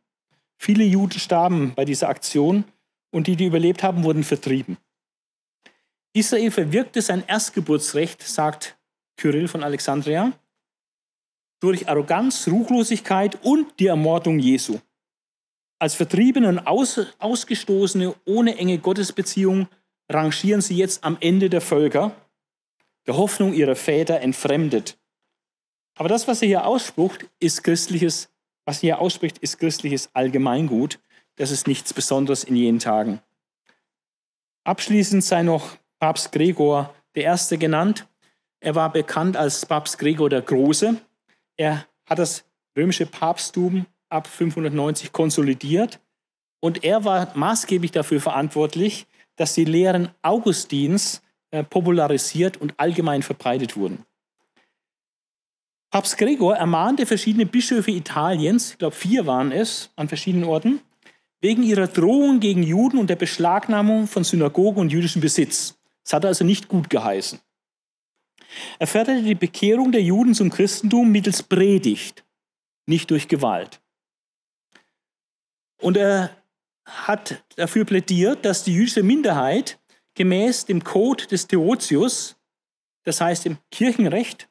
Viele 0.57 0.85
Juden 0.85 1.19
starben 1.19 1.73
bei 1.75 1.85
dieser 1.85 2.09
Aktion 2.09 2.65
und 3.11 3.27
die, 3.27 3.37
die 3.37 3.47
überlebt 3.47 3.83
haben, 3.83 4.05
wurden 4.05 4.25
vertrieben. 4.25 4.77
Israel 6.15 6.51
verwirkte 6.51 7.01
sein 7.01 7.25
Erstgeburtsrecht, 7.27 8.23
sagt 8.23 8.77
Kyrill 9.17 9.49
von 9.49 9.63
Alexandria, 9.63 10.33
durch 11.61 11.89
Arroganz, 11.89 12.49
Ruchlosigkeit 12.49 13.39
und 13.45 13.79
die 13.79 13.87
Ermordung 13.87 14.39
Jesu. 14.39 14.79
Als 15.79 15.95
Vertriebene 15.95 16.49
und 16.49 16.67
Aus, 16.67 17.01
Ausgestoßene 17.19 18.15
ohne 18.25 18.57
enge 18.57 18.79
Gottesbeziehung 18.79 19.69
rangieren 20.11 20.61
sie 20.61 20.77
jetzt 20.77 21.03
am 21.05 21.17
Ende 21.21 21.49
der 21.49 21.61
Völker, 21.61 22.15
der 23.07 23.17
Hoffnung 23.17 23.55
ihrer 23.55 23.77
Väter 23.77 24.21
entfremdet. 24.21 24.99
Aber 25.97 26.09
das, 26.09 26.29
was 26.29 26.43
er 26.43 26.49
hier 26.49 26.67
ausspricht, 26.67 27.27
ist 27.41 27.65
christliches, 27.65 28.29
was 28.65 28.79
er 28.79 28.81
hier 28.81 28.99
ausspricht, 29.01 29.39
ist 29.39 29.59
christliches 29.59 30.11
Allgemeingut. 30.15 30.99
Das 31.37 31.51
ist 31.51 31.67
nichts 31.67 31.95
Besonderes 31.95 32.45
in 32.45 32.57
jenen 32.57 32.79
Tagen. 32.79 33.21
Abschließend 34.65 35.25
sei 35.25 35.43
noch 35.43 35.77
Papst 36.03 36.33
Gregor 36.33 36.93
Erste 37.15 37.59
genannt. 37.59 38.09
Er 38.59 38.75
war 38.75 38.91
bekannt 38.91 39.37
als 39.37 39.65
Papst 39.65 40.01
Gregor 40.01 40.29
der 40.29 40.43
Große. 40.43 40.97
Er 41.57 41.87
hat 42.07 42.19
das 42.19 42.45
römische 42.77 43.07
Papsttum 43.07 43.87
ab 44.09 44.27
590 44.27 45.13
konsolidiert 45.13 46.01
und 46.59 46.83
er 46.83 47.05
war 47.05 47.31
maßgeblich 47.37 47.93
dafür 47.93 48.21
verantwortlich, 48.21 49.07
dass 49.37 49.55
die 49.55 49.65
Lehren 49.65 50.09
Augustins 50.23 51.23
äh, 51.53 51.63
popularisiert 51.63 52.57
und 52.57 52.75
allgemein 52.81 53.23
verbreitet 53.23 53.77
wurden. 53.77 54.05
Papst 55.93 56.19
Gregor 56.19 56.57
ermahnte 56.57 57.07
verschiedene 57.07 57.47
Bischöfe 57.47 57.93
Italiens, 57.93 58.73
ich 58.73 58.79
glaube 58.79 58.97
vier 58.97 59.25
waren 59.27 59.53
es, 59.53 59.93
an 59.95 60.09
verschiedenen 60.09 60.49
Orten, 60.49 60.81
wegen 61.41 61.63
ihrer 61.63 61.87
Drohung 61.87 62.41
gegen 62.41 62.65
Juden 62.65 62.99
und 62.99 63.09
der 63.09 63.15
Beschlagnahmung 63.15 64.09
von 64.09 64.25
Synagogen 64.25 64.81
und 64.81 64.91
jüdischem 64.91 65.23
Besitz. 65.23 65.79
Das 66.05 66.15
hat 66.15 66.25
also 66.25 66.45
nicht 66.45 66.69
gut 66.69 66.91
geheißen. 66.91 67.41
Er 68.79 68.87
förderte 68.87 69.23
die 69.23 69.35
Bekehrung 69.35 69.93
der 69.93 70.03
Juden 70.03 70.35
zum 70.35 70.51
Christentum 70.51 71.11
mittels 71.11 71.43
Predigt, 71.43 72.25
nicht 72.87 73.11
durch 73.11 73.29
Gewalt. 73.29 73.81
Und 75.81 75.97
er 75.97 76.37
hat 76.85 77.43
dafür 77.57 77.85
plädiert, 77.85 78.45
dass 78.45 78.65
die 78.65 78.75
jüdische 78.75 79.03
Minderheit 79.03 79.79
gemäß 80.15 80.67
dem 80.67 80.85
Code 80.85 81.27
des 81.27 81.47
Theotius, 81.47 82.37
das 83.05 83.21
heißt 83.21 83.47
im 83.47 83.59
Kirchenrecht 83.71 84.49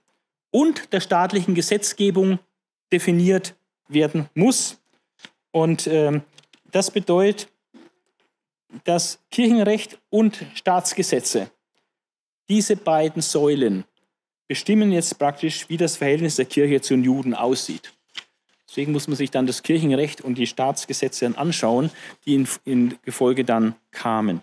und 0.49 0.91
der 0.93 0.99
staatlichen 0.99 1.55
Gesetzgebung 1.55 2.39
definiert 2.91 3.55
werden 3.87 4.29
muss. 4.33 4.81
Und 5.51 5.87
äh, 5.87 6.21
das 6.71 6.91
bedeutet, 6.91 7.50
dass 8.83 9.19
Kirchenrecht 9.29 9.99
und 10.09 10.45
Staatsgesetze, 10.53 11.49
diese 12.49 12.75
beiden 12.75 13.21
Säulen, 13.21 13.85
bestimmen 14.47 14.91
jetzt 14.91 15.17
praktisch, 15.17 15.69
wie 15.69 15.77
das 15.77 15.97
Verhältnis 15.97 16.35
der 16.35 16.45
Kirche 16.45 16.81
zu 16.81 16.93
den 16.93 17.03
Juden 17.03 17.33
aussieht. 17.33 17.93
Deswegen 18.67 18.91
muss 18.91 19.07
man 19.07 19.17
sich 19.17 19.31
dann 19.31 19.47
das 19.47 19.63
Kirchenrecht 19.63 20.21
und 20.21 20.35
die 20.37 20.47
Staatsgesetze 20.47 21.37
anschauen, 21.37 21.91
die 22.25 22.35
in, 22.35 22.47
in 22.63 22.97
Gefolge 23.01 23.43
dann 23.43 23.75
kamen. 23.91 24.41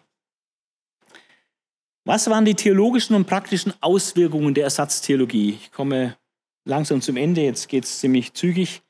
Was 2.05 2.31
waren 2.31 2.47
die 2.47 2.55
theologischen 2.55 3.15
und 3.17 3.27
praktischen 3.27 3.75
Auswirkungen 3.81 4.55
der 4.55 4.65
Ersatztheologie? 4.65 5.59
Ich 5.61 5.73
komme 5.73 6.17
langsam 6.65 7.03
zum 7.03 7.17
Ende, 7.17 7.43
jetzt 7.43 7.69
geht 7.69 7.85
es 7.85 8.01
ziemlich 8.01 8.33
zügig. 8.33 8.81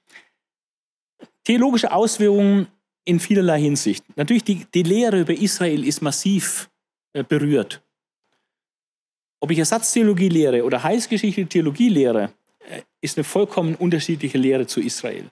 Theologische 1.43 1.93
Auswirkungen 1.93 2.69
in 3.09 3.21
vielerlei 3.21 3.59
Hinsicht. 3.61 4.05
Natürlich, 4.17 4.45
die, 4.45 4.67
die 4.75 4.83
Lehre 4.83 5.21
über 5.21 5.33
Israel 5.33 5.83
ist 5.83 6.03
massiv 6.03 6.69
äh, 7.15 7.25
berührt. 7.25 7.83
Ob 9.41 9.51
ich 9.51 9.59
Ersatztheologie 9.59 10.29
lehre 10.29 10.63
oder 10.63 10.83
Heilsgeschichte 10.83 11.47
Theologie 11.47 11.89
lehre, 11.89 12.35
äh, 12.69 12.83
ist 13.01 13.17
eine 13.17 13.25
vollkommen 13.25 13.77
unterschiedliche 13.77 14.37
Lehre 14.37 14.67
zu 14.67 14.83
Israel. 14.83 15.31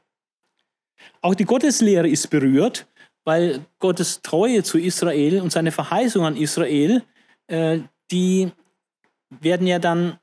Auch 1.21 1.35
die 1.35 1.45
Gotteslehre 1.45 2.09
ist 2.09 2.31
berührt, 2.31 2.87
weil 3.25 3.67
Gottes 3.79 4.23
Treue 4.23 4.63
zu 4.63 4.79
Israel 4.79 5.43
und 5.43 5.53
seine 5.53 5.71
Verheißung 5.71 6.25
an 6.25 6.37
Israel, 6.39 7.03
äh, 7.49 7.81
die 8.11 8.53
werden 9.29 9.67
ja 9.67 9.79
dann 9.79 10.19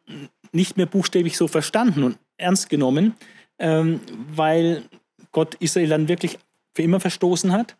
nicht 0.52 0.76
mehr 0.76 0.88
buchstäblich 0.88 1.38
so 1.38 1.48
verstanden 1.48 2.04
und 2.04 2.18
ernst 2.38 2.70
genommen, 2.70 3.14
ähm, 3.60 4.00
weil 4.34 4.84
Gott 5.32 5.54
Israel 5.56 5.90
dann 5.90 6.08
wirklich 6.08 6.40
für 6.74 6.82
immer 6.82 7.00
verstoßen 7.00 7.52
hat 7.52 7.76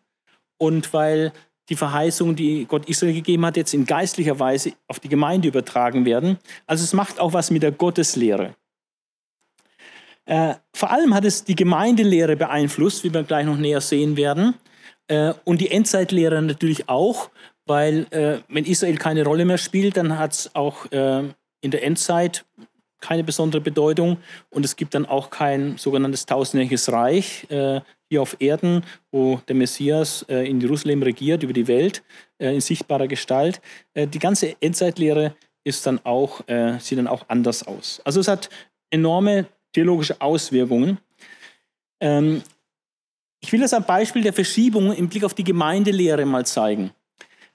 und 0.58 0.92
weil 0.92 1.32
die 1.68 1.76
Verheißungen, 1.76 2.36
die 2.36 2.66
Gott 2.66 2.88
Israel 2.88 3.14
gegeben 3.14 3.46
hat, 3.46 3.56
jetzt 3.56 3.72
in 3.72 3.86
geistlicher 3.86 4.38
Weise 4.38 4.72
auf 4.86 5.00
die 5.00 5.08
Gemeinde 5.08 5.48
übertragen 5.48 6.04
werden. 6.04 6.38
Also 6.66 6.84
es 6.84 6.92
macht 6.92 7.18
auch 7.18 7.32
was 7.32 7.50
mit 7.50 7.62
der 7.62 7.72
Gotteslehre. 7.72 8.54
Äh, 10.26 10.54
vor 10.74 10.90
allem 10.90 11.14
hat 11.14 11.24
es 11.24 11.44
die 11.44 11.54
Gemeindelehre 11.54 12.36
beeinflusst, 12.36 13.04
wie 13.04 13.12
wir 13.12 13.22
gleich 13.22 13.46
noch 13.46 13.56
näher 13.56 13.80
sehen 13.80 14.16
werden, 14.16 14.54
äh, 15.08 15.34
und 15.44 15.60
die 15.60 15.70
Endzeitlehre 15.70 16.40
natürlich 16.42 16.88
auch, 16.88 17.30
weil 17.66 18.06
äh, 18.10 18.38
wenn 18.48 18.64
Israel 18.64 18.96
keine 18.96 19.24
Rolle 19.24 19.44
mehr 19.44 19.58
spielt, 19.58 19.96
dann 19.96 20.18
hat 20.18 20.32
es 20.32 20.54
auch 20.54 20.90
äh, 20.92 21.24
in 21.60 21.70
der 21.70 21.82
Endzeit 21.82 22.44
keine 23.04 23.24
besondere 23.24 23.60
Bedeutung 23.60 24.18
und 24.50 24.64
es 24.64 24.76
gibt 24.76 24.94
dann 24.94 25.06
auch 25.06 25.30
kein 25.30 25.76
sogenanntes 25.76 26.26
tausendjähriges 26.26 26.90
Reich 26.90 27.46
äh, 27.50 27.80
hier 28.08 28.22
auf 28.22 28.36
Erden, 28.40 28.82
wo 29.10 29.40
der 29.48 29.54
Messias 29.54 30.24
äh, 30.28 30.48
in 30.48 30.60
Jerusalem 30.60 31.02
regiert 31.02 31.42
über 31.42 31.52
die 31.52 31.68
Welt 31.68 32.02
in 32.38 32.60
sichtbarer 32.60 33.06
Gestalt. 33.06 33.60
die 33.94 34.18
ganze 34.18 34.60
Endzeitlehre 34.60 35.34
ist 35.62 35.86
dann 35.86 36.00
auch, 36.04 36.40
sieht 36.80 36.98
dann 36.98 37.06
auch 37.06 37.24
anders 37.28 37.66
aus. 37.66 38.02
Also 38.04 38.20
es 38.20 38.28
hat 38.28 38.50
enorme 38.90 39.46
theologische 39.72 40.20
Auswirkungen. 40.20 40.98
Ähm, 42.00 42.42
ich 43.40 43.52
will 43.52 43.60
das 43.60 43.74
am 43.74 43.84
Beispiel 43.84 44.22
der 44.22 44.32
Verschiebung 44.32 44.92
im 44.92 45.08
Blick 45.08 45.24
auf 45.24 45.34
die 45.34 45.44
Gemeindelehre 45.44 46.24
mal 46.24 46.46
zeigen. 46.46 46.92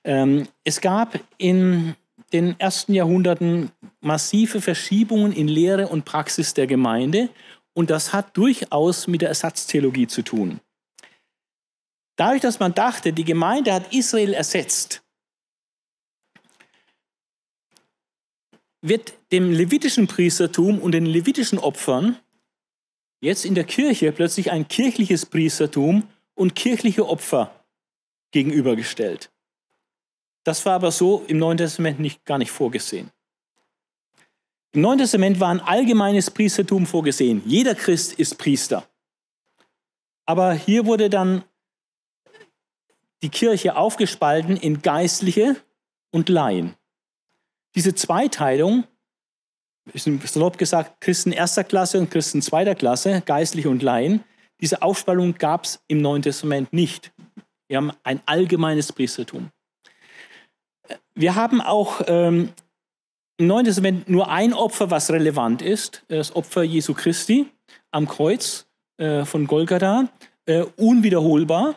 Ähm, 0.03 0.47
es 0.63 0.80
gab 0.80 1.19
in 1.38 1.95
den 2.30 2.60
ersten 2.60 2.93
Jahrhunderten 2.93 3.72
massive 4.01 4.61
Verschiebungen 4.61 5.31
in 5.31 5.47
Lehre 5.47 5.88
und 5.88 6.06
Praxis 6.06 6.53
der 6.53 6.68
Gemeinde 6.68 7.30
und 7.73 7.89
das 7.89 8.14
hat 8.14 8.35
durchaus 8.35 9.07
mit 9.07 9.22
der 9.22 9.30
Ersatztheologie 9.30 10.07
zu 10.07 10.22
tun. 10.22 10.60
Dadurch, 12.18 12.41
dass 12.41 12.60
man 12.60 12.73
dachte, 12.73 13.14
die 13.14 13.23
Gemeinde 13.23 13.73
hat 13.73 13.93
Israel 13.93 14.34
ersetzt, 14.34 15.01
wird 18.81 19.14
dem 19.31 19.51
levitischen 19.51 20.07
Priestertum 20.07 20.80
und 20.80 20.91
den 20.93 21.06
levitischen 21.06 21.60
Opfern 21.60 22.18
jetzt 23.22 23.45
in 23.45 23.56
der 23.56 23.64
Kirche 23.64 24.11
plötzlich 24.11 24.51
ein 24.51 24.68
kirchliches 24.68 25.26
Priestertum 25.26 26.07
und 26.35 26.56
kirchliche 26.56 27.07
Opfer 27.07 27.65
gegenübergestellt. 28.31 29.31
Das 30.44 30.66
war 30.66 30.74
aber 30.74 30.91
so 30.91 31.24
im 31.28 31.38
Neuen 31.38 31.57
Testament 31.57 31.99
nicht, 31.99 32.26
gar 32.26 32.38
nicht 32.38 32.52
vorgesehen. 32.52 33.11
Im 34.72 34.82
Neuen 34.82 34.99
Testament 34.99 35.40
war 35.40 35.49
ein 35.49 35.61
allgemeines 35.61 36.30
Priestertum 36.30 36.86
vorgesehen. 36.86 37.41
Jeder 37.45 37.76
Christ 37.76 38.14
ist 38.14 38.38
Priester. 38.38 38.88
Aber 40.26 40.53
hier 40.53 40.86
wurde 40.86 41.10
dann 41.10 41.44
die 43.24 43.30
Kirche 43.30 43.76
aufgespalten 43.76 44.56
in 44.56 44.82
Geistliche 44.82 45.56
und 46.11 46.30
Laien. 46.30 46.76
Diese 47.76 47.95
Zweiteilung 47.95 48.86
salopp 49.94 50.57
gesagt, 50.57 51.02
Christen 51.02 51.32
erster 51.32 51.64
Klasse 51.64 51.99
und 51.99 52.11
Christen 52.11 52.41
zweiter 52.41 52.76
Klasse, 52.76 53.22
Geistliche 53.26 53.70
und 53.70 53.82
Laien. 53.82 54.24
Diese 54.61 54.82
Aufspaltung 54.82 55.36
gab 55.36 55.64
es 55.64 55.82
im 55.88 56.02
Neuen 56.02 56.22
Testament 56.22 56.74
nicht. 56.74 57.11
Wir 57.68 57.78
haben 57.78 57.91
ein 58.03 58.22
allgemeines 58.26 58.91
Priestertum. 58.91 59.49
Wir 61.16 61.36
haben 61.36 61.61
auch 61.61 62.02
ähm, 62.07 62.49
im 63.38 63.48
Neuen 63.48 63.66
Testament 63.66 64.10
nur 64.10 64.30
ein 64.30 64.53
Opfer, 64.53 64.91
was 64.91 65.11
relevant 65.11 65.61
ist, 65.61 66.03
das 66.07 66.36
Opfer 66.36 66.64
Jesu 66.64 66.94
Christi 66.94 67.48
am 67.91 68.07
Kreuz 68.07 68.68
äh, 68.98 69.26
von 69.26 69.48
Golgatha, 69.48 70.10
äh, 70.45 70.64
unwiederholbar, 70.76 71.76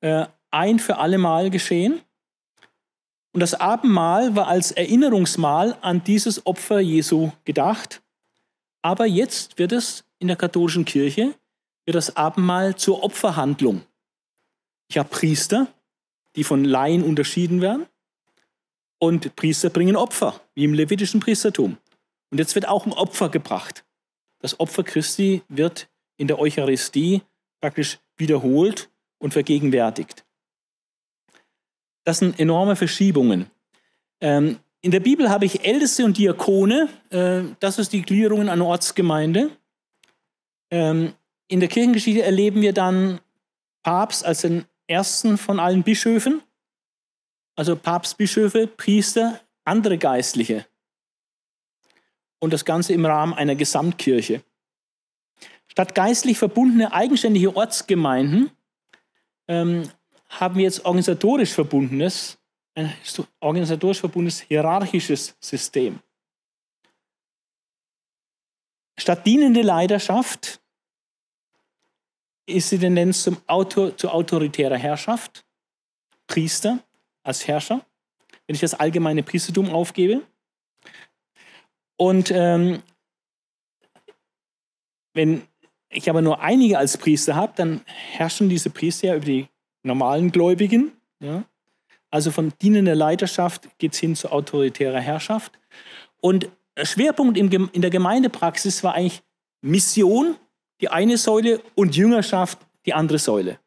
äh, 0.00 0.26
ein 0.50 0.78
für 0.78 0.96
alle 0.96 1.18
Mal 1.18 1.50
geschehen. 1.50 2.00
Und 3.32 3.40
das 3.40 3.54
Abendmahl 3.54 4.34
war 4.34 4.48
als 4.48 4.72
Erinnerungsmahl 4.72 5.76
an 5.82 6.02
dieses 6.02 6.46
Opfer 6.46 6.80
Jesu 6.80 7.30
gedacht. 7.44 8.00
Aber 8.82 9.06
jetzt 9.06 9.58
wird 9.58 9.72
es 9.72 10.04
in 10.18 10.28
der 10.28 10.36
katholischen 10.36 10.84
Kirche, 10.84 11.34
wird 11.84 11.94
das 11.94 12.16
Abendmahl 12.16 12.76
zur 12.76 13.02
Opferhandlung. 13.02 13.82
Ich 14.88 14.96
habe 14.96 15.08
Priester, 15.10 15.66
die 16.36 16.44
von 16.44 16.64
Laien 16.64 17.04
unterschieden 17.04 17.60
werden. 17.60 17.86
Und 18.98 19.36
Priester 19.36 19.70
bringen 19.70 19.96
Opfer, 19.96 20.40
wie 20.54 20.64
im 20.64 20.74
levitischen 20.74 21.20
Priestertum. 21.20 21.78
Und 22.30 22.38
jetzt 22.38 22.54
wird 22.54 22.68
auch 22.68 22.86
ein 22.86 22.92
Opfer 22.92 23.28
gebracht. 23.28 23.84
Das 24.40 24.58
Opfer 24.60 24.84
Christi 24.84 25.42
wird 25.48 25.88
in 26.16 26.26
der 26.26 26.38
Eucharistie 26.38 27.22
praktisch 27.60 27.98
wiederholt 28.16 28.90
und 29.18 29.32
vergegenwärtigt. 29.32 30.24
Das 32.04 32.18
sind 32.18 32.38
enorme 32.40 32.76
Verschiebungen. 32.76 33.50
Ähm, 34.20 34.58
in 34.80 34.90
der 34.90 35.00
Bibel 35.00 35.28
habe 35.28 35.44
ich 35.44 35.64
Älteste 35.64 36.04
und 36.04 36.18
Diakone. 36.18 36.88
Äh, 37.10 37.54
das 37.60 37.78
ist 37.78 37.92
die 37.92 38.02
Gliederung 38.02 38.48
einer 38.48 38.64
Ortsgemeinde. 38.64 39.50
Ähm, 40.70 41.14
in 41.48 41.60
der 41.60 41.68
Kirchengeschichte 41.68 42.22
erleben 42.22 42.62
wir 42.62 42.72
dann 42.72 43.20
Papst 43.82 44.24
als 44.24 44.42
den 44.42 44.64
ersten 44.86 45.38
von 45.38 45.60
allen 45.60 45.82
Bischöfen. 45.82 46.42
Also 47.58 47.74
Papstbischöfe, 47.74 48.68
Priester, 48.68 49.40
andere 49.64 49.98
Geistliche. 49.98 50.64
Und 52.38 52.52
das 52.52 52.64
Ganze 52.64 52.92
im 52.92 53.04
Rahmen 53.04 53.34
einer 53.34 53.56
Gesamtkirche. 53.56 54.44
Statt 55.66 55.92
geistlich 55.92 56.38
verbundene 56.38 56.92
eigenständige 56.92 57.56
Ortsgemeinden 57.56 58.52
ähm, 59.48 59.90
haben 60.28 60.54
wir 60.54 60.62
jetzt 60.62 60.84
organisatorisch 60.84 61.52
verbundenes, 61.52 62.38
ein 62.76 62.94
organisatorisch 63.40 63.98
verbundenes 63.98 64.38
hierarchisches 64.38 65.36
System. 65.40 65.98
Statt 68.96 69.26
dienende 69.26 69.62
Leidenschaft 69.62 70.60
ist 72.46 72.70
die 72.70 72.78
Tendenz 72.78 73.24
zum 73.24 73.36
Autor, 73.48 73.96
zu 73.96 74.10
autoritärer 74.10 74.78
Herrschaft, 74.78 75.44
Priester 76.28 76.84
als 77.28 77.46
Herrscher, 77.46 77.84
wenn 78.46 78.54
ich 78.54 78.60
das 78.60 78.74
allgemeine 78.74 79.22
Priestertum 79.22 79.70
aufgebe. 79.70 80.22
Und 81.96 82.30
ähm, 82.32 82.82
wenn 85.14 85.42
ich 85.90 86.08
aber 86.08 86.22
nur 86.22 86.40
einige 86.40 86.78
als 86.78 86.96
Priester 86.96 87.34
habe, 87.34 87.52
dann 87.56 87.82
herrschen 87.86 88.48
diese 88.48 88.70
Priester 88.70 89.08
ja 89.08 89.16
über 89.16 89.24
die 89.24 89.48
normalen 89.82 90.30
Gläubigen. 90.30 90.92
Ja? 91.20 91.44
Also 92.10 92.30
von 92.30 92.52
dienender 92.62 92.94
Leiterschaft 92.94 93.68
geht 93.78 93.94
es 93.94 93.98
hin 93.98 94.16
zu 94.16 94.30
autoritärer 94.30 95.00
Herrschaft. 95.00 95.58
Und 96.20 96.48
Schwerpunkt 96.80 97.36
in 97.36 97.50
der 97.82 97.90
Gemeindepraxis 97.90 98.84
war 98.84 98.94
eigentlich 98.94 99.22
Mission, 99.60 100.36
die 100.80 100.88
eine 100.88 101.18
Säule, 101.18 101.60
und 101.74 101.96
Jüngerschaft, 101.96 102.58
die 102.86 102.94
andere 102.94 103.18
Säule. 103.18 103.58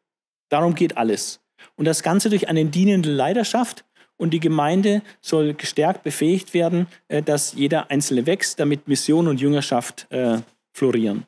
Darum 0.48 0.74
geht 0.74 0.96
alles. 0.96 1.41
Und 1.82 1.86
das 1.86 2.04
Ganze 2.04 2.30
durch 2.30 2.48
eine 2.48 2.64
dienende 2.64 3.10
Leiterschaft. 3.10 3.84
Und 4.16 4.30
die 4.30 4.38
Gemeinde 4.38 5.02
soll 5.20 5.52
gestärkt 5.52 6.04
befähigt 6.04 6.54
werden, 6.54 6.86
äh, 7.08 7.24
dass 7.24 7.54
jeder 7.54 7.90
Einzelne 7.90 8.24
wächst, 8.24 8.60
damit 8.60 8.86
Mission 8.86 9.26
und 9.26 9.40
Jüngerschaft 9.40 10.06
äh, 10.12 10.38
florieren. 10.72 11.26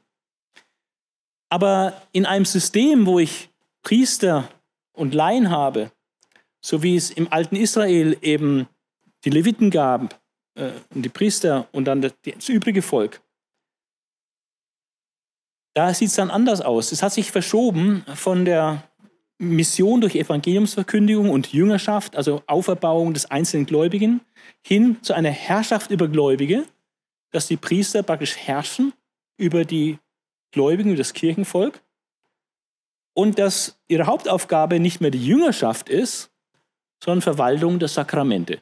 Aber 1.48 2.01
in 2.12 2.24
einem 2.24 2.44
System, 2.44 3.05
wo 3.05 3.18
ich 3.18 3.51
Priester 3.82 4.48
und 4.93 5.12
Laien 5.12 5.51
habe, 5.51 5.90
so 6.60 6.85
wie 6.85 6.94
es 6.94 7.10
im 7.10 7.32
alten 7.32 7.56
Israel 7.56 8.16
eben 8.22 8.68
die 9.24 9.31
Leviten 9.31 9.72
gab 9.72 10.20
äh, 10.55 10.70
und 10.94 11.02
die 11.02 11.09
Priester 11.09 11.66
und 11.72 11.86
dann 11.86 12.01
das 12.01 12.12
übrige 12.48 12.81
Volk, 12.81 13.20
da 15.74 15.93
sieht 15.93 16.10
es 16.10 16.14
dann 16.14 16.31
anders 16.31 16.60
aus. 16.60 16.93
Es 16.93 17.02
hat 17.02 17.12
sich 17.12 17.32
verschoben 17.32 18.05
von 18.14 18.44
der 18.44 18.85
Mission 19.45 20.01
durch 20.01 20.15
Evangeliumsverkündigung 20.16 21.31
und 21.31 21.53
Jüngerschaft, 21.53 22.16
also 22.16 22.43
Auferbauung 22.47 23.15
des 23.15 23.31
einzelnen 23.31 23.66
Gläubigen, 23.66 24.21
hin 24.62 24.97
zu 25.03 25.15
einer 25.15 25.31
Herrschaft 25.31 25.91
über 25.91 26.09
Gläubige, 26.09 26.65
dass 27.31 27.47
die 27.47 27.57
Priester 27.57 28.03
praktisch 28.03 28.37
herrschen 28.37 28.93
über 29.37 29.65
die 29.65 29.99
Gläubigen, 30.53 30.91
über 30.91 30.99
das 30.99 31.12
Kirchenvolk 31.12 31.81
und 33.15 33.39
dass 33.39 33.79
ihre 33.89 34.07
Hauptaufgabe 34.07 34.81
nicht 34.81 35.01
mehr 35.01 35.11
die 35.11 35.25
Jüngerschaft 35.25 35.89
ist, 35.89 36.31
sondern 37.03 37.23
Verwaltung 37.23 37.79
der 37.79 37.89
Sakramente. 37.89 38.61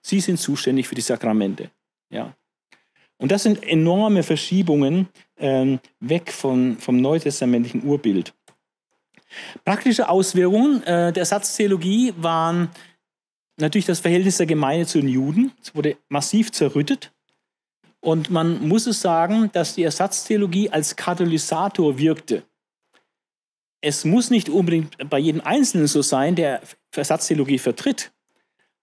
Sie 0.00 0.20
sind 0.20 0.38
zuständig 0.38 0.88
für 0.88 0.94
die 0.94 1.00
Sakramente. 1.00 1.70
Ja. 2.10 2.34
Und 3.18 3.32
das 3.32 3.42
sind 3.42 3.62
enorme 3.62 4.22
Verschiebungen 4.22 5.08
ähm, 5.38 5.80
weg 6.00 6.30
von, 6.32 6.76
vom 6.78 7.00
neutestamentlichen 7.00 7.84
Urbild. 7.84 8.34
Praktische 9.64 10.08
Auswirkungen 10.08 10.82
äh, 10.82 11.12
der 11.12 11.22
Ersatztheologie 11.22 12.14
waren 12.16 12.70
natürlich 13.58 13.86
das 13.86 14.00
Verhältnis 14.00 14.36
der 14.36 14.46
Gemeinde 14.46 14.86
zu 14.86 15.00
den 15.00 15.08
Juden. 15.08 15.52
Es 15.62 15.74
wurde 15.74 15.96
massiv 16.08 16.52
zerrüttet. 16.52 17.12
Und 18.00 18.30
man 18.30 18.66
muss 18.66 18.86
es 18.86 19.00
sagen, 19.00 19.50
dass 19.52 19.74
die 19.74 19.82
Ersatztheologie 19.82 20.70
als 20.70 20.94
Katalysator 20.96 21.98
wirkte 21.98 22.44
es 23.86 24.04
muss 24.04 24.30
nicht 24.30 24.48
unbedingt 24.48 24.96
bei 25.08 25.18
jedem 25.18 25.40
Einzelnen 25.40 25.86
so 25.86 26.02
sein, 26.02 26.34
der 26.34 26.60
Ersatztheologie 26.94 27.58
vertritt. 27.58 28.12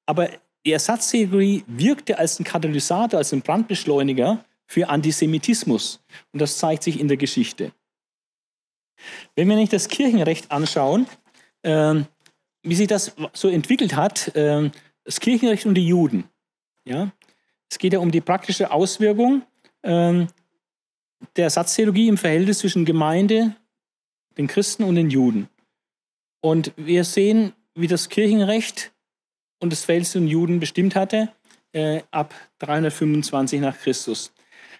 Aber 0.05 0.29
die 0.65 0.71
Ersatztheologie 0.71 1.65
wirkte 1.67 2.17
als 2.17 2.39
ein 2.39 2.45
Katalysator, 2.45 3.17
als 3.17 3.33
ein 3.33 3.41
Brandbeschleuniger 3.41 4.45
für 4.65 4.87
Antisemitismus. 4.87 6.01
Und 6.31 6.41
das 6.41 6.57
zeigt 6.57 6.83
sich 6.83 7.01
in 7.01 7.09
der 7.09 7.17
Geschichte. 7.17 7.73
Wenn 9.35 9.49
wir 9.49 9.55
nicht 9.55 9.73
das 9.73 9.87
Kirchenrecht 9.87 10.51
anschauen, 10.51 11.07
äh, 11.63 11.95
wie 12.63 12.75
sich 12.75 12.87
das 12.87 13.15
so 13.33 13.49
entwickelt 13.49 13.95
hat, 13.95 14.35
äh, 14.35 14.69
das 15.03 15.19
Kirchenrecht 15.19 15.65
und 15.65 15.75
die 15.75 15.87
Juden. 15.87 16.25
Ja? 16.85 17.11
Es 17.69 17.77
geht 17.77 17.93
ja 17.93 17.99
um 17.99 18.11
die 18.11 18.21
praktische 18.21 18.71
Auswirkung 18.71 19.43
äh, 19.81 20.25
der 21.35 21.45
Ersatztheologie 21.45 22.07
im 22.07 22.17
Verhältnis 22.17 22.59
zwischen 22.59 22.85
Gemeinde, 22.85 23.55
den 24.37 24.47
Christen 24.47 24.83
und 24.83 24.95
den 24.95 25.09
Juden. 25.09 25.49
Und 26.41 26.73
wir 26.75 27.03
sehen, 27.03 27.53
wie 27.75 27.87
das 27.87 28.09
Kirchenrecht 28.09 28.91
und 29.59 29.71
das 29.71 29.85
Verhältnis 29.85 30.13
den 30.13 30.27
Juden 30.27 30.59
bestimmt 30.59 30.95
hatte 30.95 31.29
äh, 31.73 32.01
ab 32.11 32.33
325 32.59 33.59
nach 33.59 33.77
Christus. 33.77 34.31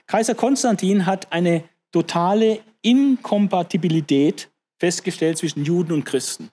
Kaiser 0.08 0.36
Konstantin 0.36 1.06
hat 1.06 1.32
eine 1.32 1.64
totale 1.92 2.60
Inkompatibilität 2.84 4.52
festgestellt 4.78 5.38
zwischen 5.40 5.66
Juden 5.66 5.94
und 5.94 6.06
Christen. 6.06 6.50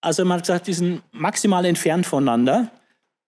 Also 0.00 0.24
man 0.24 0.38
hat 0.38 0.44
gesagt, 0.44 0.66
die 0.66 0.74
sind 0.74 1.02
maximal 1.12 1.64
entfernt 1.64 2.06
voneinander. 2.06 2.70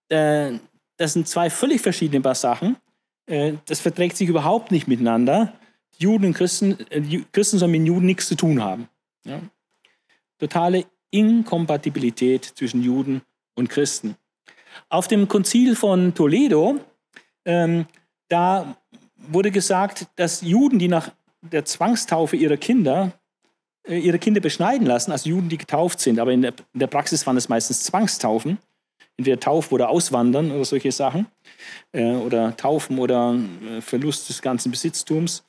Äh, 0.09 0.53
das 0.97 1.13
sind 1.13 1.27
zwei 1.27 1.49
völlig 1.49 1.81
verschiedene 1.81 2.35
Sachen. 2.35 2.77
Äh, 3.25 3.53
das 3.65 3.79
verträgt 3.79 4.17
sich 4.17 4.29
überhaupt 4.29 4.71
nicht 4.71 4.87
miteinander. 4.87 5.53
Juden 5.97 6.25
und 6.25 6.33
Christen, 6.33 6.77
äh, 6.89 7.23
Christen 7.31 7.57
sollen 7.57 7.71
mit 7.71 7.85
Juden 7.85 8.05
nichts 8.05 8.27
zu 8.27 8.35
tun 8.35 8.61
haben. 8.61 8.87
Ja? 9.25 9.41
Totale 10.37 10.85
Inkompatibilität 11.11 12.45
zwischen 12.45 12.81
Juden 12.81 13.21
und 13.55 13.69
Christen. 13.69 14.15
Auf 14.89 15.07
dem 15.07 15.27
Konzil 15.27 15.75
von 15.75 16.13
Toledo, 16.13 16.79
ähm, 17.45 17.85
da 18.29 18.77
wurde 19.15 19.51
gesagt, 19.51 20.07
dass 20.15 20.41
Juden, 20.41 20.79
die 20.79 20.87
nach 20.87 21.11
der 21.41 21.65
Zwangstaufe 21.65 22.35
ihrer 22.35 22.57
Kinder 22.57 23.13
äh, 23.87 23.97
ihre 23.97 24.19
Kinder 24.19 24.41
beschneiden 24.41 24.85
lassen, 24.85 25.11
also 25.11 25.29
Juden, 25.29 25.49
die 25.49 25.57
getauft 25.57 25.99
sind, 25.99 26.19
aber 26.19 26.31
in 26.31 26.41
der, 26.41 26.53
in 26.73 26.79
der 26.79 26.87
Praxis 26.87 27.25
waren 27.25 27.37
es 27.37 27.49
meistens 27.49 27.83
Zwangstaufen, 27.83 28.59
entweder 29.17 29.39
Taufen 29.39 29.73
oder 29.73 29.89
Auswandern 29.89 30.51
oder 30.51 30.65
solche 30.65 30.91
Sachen, 30.91 31.25
äh, 31.91 32.13
oder 32.13 32.55
Taufen 32.55 32.99
oder 32.99 33.35
äh, 33.67 33.81
Verlust 33.81 34.29
des 34.29 34.41
ganzen 34.41 34.71
Besitztums. 34.71 35.43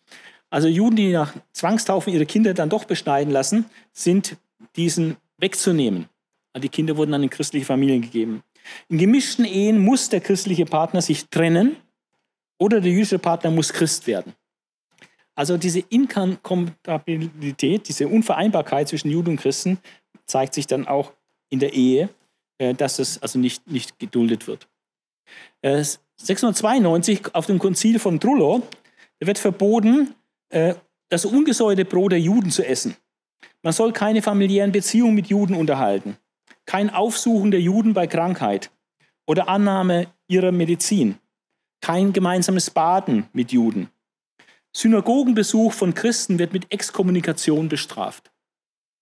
Also 0.50 0.68
Juden, 0.68 0.96
die 0.96 1.12
nach 1.12 1.34
Zwangstaufen 1.52 2.12
ihre 2.12 2.26
Kinder 2.26 2.54
dann 2.54 2.68
doch 2.68 2.84
beschneiden 2.84 3.32
lassen, 3.32 3.66
sind 3.92 4.36
diesen 4.76 5.16
wegzunehmen. 5.38 6.08
Also 6.52 6.62
die 6.62 6.68
Kinder 6.68 6.96
wurden 6.96 7.14
in 7.14 7.30
christliche 7.30 7.64
Familien 7.64 8.02
gegeben. 8.02 8.42
In 8.88 8.98
gemischten 8.98 9.44
Ehen 9.44 9.78
muss 9.78 10.08
der 10.08 10.20
christliche 10.20 10.66
Partner 10.66 11.02
sich 11.02 11.28
trennen 11.28 11.76
oder 12.58 12.80
der 12.80 12.92
jüdische 12.92 13.18
Partner 13.18 13.50
muss 13.50 13.72
Christ 13.72 14.06
werden. 14.06 14.34
Also 15.34 15.56
diese 15.56 15.80
Inkompatibilität, 15.80 17.88
diese 17.88 18.08
Unvereinbarkeit 18.08 18.88
zwischen 18.88 19.10
Juden 19.10 19.30
und 19.30 19.40
Christen 19.40 19.78
zeigt 20.26 20.54
sich 20.54 20.66
dann 20.66 20.86
auch 20.86 21.12
in 21.48 21.58
der 21.58 21.72
Ehe, 21.72 22.10
äh, 22.58 22.74
dass 22.74 22.98
es 22.98 23.20
also 23.22 23.38
nicht, 23.38 23.70
nicht 23.70 23.98
geduldet 23.98 24.46
wird. 24.46 24.68
692 25.62 27.20
äh, 27.20 27.30
auf 27.32 27.46
dem 27.46 27.58
Konzil 27.58 27.98
von 27.98 28.20
Trullo 28.20 28.62
wird 29.20 29.38
verboten, 29.38 30.14
äh, 30.50 30.74
das 31.08 31.24
ungesäuerte 31.24 31.84
Brot 31.84 32.12
der 32.12 32.20
Juden 32.20 32.50
zu 32.50 32.66
essen. 32.66 32.96
Man 33.62 33.72
soll 33.72 33.92
keine 33.92 34.22
familiären 34.22 34.72
Beziehungen 34.72 35.14
mit 35.14 35.28
Juden 35.28 35.54
unterhalten, 35.54 36.16
kein 36.66 36.90
Aufsuchen 36.90 37.50
der 37.50 37.60
Juden 37.60 37.94
bei 37.94 38.06
Krankheit 38.06 38.70
oder 39.26 39.48
Annahme 39.48 40.08
ihrer 40.26 40.52
Medizin, 40.52 41.16
kein 41.80 42.12
gemeinsames 42.12 42.70
Baden 42.70 43.28
mit 43.32 43.52
Juden. 43.52 43.88
Synagogenbesuch 44.74 45.72
von 45.72 45.94
Christen 45.94 46.38
wird 46.38 46.52
mit 46.52 46.72
Exkommunikation 46.72 47.68
bestraft. 47.68 48.30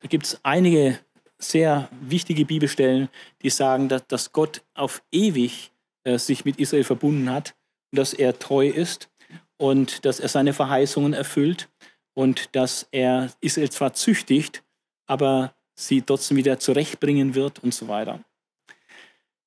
Da 0.00 0.08
gibt 0.08 0.26
es 0.26 0.40
einige 0.42 0.98
sehr 1.38 1.88
wichtige 2.00 2.44
Bibelstellen, 2.44 3.08
die 3.42 3.50
sagen, 3.50 3.88
dass, 3.88 4.06
dass 4.06 4.32
Gott 4.32 4.62
auf 4.74 5.02
ewig 5.12 5.72
äh, 6.04 6.18
sich 6.18 6.44
mit 6.44 6.58
Israel 6.58 6.84
verbunden 6.84 7.30
hat 7.30 7.54
und 7.90 7.98
dass 7.98 8.12
er 8.12 8.38
treu 8.38 8.68
ist 8.68 9.10
und 9.56 10.04
dass 10.04 10.20
er 10.20 10.28
seine 10.28 10.52
Verheißungen 10.52 11.12
erfüllt 11.12 11.68
und 12.14 12.54
dass 12.56 12.88
er 12.90 13.32
Israel 13.40 13.70
zwar 13.70 13.92
züchtigt, 13.92 14.62
aber 15.06 15.54
sie 15.74 16.02
trotzdem 16.02 16.36
wieder 16.36 16.58
zurechtbringen 16.58 17.34
wird 17.34 17.62
und 17.62 17.74
so 17.74 17.88
weiter. 17.88 18.20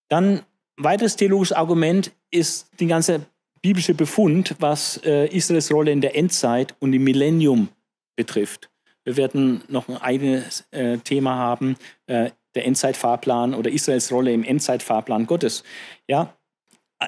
Dann 0.10 0.44
weiteres 0.78 1.16
theologisches 1.16 1.56
Argument 1.56 2.12
ist 2.32 2.68
die 2.80 2.88
ganze 2.88 3.26
biblische 3.64 3.96
Befund, 3.96 4.56
was 4.60 4.98
äh, 5.06 5.26
Israels 5.28 5.72
Rolle 5.72 5.92
in 5.92 6.02
der 6.02 6.16
Endzeit 6.16 6.76
und 6.80 6.94
im 6.94 7.04
Millennium 7.04 7.70
betrifft. 8.16 8.70
Wir 9.06 9.18
werden 9.18 9.64
noch 9.70 9.88
ein 9.90 9.98
eigenes 9.98 10.66
äh, 10.72 10.98
Thema 11.00 11.36
haben, 11.36 11.78
äh, 12.06 12.30
der 12.56 12.66
Endzeitfahrplan 12.66 13.56
oder 13.56 13.72
Israels 13.72 14.12
Rolle 14.12 14.32
im 14.34 14.44
Endzeitfahrplan 14.44 15.26
Gottes. 15.26 15.64
Ja, 16.08 16.36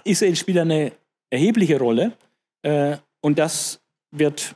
Israel 0.04 0.36
spielt 0.36 0.58
eine 0.58 0.94
erhebliche 1.30 1.78
Rolle 1.78 2.14
äh, 2.64 2.98
und 3.22 3.38
das 3.38 3.82
wird 4.12 4.56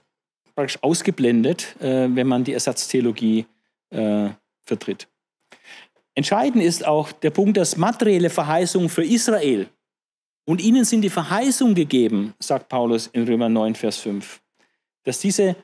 praktisch 0.56 0.82
ausgeblendet, 0.82 1.76
äh, 1.82 2.08
wenn 2.10 2.28
man 2.28 2.44
die 2.44 2.54
Ersatztheologie 2.54 3.46
äh, 3.90 4.30
vertritt. 4.66 5.08
Entscheidend 6.16 6.64
ist 6.64 6.86
auch 6.86 7.12
der 7.12 7.30
Punkt, 7.30 7.58
dass 7.58 7.78
materielle 7.78 8.30
Verheißungen 8.30 8.90
für 8.90 9.04
Israel 9.04 9.68
und 10.46 10.62
ihnen 10.62 10.86
sind 10.86 11.02
die 11.02 11.10
Verheißungen 11.10 11.76
gegeben, 11.76 12.34
sagt 12.40 12.70
Paulus 12.70 13.08
in 13.08 13.24
Römer 13.24 13.50
9, 13.50 13.76
Vers 13.76 13.98
5, 13.98 14.42
dass 15.04 15.20
diese 15.20 15.56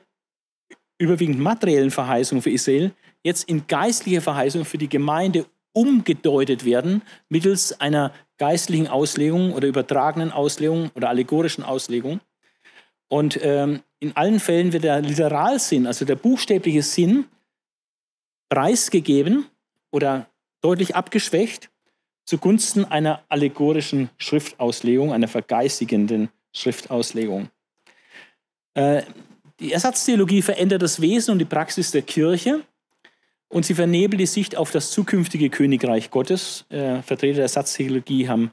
überwiegend 0.98 1.38
materiellen 1.38 1.90
Verheißungen 1.90 2.42
für 2.42 2.50
Israel 2.50 2.92
jetzt 3.22 3.48
in 3.48 3.66
geistliche 3.66 4.20
Verheißungen 4.20 4.64
für 4.64 4.78
die 4.78 4.88
Gemeinde 4.88 5.46
umgedeutet 5.72 6.64
werden, 6.64 7.02
mittels 7.28 7.80
einer 7.80 8.14
geistlichen 8.38 8.86
Auslegung 8.86 9.52
oder 9.52 9.68
übertragenen 9.68 10.32
Auslegung 10.32 10.90
oder 10.94 11.08
allegorischen 11.08 11.64
Auslegung. 11.64 12.20
Und 13.08 13.38
ähm, 13.42 13.82
in 13.98 14.16
allen 14.16 14.40
Fällen 14.40 14.72
wird 14.72 14.84
der 14.84 15.00
Literalsinn, 15.00 15.86
also 15.86 16.04
der 16.04 16.16
buchstäbliche 16.16 16.82
Sinn, 16.82 17.26
preisgegeben 18.48 19.46
oder 19.90 20.28
deutlich 20.60 20.94
abgeschwächt 20.94 21.70
zugunsten 22.26 22.84
einer 22.84 23.22
allegorischen 23.28 24.10
Schriftauslegung, 24.18 25.12
einer 25.12 25.28
vergeistigenden 25.28 26.28
Schriftauslegung. 26.52 27.48
Äh, 28.74 29.02
die 29.60 29.72
Ersatztheologie 29.72 30.42
verändert 30.42 30.82
das 30.82 31.00
Wesen 31.00 31.32
und 31.32 31.38
die 31.38 31.46
Praxis 31.46 31.92
der 31.92 32.02
Kirche 32.02 32.62
und 33.48 33.64
sie 33.64 33.74
vernebelt 33.74 34.20
die 34.20 34.26
Sicht 34.26 34.56
auf 34.56 34.70
das 34.70 34.90
zukünftige 34.90 35.48
Königreich 35.48 36.10
Gottes. 36.10 36.66
Äh, 36.68 37.00
Vertreter 37.02 37.36
der 37.36 37.44
Ersatztheologie 37.44 38.28
haben 38.28 38.50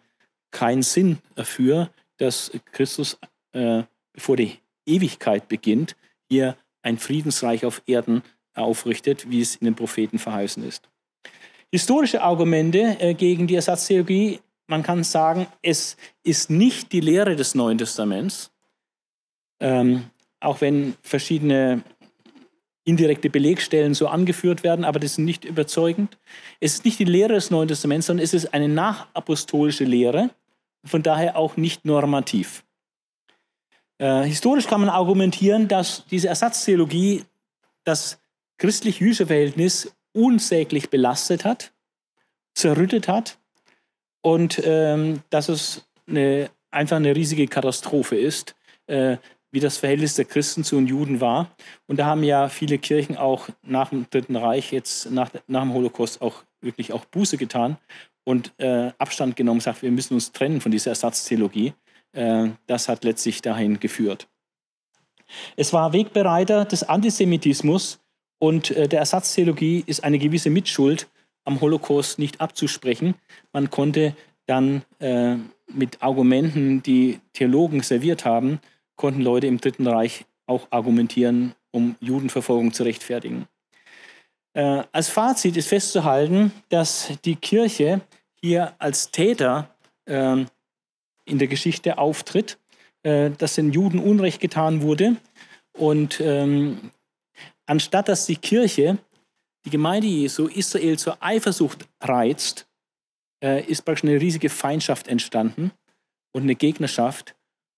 keinen 0.52 0.84
Sinn 0.84 1.18
dafür, 1.36 1.90
dass 2.18 2.52
Christus, 2.72 3.18
äh, 3.54 3.84
bevor 4.14 4.38
die 4.38 4.60
Ewigkeit 4.86 5.50
beginnt, 5.50 5.96
hier 6.30 6.56
ein 6.84 6.98
Friedensreich 7.00 7.66
auf 7.66 7.82
Erden 7.88 8.22
aufrichtet, 8.54 9.30
wie 9.30 9.42
es 9.42 9.56
in 9.56 9.66
den 9.66 9.76
Propheten 9.76 10.20
verheißen 10.20 10.64
ist. 10.64 10.90
Historische 11.74 12.22
Argumente 12.22 12.98
äh, 13.00 13.16
gegen 13.16 13.48
die 13.48 13.56
Ersatztheologie, 13.56 14.40
man 14.68 14.84
kann 14.84 15.04
sagen, 15.04 15.48
es 15.64 15.98
ist 16.22 16.52
nicht 16.52 16.92
die 16.92 17.00
Lehre 17.00 17.36
des 17.36 17.56
Neuen 17.56 17.80
Testaments, 17.80 18.52
ähm, 19.60 20.04
auch 20.40 20.62
wenn 20.62 20.94
verschiedene 21.02 21.82
indirekte 22.84 23.32
Belegstellen 23.32 23.96
so 23.96 24.08
angeführt 24.08 24.62
werden, 24.62 24.86
aber 24.86 25.00
das 25.00 25.14
ist 25.14 25.18
nicht 25.18 25.46
überzeugend. 25.46 26.20
Es 26.60 26.76
ist 26.76 26.86
nicht 26.86 27.00
die 27.00 27.06
Lehre 27.06 27.34
des 27.34 27.50
Neuen 27.50 27.70
Testaments, 27.70 28.06
sondern 28.06 28.24
es 28.24 28.36
ist 28.36 28.54
eine 28.54 28.68
nachapostolische 28.68 29.84
Lehre, 29.84 30.30
von 30.86 31.02
daher 31.02 31.36
auch 31.38 31.58
nicht 31.58 31.86
normativ. 31.86 32.64
Äh, 33.98 34.26
historisch 34.26 34.68
kann 34.68 34.82
man 34.82 34.92
argumentieren, 34.92 35.68
dass 35.68 36.06
diese 36.06 36.28
Ersatztheologie 36.28 37.26
das 37.84 38.20
christlich-jüdische 38.60 39.26
Verhältnis 39.26 39.92
unsäglich 40.14 40.90
belastet 40.90 41.46
hat, 41.46 41.72
zerrüttet 42.54 43.08
hat 43.08 43.38
und 44.22 44.62
ähm, 44.64 45.22
dass 45.30 45.50
es 45.50 45.86
eine, 46.08 46.50
einfach 46.72 46.98
eine 46.98 47.16
riesige 47.16 47.48
Katastrophe 47.48 48.16
ist, 48.16 48.56
äh, 48.88 49.18
wie 49.52 49.60
das 49.60 49.78
Verhältnis 49.78 50.16
der 50.16 50.26
Christen 50.26 50.64
zu 50.64 50.76
den 50.78 50.88
Juden 50.88 51.22
war. 51.22 51.52
Und 51.86 51.98
da 51.98 52.08
haben 52.08 52.24
ja 52.24 52.50
viele 52.50 52.80
Kirchen 52.80 53.18
auch 53.18 53.50
nach 53.62 53.90
dem 53.90 54.08
Dritten 54.10 54.36
Reich, 54.36 54.72
jetzt 54.72 55.12
nach, 55.12 55.30
nach 55.46 55.62
dem 55.62 55.74
Holocaust, 55.74 56.22
auch 56.22 56.44
wirklich 56.62 56.92
auch 56.92 57.06
Buße 57.06 57.38
getan 57.38 57.78
und 58.24 58.54
äh, 58.58 58.92
Abstand 58.98 59.36
genommen, 59.36 59.60
sagt, 59.60 59.84
wir 59.84 59.92
müssen 59.92 60.16
uns 60.16 60.32
trennen 60.32 60.62
von 60.62 60.72
dieser 60.72 60.92
Ersatztheologie. 60.92 61.74
Äh, 62.14 62.50
das 62.66 62.90
hat 62.90 63.04
letztlich 63.04 63.42
dahin 63.42 63.80
geführt. 63.80 64.28
Es 65.56 65.74
war 65.74 65.94
Wegbereiter 65.94 66.66
des 66.66 66.84
Antisemitismus 66.84 68.00
und 68.44 68.72
äh, 68.72 68.90
der 68.90 69.00
Ersatztheologie 69.00 69.86
ist 69.88 70.04
eine 70.04 70.20
gewisse 70.20 70.50
Mitschuld 70.50 71.08
am 71.46 71.62
Holocaust 71.62 72.20
nicht 72.20 72.42
abzusprechen. 72.42 73.16
Man 73.54 73.70
konnte 73.70 74.18
dann 74.48 74.82
äh, 75.00 75.36
mit 75.74 76.04
Argumenten, 76.04 76.84
die 76.84 77.22
Theologen 77.32 77.84
serviert 77.84 78.26
haben, 78.26 78.60
konnten 78.98 79.22
Leute 79.22 79.48
im 79.48 79.62
Dritten 79.62 79.88
Reich 79.88 80.26
auch 80.46 80.68
argumentieren, 80.72 81.56
um 81.72 81.96
Judenverfolgung 82.02 82.74
zu 82.74 82.84
rechtfertigen. 82.84 83.48
Äh, 84.52 84.84
als 84.92 85.08
Fazit 85.08 85.56
ist 85.56 85.70
festzuhalten, 85.70 86.52
dass 86.68 87.14
die 87.24 87.38
Kirche 87.38 88.02
hier 88.42 88.74
als 88.78 89.10
Täter 89.12 89.74
äh, 90.04 90.44
in 91.24 91.40
der 91.40 91.48
Geschichte 91.48 91.98
auftritt, 91.98 92.58
äh, 93.04 93.30
dass 93.30 93.56
den 93.56 93.72
Juden 93.72 94.00
Unrecht 94.00 94.42
getan 94.42 94.82
wurde. 94.82 95.16
Und 95.72 96.20
ähm, 96.20 96.92
anstatt 97.66 98.10
dass 98.10 98.26
die 98.26 98.36
Kirche, 98.36 98.98
die 99.66 99.70
Gemeinde 99.70 100.08
Jesu, 100.08 100.48
Israel 100.48 100.98
zur 100.98 101.18
Eifersucht 101.22 101.88
reizt, 102.02 102.68
äh, 103.44 103.64
ist 103.66 103.84
praktisch 103.84 104.10
eine 104.10 104.20
riesige 104.20 104.50
Feindschaft 104.50 105.08
entstanden 105.08 105.72
und 106.34 106.44
eine 106.44 106.56
Gegnerschaft. 106.56 107.36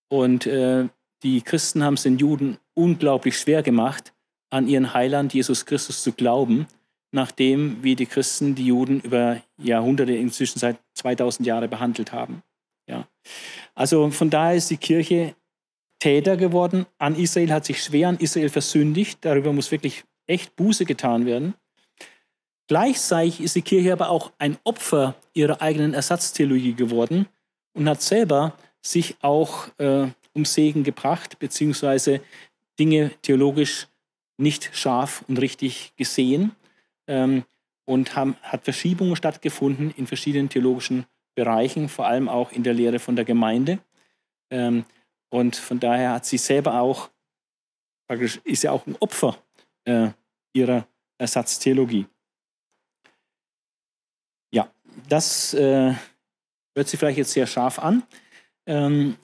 Und 0.09 0.45
äh, 0.45 0.87
die 1.23 1.41
Christen 1.41 1.83
haben 1.83 1.95
es 1.95 2.03
den 2.03 2.17
Juden 2.17 2.57
unglaublich 2.73 3.37
schwer 3.37 3.63
gemacht, 3.63 4.13
an 4.51 4.67
ihren 4.67 4.93
Heiland 4.93 5.33
Jesus 5.33 5.65
Christus 5.65 6.03
zu 6.03 6.13
glauben, 6.13 6.67
nachdem 7.11 7.83
wie 7.83 7.95
die 7.95 8.05
Christen 8.05 8.55
die 8.55 8.67
Juden 8.67 8.99
über 9.01 9.41
Jahrhunderte, 9.57 10.13
inzwischen 10.13 10.59
seit 10.59 10.77
2000 10.93 11.47
Jahren 11.47 11.69
behandelt 11.69 12.11
haben. 12.11 12.43
Ja. 12.87 13.07
Also 13.73 14.09
von 14.11 14.29
daher 14.29 14.55
ist 14.55 14.69
die 14.69 14.77
Kirche 14.77 15.35
Täter 15.99 16.37
geworden. 16.37 16.85
An 16.97 17.15
Israel 17.15 17.51
hat 17.51 17.65
sich 17.65 17.83
schwer 17.83 18.09
an 18.09 18.17
Israel 18.17 18.49
versündigt. 18.49 19.19
Darüber 19.21 19.53
muss 19.53 19.71
wirklich 19.71 20.03
echt 20.27 20.55
Buße 20.55 20.85
getan 20.85 21.25
werden. 21.25 21.55
Gleichzeitig 22.67 23.41
ist 23.41 23.55
die 23.55 23.61
Kirche 23.61 23.93
aber 23.93 24.09
auch 24.09 24.31
ein 24.39 24.57
Opfer 24.63 25.15
ihrer 25.33 25.61
eigenen 25.61 25.93
Ersatztheologie 25.93 26.73
geworden 26.73 27.27
und 27.73 27.87
hat 27.87 28.01
selber 28.01 28.53
sich 28.81 29.15
auch 29.21 29.67
äh, 29.77 30.07
um 30.33 30.45
Segen 30.45 30.83
gebracht, 30.83 31.37
beziehungsweise 31.39 32.21
Dinge 32.79 33.11
theologisch 33.21 33.87
nicht 34.37 34.71
scharf 34.73 35.23
und 35.27 35.39
richtig 35.39 35.93
gesehen 35.95 36.51
ähm, 37.07 37.43
und 37.85 38.15
haben, 38.15 38.35
hat 38.41 38.63
Verschiebungen 38.63 39.15
stattgefunden 39.15 39.93
in 39.95 40.07
verschiedenen 40.07 40.49
theologischen 40.49 41.05
Bereichen, 41.35 41.87
vor 41.87 42.07
allem 42.07 42.27
auch 42.27 42.51
in 42.51 42.63
der 42.63 42.73
Lehre 42.73 42.99
von 42.99 43.15
der 43.15 43.25
Gemeinde. 43.25 43.79
Ähm, 44.49 44.85
und 45.29 45.55
von 45.55 45.79
daher 45.79 46.13
hat 46.13 46.25
sie 46.25 46.37
selber 46.37 46.79
auch, 46.81 47.09
praktisch 48.07 48.39
ist 48.43 48.63
ja 48.63 48.71
auch 48.71 48.85
ein 48.87 48.95
Opfer 48.99 49.37
äh, 49.85 50.09
ihrer 50.53 50.87
Ersatztheologie. 51.17 52.05
Ja, 54.51 54.71
das 55.09 55.53
äh, 55.53 55.93
hört 56.75 56.87
sich 56.87 56.99
vielleicht 56.99 57.17
jetzt 57.17 57.31
sehr 57.31 57.47
scharf 57.47 57.79
an. 57.79 58.03
Ähm, 58.65 59.17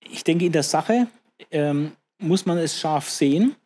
ich 0.00 0.24
denke, 0.24 0.46
in 0.46 0.52
der 0.52 0.62
Sache 0.62 1.08
ähm, 1.50 1.96
muss 2.18 2.46
man 2.46 2.58
es 2.58 2.78
scharf 2.78 3.08
sehen, 3.10 3.56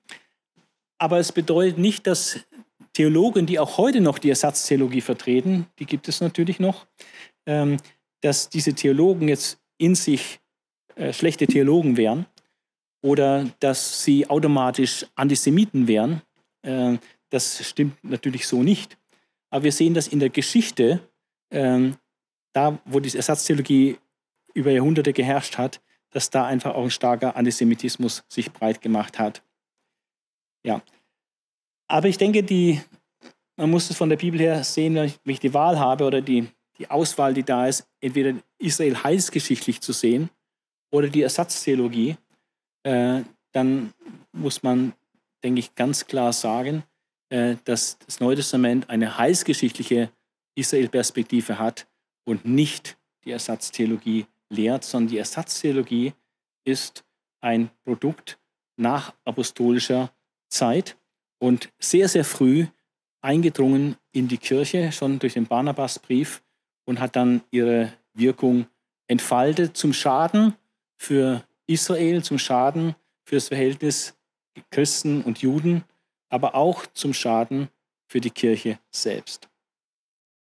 aber 0.99 1.19
es 1.19 1.33
bedeutet 1.33 1.79
nicht, 1.79 2.07
dass 2.07 2.41
Theologen, 2.93 3.45
die 3.45 3.59
auch 3.59 3.77
heute 3.77 4.01
noch 4.01 4.19
die 4.19 4.31
Ersatztheologie 4.31 5.03
vertreten, 5.03 5.67
die 5.79 5.85
gibt 5.85 6.09
es 6.09 6.23
natürlich 6.23 6.59
noch, 6.59 6.87
ähm, 7.45 7.77
dass 8.23 8.49
diese 8.49 8.73
Theologen 8.73 9.29
jetzt 9.29 9.59
in 9.77 9.95
sich 9.95 10.41
äh, 10.97 11.13
schlechte 11.13 11.47
Theologen 11.47 11.97
wären 11.97 12.27
oder 13.03 13.49
dass 13.61 14.03
sie 14.03 14.29
automatisch 14.29 15.07
Antisemiten 15.15 15.87
wären. 15.87 16.23
Äh, 16.63 16.97
das 17.29 17.65
stimmt 17.67 18.03
natürlich 18.03 18.47
so 18.47 18.63
nicht. 18.63 18.97
Aber 19.51 19.65
wir 19.65 19.73
sehen, 19.73 19.95
dass 19.95 20.09
in 20.09 20.21
der 20.21 20.31
Geschichte, 20.31 21.01
ähm, 21.51 21.97
da 22.53 22.81
wo 22.87 22.99
die 22.99 23.15
Ersatztheologie 23.15 23.99
über 24.55 24.71
Jahrhunderte 24.71 25.13
geherrscht 25.13 25.59
hat, 25.59 25.83
dass 26.11 26.31
da 26.31 26.47
einfach 26.47 26.75
auch 26.75 26.85
ein 26.85 26.91
starker 26.91 27.37
Antisemitismus 27.37 28.25
sich 28.29 28.51
breit 28.51 28.81
gemacht 28.81 29.19
hat. 29.19 29.43
Ja. 30.65 30.81
Aber 31.89 32.09
ich 32.09 32.17
denke, 32.17 32.43
die, 32.43 32.81
man 33.57 33.71
muss 33.71 33.91
es 33.91 33.97
von 33.97 34.09
der 34.09 34.17
Bibel 34.17 34.41
her 34.41 34.65
sehen, 34.65 34.95
wenn 34.95 35.13
ich, 35.25 35.41
die 35.41 35.53
Wahl 35.53 35.79
habe 35.79 36.05
oder 36.05 36.23
die, 36.23 36.49
die 36.79 36.91
Auswahl, 36.91 37.35
die 37.35 37.43
da 37.43 37.67
ist, 37.67 37.87
entweder 38.01 38.35
Israel 38.59 39.03
heilsgeschichtlich 39.05 39.83
zu 39.83 39.93
sehen 39.93 40.31
oder 40.91 41.09
die 41.09 41.23
Ersatztheologie, 41.23 42.17
äh, 42.83 43.23
dann 43.53 43.93
muss 44.33 44.63
man, 44.63 44.93
denke 45.43 45.61
ich, 45.61 45.75
ganz 45.75 46.07
klar 46.07 46.33
sagen, 46.33 46.85
äh, 47.31 47.57
dass 47.65 47.99
das 47.99 48.21
Neue 48.21 48.37
Testament 48.37 48.89
eine 48.91 49.19
heilsgeschichtliche 49.19 50.11
Israel-Perspektive 50.55 51.59
hat 51.59 51.87
und 52.25 52.45
nicht 52.45 52.97
die 53.25 53.33
Ersatztheologie 53.33 54.27
lehrt, 54.49 54.85
sondern 54.85 55.11
die 55.11 55.19
Ersatztheologie 55.19 56.13
ist 56.65 57.05
ein 57.41 57.71
Produkt 57.85 58.39
nach 58.77 59.15
apostolischer 59.25 60.11
Zeit 60.49 60.97
und 61.39 61.71
sehr, 61.79 62.09
sehr 62.09 62.25
früh 62.25 62.67
eingedrungen 63.21 63.97
in 64.13 64.29
die 64.29 64.39
Kirche, 64.39 64.93
schon 64.93 65.19
durch 65.19 65.35
den 65.35 65.47
Barnabasbrief 65.47 66.43
und 66.85 67.01
hat 67.01 67.17
dann 67.17 67.43
ihre 67.51 67.93
Wirkung 68.15 68.67
entfaltet 69.09 69.77
zum 69.77 69.93
Schaden 69.93 70.55
für 70.97 71.45
Israel, 71.67 72.23
zum 72.23 72.39
Schaden 72.39 72.95
für 73.25 73.37
das 73.37 73.49
Verhältnis 73.49 74.15
Christen 74.71 75.23
und 75.23 75.43
Juden, 75.43 75.85
aber 76.29 76.55
auch 76.55 76.87
zum 76.87 77.13
Schaden 77.13 77.69
für 78.09 78.21
die 78.21 78.31
Kirche 78.31 78.79
selbst. 78.91 79.49